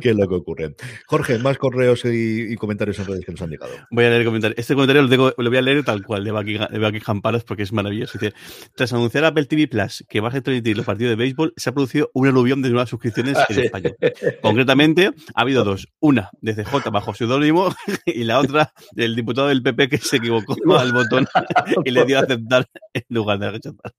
que 0.00 0.10
es 0.10 0.16
lo 0.16 0.28
que 0.28 0.34
ocurre. 0.36 0.76
Jorge, 1.06 1.38
más 1.38 1.58
correos 1.58 2.04
y, 2.04 2.52
y 2.52 2.56
comentarios 2.56 2.98
en 3.00 3.06
redes 3.06 3.24
que 3.24 3.32
nos 3.32 3.42
han 3.42 3.50
llegado. 3.50 3.72
Voy 3.90 4.04
a 4.04 4.08
leer 4.10 4.20
el 4.20 4.26
comentario. 4.26 4.54
Este 4.56 4.74
comentario 4.74 5.02
lo, 5.02 5.08
tengo- 5.08 5.34
lo 5.36 5.50
voy 5.50 5.58
a 5.58 5.62
leer 5.62 5.84
tal 5.84 6.04
cual, 6.06 6.22
de 6.22 6.30
Buckingham, 6.30 6.68
de 6.70 6.78
Buckingham 6.78 7.20
Palace, 7.20 7.44
porque 7.46 7.64
es 7.64 7.72
maravilloso. 7.72 8.16
Dice, 8.18 8.32
tras 8.76 8.92
anunciar 8.92 9.24
a 9.24 9.28
Apple 9.28 9.46
TV 9.46 9.66
Plus 9.66 10.04
que 10.08 10.20
va 10.20 10.28
a 10.28 10.30
retransmitir 10.30 10.76
los 10.76 10.86
partidos 10.86 11.10
de 11.10 11.16
béisbol, 11.16 11.52
se 11.56 11.70
ha 11.70 11.72
producido 11.74 12.10
un 12.14 12.28
aluvión 12.28 12.62
de 12.62 12.68
nuevas 12.70 12.90
suscripciones 12.90 13.36
Ah, 13.36 13.46
en 13.48 13.54
sí. 13.56 13.60
español. 13.62 13.96
Concretamente, 14.40 15.10
ha 15.34 15.40
habido 15.40 15.64
dos. 15.64 15.88
Una 15.98 16.30
de 16.40 16.54
CJ 16.54 16.90
bajo 16.92 17.12
seudónimo 17.14 17.74
y 18.06 18.24
la 18.24 18.38
otra 18.38 18.72
del 18.92 19.16
diputado 19.16 19.48
del 19.48 19.62
PP 19.64 19.88
que 19.88 19.98
se 19.98 20.16
equivocó 20.18 20.54
al 20.78 20.92
botón 20.92 21.26
y 21.84 21.90
le 21.90 22.04
dio 22.04 22.18
a 22.18 22.22
aceptar 22.22 22.66
en 22.92 23.02
lugar 23.08 23.38
de 23.38 23.50
rechazar. 23.50 23.92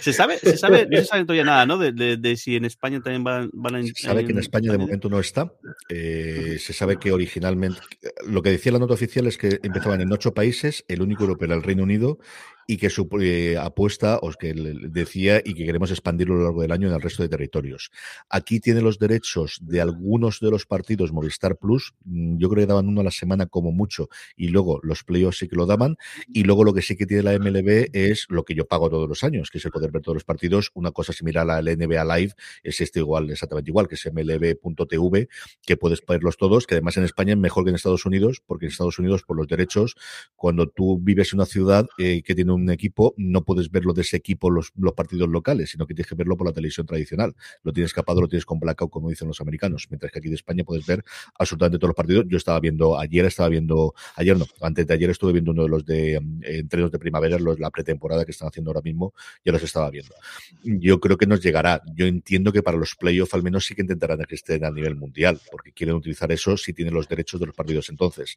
Se 0.00 0.12
sabe, 0.12 0.38
se 0.38 0.56
sabe, 0.56 0.86
no 0.88 0.96
se 0.98 1.06
sabe 1.06 1.22
todavía 1.24 1.42
nada, 1.44 1.66
¿no? 1.66 1.76
De, 1.76 1.90
de- 1.90 2.16
de 2.16 2.36
si 2.36 2.54
en 2.54 2.64
España 2.64 3.00
también 3.00 3.24
van, 3.24 3.50
van 3.52 3.74
a. 3.74 3.82
Se 3.82 3.92
sabe 3.94 4.24
que 4.24 4.30
en 4.32 4.38
España 4.38 4.70
de 4.70 4.78
momento 4.78 5.08
no 5.08 5.18
está. 5.18 5.52
Eh, 5.88 6.56
se 6.60 6.72
sabe 6.72 6.98
que 6.98 7.10
originalmente, 7.10 7.80
lo 8.28 8.42
que 8.42 8.50
decía 8.50 8.70
la 8.70 8.78
nota 8.78 8.94
oficial 8.94 9.26
es 9.26 9.36
que 9.36 9.58
empezaban 9.64 10.00
en 10.00 10.12
ocho 10.12 10.34
países, 10.34 10.84
el 10.86 11.02
único 11.02 11.24
europeo 11.24 11.46
era 11.46 11.56
el 11.56 11.64
Reino 11.64 11.82
Unido, 11.82 12.18
y 12.66 12.76
que 12.76 12.90
su 12.90 13.08
eh, 13.20 13.56
apuesta, 13.58 14.18
o 14.22 14.30
que 14.32 14.54
decía, 14.54 15.40
y 15.44 15.54
que 15.54 15.64
queremos 15.64 15.90
expandirlo 15.90 16.34
a 16.34 16.38
lo 16.38 16.44
largo 16.44 16.62
del 16.62 16.72
año 16.72 16.88
en 16.88 16.94
el 16.94 17.00
resto 17.00 17.22
de 17.22 17.28
territorios. 17.28 17.90
Aquí 18.28 18.60
tiene 18.60 18.80
los 18.80 18.98
derechos 18.98 19.58
de 19.62 19.80
algunos 19.80 20.40
de 20.40 20.50
los 20.50 20.66
partidos 20.66 21.12
Movistar 21.12 21.56
Plus, 21.56 21.94
mm, 22.04 22.38
yo 22.38 22.48
creo 22.48 22.62
que 22.62 22.66
daban 22.66 22.88
uno 22.88 23.00
a 23.00 23.04
la 23.04 23.10
semana 23.10 23.46
como 23.46 23.72
mucho, 23.72 24.08
y 24.36 24.48
luego 24.48 24.80
los 24.82 25.04
playoffs 25.04 25.38
sí 25.38 25.48
que 25.48 25.56
lo 25.56 25.66
daban, 25.66 25.96
y 26.28 26.44
luego 26.44 26.64
lo 26.64 26.74
que 26.74 26.82
sí 26.82 26.96
que 26.96 27.06
tiene 27.06 27.22
la 27.22 27.32
MLB 27.38 27.90
es 27.92 28.26
lo 28.28 28.44
que 28.44 28.54
yo 28.54 28.66
pago 28.66 28.90
todos 28.90 29.08
los 29.08 29.24
años, 29.24 29.50
que 29.50 29.58
es 29.58 29.64
el 29.64 29.70
poder 29.70 29.90
ver 29.90 30.02
todos 30.02 30.16
los 30.16 30.24
partidos, 30.24 30.70
una 30.74 30.90
cosa 30.90 31.12
similar 31.12 31.48
a 31.50 31.62
la 31.62 31.74
NBA 31.74 32.04
Live, 32.16 32.34
es 32.62 32.80
este 32.80 33.00
igual, 33.00 33.30
exactamente 33.30 33.70
igual, 33.70 33.88
que 33.88 33.94
es 33.94 34.06
mlb.tv, 34.12 35.28
que 35.62 35.76
puedes 35.76 36.00
verlos 36.06 36.36
todos, 36.36 36.66
que 36.66 36.74
además 36.74 36.96
en 36.96 37.04
España 37.04 37.32
es 37.32 37.38
mejor 37.38 37.64
que 37.64 37.70
en 37.70 37.76
Estados 37.76 38.06
Unidos, 38.06 38.42
porque 38.46 38.66
en 38.66 38.72
Estados 38.72 38.98
Unidos, 38.98 39.22
por 39.22 39.36
los 39.36 39.46
derechos, 39.46 39.96
cuando 40.34 40.68
tú 40.68 40.98
vives 40.98 41.32
en 41.32 41.38
una 41.38 41.46
ciudad 41.46 41.86
eh, 41.98 42.22
que 42.22 42.34
tiene 42.34 42.52
un 42.54 42.70
equipo, 42.70 43.14
no 43.16 43.44
puedes 43.44 43.70
verlo 43.70 43.92
de 43.92 44.02
ese 44.02 44.16
equipo 44.16 44.50
los, 44.50 44.72
los 44.76 44.92
partidos 44.94 45.28
locales, 45.28 45.70
sino 45.70 45.86
que 45.86 45.94
tienes 45.94 46.08
que 46.08 46.14
verlo 46.14 46.36
por 46.36 46.46
la 46.46 46.52
televisión 46.52 46.86
tradicional. 46.86 47.34
Lo 47.62 47.72
tienes 47.72 47.92
capado, 47.92 48.20
lo 48.20 48.28
tienes 48.28 48.46
con 48.46 48.58
blackout, 48.58 48.90
como 48.90 49.10
dicen 49.10 49.28
los 49.28 49.40
americanos, 49.40 49.86
mientras 49.90 50.10
que 50.12 50.18
aquí 50.18 50.28
de 50.28 50.36
España 50.36 50.64
puedes 50.64 50.86
ver 50.86 51.04
absolutamente 51.38 51.78
todos 51.78 51.90
los 51.90 51.96
partidos. 51.96 52.24
Yo 52.28 52.36
estaba 52.36 52.60
viendo, 52.60 52.98
ayer 52.98 53.24
estaba 53.26 53.48
viendo, 53.48 53.94
ayer 54.16 54.36
no, 54.36 54.46
antes 54.60 54.86
de 54.86 54.94
ayer 54.94 55.10
estuve 55.10 55.32
viendo 55.32 55.52
uno 55.52 55.64
de 55.64 55.68
los 55.68 55.84
de 55.84 56.20
mm, 56.20 56.40
entrenos 56.44 56.90
de 56.90 56.98
primavera, 56.98 57.38
los, 57.38 57.58
la 57.58 57.70
pretemporada 57.70 58.24
que 58.24 58.32
están 58.32 58.48
haciendo 58.48 58.70
ahora 58.70 58.82
mismo, 58.82 59.14
ya 59.44 59.52
los 59.52 59.62
estaba 59.62 59.90
viendo. 59.90 60.14
Yo 60.62 61.00
creo 61.00 61.16
que 61.16 61.26
nos 61.26 61.40
llegará. 61.40 61.82
Yo 61.94 62.06
entiendo 62.06 62.52
que 62.52 62.62
para 62.62 62.76
los 62.76 62.94
playoffs 62.94 63.34
al 63.34 63.42
menos 63.42 63.66
sí 63.66 63.74
que 63.74 63.82
intentarán 63.82 64.20
que 64.26 64.64
a 64.64 64.70
nivel 64.70 64.96
mundial, 64.96 65.40
porque 65.50 65.72
quieren 65.72 65.96
utilizar 65.96 66.30
eso 66.32 66.56
si 66.56 66.72
tienen 66.72 66.94
los 66.94 67.08
derechos 67.08 67.40
de 67.40 67.46
los 67.46 67.54
partidos 67.54 67.88
entonces. 67.88 68.36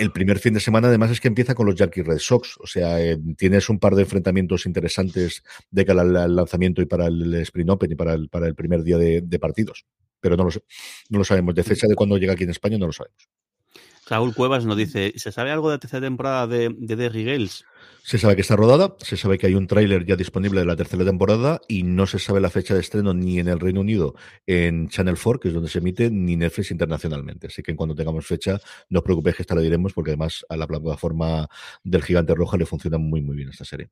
El 0.00 0.12
primer 0.12 0.38
fin 0.38 0.54
de 0.54 0.60
semana, 0.60 0.88
además, 0.88 1.10
es 1.10 1.20
que 1.20 1.28
empieza 1.28 1.54
con 1.54 1.66
los 1.66 1.74
Yankees 1.74 2.06
Red 2.06 2.20
Sox. 2.20 2.56
O 2.60 2.66
sea, 2.66 2.98
eh, 3.04 3.18
tienes 3.36 3.68
un 3.68 3.78
par 3.78 3.94
de 3.94 4.00
enfrentamientos 4.00 4.64
interesantes 4.64 5.44
de 5.70 5.84
cara 5.84 6.00
al, 6.00 6.34
lanzamiento 6.34 6.80
y 6.80 6.86
para 6.86 7.06
el 7.08 7.34
Sprint 7.34 7.68
Open 7.68 7.92
y 7.92 7.96
para 7.96 8.14
el, 8.14 8.30
para 8.30 8.46
el 8.46 8.54
primer 8.54 8.82
día 8.82 8.96
de, 8.96 9.38
partidos. 9.38 9.84
Pero 10.18 10.38
no 10.38 10.48
lo 11.10 11.24
sabemos. 11.24 11.54
De 11.54 11.64
fecha 11.64 11.86
de 11.86 11.94
cuando 11.94 12.16
llega 12.16 12.32
aquí 12.32 12.44
en 12.44 12.50
España, 12.50 12.78
no 12.78 12.86
lo 12.86 12.94
sabemos. 12.94 13.28
Raúl 14.08 14.34
Cuevas 14.34 14.64
nos 14.64 14.78
dice, 14.78 15.12
¿se 15.16 15.32
sabe 15.32 15.50
algo 15.50 15.68
de 15.68 15.74
la 15.74 15.80
tercera 15.80 16.00
temporada 16.00 16.46
de, 16.46 16.74
de 16.78 16.96
Derry? 16.96 17.50
Se 18.02 18.18
sabe 18.18 18.34
que 18.34 18.40
está 18.40 18.56
rodada, 18.56 18.96
se 18.98 19.16
sabe 19.16 19.38
que 19.38 19.46
hay 19.46 19.54
un 19.54 19.66
tráiler 19.66 20.04
ya 20.04 20.16
disponible 20.16 20.60
de 20.60 20.66
la 20.66 20.74
tercera 20.74 21.04
temporada 21.04 21.60
y 21.68 21.82
no 21.82 22.06
se 22.06 22.18
sabe 22.18 22.40
la 22.40 22.50
fecha 22.50 22.74
de 22.74 22.80
estreno 22.80 23.14
ni 23.14 23.38
en 23.38 23.48
el 23.48 23.60
Reino 23.60 23.80
Unido 23.80 24.14
en 24.46 24.88
Channel 24.88 25.16
4, 25.22 25.38
que 25.40 25.48
es 25.48 25.54
donde 25.54 25.68
se 25.68 25.78
emite, 25.78 26.10
ni 26.10 26.34
Netflix 26.36 26.70
internacionalmente. 26.70 27.46
Así 27.48 27.62
que 27.62 27.76
cuando 27.76 27.94
tengamos 27.94 28.26
fecha, 28.26 28.58
no 28.88 28.98
os 29.00 29.04
preocupéis 29.04 29.36
que 29.36 29.42
esta 29.42 29.54
la 29.54 29.60
diremos 29.60 29.92
porque 29.92 30.10
además 30.12 30.44
a 30.48 30.56
la 30.56 30.66
plataforma 30.66 31.48
del 31.84 32.02
Gigante 32.02 32.34
Roja 32.34 32.56
le 32.56 32.66
funciona 32.66 32.98
muy 32.98 33.20
muy 33.20 33.36
bien 33.36 33.50
esta 33.50 33.64
serie. 33.64 33.90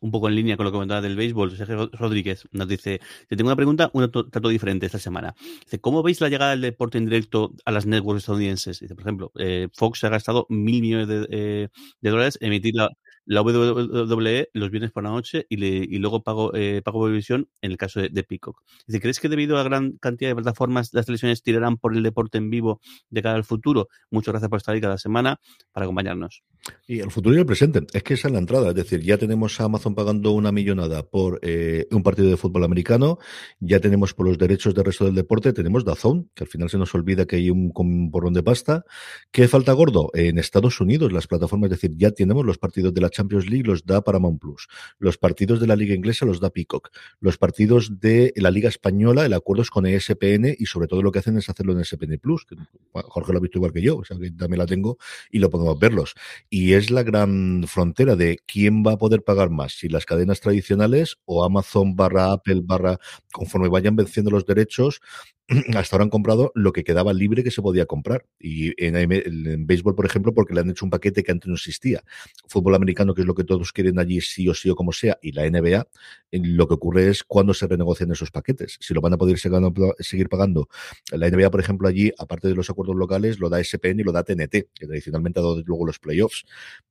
Un 0.00 0.10
poco 0.10 0.28
en 0.28 0.34
línea 0.34 0.56
con 0.56 0.64
lo 0.64 0.70
que 0.72 0.76
comentaba 0.76 1.00
del 1.00 1.14
béisbol, 1.14 1.56
Sergio 1.56 1.88
Rodríguez 1.92 2.48
nos 2.50 2.66
dice, 2.66 3.00
te 3.28 3.36
tengo 3.36 3.48
una 3.50 3.56
pregunta, 3.56 3.88
un 3.92 4.10
to- 4.10 4.28
trato 4.28 4.48
diferente 4.48 4.86
esta 4.86 4.98
semana. 4.98 5.34
Dice, 5.64 5.80
¿cómo 5.80 6.02
veis 6.02 6.20
la 6.20 6.28
llegada 6.28 6.50
del 6.52 6.60
deporte 6.60 6.98
en 6.98 7.04
directo 7.04 7.52
a 7.64 7.70
las 7.70 7.86
networks 7.86 8.22
estadounidenses? 8.22 8.80
Dice, 8.80 8.94
por 8.96 9.02
ejemplo, 9.02 9.32
eh, 9.38 9.68
Fox 9.72 10.00
se 10.00 10.06
ha 10.08 10.10
gastado 10.10 10.46
mil 10.48 10.82
millones 10.82 11.06
de, 11.06 11.26
eh, 11.30 11.68
de 12.00 12.10
dólares 12.10 12.36
en 12.40 12.48
emitir 12.48 12.74
la, 12.74 12.88
la 13.26 13.42
WWE 13.42 14.50
los 14.52 14.70
viernes 14.70 14.92
por 14.92 15.02
la 15.02 15.10
noche 15.10 15.46
y, 15.48 15.56
le, 15.56 15.68
y 15.68 15.98
luego 15.98 16.22
pago, 16.22 16.54
eh, 16.54 16.82
pago 16.84 17.00
por 17.00 17.12
visión 17.12 17.48
en 17.62 17.70
el 17.70 17.76
caso 17.76 18.00
de, 18.00 18.08
de 18.08 18.22
Peacock. 18.22 18.62
Dice, 18.86 19.00
¿crees 19.00 19.20
que 19.20 19.28
debido 19.28 19.56
a 19.56 19.58
la 19.58 19.64
gran 19.64 19.92
cantidad 19.98 20.30
de 20.30 20.34
plataformas 20.34 20.90
las 20.92 21.06
televisiones 21.06 21.42
tirarán 21.42 21.76
por 21.76 21.96
el 21.96 22.02
deporte 22.02 22.38
en 22.38 22.50
vivo 22.50 22.80
de 23.10 23.22
cara 23.22 23.36
al 23.36 23.44
futuro? 23.44 23.88
Muchas 24.10 24.32
gracias 24.32 24.48
por 24.48 24.58
estar 24.58 24.74
ahí 24.74 24.80
cada 24.80 24.98
semana 24.98 25.40
para 25.72 25.84
acompañarnos. 25.84 26.42
Y 26.86 27.00
el 27.00 27.10
futuro 27.10 27.36
y 27.36 27.38
el 27.38 27.46
presente. 27.46 27.80
Es 27.92 28.02
que 28.02 28.14
esa 28.14 28.28
es 28.28 28.32
la 28.32 28.38
entrada. 28.38 28.70
Es 28.70 28.74
decir, 28.74 29.00
ya 29.00 29.18
tenemos 29.18 29.60
a 29.60 29.64
Amazon 29.64 29.94
pagando 29.94 30.32
una 30.32 30.52
millonada 30.52 31.02
por 31.02 31.38
eh, 31.42 31.86
un 31.90 32.02
partido 32.02 32.28
de 32.28 32.36
fútbol 32.36 32.64
americano. 32.64 33.18
Ya 33.60 33.80
tenemos 33.80 34.14
por 34.14 34.26
los 34.26 34.38
derechos 34.38 34.74
del 34.74 34.84
resto 34.84 35.04
del 35.04 35.14
deporte. 35.14 35.52
Tenemos 35.52 35.84
Dazón, 35.84 36.30
que 36.34 36.44
al 36.44 36.48
final 36.48 36.70
se 36.70 36.78
nos 36.78 36.94
olvida 36.94 37.26
que 37.26 37.36
hay 37.36 37.50
un, 37.50 37.70
un 37.74 38.10
porrón 38.10 38.32
de 38.32 38.42
pasta. 38.42 38.84
¿Qué 39.30 39.46
falta 39.48 39.72
gordo? 39.72 40.10
En 40.14 40.38
Estados 40.38 40.80
Unidos, 40.80 41.12
las 41.12 41.26
plataformas, 41.26 41.70
es 41.70 41.80
decir, 41.80 41.96
ya 41.96 42.10
tenemos 42.12 42.44
los 42.44 42.58
partidos 42.58 42.94
de 42.94 43.00
la 43.00 43.10
Champions 43.14 43.48
League 43.48 43.66
los 43.66 43.86
da 43.86 44.02
Paramount 44.02 44.40
Plus. 44.40 44.68
Los 44.98 45.16
partidos 45.16 45.60
de 45.60 45.66
la 45.66 45.76
Liga 45.76 45.94
Inglesa 45.94 46.26
los 46.26 46.40
da 46.40 46.50
Peacock. 46.50 46.90
Los 47.20 47.38
partidos 47.38 48.00
de 48.00 48.32
la 48.36 48.50
Liga 48.50 48.68
Española, 48.68 49.24
el 49.24 49.32
acuerdo 49.32 49.62
es 49.62 49.70
con 49.70 49.86
ESPN 49.86 50.54
y 50.58 50.66
sobre 50.66 50.88
todo 50.88 51.02
lo 51.02 51.12
que 51.12 51.20
hacen 51.20 51.38
es 51.38 51.48
hacerlo 51.48 51.72
en 51.72 51.80
ESPN 51.80 52.18
Plus. 52.18 52.44
Que 52.44 52.56
Jorge 52.92 53.32
lo 53.32 53.38
ha 53.38 53.42
visto 53.42 53.58
igual 53.58 53.72
que 53.72 53.82
yo, 53.82 53.96
o 53.98 54.04
sea 54.04 54.18
que 54.18 54.30
también 54.32 54.58
la 54.58 54.66
tengo 54.66 54.98
y 55.30 55.38
lo 55.38 55.50
podemos 55.50 55.78
verlos. 55.78 56.14
Y 56.50 56.74
es 56.74 56.90
la 56.90 57.02
gran 57.02 57.64
frontera 57.66 58.16
de 58.16 58.38
quién 58.46 58.82
va 58.84 58.92
a 58.92 58.98
poder 58.98 59.22
pagar 59.22 59.50
más, 59.50 59.78
si 59.78 59.88
las 59.88 60.06
cadenas 60.06 60.40
tradicionales 60.40 61.16
o 61.24 61.44
Amazon 61.44 61.96
barra 61.96 62.32
Apple 62.32 62.62
barra, 62.64 62.98
conforme 63.32 63.68
vayan 63.68 63.96
venciendo 63.96 64.30
los 64.30 64.44
derechos, 64.46 65.00
hasta 65.76 65.96
ahora 65.96 66.04
han 66.04 66.10
comprado 66.10 66.52
lo 66.54 66.72
que 66.72 66.84
quedaba 66.84 67.12
libre 67.12 67.44
que 67.44 67.50
se 67.50 67.60
podía 67.60 67.86
comprar. 67.86 68.26
Y 68.38 68.72
en, 68.82 69.66
béisbol, 69.66 69.94
por 69.94 70.06
ejemplo, 70.06 70.32
porque 70.32 70.54
le 70.54 70.60
han 70.60 70.70
hecho 70.70 70.84
un 70.86 70.90
paquete 70.90 71.22
que 71.22 71.32
antes 71.32 71.48
no 71.48 71.54
existía. 71.54 72.02
Fútbol 72.48 72.74
americano, 72.74 73.14
que 73.14 73.22
es 73.22 73.26
lo 73.26 73.34
que 73.34 73.44
todos 73.44 73.72
quieren 73.72 73.98
allí, 73.98 74.20
sí 74.20 74.48
o 74.48 74.54
sí 74.54 74.70
o 74.70 74.74
como 74.74 74.92
sea, 74.92 75.18
y 75.20 75.32
la 75.32 75.48
NBA, 75.48 75.86
lo 76.32 76.66
que 76.66 76.74
ocurre 76.74 77.08
es 77.10 77.22
cuando 77.24 77.52
se 77.52 77.66
renegocian 77.66 78.10
esos 78.10 78.30
paquetes. 78.30 78.78
Si 78.80 78.94
lo 78.94 79.00
van 79.00 79.12
a 79.12 79.18
poder 79.18 79.38
seguir 79.38 80.28
pagando. 80.28 80.68
La 81.12 81.28
NBA, 81.28 81.50
por 81.50 81.60
ejemplo, 81.60 81.88
allí, 81.88 82.10
aparte 82.18 82.48
de 82.48 82.54
los 82.54 82.70
acuerdos 82.70 82.96
locales, 82.96 83.38
lo 83.38 83.50
da 83.50 83.62
SPN 83.62 84.00
y 84.00 84.04
lo 84.04 84.12
da 84.12 84.24
TNT, 84.24 84.50
que 84.74 84.86
tradicionalmente 84.86 85.40
ha 85.40 85.42
dado 85.42 85.62
luego 85.64 85.86
los 85.86 85.98
playoffs. 85.98 86.44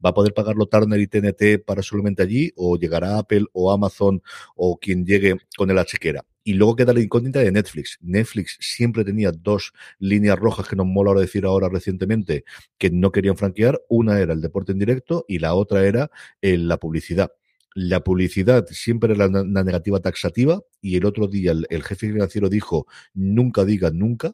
¿Va 0.03 0.11
a 0.11 0.13
poder 0.13 0.33
pagarlo 0.33 0.67
Turner 0.67 0.99
y 0.99 1.07
TNT 1.07 1.63
para 1.65 1.81
solamente 1.81 2.21
allí? 2.21 2.51
¿O 2.55 2.77
llegará 2.77 3.17
Apple 3.17 3.45
o 3.53 3.71
Amazon 3.71 4.21
o 4.55 4.77
quien 4.77 5.05
llegue 5.05 5.37
con 5.57 5.71
el 5.71 5.83
chequera? 5.85 6.23
Y 6.43 6.53
luego 6.53 6.75
queda 6.75 6.93
la 6.93 7.01
incógnita 7.01 7.39
de 7.39 7.51
Netflix. 7.51 7.97
Netflix 8.01 8.57
siempre 8.59 9.05
tenía 9.05 9.31
dos 9.31 9.73
líneas 9.99 10.37
rojas 10.37 10.67
que 10.67 10.75
nos 10.75 10.85
mola 10.85 11.11
ahora 11.11 11.21
decir 11.21 11.45
ahora 11.45 11.69
recientemente 11.69 12.43
que 12.77 12.91
no 12.91 13.11
querían 13.11 13.37
franquear. 13.37 13.81
Una 13.89 14.19
era 14.19 14.33
el 14.33 14.41
deporte 14.41 14.73
en 14.73 14.79
directo 14.79 15.25
y 15.27 15.39
la 15.39 15.53
otra 15.55 15.85
era 15.85 16.09
eh, 16.41 16.57
la 16.57 16.77
publicidad. 16.77 17.31
La 17.75 18.03
publicidad 18.03 18.67
siempre 18.69 19.13
era 19.13 19.27
una 19.27 19.63
negativa 19.63 19.99
taxativa 19.99 20.61
y 20.81 20.97
el 20.97 21.05
otro 21.05 21.27
día 21.27 21.51
el, 21.53 21.65
el 21.69 21.83
jefe 21.83 22.11
financiero 22.11 22.49
dijo 22.49 22.85
nunca 23.13 23.65
diga 23.65 23.89
nunca 23.89 24.33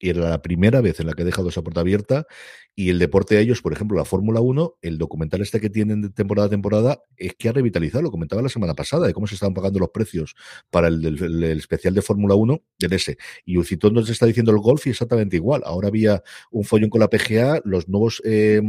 y 0.00 0.08
era 0.08 0.28
la 0.28 0.42
primera 0.42 0.80
vez 0.80 0.98
en 0.98 1.06
la 1.06 1.12
que 1.12 1.22
he 1.22 1.24
dejado 1.24 1.50
esa 1.50 1.62
puerta 1.62 1.80
abierta. 1.80 2.26
Y 2.74 2.88
el 2.88 2.98
deporte 2.98 3.34
de 3.34 3.42
ellos, 3.42 3.60
por 3.60 3.72
ejemplo, 3.72 3.98
la 3.98 4.06
Fórmula 4.06 4.40
1, 4.40 4.78
el 4.80 4.96
documental 4.96 5.42
este 5.42 5.60
que 5.60 5.68
tienen 5.68 6.00
de 6.00 6.10
temporada 6.10 6.46
a 6.46 6.50
temporada, 6.50 7.02
es 7.16 7.34
que 7.34 7.50
ha 7.50 7.52
revitalizado, 7.52 8.02
lo 8.02 8.10
comentaba 8.10 8.40
la 8.40 8.48
semana 8.48 8.74
pasada, 8.74 9.06
de 9.06 9.12
cómo 9.12 9.26
se 9.26 9.34
estaban 9.34 9.52
pagando 9.52 9.78
los 9.78 9.90
precios 9.90 10.34
para 10.70 10.88
el, 10.88 11.44
especial 11.58 11.94
de 11.94 12.00
Fórmula 12.00 12.34
1 12.34 12.62
del 12.78 12.92
S. 12.94 13.16
Y 13.44 13.58
Ucitón 13.58 13.92
nos 13.92 14.08
está 14.08 14.24
diciendo 14.24 14.52
el 14.52 14.58
golf 14.58 14.86
y 14.86 14.90
exactamente 14.90 15.36
igual. 15.36 15.62
Ahora 15.66 15.88
había 15.88 16.22
un 16.50 16.64
follón 16.64 16.88
con 16.88 17.00
la 17.00 17.08
PGA, 17.08 17.60
los 17.64 17.88
nuevos... 17.88 18.22
Eh, 18.24 18.62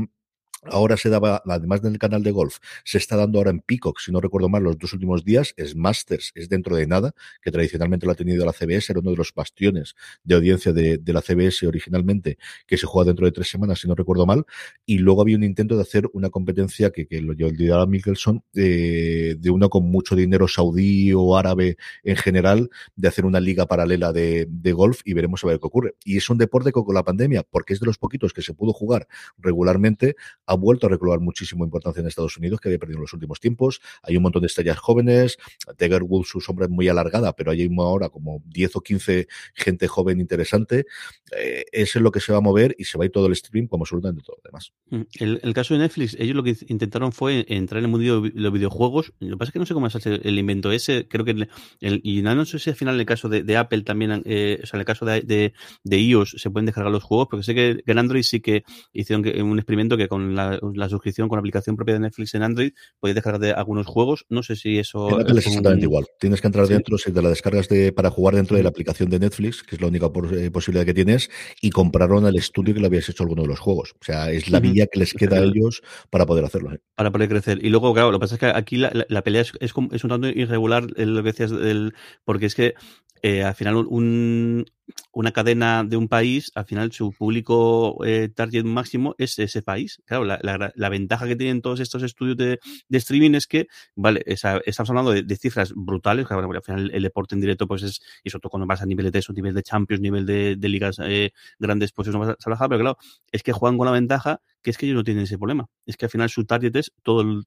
Ahora 0.64 0.96
se 0.96 1.10
daba, 1.10 1.42
además 1.46 1.82
del 1.82 1.98
canal 1.98 2.22
de 2.22 2.30
golf, 2.30 2.58
se 2.84 3.00
está 3.00 3.16
dando 3.16 3.40
ahora 3.40 3.50
en 3.50 3.62
Peacock, 3.62 4.00
si 4.00 4.12
no 4.12 4.22
recuerdo 4.22 4.48
mal, 4.48 4.62
los 4.62 4.78
dos 4.78 4.94
últimos 4.94 5.26
días, 5.26 5.56
es 5.58 5.76
Masters, 5.76 6.32
es 6.36 6.50
dentro 6.50 6.76
de 6.76 6.86
nada, 6.86 7.14
que 7.42 7.50
tradicionalmente 7.50 8.06
lo 8.06 8.12
ha 8.12 8.16
tenido 8.16 8.46
la 8.46 8.54
CBS, 8.54 8.92
era 8.92 9.00
uno 9.00 9.10
de 9.10 9.18
los 9.18 9.34
bastiones 9.34 9.96
de 10.24 10.36
audiencia 10.36 10.72
de, 10.72 11.02
la 11.04 11.22
CBS 11.22 11.66
originalmente, 11.66 12.38
que 12.68 12.78
se 12.78 12.86
juega 12.86 13.08
dentro 13.08 13.26
de 13.26 13.32
tres 13.32 13.50
semanas, 13.50 13.80
si 13.80 13.88
no 13.88 13.96
recuerdo 13.96 14.28
mal, 14.28 14.46
y 14.86 15.00
luego 15.00 15.22
había 15.22 15.36
un 15.36 15.44
intento 15.44 15.76
de 15.76 15.82
hacer 15.82 16.08
una 16.14 16.30
competencia 16.30 16.92
que, 16.92 17.08
que 17.08 17.22
lo 17.22 17.34
llevaba 17.34 17.88
Mickelson, 17.88 18.44
eh, 18.54 19.36
de 19.40 19.50
uno 19.50 19.68
con 19.70 19.90
mucho 19.90 20.16
dinero 20.16 20.48
saudí 20.48 21.12
o 21.12 21.38
árabe 21.38 21.78
en 22.04 22.18
general, 22.18 22.70
de 22.96 23.08
hacer 23.08 23.26
una 23.26 23.40
liga 23.40 23.66
paralela 23.66 24.14
de, 24.14 24.46
de 24.48 24.74
golf 24.74 25.02
y 25.06 25.14
veremos 25.14 25.44
a 25.44 25.48
ver 25.48 25.60
qué 25.60 25.66
ocurre. 25.66 25.96
Y 26.06 26.18
es 26.18 26.30
un 26.30 26.38
deporte 26.38 26.72
con 26.72 26.86
la 26.94 27.04
pandemia, 27.04 27.44
porque 27.50 27.74
es 27.74 27.80
de 27.80 27.88
los 27.88 27.98
poquitos 27.98 28.32
que 28.32 28.44
se 28.44 28.54
pudo 28.54 28.74
jugar 28.74 29.08
regularmente, 29.40 30.16
ha 30.52 30.56
vuelto 30.56 30.88
a 30.88 30.90
recobrar 30.90 31.22
muchísimo 31.22 31.64
importancia 31.64 32.02
en 32.02 32.08
Estados 32.08 32.38
Unidos, 32.38 32.60
que 32.60 32.68
había 32.68 32.80
perdido 32.80 32.98
en 32.98 33.04
los 33.04 33.14
últimos 33.14 33.40
tiempos. 33.40 33.82
Hay 34.04 34.18
un 34.18 34.24
montón 34.24 34.42
de 34.42 34.48
estrellas 34.48 34.78
jóvenes. 34.78 35.38
Tiger 35.78 36.04
Woods, 36.04 36.28
su 36.28 36.42
sombra 36.42 36.66
es 36.66 36.72
muy 36.72 36.90
alargada, 36.90 37.34
pero 37.34 37.52
hay 37.52 37.70
ahora 37.80 38.10
como 38.10 38.44
10 38.48 38.76
o 38.76 38.82
15 38.82 39.28
gente 39.54 39.88
joven 39.88 40.20
interesante. 40.20 40.86
Eh, 41.38 41.64
eso 41.72 42.00
es 42.00 42.04
lo 42.04 42.12
que 42.12 42.20
se 42.20 42.34
va 42.34 42.40
a 42.40 42.42
mover 42.42 42.76
y 42.78 42.84
se 42.84 42.98
va 42.98 43.04
a 43.04 43.06
ir 43.06 43.12
todo 43.12 43.28
el 43.28 43.36
stream 43.36 43.68
como 43.68 43.84
absolutamente 43.84 44.24
todo 44.24 44.38
lo 44.38 44.44
demás. 44.44 44.74
Mm, 44.90 45.02
el, 45.20 45.40
el, 45.42 45.54
caso 45.54 45.74
de 45.74 45.80
Netflix, 45.80 46.16
ellos 46.20 46.36
lo 46.36 46.44
que 46.44 46.58
intentaron 46.68 47.14
fue 47.14 47.46
entrar 47.48 47.80
en 47.80 47.86
el 47.86 47.92
mundo 47.92 48.22
de 48.22 48.32
los 48.36 48.54
videojuegos. 48.54 49.14
Lo 49.20 49.36
que 49.36 49.38
pasa 49.38 49.50
es 49.50 49.54
que 49.54 49.60
no 49.60 49.66
sé 49.66 49.74
cómo 49.74 49.88
es 49.88 50.06
el 50.06 50.40
invento 50.40 50.72
ese. 50.72 51.08
Creo 51.08 51.24
que 51.24 51.32
el, 51.32 52.02
y 52.04 52.22
no, 52.22 52.36
no 52.36 52.46
sé 52.46 52.60
si 52.60 52.70
al 52.70 52.76
final 52.76 52.96
en 52.96 53.02
el 53.02 53.06
caso 53.06 53.30
de, 53.30 53.44
de 53.44 53.58
Apple 53.58 53.84
también, 53.84 54.22
eh, 54.26 54.60
o 54.62 54.66
sea, 54.66 54.78
en 54.78 54.82
el 54.82 54.86
caso 54.86 55.06
de, 55.06 55.22
de, 55.22 55.54
de, 55.84 56.00
iOS 56.00 56.36
se 56.38 56.50
pueden 56.50 56.66
descargar 56.66 56.92
los 56.92 57.04
juegos, 57.04 57.28
porque 57.30 57.44
sé 57.44 57.56
que, 57.56 57.84
en 57.86 57.98
Android 57.98 58.24
sí 58.24 58.42
que 58.42 58.64
hicieron 58.92 59.26
un 59.46 59.60
experimento 59.60 59.98
que 59.98 60.08
con 60.08 60.36
la, 60.36 60.41
la, 60.74 60.90
suscripción 60.90 61.30
con 61.30 61.38
la 61.38 61.42
aplicación 61.42 61.76
propia 61.76 61.94
de 61.96 62.02
Netflix 62.02 62.34
en 62.36 62.44
Android, 62.44 62.74
podéis 63.00 63.16
descargar 63.16 63.40
de 63.42 63.52
algunos 63.52 63.88
juegos. 63.88 64.26
No 64.30 64.44
sé 64.44 64.56
si 64.56 64.80
eso. 64.80 65.10
En 65.10 65.22
Apple 65.22 65.40
es 65.40 65.48
exactamente 65.48 65.86
un... 65.86 65.92
igual. 65.92 66.06
Tienes 66.20 66.42
que 66.42 66.48
entrar 66.48 66.68
¿Sí? 66.68 66.74
dentro, 66.74 66.98
si 66.98 67.12
te 67.12 67.22
la 67.22 67.30
descargas 67.30 67.68
de, 67.70 67.92
para 67.92 68.10
jugar 68.10 68.36
dentro 68.36 68.58
de 68.58 68.64
la 68.64 68.70
aplicación 68.70 69.10
de 69.10 69.20
Netflix, 69.20 69.64
que 69.64 69.76
es 69.76 69.82
la 69.82 69.88
única 69.88 70.12
por, 70.12 70.34
eh, 70.34 70.52
posibilidad 70.52 70.86
que 70.86 70.94
tienes, 70.94 71.30
y 71.62 71.70
compraron 71.70 72.26
al 72.26 72.36
estudio 72.36 72.74
que 72.74 72.80
le 72.80 72.88
habías 72.88 73.08
hecho 73.10 73.24
alguno 73.24 73.44
de 73.44 73.48
los 73.48 73.60
juegos. 73.60 73.94
O 74.00 74.04
sea, 74.04 74.32
es 74.32 74.50
la 74.50 74.60
vía 74.60 74.88
que 74.92 75.00
les 75.00 75.14
queda 75.14 75.38
a 75.38 75.44
ellos 75.44 75.82
para 76.10 76.26
poder 76.26 76.46
hacerlo. 76.46 76.74
¿eh? 76.74 76.80
Para 76.96 77.12
poder 77.12 77.30
crecer. 77.30 77.64
Y 77.64 77.70
luego, 77.70 77.94
claro, 77.94 78.12
lo 78.12 78.20
que 78.20 78.22
pasa 78.22 78.36
es 78.36 78.40
que 78.40 78.48
aquí 78.48 78.78
la, 78.78 78.92
la, 78.94 79.06
la 79.08 79.24
pelea 79.24 79.42
es, 79.42 79.54
es, 79.60 79.74
es, 79.92 80.04
un 80.04 80.10
tanto 80.10 80.28
irregular, 80.28 80.86
lo 80.98 81.24
que 81.24 81.30
decías, 81.30 81.52
del, 81.52 81.94
porque 82.24 82.46
es 82.46 82.56
que 82.56 82.76
eh, 83.24 83.44
al 83.44 83.54
final 83.54 83.76
un, 83.76 84.66
una 85.14 85.32
cadena 85.32 85.84
de 85.84 85.98
un 85.98 86.08
país, 86.08 86.52
al 86.56 86.66
final 86.66 86.92
su 86.92 87.12
público 87.12 88.04
eh, 88.06 88.30
target 88.34 88.64
máximo 88.64 89.16
es 89.18 89.38
ese 89.40 89.62
país. 89.62 90.02
Claro, 90.06 90.26
la, 90.26 90.40
la, 90.42 90.90
ventaja 90.90 91.28
que 91.28 91.36
tienen 91.36 91.62
todos 91.62 91.80
estos 91.80 92.04
estudios 92.04 92.38
de, 92.38 92.60
streaming 92.90 93.36
es 93.36 93.48
que, 93.48 93.68
vale, 93.96 94.24
estamos 94.26 94.90
hablando 94.90 95.12
de, 95.12 95.36
cifras 95.36 95.74
brutales, 95.76 96.30
al 96.30 96.64
final 96.64 96.92
el, 96.94 97.04
deporte 97.04 97.36
en 97.36 97.42
directo, 97.42 97.68
pues 97.68 97.84
es, 97.84 98.00
y 98.24 98.30
sobre 98.30 98.42
todo 98.42 98.50
cuando 98.52 98.68
vas 98.68 98.82
a 98.82 98.86
nivel 98.86 99.12
de 99.12 99.20
eso, 99.20 99.34
nivel 99.34 99.54
de 99.54 99.64
Champions, 99.64 100.02
nivel 100.02 100.26
de, 100.26 100.56
de 100.56 100.70
ligas 100.70 100.98
eh, 101.04 101.32
grandes, 101.60 101.92
pues 101.92 102.08
eso 102.08 102.18
no 102.18 102.26
vas 102.26 102.34
a 102.34 102.36
trabajar, 102.36 102.70
pero 102.70 102.82
claro, 102.82 102.98
es 103.32 103.44
que 103.44 103.52
juegan 103.52 103.78
con 103.78 103.86
la 103.86 103.94
ventaja 103.94 104.42
que 104.62 104.70
es 104.70 104.78
que 104.78 104.86
ellos 104.86 104.98
no 104.98 105.04
tienen 105.04 105.24
ese 105.24 105.38
problema. 105.38 105.68
Es 105.86 105.98
que 105.98 106.06
al 106.06 106.12
final 106.12 106.30
su 106.30 106.46
target 106.46 106.76
es 106.76 106.92
todo 107.02 107.22
el, 107.22 107.44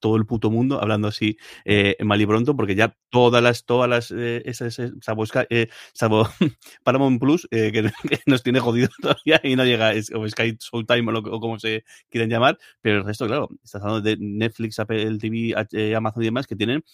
todo 0.00 0.16
el 0.16 0.26
puto 0.26 0.50
mundo, 0.50 0.80
hablando 0.80 1.08
así 1.08 1.36
eh, 1.64 1.96
mal 2.04 2.20
y 2.20 2.26
pronto, 2.26 2.56
porque 2.56 2.74
ya 2.74 2.96
todas 3.10 3.42
las, 3.42 3.64
todas 3.64 3.88
las, 3.88 4.10
eh, 4.10 4.42
esas, 4.44 4.80
salvo, 5.00 5.24
eh, 5.50 5.68
Paramount 6.84 7.20
Plus, 7.20 7.46
eh, 7.50 7.72
que, 7.72 7.82
que, 8.08 8.20
nos 8.26 8.42
tiene 8.42 8.60
jodido 8.60 8.88
todavía 9.00 9.40
y 9.42 9.56
no 9.56 9.64
llega, 9.64 9.92
es, 9.92 10.10
o 10.14 10.28
Sky 10.28 10.56
Showtime 10.58 11.12
o, 11.12 11.40
como 11.40 11.58
se 11.58 11.84
quieren 12.10 12.30
llamar, 12.30 12.58
pero 12.80 12.98
el 12.98 13.04
resto, 13.04 13.26
claro, 13.26 13.48
estás 13.64 13.82
hablando 13.82 14.02
de 14.02 14.16
Netflix, 14.18 14.78
Apple 14.78 15.18
TV, 15.18 15.54
eh, 15.72 15.94
Amazon 15.94 16.22
y 16.22 16.26
demás, 16.26 16.46
que 16.46 16.56
tienen 16.56 16.84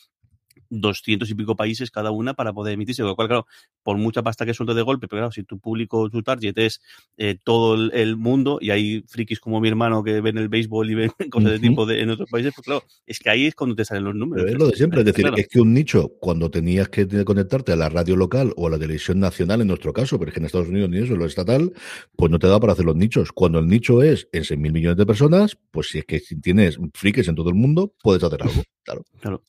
200 0.81 1.29
y 1.31 1.35
pico 1.35 1.57
países 1.57 1.91
cada 1.91 2.11
una 2.11 2.35
para 2.35 2.53
poder 2.53 2.75
emitirse, 2.75 3.03
lo 3.03 3.15
cual, 3.15 3.29
claro, 3.29 3.47
por 3.83 3.97
mucha 3.99 4.23
pasta 4.23 4.47
que 4.47 4.55
suelte 4.55 4.75
de 4.75 4.83
golpe, 4.83 5.09
pero 5.09 5.21
claro, 5.21 5.33
si 5.33 5.45
tu 5.45 5.59
público, 5.59 6.09
tu 6.11 6.23
target 6.23 6.57
es 6.57 6.81
eh, 7.17 7.37
todo 7.43 7.75
el, 7.75 7.93
el, 7.95 8.17
mundo 8.17 8.59
y 8.61 8.71
hay 8.71 9.05
frikis 9.07 9.41
como 9.41 9.61
mi 9.61 9.69
hermano 9.69 10.03
que 10.03 10.21
ven 10.21 10.39
el 10.39 10.49
béisbol 10.49 10.91
y 10.91 10.95
ven 10.95 11.11
cosas 11.31 11.51
uh 11.51 11.55
-huh. 11.55 11.61
de 11.61 11.69
tipo 11.69 11.87
de, 11.87 12.01
en 12.01 12.11
otros 12.11 12.31
países, 12.31 12.53
pues 12.55 12.65
claro, 12.65 12.85
es 13.07 13.19
que 13.19 13.31
ahí 13.31 13.47
es 13.47 13.55
cuando 13.55 13.77
te 13.77 13.85
salen 13.85 14.05
los 14.05 14.15
números. 14.15 14.45
Pero 14.45 14.57
es 14.57 14.63
lo 14.63 14.71
de 14.71 14.77
siempre, 14.77 15.01
es 15.01 15.07
decir, 15.07 15.25
claro. 15.25 15.37
es 15.37 15.49
que 15.49 15.61
un 15.61 15.75
nicho, 15.75 16.13
cuando 16.21 16.51
tenías 16.51 16.89
que 16.89 17.07
conectarte 17.25 17.73
a 17.73 17.77
la 17.77 17.89
radio 17.89 18.17
local 18.17 18.53
o 18.57 18.67
a 18.67 18.71
la 18.71 18.79
televisión 18.79 19.21
nacional, 19.21 19.61
en 19.61 19.69
nuestro 19.69 19.93
caso, 19.93 20.19
pero 20.19 20.31
es 20.31 20.35
que 20.35 20.41
en 20.41 20.47
Estados 20.47 20.69
Unidos 20.69 20.91
ni 20.91 20.99
eso, 20.99 21.17
lo 21.17 21.27
estatal, 21.27 21.73
pues 22.17 22.31
no 22.31 22.39
te 22.39 22.47
da 22.47 22.59
para 22.61 22.73
hacer 22.73 22.85
los 22.85 22.97
nichos. 22.97 23.33
Cuando 23.33 23.59
el 23.59 23.67
nicho 23.67 24.03
es 24.03 24.29
en 24.33 24.45
6 24.45 24.59
mil 24.59 24.73
millones 24.73 24.97
de 24.97 25.07
personas, 25.07 25.59
pues 25.71 25.89
si 25.89 25.99
es 25.99 26.05
que 26.05 26.21
tienes 26.41 26.79
frikis 26.95 27.29
en 27.29 27.35
todo 27.35 27.49
el 27.49 27.55
mundo, 27.55 27.95
puedes 28.03 28.23
hacer 28.23 28.43
algo, 28.43 28.63
claro. 28.85 29.05
Claro. 29.21 29.43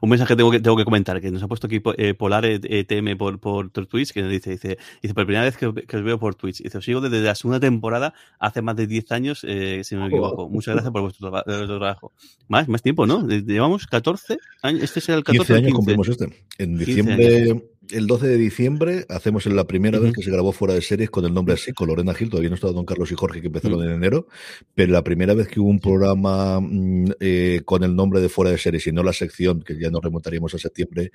Un 0.00 0.10
mensaje 0.10 0.36
tengo 0.36 0.50
que, 0.50 0.60
tengo 0.60 0.76
que 0.76 0.84
comentar, 0.84 1.20
que 1.20 1.30
nos 1.30 1.42
ha 1.42 1.48
puesto 1.48 1.66
aquí 1.66 1.82
eh, 1.96 2.14
Polar 2.14 2.44
ETM 2.44 3.08
eh, 3.08 3.16
por, 3.16 3.38
por, 3.38 3.70
por 3.70 3.86
Twitch, 3.86 4.12
que 4.12 4.22
nos 4.22 4.30
dice, 4.30 4.50
dice, 4.50 4.78
dice, 5.02 5.14
por 5.14 5.26
primera 5.26 5.44
vez 5.44 5.56
que, 5.56 5.72
que, 5.72 5.96
os 5.96 6.02
veo 6.02 6.18
por 6.18 6.34
Twitch, 6.34 6.62
dice, 6.62 6.78
os 6.78 6.84
sigo 6.84 7.00
desde 7.00 7.20
la 7.20 7.34
segunda 7.34 7.60
temporada, 7.60 8.14
hace 8.38 8.62
más 8.62 8.76
de 8.76 8.86
10 8.86 9.12
años, 9.12 9.44
eh, 9.46 9.82
si 9.84 9.94
no 9.94 10.02
me 10.02 10.08
equivoco. 10.08 10.48
Muchas 10.48 10.74
gracias 10.74 10.92
por 10.92 11.02
vuestro, 11.02 11.30
vuestro, 11.30 11.66
trabajo. 11.66 12.12
Más, 12.48 12.68
más 12.68 12.82
tiempo, 12.82 13.06
¿no? 13.06 13.26
Llevamos 13.26 13.86
14 13.86 14.38
años, 14.62 14.82
este 14.82 15.00
será 15.00 15.18
el 15.18 15.24
14 15.24 15.46
15 15.46 15.54
años 15.54 15.66
15. 15.66 15.76
cumplimos 15.76 16.08
este. 16.08 16.44
En 16.58 16.78
diciembre, 16.78 17.62
el 17.92 18.06
12 18.06 18.26
de 18.28 18.36
diciembre 18.36 19.04
hacemos 19.08 19.46
la 19.46 19.64
primera 19.66 19.98
vez 19.98 20.12
que 20.12 20.22
se 20.22 20.30
grabó 20.30 20.52
fuera 20.52 20.74
de 20.74 20.82
series 20.82 21.10
con 21.10 21.24
el 21.24 21.32
nombre 21.34 21.54
así, 21.54 21.72
con 21.72 21.88
Lorena 21.88 22.14
Gil, 22.14 22.30
todavía 22.30 22.48
no 22.50 22.54
estaba 22.54 22.72
Don 22.72 22.84
Carlos 22.84 23.10
y 23.12 23.14
Jorge 23.14 23.40
que 23.40 23.48
empezaron 23.48 23.82
en 23.82 23.90
enero, 23.90 24.26
pero 24.74 24.92
la 24.92 25.02
primera 25.02 25.34
vez 25.34 25.48
que 25.48 25.60
hubo 25.60 25.68
un 25.68 25.80
programa 25.80 26.60
mm, 26.60 27.12
eh, 27.20 27.62
con 27.64 27.82
el 27.84 27.94
nombre 27.96 28.20
de 28.20 28.28
fuera 28.28 28.50
de 28.50 28.58
series 28.58 28.86
y 28.86 28.92
no 28.92 29.02
la 29.02 29.12
sección, 29.12 29.62
que 29.62 29.78
ya 29.78 29.90
nos 29.90 30.02
remontaríamos 30.02 30.54
a 30.54 30.58
septiembre, 30.58 31.10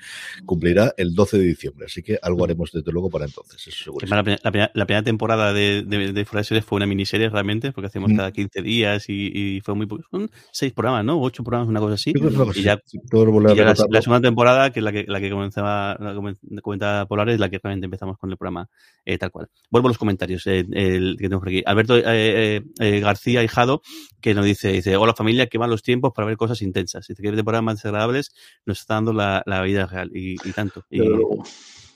cumplirá 0.46 0.94
el 0.98 1.14
12 1.14 1.38
de 1.38 1.44
diciembre, 1.44 1.86
así 1.88 2.04
que 2.04 2.18
algo 2.22 2.44
haremos 2.44 2.72
desde 2.72 2.92
luego 2.92 3.10
para 3.10 3.26
entonces, 3.26 3.66
eso 3.68 3.84
seguro. 3.86 4.06
La, 4.08 4.24
primera- 4.24 4.42
la 4.44 4.52
primera- 4.52 4.72
la 4.74 4.86
primera 4.86 5.04
temporada 5.04 5.54
de, 5.54 5.84
de, 5.84 6.14
de 6.14 6.26
Fuera 6.26 6.42
de 6.42 6.46
Series 6.46 6.66
fue 6.66 6.78
una 6.78 6.86
miniserie 6.86 7.30
realmente, 7.30 7.72
porque 7.72 7.88
hacíamos 7.88 8.12
Mm. 8.12 8.16
cada 8.18 8.32
15 8.32 8.62
días 8.62 9.10
y, 9.10 9.32
y 9.34 9.62
fue 9.62 9.76
muy... 9.76 9.88
Son 10.12 10.30
seis 10.52 10.74
programas, 10.74 11.06
¿no? 11.06 11.20
Ocho 11.22 11.44
programas, 11.44 11.70
una 11.70 11.80
cosa 11.80 11.96
así. 11.96 12.14
Y 12.56 12.62
ya, 12.62 12.80
todo 13.10 13.54
y 13.54 13.56
ya 13.58 13.66
la, 13.66 13.76
la 13.90 14.02
segunda 14.02 14.22
temporada, 14.22 14.72
que 14.72 14.80
es 14.80 14.84
la 14.84 14.92
que, 14.92 15.06
la 15.08 15.20
que 15.20 15.30
comenzaba, 15.30 15.98
la 16.00 16.62
comentaba 16.66 17.06
Polar, 17.06 17.30
es 17.30 17.40
la 17.40 17.50
que 17.50 17.60
realmente 17.64 17.86
empezamos 17.86 18.18
con 18.18 18.30
el 18.30 18.38
programa 18.38 18.70
eh, 19.06 19.18
tal 19.18 19.32
cual. 19.32 19.48
Vuelvo 19.70 19.88
a 19.88 19.92
los 19.92 19.98
comentarios 19.98 20.46
eh, 20.48 20.66
el, 20.72 21.16
que 21.18 21.24
tenemos 21.24 21.42
por 21.42 21.50
aquí. 21.50 21.64
Alberto 21.66 21.98
eh, 21.98 22.04
eh, 22.06 22.62
eh, 22.80 23.00
García 23.00 23.44
Hijado, 23.44 23.82
que 24.22 24.34
nos 24.34 24.46
dice, 24.46 24.72
dice, 24.72 24.98
hola 24.98 25.14
familia, 25.14 25.48
qué 25.48 25.60
malos 25.60 25.84
tiempos 25.84 26.12
para 26.14 26.28
ver 26.28 26.38
cosas 26.38 26.62
intensas. 26.62 27.08
Dice 27.08 27.22
que 27.22 27.30
ver 27.30 27.38
temporadas 27.38 27.64
más 27.64 27.86
agradables 27.86 28.34
nos 28.66 28.80
está 28.80 28.96
dando 28.96 29.14
la, 29.14 29.44
la 29.46 29.62
vida 29.62 29.86
real 29.86 30.12
y, 30.14 30.38
tanto. 30.54 30.84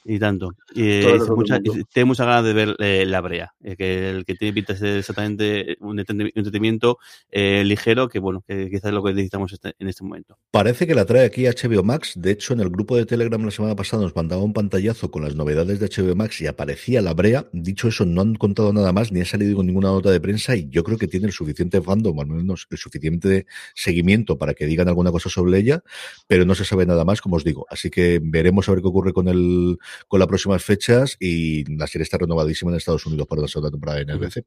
Y 0.06 0.20
tanto. 0.20 0.56
Y, 0.74 0.84
eh, 1.02 1.18
mucha- 1.36 1.60
tengo 1.94 2.08
muchas 2.08 2.26
ganas 2.28 2.44
de 2.46 2.54
ver 2.54 2.76
eh, 2.80 3.06
La 3.06 3.22
Brea, 3.22 3.54
eh, 3.64 3.76
que 3.76 4.10
el 4.10 4.26
que 4.26 4.36
tiene 4.36 4.54
pinta 4.54 4.74
de 4.74 4.80
ser 4.80 4.98
exactamente 4.98 5.78
un 5.82 5.98
entreten- 5.98 6.32
entretenimiento 6.36 6.98
eh, 7.32 7.64
ligero, 7.66 8.08
que 8.10 8.20
bueno, 8.20 8.44
que 8.48 8.70
quizás 8.70 8.86
es 8.86 8.94
lo 8.94 9.04
que 9.04 9.12
necesitamos 9.14 9.52
este- 9.54 9.74
en 9.78 9.88
este 9.88 10.04
momento. 10.04 10.38
Parece 10.52 10.88
que 10.88 10.96
la 10.96 11.06
trae 11.06 11.26
aquí 11.26 11.46
HBO 11.48 11.84
Max. 11.84 12.14
De 12.16 12.32
hecho, 12.32 12.54
en 12.54 12.60
el 12.62 12.70
grupo 12.70 12.96
de 12.96 13.06
Telegram 13.06 13.44
la 13.44 13.52
semana 13.52 13.76
pasada 13.76 14.04
nos 14.04 14.16
mandaba 14.16 14.44
un 14.44 14.54
pantallazo 14.54 15.12
con 15.12 15.24
las 15.24 15.36
novedades 15.36 15.80
de 15.80 15.88
HBO 15.88 16.16
Max 16.16 16.42
y 16.42 16.48
aparecía 16.48 17.02
la 17.02 17.14
brea. 17.14 17.48
Dicho 17.54 17.88
eso, 17.88 18.06
no 18.06 18.22
han 18.22 18.36
contado 18.36 18.74
nada 18.74 18.92
más 18.94 19.12
ni 19.12 19.22
ha 19.22 19.26
salido 19.26 19.56
con 19.56 19.66
ninguna 19.68 19.90
nota 19.90 20.12
de 20.12 20.20
prensa 20.22 20.56
y 20.56 20.70
yo 20.70 20.84
creo 20.84 20.98
que 20.98 21.08
tiene 21.08 21.28
el 21.28 21.34
suficiente 21.34 21.82
fandom, 21.82 22.18
o 22.18 22.22
al 22.22 22.28
menos 22.28 22.68
el 22.70 22.78
suficiente 22.78 23.46
seguimiento 23.76 24.38
para 24.38 24.54
que 24.54 24.66
digan 24.66 24.88
alguna 24.88 25.12
cosa 25.12 25.30
sobre 25.30 25.58
ella, 25.60 25.84
pero 26.28 26.46
no 26.46 26.56
se 26.56 26.66
sabe 26.66 26.86
nada 26.86 27.06
más, 27.06 27.22
como 27.22 27.36
os 27.36 27.44
digo. 27.44 27.66
Así 27.70 27.90
que 27.90 28.20
veremos 28.22 28.68
a 28.68 28.72
ver 28.74 28.82
qué 28.82 28.88
ocurre 28.88 29.14
con 29.14 29.28
el 29.28 29.78
con 30.08 30.20
las 30.20 30.28
próximas 30.28 30.64
fechas 30.64 31.18
y 31.20 31.66
la 31.76 31.88
serie 31.88 32.04
está 32.04 32.18
renovadísima 32.18 32.72
en 32.72 32.78
Estados 32.78 33.06
Unidos 33.06 33.28
para 33.28 33.42
la 33.42 33.48
segunda 33.48 33.72
temporada 33.72 34.00
de 34.00 34.14
NBC. 34.14 34.46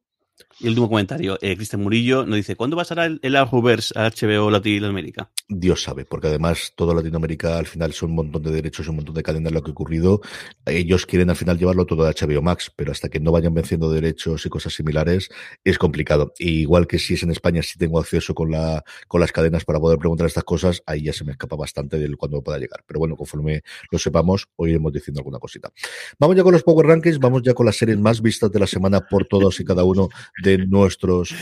Y 0.61 0.65
el 0.65 0.71
último 0.71 0.89
comentario, 0.89 1.39
eh, 1.41 1.57
Cristian 1.57 1.83
Murillo 1.83 2.25
nos 2.27 2.37
dice, 2.37 2.57
¿cuándo 2.57 2.77
pasará 2.77 3.07
el, 3.07 3.21
el 3.23 3.37
Arrowverse 3.37 3.99
a 3.99 4.11
HBO 4.11 4.51
Latinoamérica? 4.51 5.31
Dios 5.49 5.83
sabe, 5.83 6.05
porque 6.05 6.29
además 6.29 6.73
toda 6.77 6.95
Latinoamérica 6.95 7.59
al 7.59 7.67
final 7.67 7.93
son 7.93 8.11
un 8.11 8.17
montón 8.17 8.43
de 8.43 8.51
derechos, 8.51 8.89
un 8.89 8.97
montón 8.97 9.15
de 9.15 9.23
cadenas 9.23 9.53
lo 9.53 9.63
que 9.63 9.71
ha 9.71 9.73
ocurrido. 9.73 10.21
Ellos 10.67 11.07
quieren 11.07 11.31
al 11.31 11.37
final 11.37 11.59
llevarlo 11.59 11.87
todo 11.87 12.07
a 12.07 12.13
HBO 12.13 12.43
Max, 12.43 12.73
pero 12.75 12.93
hasta 12.93 13.09
que 13.09 13.21
no 13.21 13.33
vayan 13.33 13.55
venciendo 13.55 13.91
derechos 13.91 14.47
y 14.47 14.49
cosas 14.49 14.75
similares 14.75 15.29
es 15.65 15.79
complicado. 15.79 16.33
Y 16.39 16.61
igual 16.61 16.87
que 16.87 16.99
si 16.99 17.15
es 17.15 17.23
en 17.23 17.31
España, 17.31 17.63
si 17.63 17.79
tengo 17.79 17.99
acceso 17.99 18.35
con 18.35 18.51
la 18.51 18.85
con 19.09 19.21
las 19.21 19.33
cadenas 19.33 19.65
para 19.65 19.81
poder 19.81 19.99
preguntar 19.99 20.27
estas 20.27 20.45
cosas, 20.45 20.83
ahí 20.87 21.03
ya 21.03 21.13
se 21.13 21.25
me 21.25 21.33
escapa 21.33 21.57
bastante 21.57 21.99
del 21.99 22.17
cuando 22.17 22.43
pueda 22.43 22.59
llegar. 22.59 22.85
Pero 22.87 23.01
bueno, 23.01 23.17
conforme 23.17 23.63
lo 23.91 23.99
sepamos, 23.99 24.49
hoy 24.57 24.71
iremos 24.71 24.93
diciendo 24.93 25.21
alguna 25.21 25.39
cosita. 25.39 25.73
Vamos 26.19 26.37
ya 26.37 26.43
con 26.43 26.53
los 26.53 26.63
Power 26.63 26.87
Rankings, 26.87 27.19
vamos 27.19 27.43
ya 27.43 27.55
con 27.55 27.67
las 27.67 27.77
series 27.77 27.99
más 27.99 28.23
vistas 28.23 28.51
de 28.51 28.59
la 28.59 28.67
semana 28.67 29.01
por 29.01 29.27
todos 29.27 29.61
y 29.61 29.65
cada 29.65 29.85
uno 29.85 30.09
de 30.43 30.59
nuestros. 30.67 31.35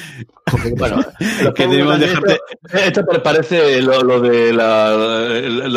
Bueno, 0.76 1.00
Que 1.54 1.66
debemos 1.66 1.98
dejarte- 1.98 2.38
esto, 2.72 3.00
esto 3.00 3.22
parece 3.22 3.80
lo, 3.82 4.02
lo 4.02 4.20
de 4.20 4.52
la, 4.52 5.24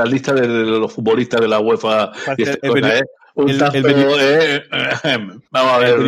lista 0.06 0.34
de 0.34 0.48
los 0.48 0.92
futbolistas 0.92 1.42
de 1.42 1.48
la 1.48 1.60
UEFA 1.60 2.12
y 2.38 2.44
el 2.44 2.60
¿eh? 2.98 3.02
Un 3.36 3.50
el- 3.50 3.58
tazo, 3.58 3.78
el 3.78 3.84
Beni- 3.84 4.16
eh, 4.20 4.64
vamos 5.52 5.72
a 5.74 5.78
ver. 5.80 6.00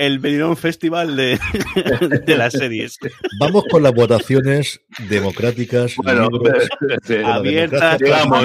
El 0.00 0.18
Benidorm- 0.18 0.56
Festival 0.56 1.14
de, 1.14 1.38
de 2.26 2.36
las 2.36 2.54
series. 2.54 2.96
Vamos 3.38 3.64
con 3.70 3.82
las 3.82 3.92
votaciones 3.92 4.80
democráticas, 5.10 5.94
Bueno, 5.96 6.28
sí, 7.02 7.18
la 7.18 7.34
abiertas, 7.34 7.98
digamos, 7.98 8.44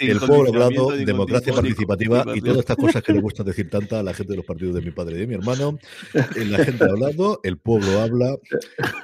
y 0.00 0.10
el 0.10 0.18
pueblo 0.20 0.48
hablado, 0.50 0.90
democracia 0.90 1.52
participativa 1.52 2.24
y 2.34 2.40
todas 2.40 2.58
estas 2.58 2.76
cosas 2.76 3.02
que 3.02 3.12
le 3.12 3.20
gusta 3.20 3.42
decir 3.42 3.68
tanta 3.70 3.98
a 4.00 4.02
la 4.04 4.14
gente 4.14 4.32
de 4.32 4.36
los 4.36 4.46
partidos 4.46 4.76
de 4.76 4.82
mi 4.82 4.92
padre 4.92 5.16
y 5.16 5.20
de 5.20 5.26
mi 5.26 5.34
hermano. 5.34 5.78
Eh, 6.36 6.44
La 6.46 6.64
gente 6.64 6.84
ha 6.84 6.88
hablado, 6.88 7.40
el 7.42 7.58
pueblo 7.58 8.00
habla, 8.00 8.36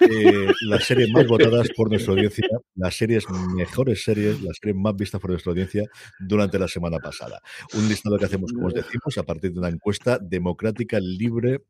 eh, 0.00 0.46
las 0.62 0.84
series 0.84 1.10
más 1.10 1.26
votadas 1.26 1.68
por 1.76 1.90
nuestra 1.90 2.12
audiencia, 2.12 2.46
las 2.76 2.96
series 2.96 3.24
mejores 3.54 4.04
series, 4.04 4.40
las 4.42 4.58
series 4.60 4.76
más 4.76 4.94
vistas 4.96 5.20
por 5.20 5.30
nuestra 5.30 5.50
audiencia 5.50 5.84
durante 6.20 6.58
la 6.58 6.68
semana 6.68 6.98
pasada. 6.98 7.40
Un 7.74 7.88
listado 7.88 8.16
que 8.16 8.24
hacemos, 8.26 8.52
como 8.52 8.68
os 8.68 8.74
decimos, 8.74 9.16
a 9.18 9.22
partir 9.24 9.52
de 9.52 9.58
una 9.58 9.68
encuesta 9.68 10.19
democrática, 10.20 10.98
libre 11.00 11.62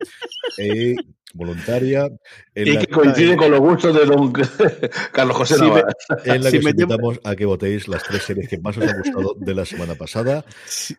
e 0.58 0.96
voluntaria. 1.34 2.10
Y 2.54 2.76
que 2.76 2.86
coincide 2.86 3.36
con 3.36 3.50
los 3.50 3.60
gustos 3.60 3.94
de 3.94 4.04
don 4.04 4.32
Carlos 5.12 5.36
José 5.36 5.56
Sí, 5.56 5.64
en 6.24 6.42
la 6.42 6.50
que 6.50 6.58
os 6.58 6.64
invitamos 6.64 7.20
a 7.24 7.36
que 7.36 7.46
votéis 7.46 7.88
las 7.88 8.02
tres 8.02 8.22
series 8.22 8.48
que 8.48 8.58
más 8.58 8.76
os 8.76 8.84
han 8.84 8.98
gustado 8.98 9.34
de 9.38 9.54
la 9.54 9.64
semana 9.64 9.94
pasada. 9.94 10.44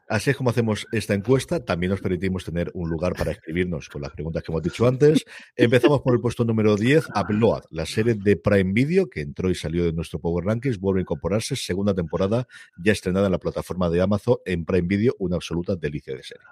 Así 0.07 0.29
es 0.29 0.37
como 0.37 0.49
hacemos 0.49 0.85
esta 0.91 1.13
encuesta. 1.13 1.63
También 1.63 1.91
os 1.91 2.01
permitimos 2.01 2.45
tener 2.45 2.71
un 2.73 2.89
lugar 2.89 3.13
para 3.13 3.31
escribirnos 3.31 3.89
con 3.89 4.01
las 4.01 4.11
preguntas 4.11 4.43
que 4.43 4.51
hemos 4.51 4.63
dicho 4.63 4.87
antes. 4.87 5.25
Empezamos 5.55 6.01
por 6.01 6.13
el 6.13 6.21
puesto 6.21 6.45
número 6.45 6.75
10, 6.75 7.09
Upload, 7.09 7.63
la 7.71 7.85
serie 7.85 8.15
de 8.15 8.37
Prime 8.37 8.71
Video 8.73 9.09
que 9.09 9.21
entró 9.21 9.49
y 9.49 9.55
salió 9.55 9.85
de 9.85 9.93
nuestro 9.93 10.19
Power 10.19 10.45
Rankings, 10.45 10.79
vuelve 10.79 11.01
a 11.01 11.03
incorporarse, 11.03 11.55
segunda 11.55 11.93
temporada 11.93 12.47
ya 12.83 12.91
estrenada 12.91 13.27
en 13.27 13.31
la 13.31 13.39
plataforma 13.39 13.89
de 13.89 14.01
Amazon 14.01 14.37
en 14.45 14.65
Prime 14.65 14.87
Video, 14.87 15.15
una 15.19 15.35
absoluta 15.35 15.75
delicia 15.75 16.15
de 16.15 16.23
serie. 16.23 16.45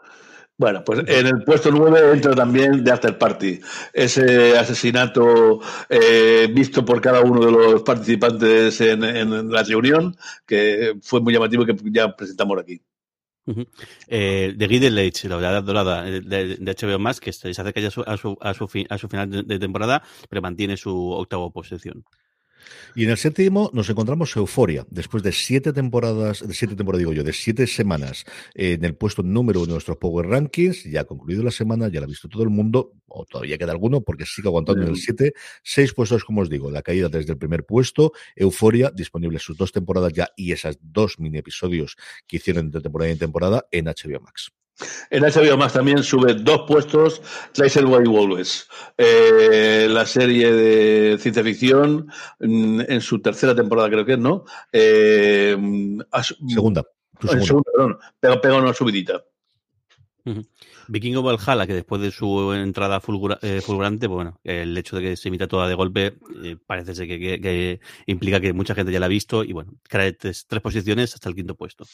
Bueno, 0.60 0.84
pues 0.84 1.00
en 1.08 1.26
el 1.26 1.42
puesto 1.46 1.72
9 1.72 2.12
entra 2.12 2.36
también 2.36 2.84
The 2.84 2.92
After 2.92 3.18
Party, 3.18 3.62
ese 3.94 4.58
asesinato 4.58 5.62
eh, 5.88 6.50
visto 6.54 6.84
por 6.84 7.00
cada 7.00 7.22
uno 7.22 7.46
de 7.46 7.52
los 7.54 7.82
participantes 7.84 8.82
en, 8.82 9.06
en 9.06 9.50
la 9.50 9.64
reunión, 9.64 10.18
que 10.46 10.96
fue 11.02 11.22
muy 11.22 11.32
llamativo 11.34 11.66
que 11.66 11.78
ya 11.86 12.14
presentamos 12.14 12.60
aquí. 12.60 12.82
Ujú. 13.46 13.66
Eh, 14.10 14.54
The 14.58 14.68
Gilded 14.68 14.98
Age, 14.98 15.30
la 15.30 15.38
verdad 15.38 15.64
dorada 15.64 16.06
eh, 16.10 16.20
de, 16.20 16.58
de 16.58 16.76
HBO 16.76 17.00
Max, 17.00 17.22
que 17.22 17.32
se 17.32 17.52
acerca 17.52 17.80
ya 17.80 17.88
a 17.88 17.92
su, 17.92 18.02
a 18.02 18.18
su, 18.18 18.38
a 18.42 18.54
su, 18.54 18.68
fin- 18.68 18.88
a 18.90 18.98
su 18.98 19.08
final 19.08 19.30
de, 19.32 19.44
de 19.44 19.60
temporada, 19.60 20.04
pero 20.30 20.42
mantiene 20.42 20.76
su 20.76 20.94
octava 21.12 21.50
posición. 21.52 22.04
Y 22.96 23.04
en 23.06 23.12
el 23.12 23.18
séptimo 23.18 23.70
nos 23.74 23.90
encontramos 23.90 24.36
Euforia, 24.36 24.86
después 24.90 25.24
de 25.24 25.32
siete 25.32 25.74
temporadas, 25.74 26.48
de 26.48 26.54
siete 26.54 26.76
temporadas 26.76 27.00
digo 27.00 27.14
yo, 27.14 27.24
de 27.24 27.34
siete 27.34 27.68
semanas 27.68 28.26
en 28.54 28.84
el 28.84 28.96
puesto 28.96 29.24
número 29.24 29.60
uno 29.60 29.68
de 29.68 29.74
nuestros 29.74 29.98
Power 29.98 30.28
Rankings, 30.28 30.84
ya 30.84 31.02
ha 31.02 31.06
concluido 31.06 31.44
la 31.44 31.52
semana, 31.52 31.88
ya 31.88 32.00
la 32.00 32.06
ha 32.06 32.08
visto 32.08 32.28
todo 32.28 32.44
el 32.44 32.50
mundo, 32.50 32.94
o 33.08 33.26
todavía 33.26 33.58
queda 33.58 33.72
alguno 33.72 34.02
porque 34.02 34.26
sigue 34.26 34.48
aguantando 34.48 34.84
en 34.84 34.90
el 34.90 34.98
7, 34.98 35.34
seis 35.64 35.94
puestos 35.94 36.24
como 36.24 36.42
os 36.42 36.50
digo, 36.50 36.72
la 36.72 36.82
caída 36.82 37.10
desde 37.10 37.32
el 37.32 37.38
primer 37.38 37.66
puesto, 37.66 38.14
Euforia, 38.36 38.92
disponible 38.94 39.40
sus 39.40 39.58
dos 39.58 39.72
temporadas 39.72 40.14
ya 40.14 40.30
y 40.36 40.52
esas 40.52 40.78
dos 40.82 41.20
mini 41.20 41.38
episodios 41.38 41.96
que 42.28 42.38
hicieron 42.38 42.66
entre 42.66 42.82
temporada 42.82 43.12
y 43.12 43.16
temporada 43.16 43.66
en 43.72 43.86
HBO 43.86 44.22
Max. 44.22 44.52
En 45.10 45.24
HBO 45.24 45.58
Max 45.58 45.74
también 45.74 46.04
sube 46.04 46.34
dos 46.36 46.62
puestos 46.68 47.22
Tracer 47.52 47.86
by 47.86 48.06
Wolves, 48.06 48.68
eh, 48.98 49.88
la 49.90 50.06
serie 50.06 50.52
de 50.54 51.18
ciencia 51.20 51.44
ficción 51.44 52.08
mm, 52.40 52.82
en 52.88 53.02
su 53.02 53.22
tercera 53.22 53.54
temporada 53.56 53.90
creo 53.90 54.06
que 54.06 54.14
es, 54.14 54.20
¿no? 54.20 54.46
Eh, 54.72 55.58
Segunda. 56.48 56.84
en 57.22 57.28
segunda. 57.28 57.46
segunda, 57.46 57.72
perdón, 57.74 57.98
pega, 58.20 58.42
pega 58.42 58.58
una 58.58 58.74
subidita. 58.74 59.24
Vikingo 60.88 61.24
Valhalla, 61.24 61.66
que 61.66 61.74
después 61.74 62.02
de 62.02 62.12
su 62.12 62.54
entrada 62.54 63.00
fulgura- 63.02 63.40
eh, 63.42 63.62
fulgurante, 63.62 64.08
pues 64.08 64.16
bueno, 64.16 64.40
el 64.44 64.78
hecho 64.78 64.96
de 64.96 65.02
que 65.02 65.16
se 65.18 65.28
imita 65.30 65.48
toda 65.48 65.68
de 65.68 65.74
golpe 65.76 66.18
eh, 66.44 66.56
parece 66.66 66.94
ser 66.94 67.08
que, 67.08 67.20
que- 67.20 67.42
que 67.42 67.80
implica 68.06 68.40
que 68.40 68.54
mucha 68.54 68.76
gente 68.76 68.92
ya 68.92 69.00
la 69.00 69.08
ha 69.08 69.10
visto 69.10 69.44
y 69.44 69.54
bueno, 69.54 69.74
cae 69.88 70.14
tres, 70.14 70.46
tres 70.48 70.62
posiciones 70.62 71.14
hasta 71.16 71.30
el 71.30 71.36
quinto 71.36 71.56
puesto. 71.56 71.86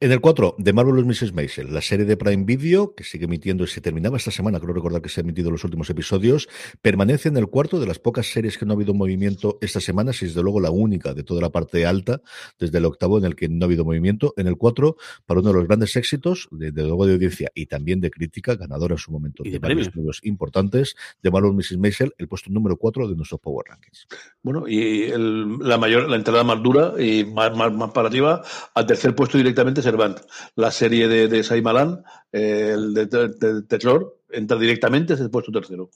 En 0.00 0.12
el 0.12 0.20
4, 0.20 0.56
de 0.58 0.72
Marvelous 0.72 1.06
Mrs. 1.06 1.32
Maisel, 1.32 1.72
la 1.72 1.80
serie 1.80 2.04
de 2.04 2.16
Prime 2.16 2.44
Video, 2.44 2.94
que 2.94 3.02
sigue 3.04 3.24
emitiendo 3.24 3.64
y 3.64 3.66
se 3.66 3.80
terminaba 3.80 4.16
esta 4.16 4.30
semana, 4.30 4.60
creo 4.60 4.74
recordar 4.74 5.00
que 5.02 5.08
se 5.08 5.20
han 5.20 5.26
emitido 5.26 5.50
los 5.50 5.64
últimos 5.64 5.88
episodios, 5.90 6.48
permanece 6.82 7.28
en 7.28 7.36
el 7.36 7.48
cuarto 7.48 7.80
de 7.80 7.86
las 7.86 7.98
pocas 7.98 8.26
series 8.26 8.58
que 8.58 8.66
no 8.66 8.72
ha 8.72 8.76
habido 8.76 8.94
movimiento 8.94 9.58
esta 9.60 9.80
semana, 9.80 10.12
si 10.12 10.26
desde 10.26 10.42
luego 10.42 10.60
la 10.60 10.70
única 10.70 11.14
de 11.14 11.22
toda 11.24 11.40
la 11.40 11.50
parte 11.50 11.86
alta, 11.86 12.20
desde 12.58 12.78
el 12.78 12.84
octavo 12.84 13.18
en 13.18 13.24
el 13.24 13.34
que 13.34 13.48
no 13.48 13.64
ha 13.64 13.66
habido 13.66 13.84
movimiento. 13.84 14.34
En 14.36 14.46
el 14.46 14.56
4, 14.56 14.96
para 15.24 15.40
uno 15.40 15.50
de 15.50 15.54
los 15.56 15.66
grandes 15.66 15.96
éxitos, 15.96 16.48
de, 16.50 16.70
de 16.72 16.82
luego 16.82 17.06
de 17.06 17.14
audiencia 17.14 17.50
y 17.54 17.66
también 17.66 18.00
de 18.00 18.10
crítica, 18.10 18.54
ganadora 18.54 18.94
en 18.94 18.98
su 18.98 19.10
momento 19.10 19.42
Y 19.44 19.48
de, 19.50 19.52
de 19.54 19.58
varios 19.58 19.88
premios. 19.88 20.20
importantes, 20.24 20.94
de 21.22 21.30
Marvelous 21.30 21.56
Mrs. 21.72 21.78
Maisel, 21.78 22.12
el 22.18 22.28
puesto 22.28 22.50
número 22.50 22.76
4 22.76 23.08
de 23.08 23.16
nuestros 23.16 23.40
Power 23.40 23.66
Rankings. 23.68 24.06
Bueno, 24.42 24.68
y 24.68 25.04
el- 25.04 25.58
la 25.60 25.78
mayor, 25.78 26.08
la 26.08 26.16
entrada 26.16 26.44
más 26.44 26.62
dura 26.62 26.94
y 27.02 27.24
más, 27.24 27.56
más, 27.56 27.72
más 27.72 27.90
para 27.92 28.08
arriba, 28.08 28.42
al 28.74 28.86
tercer 28.86 29.14
puesto 29.14 29.38
directamente 29.56 29.82
Servant. 29.82 30.18
La 30.54 30.70
serie 30.70 31.08
de, 31.08 31.28
de 31.28 31.42
Shyamalan, 31.42 32.02
eh, 32.32 32.72
el 32.74 32.94
de, 32.94 33.06
de- 33.06 33.28
terror, 33.62 34.20
entra 34.30 34.58
directamente, 34.58 35.14
es 35.14 35.20
el 35.20 35.30
puesto 35.30 35.50
tercero. 35.52 35.90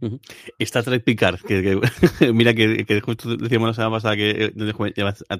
Ujú. 0.00 0.20
Star 0.60 0.84
Trek 0.84 1.02
Picard, 1.02 1.40
que, 1.40 1.80
mira 2.32 2.54
que, 2.54 3.00
justo 3.00 3.36
decíamos 3.36 3.68
la 3.70 3.74
semana 3.74 3.96
pasada 3.96 4.14
que 4.14 4.30
eh, 4.30 4.52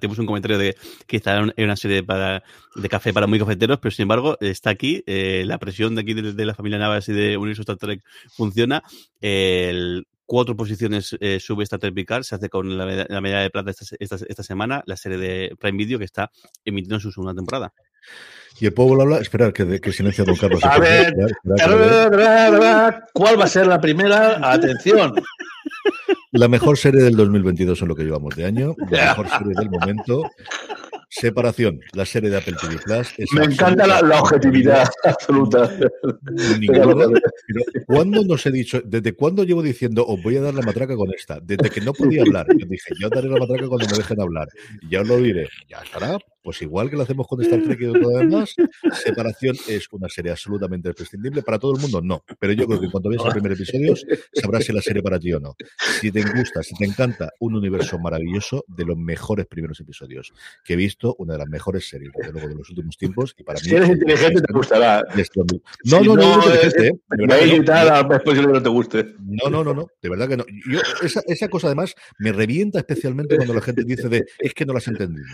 tenemos 0.01 0.19
un 0.19 0.27
comentario 0.27 0.59
de 0.59 0.77
que 1.07 1.17
un- 1.45 1.53
era 1.57 1.65
una 1.67 1.77
serie 1.77 2.03
para, 2.03 2.43
de 2.75 2.89
café 2.89 3.13
para 3.13 3.29
muy 3.29 3.39
cafeteros, 3.39 3.79
pero 3.79 3.93
sin 3.93 4.03
embargo 4.05 4.37
está 4.41 4.71
aquí, 4.71 5.05
eh, 5.07 5.45
la 5.47 5.59
presión 5.59 5.95
de 5.95 6.01
aquí 6.01 6.13
de 6.15 6.45
la 6.45 6.55
familia 6.55 6.79
Navas 6.79 7.09
y 7.09 7.13
de 7.13 7.37
Universo 7.37 7.63
Star 7.63 7.77
Trek 7.77 8.03
funciona. 8.37 8.83
El, 9.21 10.07
cuatro 10.29 10.55
posiciones 10.55 11.17
eh, 11.21 11.41
sube 11.41 11.65
Star 11.65 11.79
Trek 11.81 11.95
Picard, 11.95 12.23
se 12.23 12.35
hace 12.35 12.51
con 12.51 12.77
la, 12.77 12.85
meda- 12.85 13.07
la 13.09 13.21
medalla 13.23 13.43
de 13.45 13.51
plata 13.51 13.71
esta, 13.71 13.97
esta, 13.99 14.17
esta 14.29 14.43
semana, 14.43 14.83
la 14.87 14.97
serie 14.97 15.17
de 15.17 15.57
Prime 15.59 15.79
Video 15.79 15.99
que 15.99 16.05
está 16.05 16.31
emitiendo 16.67 17.01
su 17.01 17.11
segunda 17.11 17.35
temporada. 17.35 17.73
Y 18.61 18.67
el 18.67 18.75
pueblo 18.75 19.03
habla, 19.03 19.19
esperar 19.21 19.53
que, 19.53 19.81
que 19.81 19.93
silencie 19.93 20.23
a 20.23 20.27
don 20.27 20.37
Carlos. 20.37 20.63
A 20.65 20.79
ver, 20.79 21.15
¿cuál 23.13 23.41
va 23.41 23.45
a 23.45 23.49
ser 23.49 23.67
la 23.67 23.81
primera? 23.81 24.53
Atención. 24.53 25.15
La 26.33 26.49
mejor 26.49 26.77
serie 26.77 27.03
del 27.03 27.17
2022 27.17 27.81
en 27.83 27.89
lo 27.89 27.95
que 27.97 28.05
llevamos 28.05 28.37
de 28.37 28.45
año, 28.45 28.75
la 28.91 29.05
mejor 29.17 29.29
serie 29.31 29.55
del 29.57 29.71
momento. 29.71 30.31
Separación, 31.11 31.81
la 31.95 32.05
serie 32.05 32.29
de 32.29 32.37
Apple 32.37 32.55
TV 32.61 32.77
Plus. 32.85 33.15
Me 33.35 33.45
encanta 33.45 33.87
la, 33.87 34.03
la 34.03 34.21
objetividad 34.21 34.87
absoluta. 35.05 35.71
Ninguna. 36.59 37.07
Pero, 37.47 37.85
¿Cuándo 37.87 38.23
nos 38.25 38.45
he 38.45 38.51
dicho, 38.51 38.83
desde 38.85 39.15
cuándo 39.15 39.43
llevo 39.45 39.63
diciendo 39.63 40.07
os 40.07 40.23
voy 40.23 40.37
a 40.37 40.43
dar 40.43 40.53
la 40.53 40.61
matraca 40.61 40.97
con 40.97 41.13
esta? 41.15 41.41
Desde 41.41 41.71
que 41.71 41.81
no 41.81 41.95
podía 41.95 42.23
hablar. 42.23 42.47
Yo 42.59 42.67
dije, 42.67 42.93
yo 43.01 43.09
daré 43.09 43.29
la 43.29 43.39
matraca 43.39 43.69
cuando 43.69 43.87
me 43.91 43.97
dejen 43.97 44.21
hablar. 44.21 44.49
Ya 44.91 45.01
os 45.01 45.09
lo 45.09 45.17
diré. 45.17 45.49
Ya 45.69 45.79
estará. 45.79 46.19
Pues 46.49 46.63
igual 46.63 46.89
que 46.89 46.97
lo 46.97 47.03
hacemos 47.03 47.27
con 47.27 47.43
Star 47.43 47.63
Trek 47.63 47.79
y 47.79 47.93
todo 47.93 48.19
demás, 48.21 48.55
Separación 49.05 49.55
es 49.69 49.87
una 49.91 50.09
serie 50.09 50.31
absolutamente 50.31 50.89
imprescindible. 50.89 51.43
Para 51.43 51.59
todo 51.59 51.75
el 51.75 51.83
mundo, 51.83 52.01
no. 52.01 52.25
Pero 52.39 52.55
yo 52.55 52.67
creo 52.67 52.81
que 52.81 52.87
en 52.87 52.91
cuanto 52.91 53.11
veas 53.11 53.23
el 53.27 53.33
primer 53.33 53.53
episodio, 53.53 53.95
sabrás 54.33 54.65
si 54.65 54.73
la 54.73 54.81
serie 54.81 55.03
para 55.03 55.19
ti 55.19 55.31
o 55.35 55.41
no. 55.41 55.55
Si 56.01 56.11
te 56.11 56.23
gusta, 56.23 56.63
si 56.63 56.75
te 56.75 56.87
encanta, 56.87 57.29
un 57.41 57.55
universo 57.55 57.99
maravilloso 57.99 58.65
de 58.67 58.87
los 58.87 58.97
mejores 58.97 59.45
primeros 59.45 59.79
episodios 59.81 60.33
que 60.65 60.73
he 60.73 60.77
visto, 60.77 61.15
una 61.19 61.35
de 61.35 61.41
las 61.41 61.49
mejores 61.49 61.87
series, 61.87 62.13
desde 62.17 62.33
luego, 62.33 62.49
de 62.49 62.55
los 62.55 62.71
últimos 62.71 62.97
tiempos. 62.97 63.35
Y 63.37 63.43
para 63.43 63.61
mí. 63.61 63.69
Si 63.69 63.77
eres 63.77 63.91
inteligente, 63.91 64.41
te 64.41 64.53
gustará. 64.55 65.05
No, 65.85 66.01
no, 66.01 66.17
no, 66.17 66.19
no, 66.39 66.47
no, 66.47 66.51
te 68.63 68.71
guste. 68.71 69.15
No, 69.21 69.51
no, 69.51 69.63
no, 69.63 69.75
no, 69.75 69.87
de 70.01 70.09
verdad 70.09 70.27
que 70.27 70.39
no. 70.39 70.47
Yo, 70.67 70.81
esa, 71.03 71.21
esa 71.27 71.49
cosa 71.49 71.67
además 71.67 71.95
me 72.19 72.33
revienta 72.33 72.79
especialmente 72.79 73.37
cuando 73.37 73.53
la 73.53 73.61
gente 73.61 73.85
dice 73.85 74.09
de 74.09 74.25
es 74.39 74.55
que 74.55 74.65
no 74.65 74.73
la 74.73 74.79
has 74.79 74.89
entendido. 74.89 75.27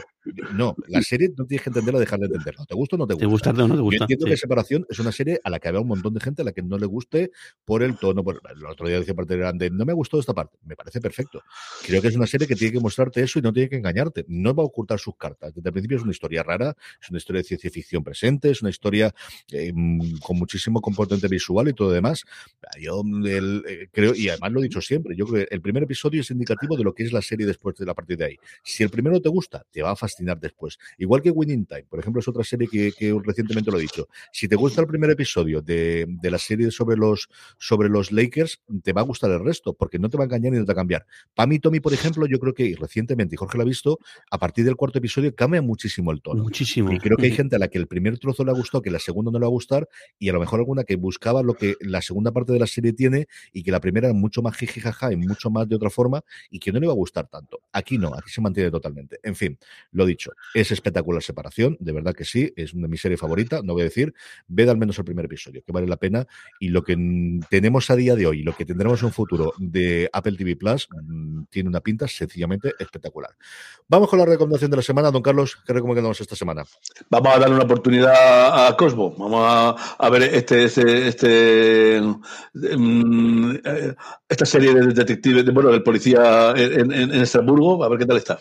No, 0.52 0.74
la 0.88 1.03
serie 1.04 1.30
no 1.36 1.46
tienes 1.46 1.62
que 1.62 1.70
entenderla, 1.70 2.00
dejar 2.00 2.18
de 2.18 2.26
entenderla. 2.26 2.64
¿Te 2.66 2.74
gusta 2.74 2.96
o 2.96 2.98
no 2.98 3.06
te 3.06 3.14
gusta? 3.14 3.24
¿Te 3.26 3.30
gusta 3.30 3.50
o 3.50 3.52
no 3.52 3.68
te 3.68 3.74
Yo 3.76 3.82
gusta? 3.82 4.04
entiendo 4.04 4.26
Sí. 4.26 4.32
que 4.32 4.36
Separación 4.36 4.86
es 4.88 4.98
una 4.98 5.12
serie 5.12 5.40
a 5.44 5.50
la 5.50 5.58
que 5.58 5.68
había 5.68 5.80
un 5.80 5.88
montón 5.88 6.14
de 6.14 6.20
gente 6.20 6.42
a 6.42 6.44
la 6.44 6.52
que 6.52 6.62
no 6.62 6.78
le 6.78 6.86
guste 6.86 7.30
por 7.64 7.82
el 7.82 7.96
tono. 7.96 8.24
Por, 8.24 8.40
el 8.54 8.66
otro 8.66 8.88
día 8.88 8.98
decía 8.98 9.14
parte 9.14 9.36
grande, 9.36 9.70
no 9.70 9.84
me 9.84 9.92
ha 9.92 9.94
gustado 9.94 10.20
esta 10.20 10.34
parte. 10.34 10.58
Me 10.64 10.76
parece 10.76 11.00
perfecto. 11.00 11.42
Creo 11.86 12.02
que 12.02 12.08
es 12.08 12.16
una 12.16 12.26
serie 12.26 12.46
que 12.46 12.56
tiene 12.56 12.72
que 12.72 12.80
mostrarte 12.80 13.22
eso 13.22 13.38
y 13.38 13.42
no 13.42 13.52
tiene 13.52 13.68
que 13.68 13.76
engañarte. 13.76 14.24
No 14.28 14.54
va 14.54 14.62
a 14.62 14.66
ocultar 14.66 14.98
sus 14.98 15.16
cartas. 15.16 15.54
Desde 15.54 15.68
el 15.68 15.72
principio 15.72 15.96
es 15.96 16.02
una 16.02 16.12
historia 16.12 16.42
rara, 16.42 16.76
es 17.00 17.10
una 17.10 17.18
historia 17.18 17.42
de 17.42 17.44
ciencia 17.44 17.70
ficción 17.70 18.02
presente, 18.02 18.50
es 18.50 18.62
una 18.62 18.70
historia 18.70 19.14
eh, 19.52 19.72
con 20.22 20.38
muchísimo 20.38 20.80
componente 20.80 21.28
visual 21.28 21.68
y 21.68 21.72
todo 21.74 21.90
demás. 21.90 22.24
Yo 22.80 23.02
el, 23.24 23.62
eh, 23.68 23.88
creo, 23.92 24.14
y 24.14 24.28
además 24.28 24.52
lo 24.52 24.60
he 24.60 24.64
dicho 24.64 24.80
siempre, 24.80 25.14
yo 25.16 25.26
creo 25.26 25.46
que 25.46 25.54
el 25.54 25.60
primer 25.60 25.82
episodio 25.82 26.20
es 26.20 26.30
indicativo 26.30 26.76
de 26.76 26.84
lo 26.84 26.94
que 26.94 27.04
es 27.04 27.12
la 27.12 27.22
serie 27.22 27.46
después 27.46 27.76
de 27.76 27.86
la 27.86 27.94
partir 27.94 28.16
de 28.16 28.24
ahí. 28.24 28.36
Si 28.62 28.82
el 28.82 28.90
primero 28.90 29.20
te 29.20 29.28
gusta, 29.28 29.64
te 29.70 29.82
va 29.82 29.92
a 29.92 29.96
fascinar 29.96 30.38
después. 30.38 30.78
Igual 30.98 31.22
que 31.22 31.30
Winning 31.30 31.66
Time, 31.66 31.84
por 31.84 32.00
ejemplo, 32.00 32.20
es 32.20 32.28
otra 32.28 32.44
serie 32.44 32.68
que, 32.68 32.92
que 32.92 33.16
recientemente 33.24 33.70
lo 33.70 33.78
he 33.78 33.82
dicho. 33.82 34.08
Si 34.32 34.48
te 34.48 34.56
gusta 34.56 34.80
el 34.80 34.86
primer 34.86 35.10
episodio 35.10 35.60
de, 35.62 36.06
de 36.08 36.30
la 36.30 36.38
serie 36.38 36.70
sobre 36.70 36.96
los, 36.96 37.28
sobre 37.58 37.88
los 37.88 38.12
Lakers, 38.12 38.60
te 38.82 38.92
va 38.92 39.02
a 39.02 39.04
gustar 39.04 39.30
el 39.30 39.44
resto, 39.44 39.74
porque 39.74 39.98
no 39.98 40.08
te 40.08 40.16
va 40.16 40.24
a 40.24 40.26
engañar 40.26 40.52
ni 40.52 40.58
no 40.58 40.64
te 40.64 40.68
va 40.68 40.74
a 40.74 40.76
cambiar. 40.76 41.06
Pam 41.34 41.52
y 41.52 41.58
Tommy, 41.58 41.80
por 41.80 41.92
ejemplo, 41.92 42.26
yo 42.26 42.38
creo 42.38 42.54
que 42.54 42.64
y 42.64 42.74
recientemente, 42.74 43.34
y 43.34 43.38
Jorge 43.38 43.58
lo 43.58 43.62
ha 43.62 43.66
visto, 43.66 43.98
a 44.30 44.38
partir 44.38 44.64
del 44.64 44.76
cuarto 44.76 44.98
episodio 44.98 45.34
cambia 45.34 45.62
muchísimo 45.62 46.12
el 46.12 46.22
tono. 46.22 46.42
Muchísimo. 46.42 46.92
Y 46.92 46.98
creo 46.98 47.16
que 47.16 47.26
hay 47.26 47.32
gente 47.32 47.56
a 47.56 47.58
la 47.58 47.68
que 47.68 47.78
el 47.78 47.86
primer 47.86 48.18
trozo 48.18 48.44
le 48.44 48.50
ha 48.50 48.54
gustado, 48.54 48.82
que 48.82 48.90
la 48.90 48.98
segunda 48.98 49.30
no 49.30 49.38
le 49.38 49.44
va 49.44 49.48
a 49.48 49.50
gustar, 49.50 49.88
y 50.18 50.28
a 50.28 50.32
lo 50.32 50.40
mejor 50.40 50.60
alguna 50.60 50.84
que 50.84 50.96
buscaba 50.96 51.42
lo 51.42 51.54
que 51.54 51.76
la 51.80 52.02
segunda 52.02 52.32
parte 52.32 52.52
de 52.52 52.58
la 52.58 52.66
serie 52.66 52.92
tiene 52.92 53.26
y 53.52 53.62
que 53.62 53.70
la 53.70 53.80
primera 53.80 54.08
era 54.08 54.14
mucho 54.14 54.42
más 54.42 54.56
jijijaja 54.56 55.12
y 55.12 55.16
mucho 55.16 55.50
más 55.50 55.68
de 55.68 55.76
otra 55.76 55.90
forma 55.90 56.22
y 56.50 56.58
que 56.58 56.72
no 56.72 56.80
le 56.80 56.86
va 56.86 56.92
a 56.92 56.96
gustar 56.96 57.28
tanto. 57.28 57.60
Aquí 57.72 57.98
no, 57.98 58.14
aquí 58.14 58.30
se 58.30 58.40
mantiene 58.40 58.70
totalmente. 58.70 59.18
En 59.22 59.34
fin, 59.34 59.58
lo 59.92 60.06
dicho, 60.06 60.32
es 60.54 60.70
espectacular 60.74 61.22
separación, 61.22 61.76
de 61.80 61.92
verdad 61.92 62.14
que 62.14 62.24
sí, 62.24 62.52
es 62.56 62.74
una 62.74 62.82
de 62.82 62.88
mi 62.88 62.96
serie 62.96 63.16
favorita, 63.16 63.60
no 63.62 63.72
voy 63.72 63.82
a 63.82 63.84
decir, 63.84 64.14
ved 64.46 64.68
al 64.68 64.76
menos 64.76 64.98
el 64.98 65.04
primer 65.04 65.24
episodio, 65.24 65.62
que 65.64 65.72
vale 65.72 65.86
la 65.86 65.96
pena 65.96 66.26
y 66.60 66.68
lo 66.68 66.82
que 66.82 66.96
tenemos 67.48 67.90
a 67.90 67.96
día 67.96 68.14
de 68.14 68.26
hoy, 68.26 68.42
lo 68.42 68.54
que 68.54 68.64
tendremos 68.64 69.00
en 69.00 69.06
un 69.06 69.12
futuro 69.12 69.52
de 69.58 70.08
Apple 70.12 70.36
TV 70.36 70.56
Plus, 70.56 70.88
mm, 70.90 71.44
tiene 71.50 71.68
una 71.68 71.80
pinta 71.80 72.06
sencillamente 72.08 72.72
espectacular. 72.78 73.30
Vamos 73.88 74.08
con 74.08 74.18
la 74.18 74.26
recomendación 74.26 74.70
de 74.70 74.76
la 74.78 74.82
semana, 74.82 75.10
don 75.10 75.22
Carlos, 75.22 75.56
¿qué 75.66 75.72
recomendamos 75.72 76.20
esta 76.20 76.36
semana? 76.36 76.64
Vamos 77.10 77.34
a 77.34 77.38
darle 77.38 77.54
una 77.56 77.64
oportunidad 77.64 78.66
a 78.66 78.76
Cosmo. 78.76 79.14
Vamos 79.16 79.40
a, 79.44 79.70
a 79.98 80.10
ver 80.10 80.22
este, 80.22 80.64
este, 80.64 81.08
este, 81.08 82.00
mm, 82.54 83.54
eh, 83.64 83.94
esta 84.28 84.46
serie 84.46 84.74
de 84.74 84.86
detectives, 84.88 85.44
de, 85.44 85.52
bueno, 85.52 85.70
del 85.70 85.82
policía 85.82 86.52
en, 86.56 86.92
en, 86.92 87.10
en 87.12 87.20
Estrasburgo, 87.22 87.82
a 87.84 87.88
ver 87.88 87.98
qué 87.98 88.06
tal 88.06 88.16
está. 88.16 88.40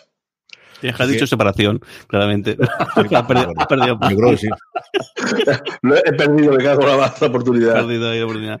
Has 0.98 1.08
dicho 1.08 1.26
separación, 1.26 1.80
claramente. 2.06 2.56
Ha 3.14 3.26
perdido- 3.26 3.52
ha 3.56 3.66
perdido- 3.66 3.98
Yo 4.10 4.16
creo 4.16 4.30
que 4.30 4.36
sí. 4.38 4.48
He 6.06 6.12
perdido, 6.12 6.52
me 6.52 6.62
cago 6.62 6.82
en 6.82 6.88
la, 6.98 7.14
la 7.20 7.26
oportunidad. 7.26 7.74
perdido 7.74 8.10
ahí 8.10 8.18
la 8.18 8.24
oportunidad. 8.24 8.60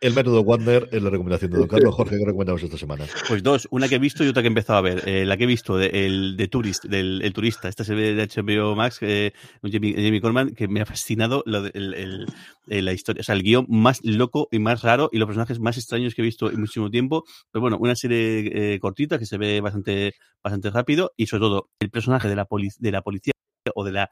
El 0.00 0.14
método 0.14 0.40
Wander 0.40 0.88
es 0.92 1.02
la 1.02 1.10
recomendación 1.10 1.50
de 1.50 1.58
Don 1.58 1.68
Carlos. 1.68 1.94
Jorge, 1.96 2.16
¿qué 2.18 2.24
recomendamos 2.24 2.62
esta 2.62 2.78
semana? 2.78 3.04
Pues 3.28 3.42
dos, 3.42 3.68
una 3.70 3.86
que 3.86 3.96
he 3.96 3.98
visto 3.98 4.24
y 4.24 4.28
otra 4.28 4.40
que 4.42 4.46
he 4.46 4.48
empezado 4.48 4.78
a 4.78 4.82
ver. 4.82 5.02
Eh, 5.06 5.26
la 5.26 5.36
que 5.36 5.44
he 5.44 5.46
visto, 5.46 5.76
de, 5.76 5.88
el 6.06 6.36
de 6.38 6.48
Tourist, 6.48 6.84
del 6.86 7.20
el 7.22 7.32
turista, 7.34 7.68
esta 7.68 7.84
serie 7.84 8.14
de 8.14 8.22
HBO 8.26 8.74
Max, 8.74 8.98
eh, 9.02 9.32
Jamie, 9.62 9.92
Jamie 9.92 10.20
Corman, 10.22 10.50
que 10.54 10.68
me 10.68 10.80
ha 10.80 10.86
fascinado 10.86 11.42
el- 11.44 11.94
el- 11.94 12.26
eh, 12.68 12.80
la 12.80 12.92
historia, 12.94 13.20
o 13.20 13.24
sea, 13.24 13.34
el 13.34 13.42
guion 13.42 13.66
más 13.68 14.00
loco 14.02 14.48
y 14.50 14.58
más 14.58 14.80
raro 14.82 15.10
y 15.12 15.18
los 15.18 15.26
personajes 15.26 15.60
más 15.60 15.76
extraños 15.76 16.14
que 16.14 16.22
he 16.22 16.24
visto 16.24 16.50
en 16.50 16.60
muchísimo 16.60 16.90
tiempo. 16.90 17.24
Pero 17.52 17.60
bueno, 17.60 17.76
una 17.78 17.94
serie 17.94 18.74
eh, 18.74 18.78
cortita 18.80 19.18
que 19.18 19.26
se 19.26 19.36
ve 19.36 19.60
bastante, 19.60 20.14
bastante 20.42 20.70
rápido 20.70 21.12
y 21.18 21.26
sobre 21.26 21.40
todo 21.42 21.68
el 21.78 21.90
personaje 21.90 22.26
de 22.28 22.36
la, 22.36 22.46
de 22.78 22.90
la 22.92 23.02
policía 23.02 23.32
o 23.74 23.84
de 23.84 23.92
la 23.92 24.08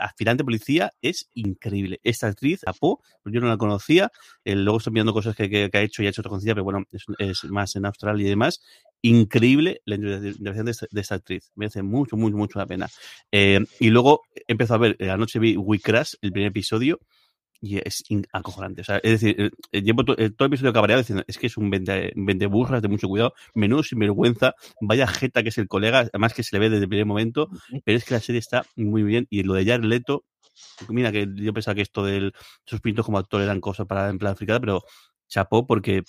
aspirante 0.00 0.44
policía 0.44 0.92
es 1.02 1.28
increíble. 1.34 2.00
Esta 2.02 2.26
actriz, 2.28 2.62
Apo, 2.66 3.02
yo 3.24 3.40
no 3.40 3.48
la 3.48 3.56
conocía, 3.58 4.10
eh, 4.44 4.56
luego 4.56 4.78
estoy 4.78 4.92
viendo 4.94 5.12
cosas 5.12 5.36
que, 5.36 5.48
que- 5.50 5.70
que 5.70 5.78
ha 5.78 5.82
hecho 5.82 6.02
y 6.02 6.06
ha 6.06 6.10
hecho 6.10 6.22
otra 6.22 6.30
conocida, 6.30 6.54
pero 6.54 6.64
bueno, 6.64 6.84
es, 6.92 7.04
es 7.18 7.44
más 7.50 7.76
en 7.76 7.86
Australia 7.86 8.26
y 8.26 8.30
demás. 8.30 8.60
Increíble 9.02 9.80
la 9.86 9.94
interpretación 9.96 10.66
de, 10.66 10.74
de 10.90 11.00
esta 11.00 11.14
actriz. 11.14 11.50
Merece 11.54 11.82
mucho, 11.82 12.16
mucho, 12.16 12.36
mucho 12.36 12.58
la 12.58 12.66
pena. 12.66 12.88
Eh, 13.32 13.60
y 13.78 13.90
luego 13.90 14.22
empezó 14.46 14.74
a 14.74 14.78
ver, 14.78 14.96
eh, 14.98 15.10
anoche 15.10 15.38
vi 15.38 15.56
We 15.56 15.78
Crash, 15.80 16.14
el 16.20 16.32
primer 16.32 16.48
episodio, 16.50 16.98
y 17.60 17.78
es 17.78 18.02
acojonante. 18.32 18.80
O 18.82 18.84
sea, 18.84 18.96
es 18.98 19.20
decir, 19.20 19.36
eh, 19.40 19.50
eh, 19.72 19.82
llevo 19.82 20.04
to- 20.04 20.18
eh, 20.18 20.30
todo 20.30 20.46
el 20.46 20.52
episodio 20.52 20.72
cabreado 20.72 21.02
diciendo, 21.02 21.24
es 21.26 21.38
que 21.38 21.46
es 21.48 21.56
un 21.56 21.70
vende, 21.70 22.12
vende 22.16 22.46
burras 22.46 22.82
de 22.82 22.88
mucho 22.88 23.08
cuidado, 23.08 23.34
menudo 23.54 23.82
sinvergüenza, 23.82 24.54
vaya 24.80 25.06
jeta 25.06 25.42
que 25.42 25.50
es 25.50 25.58
el 25.58 25.68
colega, 25.68 26.00
además 26.00 26.34
que 26.34 26.42
se 26.42 26.56
le 26.56 26.60
ve 26.60 26.70
desde 26.70 26.84
el 26.84 26.88
primer 26.88 27.06
momento, 27.06 27.48
pero 27.84 27.98
es 27.98 28.04
que 28.04 28.14
la 28.14 28.20
serie 28.20 28.38
está 28.38 28.64
muy 28.76 29.02
bien. 29.02 29.26
Y 29.30 29.42
lo 29.42 29.54
de 29.54 29.64
Jared 29.66 29.84
Leto, 29.84 30.24
mira 30.88 31.12
que 31.12 31.26
yo 31.34 31.52
pensaba 31.52 31.74
que 31.74 31.82
esto 31.82 32.04
de 32.04 32.32
sus 32.66 32.80
pintos 32.80 33.04
como 33.06 33.18
actor 33.18 33.42
eran 33.42 33.60
cosas 33.60 33.86
para 33.86 34.08
en 34.10 34.18
plan 34.18 34.36
fricada, 34.36 34.60
pero 34.60 34.82
chapó 35.28 35.66
porque 35.66 36.02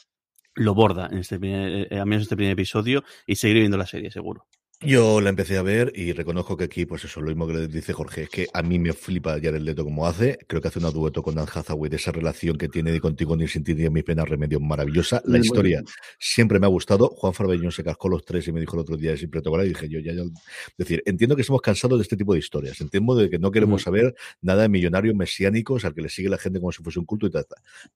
lo 0.56 0.74
borda 0.76 1.08
en 1.12 1.20
este 1.20 1.40
primer, 1.40 1.88
eh, 1.94 2.00
al 2.00 2.06
menos 2.08 2.24
este 2.24 2.36
primer 2.38 2.54
episodio 2.54 3.04
y 3.28 3.36
seguiré 3.38 3.62
viendo 3.62 3.78
la 3.78 3.88
serie, 3.88 4.12
seguro. 4.12 4.48
Yo 4.84 5.22
la 5.22 5.30
empecé 5.30 5.58
a 5.58 5.62
ver 5.62 5.94
y 5.96 6.12
reconozco 6.12 6.58
que 6.58 6.64
aquí, 6.64 6.88
pues 6.88 7.04
eso, 7.04 7.22
lo 7.22 7.28
mismo 7.28 7.46
que 7.46 7.54
le 7.54 7.68
dice 7.68 7.94
Jorge, 7.94 8.24
es 8.24 8.30
que 8.30 8.48
a 8.52 8.64
mí 8.64 8.80
me 8.80 8.94
flipa 8.94 9.34
Jared 9.34 9.62
Leto 9.62 9.84
como 9.84 10.08
hace. 10.08 10.40
Creo 10.48 10.60
que 10.60 10.70
hace 10.70 10.80
una 10.80 10.90
dueto 10.90 11.22
con 11.22 11.36
Dan 11.36 11.46
Hathaway 11.54 11.88
de 11.88 11.98
esa 11.98 12.12
relación 12.12 12.58
que 12.58 12.68
tiene 12.68 12.92
de 12.92 13.00
contigo 13.00 13.38
ni 13.38 13.48
sin 13.48 13.64
ti 13.64 13.76
ni 13.76 13.88
mis 13.92 14.04
penas 14.04 14.28
remedio 14.28 14.60
maravillosa. 14.60 15.22
La 15.26 15.38
Muy 15.38 15.46
historia 15.46 15.82
bueno. 15.84 15.90
siempre 16.18 16.60
me 16.60 16.66
ha 16.66 16.70
gustado. 16.70 17.10
Juan 17.10 17.32
Farbellón 17.32 17.72
se 17.72 17.84
cascó 17.84 18.10
los 18.10 18.26
tres 18.26 18.48
y 18.48 18.52
me 18.52 18.60
dijo 18.60 18.76
el 18.76 18.80
otro 18.80 18.98
día 18.98 19.14
es 19.14 19.22
improtocolo 19.22 19.64
y 19.64 19.70
dije 19.70 19.88
yo 19.88 20.00
ya, 20.00 20.14
ya. 20.14 20.24
Es 20.24 20.78
decir, 20.78 21.04
entiendo 21.06 21.36
que 21.36 21.44
estamos 21.44 21.62
cansados 21.62 22.00
de 22.00 22.02
este 22.02 22.18
tipo 22.18 22.34
de 22.34 22.40
historias. 22.40 22.82
Entiendo 22.82 23.14
de 23.14 23.30
que 23.30 23.38
no 23.38 23.52
queremos 23.52 23.84
saber 23.84 24.16
nada 24.42 24.64
de 24.64 24.70
millonarios 24.70 25.14
mesiánicos 25.14 25.86
al 25.86 25.94
que 25.94 26.02
le 26.02 26.10
sigue 26.10 26.28
la 26.28 26.40
gente 26.40 26.60
como 26.60 26.72
si 26.72 26.82
fuese 26.82 26.98
un 26.98 27.06
culto 27.06 27.28
y 27.28 27.30
tal. 27.30 27.46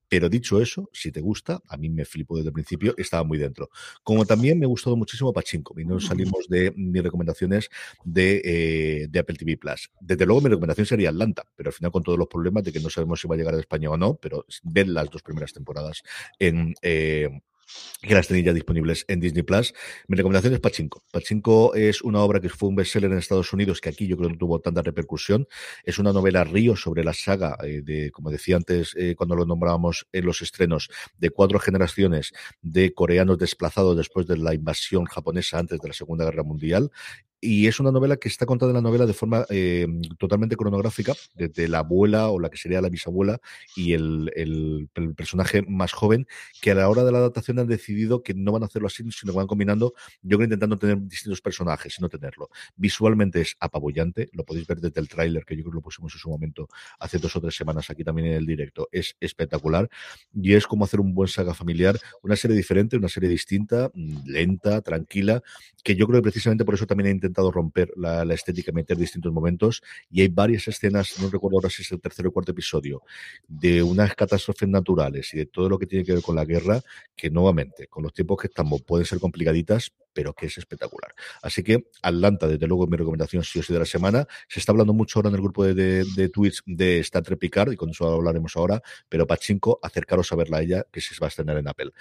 Pero 0.08 0.30
dicho 0.30 0.62
eso, 0.62 0.88
si 0.94 1.12
te 1.12 1.20
gusta, 1.20 1.64
a 1.68 1.78
mí 1.78 1.90
me 1.90 2.06
flipo 2.06 2.38
desde 2.38 2.50
el 2.50 2.54
principio, 2.54 2.94
estaba 2.96 3.24
muy 3.24 3.40
dentro. 3.40 3.72
Como 4.04 4.24
también 4.24 4.60
me 4.60 4.66
ha 4.66 4.70
gustado 4.70 4.96
muchísimo 4.96 5.34
Pachinko, 5.34 5.80
y 5.80 5.86
no 5.86 6.00
salimos 6.00 6.48
de 6.48 6.75
mis 6.76 7.04
recomendaciones 7.04 7.70
de, 8.04 8.42
eh, 8.44 9.08
de 9.10 9.20
Apple 9.20 9.36
TV 9.36 9.58
Plus. 9.58 9.90
Desde 10.00 10.26
luego, 10.26 10.42
mi 10.42 10.50
recomendación 10.50 10.86
sería 10.86 11.10
Atlanta, 11.10 11.44
pero 11.56 11.70
al 11.70 11.74
final, 11.74 11.92
con 11.92 12.04
todos 12.04 12.18
los 12.18 12.28
problemas 12.28 12.64
de 12.64 12.72
que 12.72 12.80
no 12.80 12.90
sabemos 12.90 13.22
si 13.22 13.28
va 13.28 13.36
a 13.36 13.38
llegar 13.38 13.56
a 13.56 13.60
España 13.60 13.90
o 13.90 13.98
no, 13.98 14.16
pero 14.16 14.46
ver 14.64 14.88
las 14.88 15.10
dos 15.10 15.22
primeras 15.22 15.54
temporadas 15.54 16.04
en. 16.40 16.74
eh, 16.82 17.30
que 18.02 18.14
las 18.14 18.28
tenéis 18.28 18.46
ya 18.46 18.54
disponibles 18.54 19.06
en 19.08 19.20
Disney 19.20 19.44
Plus. 19.44 19.74
Mi 20.08 20.16
recomendación 20.18 20.54
es 20.54 20.60
Pachinko. 20.60 21.04
Pachinko 21.12 21.76
es 21.76 22.02
una 22.02 22.22
obra 22.22 22.40
que 22.40 22.50
fue 22.50 22.70
un 22.70 22.76
bestseller 22.76 23.12
en 23.12 23.18
Estados 23.18 23.52
Unidos, 23.54 23.82
que 23.82 23.90
aquí 23.90 24.08
yo 24.08 24.18
creo 24.18 24.30
que 24.30 24.34
no 24.34 24.40
tuvo 24.40 24.60
tanta 24.60 24.82
repercusión. 24.82 25.48
Es 25.84 26.00
una 26.00 26.14
novela 26.14 26.44
río 26.44 26.76
sobre 26.76 27.04
la 27.04 27.14
saga 27.14 27.58
eh, 27.64 27.82
de, 27.84 28.12
como 28.12 28.30
decía 28.30 28.56
antes, 28.56 28.94
eh, 28.96 29.16
cuando 29.16 29.36
lo 29.36 29.46
nombrábamos 29.46 30.08
en 30.12 30.26
los 30.26 30.42
estrenos, 30.42 30.90
de 31.18 31.30
cuatro 31.30 31.60
generaciones 31.60 32.34
de 32.62 32.94
coreanos 32.94 33.38
desplazados 33.38 33.98
después 33.98 34.28
de 34.28 34.38
la 34.38 34.54
invasión 34.54 35.06
japonesa 35.06 35.60
antes 35.60 35.80
de 35.80 35.88
la 35.88 35.94
Segunda 35.94 36.26
Guerra 36.26 36.44
Mundial 36.44 36.92
y 37.42 37.68
es 37.68 37.80
una 37.80 37.92
novela 37.92 38.18
que 38.18 38.28
está 38.28 38.46
contada 38.46 38.72
en 38.72 38.76
la 38.76 38.82
novela 38.82 39.06
de 39.06 39.14
forma 39.14 39.46
eh, 39.50 39.88
totalmente 40.18 40.56
cronográfica, 40.56 41.14
desde 41.36 41.68
la 41.68 41.80
abuela 41.80 42.30
o 42.30 42.40
la 42.40 42.50
que 42.50 42.58
sería 42.58 42.82
la 42.82 42.90
bisabuela 42.90 43.40
y 43.76 43.94
el, 43.94 44.32
el, 44.36 44.90
el, 44.96 45.16
personaje 45.16 45.62
más 45.62 45.94
joven, 45.94 46.28
que 46.62 46.72
a 46.72 46.76
la 46.76 46.90
hora 46.90 47.04
de 47.04 47.12
la 47.12 47.20
adaptación 47.20 47.60
han 47.60 47.68
decidido 47.68 48.24
que 48.24 48.34
no 48.34 48.52
van 48.52 48.64
a 48.64 48.66
hacerlo 48.66 48.88
así, 48.88 49.04
sino 49.12 49.34
que 49.34 49.38
van 49.38 49.48
combinando, 49.48 49.94
yo 50.22 50.38
creo 50.38 50.46
intentando 50.46 50.78
tener 50.78 51.00
distintos 51.02 51.42
personajes 51.42 51.96
y 52.00 52.02
no 52.02 52.10
tenerlo. 52.10 52.50
Visualmente 52.76 53.42
es 53.42 53.56
apabullante, 53.60 54.30
lo 54.34 54.44
podéis 54.44 54.68
ver 54.68 54.80
desde 54.80 55.00
el 55.00 55.08
tráiler, 55.08 55.46
que 55.46 55.56
yo 55.56 55.64
creo 55.64 55.72
que 55.72 55.78
lo 55.78 55.82
pusimos 55.82 56.14
en 56.14 56.20
su 56.20 56.30
momento 56.30 56.68
hace 57.00 57.20
dos 57.20 57.36
o 57.36 57.42
tres 57.42 57.56
semanas 57.56 57.90
aquí 57.90 58.04
también 58.04 58.28
en 58.28 58.34
el 58.34 58.46
directo, 58.46 58.88
es 58.92 59.16
espectacular 59.20 59.90
y 60.34 60.54
es 60.54 60.68
como 60.68 60.86
hacer 60.86 61.00
un 61.00 61.14
buen 61.14 61.28
saga 61.28 61.54
familiar, 61.54 62.00
una 62.24 62.36
serie 62.36 62.56
diferente, 62.58 62.98
una 62.98 63.10
serie 63.10 63.30
distinta, 63.30 63.92
lenta, 64.26 64.82
tranquila, 64.82 65.42
que 65.84 65.96
yo 65.96 66.08
creo 66.08 66.20
que 66.20 66.24
precisamente 66.24 66.66
por 66.66 66.76
eso 66.76 66.86
también 66.86 67.08
he 67.08 67.12
intentado 67.26 67.52
romper 67.52 67.92
la, 67.96 68.24
la 68.24 68.34
estética, 68.34 68.72
meter 68.72 68.98
distintos 68.98 69.34
momentos 69.34 69.82
y 70.10 70.22
hay 70.22 70.28
varias 70.28 70.68
escenas, 70.68 71.20
no 71.20 71.30
recuerdo 71.30 71.58
ahora 71.58 71.70
si 71.70 71.82
es 71.82 71.92
el 71.92 72.00
tercer 72.00 72.28
o 72.28 72.32
cuarto 72.32 72.52
episodio, 72.52 73.02
de 73.48 73.84
unas 73.84 74.16
catástrofes 74.16 74.70
naturales 74.70 75.34
y 75.34 75.38
de 75.38 75.46
todo 75.46 75.70
lo 75.70 75.80
que 75.80 75.88
tiene 75.88 76.06
que 76.06 76.14
ver 76.14 76.22
con 76.22 76.36
la 76.36 76.46
guerra, 76.46 76.82
que 77.16 77.30
nuevamente, 77.30 77.88
con 77.88 78.04
los 78.04 78.14
tiempos 78.14 78.38
que 78.38 78.48
estamos, 78.48 78.82
pueden 78.84 79.06
ser 79.06 79.20
complicaditas, 79.20 79.92
pero 80.16 80.34
que 80.34 80.48
es 80.48 80.58
espectacular. 80.58 81.14
Así 81.44 81.62
que 81.62 81.90
Atlanta, 82.02 82.48
desde 82.48 82.66
luego, 82.66 82.88
mi 82.88 82.98
recomendación 82.98 83.44
sí 83.44 83.60
o 83.60 83.64
sí 83.64 83.74
de 83.74 83.80
la 83.80 83.86
semana. 83.86 84.26
Se 84.48 84.60
está 84.60 84.72
hablando 84.72 84.94
mucho 84.94 85.20
ahora 85.20 85.30
en 85.30 85.36
el 85.36 85.42
grupo 85.42 85.66
de, 85.66 85.76
de, 85.76 86.06
de 86.16 86.30
Twitch 86.30 86.62
de 86.66 87.00
Star 87.00 87.22
Trek 87.22 87.38
Picard, 87.38 87.74
y 87.74 87.76
con 87.76 87.90
eso 87.90 88.08
hablaremos 88.08 88.56
ahora, 88.56 88.82
pero 89.10 89.28
Pachinko, 89.28 89.80
acercaros 89.84 90.32
a 90.32 90.36
verla 90.38 90.58
a 90.58 90.62
ella, 90.62 90.86
que 90.92 91.02
se 91.02 91.14
va 91.22 91.28
a 91.28 91.30
estrenar 91.30 91.58
en 91.58 91.68
Apple. 91.68 91.92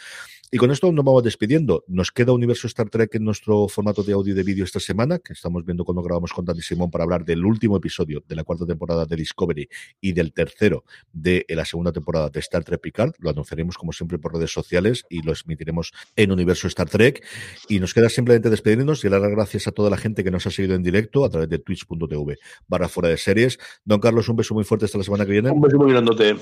Y 0.51 0.57
con 0.57 0.71
esto 0.71 0.91
nos 0.93 1.05
vamos 1.05 1.25
despidiendo. 1.25 1.85
Nos 1.89 2.13
queda 2.13 2.33
Universo 2.33 2.69
Star 2.69 2.89
Trek 2.89 3.13
en 3.17 3.25
nuestro 3.25 3.67
formato 3.67 4.05
de 4.05 4.13
audio 4.13 4.33
y 4.33 4.37
de 4.37 4.45
vídeo 4.45 4.65
esta 4.65 4.79
semana, 4.79 5.19
que 5.19 5.33
estamos 5.33 5.65
viendo 5.65 5.85
cuando 5.85 6.01
grabamos 6.01 6.33
con 6.33 6.45
Dani 6.45 6.63
Simón 6.63 6.93
para 6.93 7.03
hablar 7.03 7.25
del 7.25 7.45
último 7.45 7.77
episodio 7.77 8.23
de 8.29 8.37
la 8.37 8.45
cuarta 8.45 8.65
temporada 8.65 9.05
de 9.05 9.17
Discovery 9.17 9.69
y 10.01 10.13
del 10.13 10.33
tercero 10.33 10.85
de 11.13 11.45
la 11.49 11.65
segunda 11.65 11.91
temporada 11.91 12.31
de 12.31 12.39
Star 12.39 12.63
Trek 12.63 12.81
Picard. 12.81 13.15
Lo 13.19 13.31
anunciaremos 13.31 13.77
como 13.77 13.93
siempre 13.93 14.19
por 14.19 14.33
redes 14.33 14.53
sociales 14.53 15.05
y 15.09 15.23
lo 15.23 15.33
emitiremos 15.33 15.93
en 16.15 16.31
Universo 16.31 16.69
Star 16.69 16.89
Trek. 16.89 17.25
Y 17.69 17.81
nos 17.81 17.93
queda 17.93 18.04
simplemente 18.09 18.51
despedirnos 18.51 19.05
y 19.05 19.09
dar 19.09 19.21
las 19.21 19.31
gracias 19.31 19.67
a 19.67 19.73
toda 19.73 19.91
la 19.91 19.97
gente 19.97 20.25
que 20.25 20.31
nos 20.31 20.47
ha 20.47 20.51
seguido 20.51 20.75
en 20.75 20.83
directo 20.83 21.25
a 21.25 21.31
través 21.31 21.49
de 21.49 21.59
twitch.tv 21.59 22.39
barra 22.67 22.89
fuera 22.89 23.09
de 23.09 23.17
series. 23.17 23.59
Don 23.85 24.01
Carlos, 24.01 24.29
un 24.29 24.37
beso 24.37 24.55
muy 24.55 24.65
fuerte 24.65 24.87
hasta 24.87 24.99
la 24.99 25.05
semana 25.05 25.25
que 25.25 25.33
viene. 25.33 25.51
Un 25.51 25.61
beso 25.61 25.77
muy 25.77 25.91
grandote. 25.91 26.37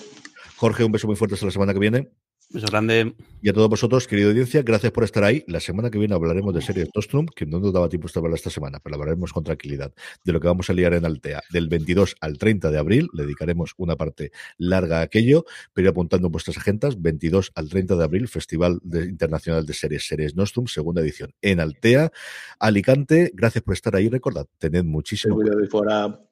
Jorge, 0.57 0.85
un 0.85 0.93
beso 0.93 1.07
muy 1.07 1.17
fuerte 1.17 1.35
hasta 1.35 1.47
la 1.47 1.53
semana 1.53 1.73
que 1.73 1.81
viene. 1.81 2.11
Beso 2.53 2.67
grande. 2.67 3.15
Y 3.41 3.49
a 3.49 3.53
todos 3.53 3.69
vosotros, 3.69 4.07
querida 4.07 4.29
audiencia, 4.29 4.63
gracias 4.63 4.93
por 4.93 5.05
estar 5.05 5.25
ahí. 5.25 5.43
La 5.49 5.59
semana 5.59 5.91
que 5.91 5.99
viene 5.99 6.15
hablaremos 6.15 6.55
de 6.55 6.61
series 6.61 6.91
Nostrum, 6.95 7.27
que 7.27 7.47
no 7.47 7.61
nos 7.61 7.73
daba 7.73 7.89
tiempo 7.89 8.09
de 8.13 8.21
hablar 8.21 8.35
esta 8.35 8.51
semana, 8.51 8.79
pero 8.79 8.97
hablaremos 8.97 9.33
con 9.33 9.43
tranquilidad 9.43 9.93
de 10.23 10.33
lo 10.33 10.41
que 10.41 10.49
vamos 10.49 10.69
a 10.69 10.75
liar 10.75 10.93
en 10.93 11.07
Altea. 11.07 11.43
Del 11.51 11.69
22 11.69 12.17
al 12.21 12.37
30 12.37 12.71
de 12.71 12.79
abril, 12.79 13.09
le 13.15 13.23
dedicaremos 13.23 13.73
una 13.79 13.97
parte 13.97 14.33
larga 14.59 14.99
a 14.99 15.03
aquello, 15.03 15.47
pero 15.73 15.91
apuntando 15.91 16.29
en 16.29 16.33
vuestras 16.33 16.59
agendas, 16.59 17.01
22 17.01 17.53
al 17.55 17.71
30 17.71 17.97
de 17.97 18.05
abril, 18.05 18.29
Festival 18.29 18.81
de 18.83 19.07
Internacional 19.07 19.65
de 19.65 19.73
Series, 19.73 20.07
Series 20.07 20.37
Nostrum, 20.37 20.67
segunda 20.67 21.01
edición 21.01 21.33
en 21.41 21.59
Altea, 21.59 22.13
Alicante. 22.59 23.33
Gracias 23.35 23.65
por 23.65 23.73
estar 23.73 23.97
ahí. 23.97 24.09
Recordad, 24.09 24.47
tened 24.59 24.85
muchísimo. 24.85 25.39
Fuera. 25.71 26.32